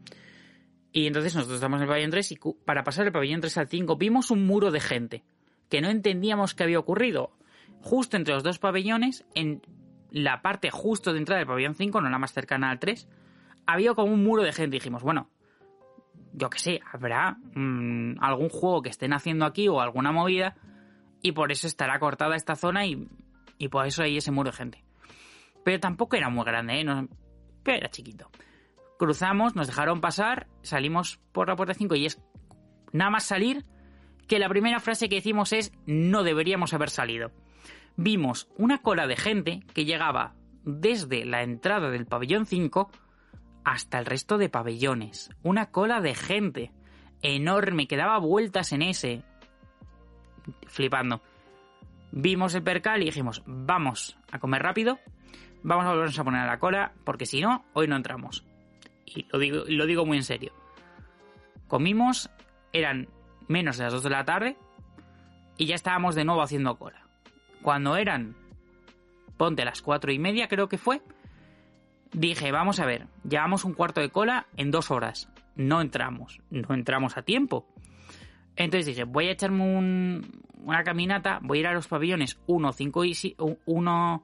Y 0.92 1.06
entonces 1.06 1.34
nosotros 1.34 1.56
estamos 1.56 1.78
en 1.78 1.84
el 1.84 1.88
pabellón 1.88 2.10
3 2.10 2.32
y 2.32 2.38
para 2.66 2.84
pasar 2.84 3.04
del 3.04 3.12
pabellón 3.12 3.40
3 3.40 3.56
al 3.56 3.68
5 3.68 3.96
vimos 3.96 4.30
un 4.30 4.44
muro 4.44 4.70
de 4.70 4.80
gente 4.80 5.22
que 5.72 5.80
no 5.80 5.88
entendíamos 5.88 6.54
qué 6.54 6.64
había 6.64 6.78
ocurrido. 6.78 7.30
Justo 7.80 8.18
entre 8.18 8.34
los 8.34 8.42
dos 8.42 8.58
pabellones, 8.58 9.24
en 9.34 9.62
la 10.10 10.42
parte 10.42 10.70
justo 10.70 11.14
de 11.14 11.18
entrada 11.18 11.38
del 11.38 11.46
pabellón 11.46 11.74
5, 11.74 11.98
no 12.02 12.10
la 12.10 12.18
más 12.18 12.34
cercana 12.34 12.68
al 12.68 12.78
3, 12.78 13.08
había 13.64 13.94
como 13.94 14.12
un 14.12 14.22
muro 14.22 14.42
de 14.42 14.52
gente. 14.52 14.76
dijimos, 14.76 15.02
bueno, 15.02 15.30
yo 16.34 16.50
qué 16.50 16.58
sé, 16.58 16.80
habrá 16.92 17.38
mm, 17.54 18.16
algún 18.20 18.50
juego 18.50 18.82
que 18.82 18.90
estén 18.90 19.14
haciendo 19.14 19.46
aquí 19.46 19.66
o 19.66 19.80
alguna 19.80 20.12
movida 20.12 20.56
y 21.22 21.32
por 21.32 21.50
eso 21.50 21.66
estará 21.66 21.98
cortada 21.98 22.36
esta 22.36 22.54
zona 22.54 22.84
y, 22.84 23.08
y 23.56 23.68
por 23.68 23.86
eso 23.86 24.02
hay 24.02 24.18
ese 24.18 24.30
muro 24.30 24.50
de 24.50 24.56
gente. 24.58 24.84
Pero 25.64 25.80
tampoco 25.80 26.16
era 26.16 26.28
muy 26.28 26.44
grande, 26.44 26.80
¿eh? 26.80 26.84
No, 26.84 27.08
pero 27.62 27.78
era 27.78 27.88
chiquito. 27.88 28.30
Cruzamos, 28.98 29.56
nos 29.56 29.68
dejaron 29.68 30.02
pasar, 30.02 30.48
salimos 30.60 31.18
por 31.32 31.48
la 31.48 31.56
puerta 31.56 31.72
5 31.72 31.94
y 31.94 32.04
es 32.04 32.20
nada 32.92 33.10
más 33.10 33.24
salir, 33.24 33.64
que 34.32 34.38
la 34.38 34.48
primera 34.48 34.80
frase 34.80 35.10
que 35.10 35.16
decimos 35.16 35.52
es 35.52 35.74
no 35.84 36.22
deberíamos 36.22 36.72
haber 36.72 36.88
salido. 36.88 37.32
Vimos 37.98 38.48
una 38.56 38.78
cola 38.78 39.06
de 39.06 39.16
gente 39.16 39.60
que 39.74 39.84
llegaba 39.84 40.32
desde 40.64 41.26
la 41.26 41.42
entrada 41.42 41.90
del 41.90 42.06
pabellón 42.06 42.46
5 42.46 42.90
hasta 43.62 43.98
el 43.98 44.06
resto 44.06 44.38
de 44.38 44.48
pabellones. 44.48 45.28
Una 45.42 45.70
cola 45.70 46.00
de 46.00 46.14
gente 46.14 46.72
enorme 47.20 47.86
que 47.86 47.98
daba 47.98 48.16
vueltas 48.20 48.72
en 48.72 48.80
ese. 48.80 49.22
Flipando. 50.66 51.20
Vimos 52.10 52.54
el 52.54 52.62
percal 52.62 53.02
y 53.02 53.04
dijimos, 53.04 53.42
vamos 53.44 54.18
a 54.30 54.38
comer 54.38 54.62
rápido, 54.62 54.98
vamos 55.62 55.84
a 55.84 55.90
volvernos 55.90 56.18
a 56.18 56.24
poner 56.24 56.46
la 56.46 56.58
cola, 56.58 56.94
porque 57.04 57.26
si 57.26 57.42
no, 57.42 57.66
hoy 57.74 57.86
no 57.86 57.96
entramos. 57.96 58.46
Y 59.04 59.26
lo 59.30 59.38
digo, 59.38 59.64
lo 59.68 59.84
digo 59.84 60.06
muy 60.06 60.16
en 60.16 60.24
serio. 60.24 60.54
Comimos, 61.68 62.30
eran 62.72 63.08
menos 63.48 63.78
de 63.78 63.84
las 63.84 63.92
2 63.92 64.02
de 64.02 64.10
la 64.10 64.24
tarde 64.24 64.56
y 65.56 65.66
ya 65.66 65.74
estábamos 65.74 66.14
de 66.14 66.24
nuevo 66.24 66.42
haciendo 66.42 66.76
cola. 66.76 67.06
Cuando 67.62 67.96
eran, 67.96 68.34
ponte 69.36 69.64
las 69.64 69.82
4 69.82 70.12
y 70.12 70.18
media 70.18 70.48
creo 70.48 70.68
que 70.68 70.78
fue, 70.78 71.02
dije, 72.12 72.52
vamos 72.52 72.80
a 72.80 72.86
ver, 72.86 73.06
llevamos 73.28 73.64
un 73.64 73.74
cuarto 73.74 74.00
de 74.00 74.10
cola 74.10 74.46
en 74.56 74.70
dos 74.70 74.90
horas. 74.90 75.28
No 75.54 75.80
entramos, 75.80 76.40
no 76.50 76.74
entramos 76.74 77.16
a 77.16 77.22
tiempo. 77.22 77.66
Entonces 78.56 78.86
dije, 78.86 79.04
voy 79.04 79.28
a 79.28 79.32
echarme 79.32 80.22
una 80.64 80.84
caminata, 80.84 81.38
voy 81.42 81.58
a 81.58 81.60
ir 81.60 81.66
a 81.68 81.74
los 81.74 81.88
pabellones 81.88 82.38
1, 82.46 82.72
5 82.72 83.04
y 83.04 83.36
1, 83.66 84.22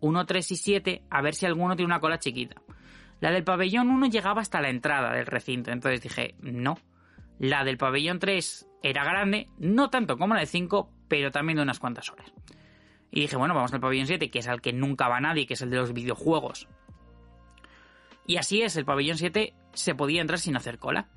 1, 0.00 0.26
3 0.26 0.50
y 0.50 0.56
7 0.56 1.02
a 1.10 1.22
ver 1.22 1.34
si 1.34 1.46
alguno 1.46 1.76
tiene 1.76 1.86
una 1.86 2.00
cola 2.00 2.18
chiquita. 2.18 2.60
La 3.20 3.30
del 3.30 3.44
pabellón 3.44 3.90
1 3.90 4.06
llegaba 4.06 4.40
hasta 4.40 4.60
la 4.60 4.70
entrada 4.70 5.12
del 5.12 5.26
recinto, 5.26 5.70
entonces 5.70 6.02
dije, 6.02 6.34
no, 6.40 6.78
la 7.40 7.64
del 7.64 7.78
pabellón 7.78 8.18
3 8.18 8.68
era 8.82 9.02
grande, 9.02 9.48
no 9.58 9.88
tanto 9.88 10.18
como 10.18 10.34
la 10.34 10.40
de 10.40 10.46
5, 10.46 10.90
pero 11.08 11.30
también 11.30 11.56
de 11.56 11.62
unas 11.62 11.80
cuantas 11.80 12.10
horas. 12.10 12.30
Y 13.10 13.22
dije, 13.22 13.36
bueno, 13.36 13.54
vamos 13.54 13.72
al 13.72 13.80
pabellón 13.80 14.06
7, 14.06 14.30
que 14.30 14.38
es 14.38 14.46
al 14.46 14.60
que 14.60 14.74
nunca 14.74 15.08
va 15.08 15.20
nadie, 15.20 15.46
que 15.46 15.54
es 15.54 15.62
el 15.62 15.70
de 15.70 15.78
los 15.78 15.94
videojuegos. 15.94 16.68
Y 18.26 18.36
así 18.36 18.60
es, 18.60 18.76
el 18.76 18.84
pabellón 18.84 19.16
7 19.16 19.54
se 19.72 19.94
podía 19.94 20.20
entrar 20.20 20.38
sin 20.38 20.54
hacer 20.54 20.78
cola. 20.78 21.08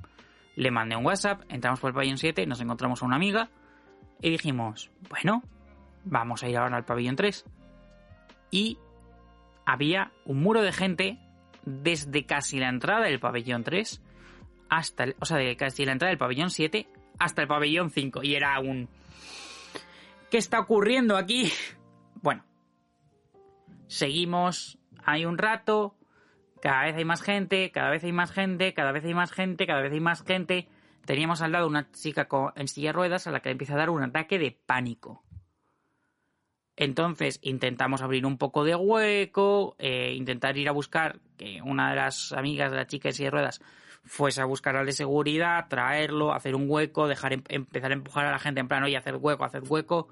Le 0.56 0.72
mandé 0.72 0.96
un 0.96 1.06
WhatsApp, 1.06 1.42
entramos 1.50 1.82
por 1.82 1.90
el 1.90 1.94
pabellón 1.94 2.18
7, 2.18 2.48
nos 2.48 2.62
encontramos 2.62 3.04
a 3.04 3.06
una 3.06 3.18
amiga 3.18 3.50
y 4.22 4.30
dijimos, 4.30 4.92
bueno, 5.10 5.44
vamos 6.06 6.42
a 6.42 6.48
ir 6.48 6.56
ahora 6.56 6.78
al 6.78 6.86
pabellón 6.86 7.18
3. 7.18 7.46
Y 8.50 8.78
había 9.66 10.14
un 10.24 10.42
muro 10.42 10.62
de 10.62 10.72
gente 10.72 11.20
desde 11.66 12.26
casi 12.26 12.60
la 12.60 12.70
entrada 12.70 13.08
del 13.08 13.20
pabellón 13.20 13.66
3 13.66 14.02
hasta, 14.74 15.04
el, 15.04 15.16
o 15.20 15.26
sea, 15.26 15.38
de 15.38 15.56
casi 15.56 15.86
la 15.86 15.92
entrada 15.92 16.10
del 16.10 16.18
pabellón 16.18 16.50
7 16.50 16.88
hasta 17.20 17.44
el 17.44 17.48
pabellón 17.48 17.92
5. 17.92 18.24
Y 18.24 18.36
era 18.36 18.60
un... 18.60 18.90
¿Qué 20.32 20.38
está 20.38 20.60
ocurriendo 20.60 21.16
aquí? 21.18 21.52
Bueno, 22.22 22.46
seguimos 23.88 24.78
hay 25.04 25.26
un 25.26 25.38
rato, 25.38 25.98
cada 26.62 26.86
vez 26.86 26.96
hay 26.96 27.04
más 27.04 27.22
gente, 27.22 27.70
cada 27.72 27.90
vez 27.90 28.02
hay 28.06 28.14
más 28.14 28.32
gente, 28.32 28.74
cada 28.74 28.94
vez 28.94 29.04
hay 29.04 29.14
más 29.14 29.34
gente, 29.34 29.68
cada 29.68 29.82
vez 29.82 29.92
hay 29.92 30.00
más 30.00 30.24
gente. 30.24 30.70
Teníamos 31.04 31.42
al 31.42 31.52
lado 31.52 31.68
una 31.68 31.92
chica 31.92 32.30
en 32.56 32.70
silla 32.70 32.90
de 32.90 32.94
ruedas 32.94 33.28
a 33.28 33.32
la 33.32 33.42
que 33.42 33.50
le 33.50 33.54
empieza 33.54 33.74
a 33.74 33.78
dar 33.78 33.90
un 33.90 34.04
ataque 34.04 34.40
de 34.40 34.58
pánico. 34.66 35.22
Entonces 36.78 37.40
intentamos 37.42 38.02
abrir 38.02 38.26
un 38.26 38.38
poco 38.38 38.64
de 38.64 38.74
hueco, 38.74 39.76
eh, 39.80 40.14
intentar 40.16 40.58
ir 40.58 40.70
a 40.70 40.72
buscar 40.72 41.20
que 41.36 41.62
una 41.62 41.90
de 41.90 41.98
las 41.98 42.32
amigas 42.32 42.72
de 42.72 42.78
la 42.78 42.88
chica 42.88 43.10
en 43.10 43.16
silla 43.16 43.28
de 43.28 43.32
ruedas 43.32 43.62
fuese 44.06 44.42
a 44.42 44.46
buscar 44.46 44.76
al 44.76 44.86
de 44.86 44.92
seguridad, 44.92 45.68
traerlo, 45.70 46.34
hacer 46.34 46.56
un 46.56 46.70
hueco, 46.70 47.08
dejar 47.08 47.34
em, 47.34 47.44
empezar 47.50 47.92
a 47.92 47.94
empujar 47.94 48.26
a 48.26 48.32
la 48.32 48.40
gente 48.40 48.60
en 48.60 48.68
plan, 48.68 48.84
oye, 48.84 48.98
hacer 48.98 49.16
hueco, 49.16 49.46
hacer 49.46 49.64
hueco, 49.68 50.10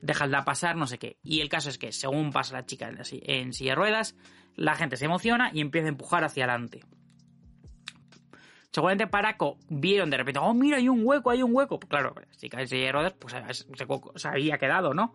dejarla 0.00 0.44
pasar, 0.44 0.76
no 0.76 0.86
sé 0.86 0.98
qué. 0.98 1.18
Y 1.22 1.40
el 1.40 1.48
caso 1.48 1.68
es 1.68 1.78
que 1.78 1.92
según 1.92 2.32
pasa 2.32 2.54
la 2.54 2.66
chica 2.66 2.90
en, 2.90 3.52
silla 3.52 3.72
de 3.72 3.74
ruedas, 3.74 4.16
la 4.56 4.74
gente 4.74 4.96
se 4.96 5.04
emociona 5.04 5.50
y 5.52 5.60
empieza 5.60 5.86
a 5.86 5.90
empujar 5.90 6.24
hacia 6.24 6.44
adelante. 6.44 6.80
Seguramente 8.70 9.06
Paraco 9.06 9.58
vieron 9.68 10.10
de 10.10 10.18
repente, 10.18 10.40
oh, 10.40 10.54
mira, 10.54 10.76
hay 10.76 10.88
un 10.88 11.04
hueco, 11.04 11.30
hay 11.30 11.42
un 11.42 11.54
hueco. 11.54 11.80
Pues 11.80 11.88
claro, 11.88 12.14
la 12.14 12.36
chica 12.36 12.60
en 12.60 12.68
silla 12.68 12.86
de 12.86 12.92
ruedas, 12.92 13.14
pues 13.18 13.34
se 14.14 14.28
había 14.28 14.58
quedado, 14.58 14.94
¿no? 14.94 15.14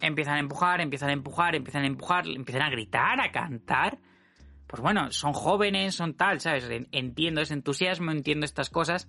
Empiezan 0.00 0.34
a 0.34 0.40
empujar, 0.40 0.80
empiezan 0.80 1.10
a 1.10 1.12
empujar, 1.12 1.54
empiezan 1.54 1.84
a 1.84 1.86
empujar, 1.86 2.26
empiezan 2.26 2.62
a 2.62 2.70
gritar, 2.70 3.20
a 3.20 3.30
cantar 3.30 3.98
pues 4.72 4.80
bueno, 4.80 5.12
son 5.12 5.34
jóvenes, 5.34 5.96
son 5.96 6.14
tal, 6.14 6.40
¿sabes? 6.40 6.66
Entiendo 6.92 7.42
ese 7.42 7.52
entusiasmo, 7.52 8.10
entiendo 8.10 8.46
estas 8.46 8.70
cosas. 8.70 9.06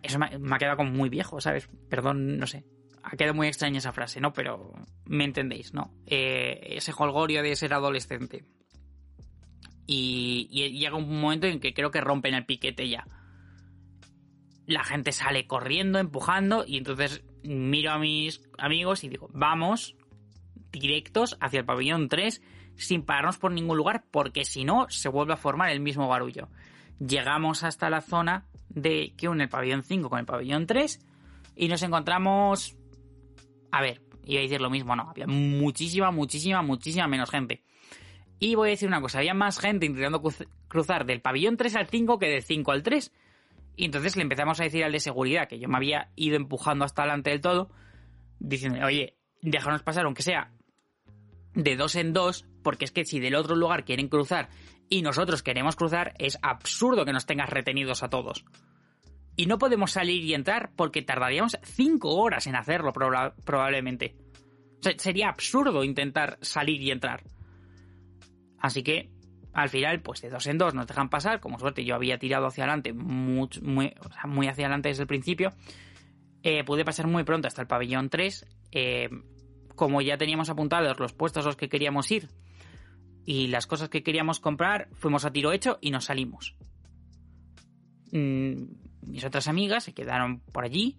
Eso 0.00 0.20
me 0.20 0.54
ha 0.54 0.58
quedado 0.58 0.76
como 0.76 0.92
muy 0.92 1.08
viejo, 1.08 1.40
¿sabes? 1.40 1.68
Perdón, 1.90 2.38
no 2.38 2.46
sé. 2.46 2.64
Ha 3.02 3.16
quedado 3.16 3.34
muy 3.34 3.48
extraña 3.48 3.78
esa 3.78 3.90
frase, 3.90 4.20
¿no? 4.20 4.32
Pero 4.32 4.74
me 5.06 5.24
entendéis, 5.24 5.74
¿no? 5.74 5.92
Eh, 6.06 6.76
ese 6.76 6.92
holgorio 6.96 7.42
de 7.42 7.56
ser 7.56 7.74
adolescente. 7.74 8.44
Y, 9.88 10.46
y 10.52 10.78
llega 10.78 10.94
un 10.94 11.20
momento 11.20 11.48
en 11.48 11.58
que 11.58 11.74
creo 11.74 11.90
que 11.90 12.00
rompen 12.00 12.34
el 12.34 12.46
piquete 12.46 12.88
ya. 12.88 13.08
La 14.66 14.84
gente 14.84 15.10
sale 15.10 15.48
corriendo, 15.48 15.98
empujando, 15.98 16.64
y 16.64 16.76
entonces 16.76 17.24
miro 17.42 17.90
a 17.90 17.98
mis 17.98 18.40
amigos 18.56 19.02
y 19.02 19.08
digo, 19.08 19.28
vamos 19.32 19.96
directos 20.70 21.36
hacia 21.40 21.58
el 21.58 21.66
pabellón 21.66 22.08
3 22.08 22.40
sin 22.78 23.02
pararnos 23.02 23.38
por 23.38 23.52
ningún 23.52 23.76
lugar, 23.76 24.04
porque 24.10 24.44
si 24.44 24.64
no, 24.64 24.86
se 24.88 25.08
vuelve 25.08 25.34
a 25.34 25.36
formar 25.36 25.70
el 25.70 25.80
mismo 25.80 26.08
barullo. 26.08 26.48
Llegamos 26.98 27.64
hasta 27.64 27.90
la 27.90 28.00
zona 28.00 28.46
de 28.68 29.14
que 29.16 29.28
une 29.28 29.44
el 29.44 29.48
pabellón 29.48 29.82
5 29.82 30.08
con 30.08 30.18
el 30.18 30.26
pabellón 30.26 30.66
3 30.66 31.00
y 31.56 31.68
nos 31.68 31.82
encontramos... 31.82 32.76
A 33.70 33.82
ver, 33.82 34.00
iba 34.24 34.40
a 34.40 34.42
decir 34.42 34.60
lo 34.60 34.70
mismo, 34.70 34.96
no, 34.96 35.10
había 35.10 35.26
muchísima, 35.26 36.10
muchísima, 36.10 36.62
muchísima 36.62 37.06
menos 37.06 37.30
gente. 37.30 37.62
Y 38.38 38.54
voy 38.54 38.68
a 38.68 38.70
decir 38.70 38.88
una 38.88 39.00
cosa, 39.00 39.18
había 39.18 39.34
más 39.34 39.58
gente 39.58 39.86
intentando 39.86 40.22
cruzar 40.68 41.04
del 41.04 41.20
pabellón 41.20 41.56
3 41.56 41.76
al 41.76 41.88
5 41.88 42.18
que 42.18 42.26
del 42.28 42.42
5 42.42 42.72
al 42.72 42.82
3. 42.82 43.12
Y 43.76 43.84
entonces 43.84 44.16
le 44.16 44.22
empezamos 44.22 44.60
a 44.60 44.64
decir 44.64 44.84
al 44.84 44.92
de 44.92 45.00
seguridad, 45.00 45.48
que 45.48 45.58
yo 45.58 45.68
me 45.68 45.76
había 45.76 46.10
ido 46.16 46.36
empujando 46.36 46.84
hasta 46.84 47.02
delante 47.02 47.30
del 47.30 47.40
todo, 47.40 47.70
diciendo, 48.38 48.84
oye, 48.84 49.16
déjanos 49.42 49.82
pasar, 49.82 50.04
aunque 50.04 50.22
sea 50.22 50.52
de 51.54 51.76
dos 51.76 51.96
en 51.96 52.12
dos, 52.12 52.47
porque 52.62 52.84
es 52.84 52.92
que 52.92 53.04
si 53.04 53.20
del 53.20 53.34
otro 53.34 53.56
lugar 53.56 53.84
quieren 53.84 54.08
cruzar 54.08 54.48
y 54.88 55.02
nosotros 55.02 55.42
queremos 55.42 55.76
cruzar, 55.76 56.14
es 56.18 56.38
absurdo 56.42 57.04
que 57.04 57.12
nos 57.12 57.26
tengas 57.26 57.50
retenidos 57.50 58.02
a 58.02 58.08
todos. 58.08 58.44
Y 59.36 59.46
no 59.46 59.58
podemos 59.58 59.92
salir 59.92 60.24
y 60.24 60.34
entrar 60.34 60.70
porque 60.74 61.02
tardaríamos 61.02 61.58
cinco 61.62 62.16
horas 62.16 62.46
en 62.46 62.56
hacerlo 62.56 62.92
probablemente. 62.92 64.16
sería 64.96 65.28
absurdo 65.28 65.84
intentar 65.84 66.38
salir 66.40 66.82
y 66.82 66.90
entrar. 66.90 67.22
Así 68.58 68.82
que, 68.82 69.10
al 69.52 69.68
final, 69.68 70.00
pues 70.00 70.22
de 70.22 70.30
dos 70.30 70.46
en 70.48 70.58
dos 70.58 70.74
nos 70.74 70.86
dejan 70.86 71.08
pasar. 71.08 71.38
Como 71.40 71.58
suerte, 71.58 71.84
yo 71.84 71.94
había 71.94 72.18
tirado 72.18 72.46
hacia 72.46 72.64
adelante, 72.64 72.92
muy, 72.92 73.48
muy, 73.62 74.48
hacia 74.48 74.64
adelante 74.64 74.88
desde 74.88 75.02
el 75.02 75.08
principio. 75.08 75.52
Eh, 76.42 76.64
pude 76.64 76.84
pasar 76.84 77.06
muy 77.06 77.22
pronto 77.22 77.46
hasta 77.46 77.62
el 77.62 77.68
pabellón 77.68 78.08
3. 78.08 78.44
Eh, 78.72 79.08
como 79.76 80.02
ya 80.02 80.18
teníamos 80.18 80.50
apuntados 80.50 80.98
los 80.98 81.12
puestos 81.12 81.44
a 81.44 81.48
los 81.48 81.56
que 81.56 81.68
queríamos 81.68 82.10
ir 82.10 82.28
y 83.28 83.48
las 83.48 83.66
cosas 83.66 83.90
que 83.90 84.02
queríamos 84.02 84.40
comprar, 84.40 84.88
fuimos 84.94 85.26
a 85.26 85.30
tiro 85.30 85.52
hecho 85.52 85.76
y 85.82 85.90
nos 85.90 86.06
salimos. 86.06 86.56
Mm, 88.10 88.62
mis 89.02 89.22
otras 89.22 89.48
amigas 89.48 89.84
se 89.84 89.92
quedaron 89.92 90.40
por 90.40 90.64
allí 90.64 90.96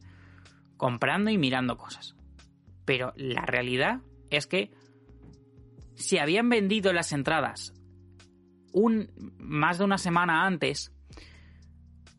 comprando 0.77 1.31
y 1.31 1.39
mirando 1.39 1.75
cosas. 1.75 2.15
Pero 2.85 3.13
la 3.15 3.47
realidad 3.47 4.01
es 4.29 4.45
que 4.45 4.69
si 5.95 6.19
habían 6.19 6.49
vendido 6.49 6.93
las 6.93 7.13
entradas 7.13 7.73
un, 8.73 9.09
más 9.39 9.79
de 9.79 9.85
una 9.85 9.97
semana 9.97 10.45
antes, 10.45 10.93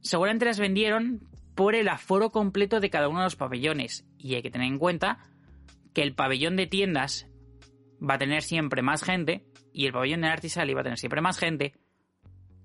seguramente 0.01 0.45
las 0.45 0.59
vendieron 0.59 1.20
por 1.55 1.77
el 1.77 1.87
aforo 1.87 2.31
completo 2.32 2.81
de 2.81 2.91
cada 2.91 3.07
uno 3.07 3.20
de 3.20 3.27
los 3.27 3.37
pabellones. 3.37 4.05
Y 4.19 4.35
hay 4.35 4.43
que 4.43 4.51
tener 4.51 4.66
en 4.66 4.78
cuenta 4.78 5.20
que 5.95 6.03
el 6.03 6.16
pabellón 6.16 6.57
de 6.57 6.66
tiendas 6.66 7.28
va 8.03 8.15
a 8.15 8.19
tener 8.19 8.43
siempre 8.43 8.82
más 8.82 9.05
gente 9.05 9.47
y 9.73 9.87
el 9.87 9.93
pabellón 9.93 10.23
de 10.23 10.29
Artisali 10.29 10.75
va 10.75 10.81
a 10.81 10.85
tener 10.85 10.99
siempre 10.99 11.21
más 11.21 11.39
gente 11.39 11.75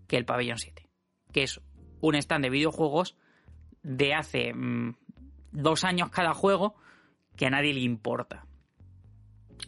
que 0.08 0.18
el 0.18 0.26
pabellón 0.26 0.58
7, 0.58 0.88
que 1.32 1.44
es 1.44 1.62
un 2.02 2.16
stand 2.16 2.44
de 2.44 2.50
videojuegos 2.50 3.18
de 3.84 4.14
hace 4.14 4.54
mm, 4.54 4.96
dos 5.52 5.84
años 5.84 6.10
cada 6.10 6.34
juego 6.34 6.76
que 7.36 7.46
a 7.46 7.50
nadie 7.50 7.74
le 7.74 7.82
importa. 7.82 8.46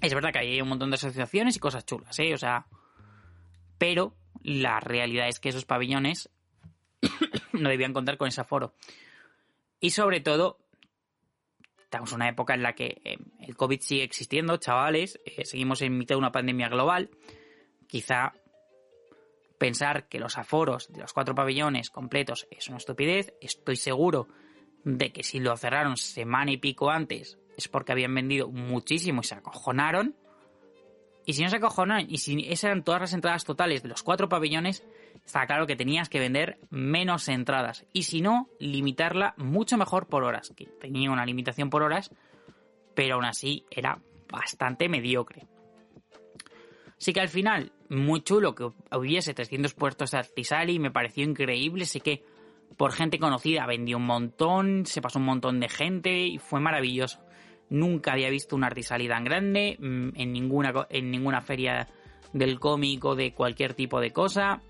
Es 0.02 0.14
verdad 0.14 0.32
que 0.32 0.40
hay 0.40 0.62
un 0.62 0.70
montón 0.70 0.92
de 0.92 0.96
asociaciones 0.96 1.56
y 1.56 1.60
cosas 1.60 1.86
chulas, 1.86 2.18
¿eh? 2.20 2.34
O 2.34 2.38
sea, 2.38 2.68
pero 3.78 4.16
la 4.44 4.80
realidad 4.80 5.28
es 5.28 5.40
que 5.40 5.50
esos 5.50 5.66
pabellones 5.66 6.30
no 7.54 7.70
debían 7.70 7.94
contar 7.94 8.18
con 8.18 8.28
ese 8.28 8.42
aforo. 8.42 8.74
Y 9.80 9.92
sobre 9.92 10.22
todo, 10.22 10.60
estamos 11.88 12.12
en 12.12 12.16
una 12.18 12.28
época 12.28 12.54
en 12.54 12.64
la 12.64 12.74
que 12.74 13.02
eh, 13.06 13.18
el 13.40 13.56
COVID 13.56 13.80
sigue 13.80 14.04
existiendo, 14.04 14.58
chavales, 14.58 15.22
eh, 15.26 15.46
seguimos 15.46 15.82
en 15.82 15.98
mitad 15.98 16.16
de 16.16 16.20
una 16.20 16.34
pandemia 16.34 16.68
global. 16.68 17.10
Quizá 17.88 18.34
pensar 19.58 20.10
que 20.10 20.20
los 20.20 20.38
aforos 20.38 20.92
de 20.92 21.00
los 21.00 21.14
cuatro 21.14 21.34
pabellones 21.34 21.90
completos 21.90 22.46
es 22.52 22.68
una 22.68 22.78
estupidez. 22.78 23.34
Estoy 23.40 23.78
seguro 23.78 24.28
de 24.84 25.14
que 25.14 25.24
si 25.24 25.40
lo 25.40 25.56
cerraron 25.56 25.96
semana 25.96 26.52
y 26.52 26.58
pico 26.58 26.92
antes 26.92 27.40
es 27.56 27.70
porque 27.70 27.94
habían 27.94 28.14
vendido 28.14 28.50
muchísimo 28.50 29.22
y 29.22 29.24
se 29.24 29.36
acojonaron. 29.36 30.14
Y 31.26 31.34
si 31.34 31.44
no 31.44 31.50
se 31.50 31.56
acojonaron, 31.56 32.06
y 32.10 32.18
si 32.18 32.38
esas 32.50 32.66
eran 32.66 32.84
todas 32.84 33.00
las 33.00 33.14
entradas 33.14 33.46
totales 33.46 33.82
de 33.82 33.88
los 33.88 34.04
cuatro 34.04 34.28
pabellones, 34.28 34.84
está 35.28 35.45
claro 35.45 35.68
que 35.68 35.76
tenías 35.76 36.08
que 36.08 36.22
vender 36.22 36.58
menos 36.70 37.28
entradas. 37.28 37.86
Y 37.91 38.04
si 38.04 38.22
no, 38.22 38.49
limitarla 38.60 39.34
mucho 39.38 39.78
mejor 39.78 40.08
por 40.08 40.24
horas. 40.24 40.54
Que 40.56 40.66
tenía 40.66 41.12
una 41.12 41.26
limitación 41.26 41.70
por 41.70 41.84
horas, 41.84 42.12
pero 42.95 43.16
aún 43.16 43.26
así 43.26 43.66
era 43.70 43.99
bastante 44.32 44.88
mediocre. 44.88 45.45
Así 46.98 47.12
que 47.12 47.20
al 47.20 47.28
final, 47.28 47.74
muy 47.90 48.22
chulo 48.22 48.56
que 48.56 48.72
hubiese 48.95 49.34
300 49.34 49.74
puestos 49.74 50.12
de 50.12 50.18
Artisali, 50.18 50.80
me 50.80 50.91
pareció 50.91 51.26
increíble. 51.26 51.86
Sé 51.86 51.99
que 51.99 52.24
por 52.78 52.94
gente 52.94 53.20
conocida 53.20 53.66
vendió 53.68 53.98
un 53.98 54.06
montón, 54.06 54.86
se 54.86 55.02
pasó 55.02 55.20
un 55.20 55.26
montón 55.26 55.60
de 55.60 55.68
gente 55.68 56.26
y 56.26 56.38
fue 56.38 56.62
maravilloso. 56.62 57.20
Nunca 57.70 58.14
había 58.14 58.30
visto 58.30 58.56
un 58.56 58.64
Artisali 58.64 59.10
tan 59.10 59.26
grande 59.26 59.76
mm, 59.78 60.10
en 60.16 60.32
ninguna, 60.32 60.88
en 60.90 61.12
ninguna 61.12 61.41
feria 61.41 61.90
del 62.32 62.62
cómic 62.62 63.04
o 63.04 63.16
de 63.16 63.34
cualquier 63.34 63.74
tipo 63.74 63.99
de 63.99 64.12
cosa. 64.12 64.62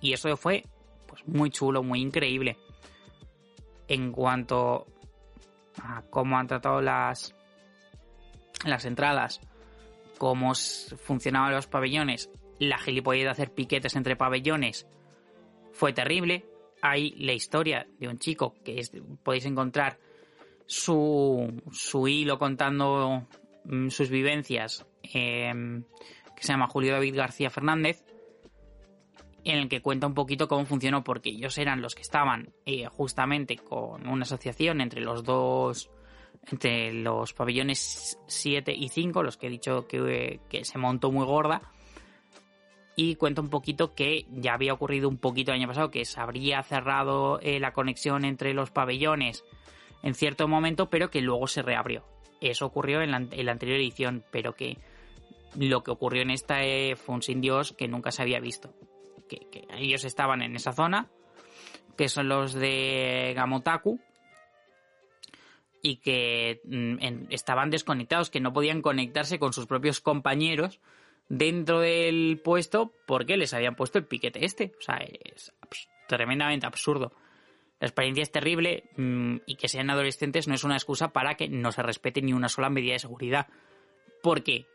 Y 0.00 0.12
eso 0.12 0.36
fue 0.36 0.64
pues, 1.06 1.26
muy 1.26 1.50
chulo, 1.50 1.82
muy 1.82 2.00
increíble. 2.00 2.56
En 3.88 4.12
cuanto 4.12 4.86
a 5.82 6.02
cómo 6.10 6.38
han 6.38 6.46
tratado 6.46 6.80
las, 6.80 7.34
las 8.64 8.84
entradas, 8.84 9.40
cómo 10.18 10.52
funcionaban 10.54 11.52
los 11.52 11.66
pabellones, 11.66 12.30
la 12.58 12.78
gilipollez 12.78 13.24
de 13.24 13.30
hacer 13.30 13.52
piquetes 13.52 13.96
entre 13.96 14.16
pabellones 14.16 14.86
fue 15.72 15.92
terrible. 15.92 16.44
Hay 16.80 17.10
la 17.18 17.32
historia 17.32 17.86
de 17.98 18.08
un 18.08 18.18
chico 18.18 18.54
que 18.64 18.82
podéis 19.22 19.46
encontrar 19.46 19.98
su, 20.66 21.62
su 21.72 22.08
hilo 22.08 22.38
contando 22.38 23.26
mm, 23.64 23.88
sus 23.88 24.10
vivencias, 24.10 24.86
em, 25.02 25.84
que 26.36 26.42
se 26.42 26.52
llama 26.52 26.68
Julio 26.68 26.92
David 26.92 27.16
García 27.16 27.50
Fernández, 27.50 28.04
en 29.44 29.58
el 29.58 29.68
que 29.68 29.80
cuenta 29.80 30.06
un 30.06 30.14
poquito 30.14 30.48
cómo 30.48 30.64
funcionó, 30.64 31.02
porque 31.02 31.30
ellos 31.30 31.58
eran 31.58 31.82
los 31.82 31.94
que 31.94 32.02
estaban 32.02 32.52
eh, 32.66 32.86
justamente 32.86 33.56
con 33.56 34.06
una 34.06 34.22
asociación 34.22 34.80
entre 34.80 35.00
los 35.00 35.24
dos, 35.24 35.90
entre 36.50 36.92
los 36.92 37.32
pabellones 37.32 38.18
7 38.26 38.72
y 38.72 38.88
5, 38.88 39.22
los 39.22 39.36
que 39.36 39.46
he 39.46 39.50
dicho 39.50 39.86
que, 39.86 40.40
se 40.62 40.78
montó 40.78 41.10
muy 41.10 41.24
gorda, 41.24 41.62
y 42.94 43.16
cuenta 43.16 43.40
un 43.40 43.48
poquito 43.48 43.94
que 43.94 44.26
ya 44.30 44.54
había 44.54 44.74
ocurrido 44.74 45.08
un 45.08 45.16
poquito 45.16 45.50
el 45.50 45.58
año 45.58 45.68
pasado, 45.68 45.90
que 45.90 46.04
se 46.04 46.20
habría 46.20 46.62
cerrado 46.62 47.40
eh, 47.40 47.58
la 47.58 47.72
conexión 47.72 48.24
entre 48.24 48.54
los 48.54 48.70
pabellones 48.70 49.44
en 50.02 50.14
cierto 50.14 50.46
momento, 50.46 50.90
pero 50.90 51.10
que 51.10 51.20
luego 51.20 51.46
se 51.46 51.62
reabrió. 51.62 52.04
Eso 52.40 52.66
ocurrió 52.66 53.02
en 53.02 53.12
la, 53.12 53.16
anterior 53.16 53.78
edición, 53.78 54.24
pero 54.30 54.54
que 54.54 54.78
lo 55.56 55.82
que 55.82 55.92
ocurrió 55.92 56.22
en 56.22 56.30
esta 56.30 56.64
eh, 56.64 56.96
fue 56.96 57.14
un 57.14 57.22
sin 57.22 57.40
Dios 57.40 57.72
que 57.72 57.88
nunca 57.88 58.10
se 58.10 58.22
había 58.22 58.40
visto. 58.40 58.74
Que, 59.28 59.66
ellos 59.76 60.04
estaban 60.04 60.42
en 60.42 60.56
esa 60.56 60.72
zona, 60.72 61.08
que 61.96 62.08
son 62.08 62.28
los 62.28 62.54
de 62.54 63.32
Gamotaku, 63.34 64.00
y 65.82 65.96
que 65.96 66.60
mm, 66.64 67.26
estaban 67.30 67.70
desconectados, 67.70 68.30
que 68.30 68.40
no 68.40 68.52
podían 68.52 68.82
conectarse 68.82 69.38
con 69.38 69.52
sus 69.52 69.66
propios 69.66 70.00
compañeros 70.00 70.80
dentro 71.28 71.80
del 71.80 72.40
puesto 72.42 72.92
porque 73.06 73.36
les 73.36 73.52
habían 73.54 73.74
puesto 73.74 73.98
el 73.98 74.06
piquete 74.06 74.44
este. 74.44 74.72
O 74.78 74.82
sea, 74.82 74.96
es 74.96 75.52
tremendamente 76.06 76.66
absurdo. 76.66 77.12
La 77.80 77.88
experiencia 77.88 78.22
es 78.22 78.30
terrible 78.30 78.84
mm, 78.96 79.38
y 79.44 79.56
que 79.56 79.68
sean 79.68 79.90
adolescentes 79.90 80.46
no 80.46 80.54
es 80.54 80.62
una 80.62 80.76
excusa 80.76 81.12
para 81.12 81.34
que 81.34 81.48
no 81.48 81.72
se 81.72 81.82
respete 81.82 82.22
ni 82.22 82.32
una 82.32 82.48
sola 82.48 82.70
medida 82.70 82.92
de 82.92 83.00
seguridad. 83.00 83.48
Porque 84.22 84.66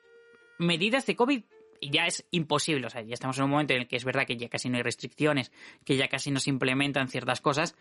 medidas 0.60 1.06
de 1.06 1.16
COVID 1.16 1.44
ya 1.82 2.06
es 2.06 2.26
imposible. 2.32 2.88
O 2.88 2.90
sea, 2.90 3.02
ya 3.02 3.14
estamos 3.14 3.38
en 3.38 3.46
un 3.46 3.52
momento 3.52 3.74
en 3.74 3.82
el 3.82 3.88
que 3.88 3.96
es 3.96 4.06
verdad 4.06 4.26
que 4.26 4.38
ya 4.38 4.50
casi 4.50 4.70
no 4.70 4.78
hay 4.78 4.84
restricciones, 4.84 5.52
que 5.86 5.98
ya 5.98 6.08
casi 6.08 6.32
no 6.32 6.40
se 6.40 6.50
implementan 6.50 7.08
ciertas 7.08 7.42
cosas, 7.42 7.76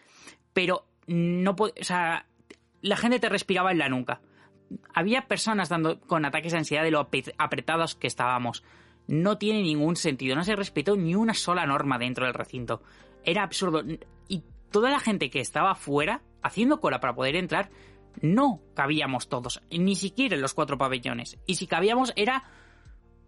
pero 0.52 0.86
no 1.06 1.54
o 1.58 1.70
sea, 1.80 2.26
la 2.82 2.96
gente 2.96 3.20
te 3.20 3.28
respiraba 3.28 3.72
en 3.72 3.78
la 3.78 3.88
nuca. 3.88 4.20
Había 4.94 5.28
personas 5.28 5.68
dando 5.68 6.00
con 6.00 6.24
ataques 6.24 6.52
de 6.52 6.58
ansiedad 6.58 6.82
de 6.82 6.90
lo 6.90 7.08
apretados 7.38 7.94
que 7.94 8.06
estábamos. 8.06 8.64
No 9.06 9.38
tiene 9.38 9.62
ningún 9.62 9.94
sentido, 9.94 10.34
no 10.34 10.42
se 10.42 10.56
respetó 10.56 10.96
ni 10.96 11.14
una 11.14 11.34
sola 11.34 11.66
norma 11.66 11.98
dentro 11.98 12.24
del 12.24 12.34
recinto. 12.34 12.82
Era 13.24 13.44
absurdo. 13.44 13.82
Y 14.28 14.42
toda 14.72 14.90
la 14.90 14.98
gente 14.98 15.30
que 15.30 15.40
estaba 15.40 15.76
fuera, 15.76 16.22
haciendo 16.42 16.80
cola 16.80 16.98
para 16.98 17.14
poder 17.14 17.36
entrar, 17.36 17.70
no 18.20 18.60
cabíamos 18.74 19.28
todos, 19.28 19.60
ni 19.70 19.94
siquiera 19.94 20.34
en 20.34 20.42
los 20.42 20.54
cuatro 20.54 20.78
pabellones. 20.78 21.38
Y 21.46 21.56
si 21.56 21.66
cabíamos 21.66 22.12
era 22.16 22.44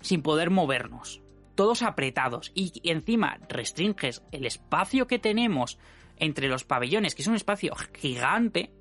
sin 0.00 0.22
poder 0.22 0.50
movernos, 0.50 1.22
todos 1.54 1.82
apretados. 1.82 2.52
Y 2.54 2.72
encima 2.84 3.38
restringes 3.48 4.22
el 4.32 4.46
espacio 4.46 5.06
que 5.06 5.18
tenemos 5.18 5.78
entre 6.16 6.48
los 6.48 6.64
pabellones, 6.64 7.14
que 7.14 7.22
es 7.22 7.28
un 7.28 7.34
espacio 7.34 7.74
gigante. 7.94 8.72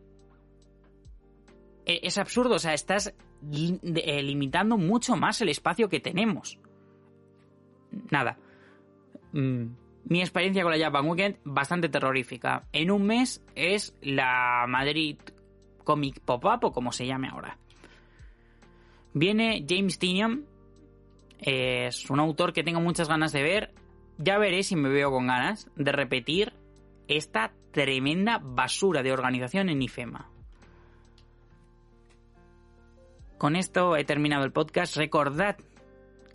E, 1.86 2.00
es 2.04 2.18
absurdo, 2.18 2.56
o 2.56 2.60
sea, 2.60 2.74
estás 2.74 3.08
eh, 3.08 4.24
limitando 4.24 4.78
mucho 4.78 5.16
más 5.16 5.42
el 5.42 5.50
espacio 5.50 5.90
que 5.90 6.00
tenemos. 6.00 6.60
Nada. 8.12 8.38
Mm 9.34 9.68
mi 10.10 10.22
experiencia 10.22 10.64
con 10.64 10.72
la 10.72 10.80
Japan 10.80 11.06
Weekend 11.08 11.38
bastante 11.44 11.90
terrorífica. 11.90 12.64
En 12.72 12.92
un 12.92 13.06
mes 13.06 13.44
es 13.56 13.96
la 14.02 14.66
Madrid 14.68 15.18
Comic 15.84 16.22
Pop-Up 16.22 16.66
o 16.66 16.72
como 16.72 16.92
se 16.92 17.06
llame 17.06 17.28
ahora. 17.28 17.58
Viene 19.14 19.66
James 19.68 20.00
Tinian, 20.00 20.46
es 21.40 22.10
un 22.10 22.20
autor 22.20 22.54
que 22.54 22.64
tengo 22.64 22.82
muchas 22.82 23.08
ganas 23.08 23.32
de 23.32 23.44
ver. 23.44 23.74
Ya 24.18 24.38
veré 24.38 24.64
si 24.64 24.76
me 24.76 24.90
veo 24.90 25.12
con 25.12 25.28
ganas 25.28 25.70
de 25.76 25.92
repetir 25.92 26.54
esta 27.08 27.54
tremenda 27.72 28.40
basura 28.44 29.04
de 29.04 29.12
organización 29.12 29.70
en 29.70 29.82
IFEMA. 29.82 30.30
Con 33.38 33.56
esto 33.56 33.96
he 33.96 34.04
terminado 34.04 34.44
el 34.44 34.52
podcast. 34.52 34.98
Recordad 34.98 35.58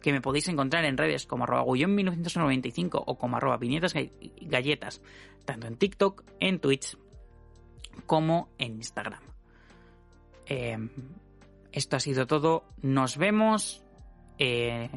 que 0.03 0.13
me 0.13 0.21
podéis 0.21 0.49
encontrar 0.49 0.85
en 0.85 0.97
redes 0.97 1.27
como 1.27 1.45
arroba 1.45 1.65
1995 1.65 3.03
o 3.05 3.19
como 3.19 3.37
arroba 3.37 3.57
viñetas 3.57 3.95
galletas, 4.41 5.03
tanto 5.45 5.67
en 5.67 5.77
TikTok, 5.77 6.25
en 6.41 6.61
Twitch 6.61 6.97
como 8.07 8.51
en 8.59 8.77
Instagram. 8.77 9.23
Eh, 10.47 10.79
esto 11.73 11.97
ha 11.97 12.01
sido 12.01 12.27
todo. 12.27 12.65
Nos 12.83 13.17
vemos 13.17 13.83
eh, 14.39 14.91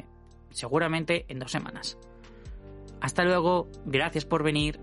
seguramente 0.50 1.26
en 1.28 1.38
dos 1.38 1.50
semanas. 1.50 1.98
Hasta 3.00 3.24
luego, 3.24 3.68
gracias 3.84 4.24
por 4.24 4.42
venir 4.42 4.80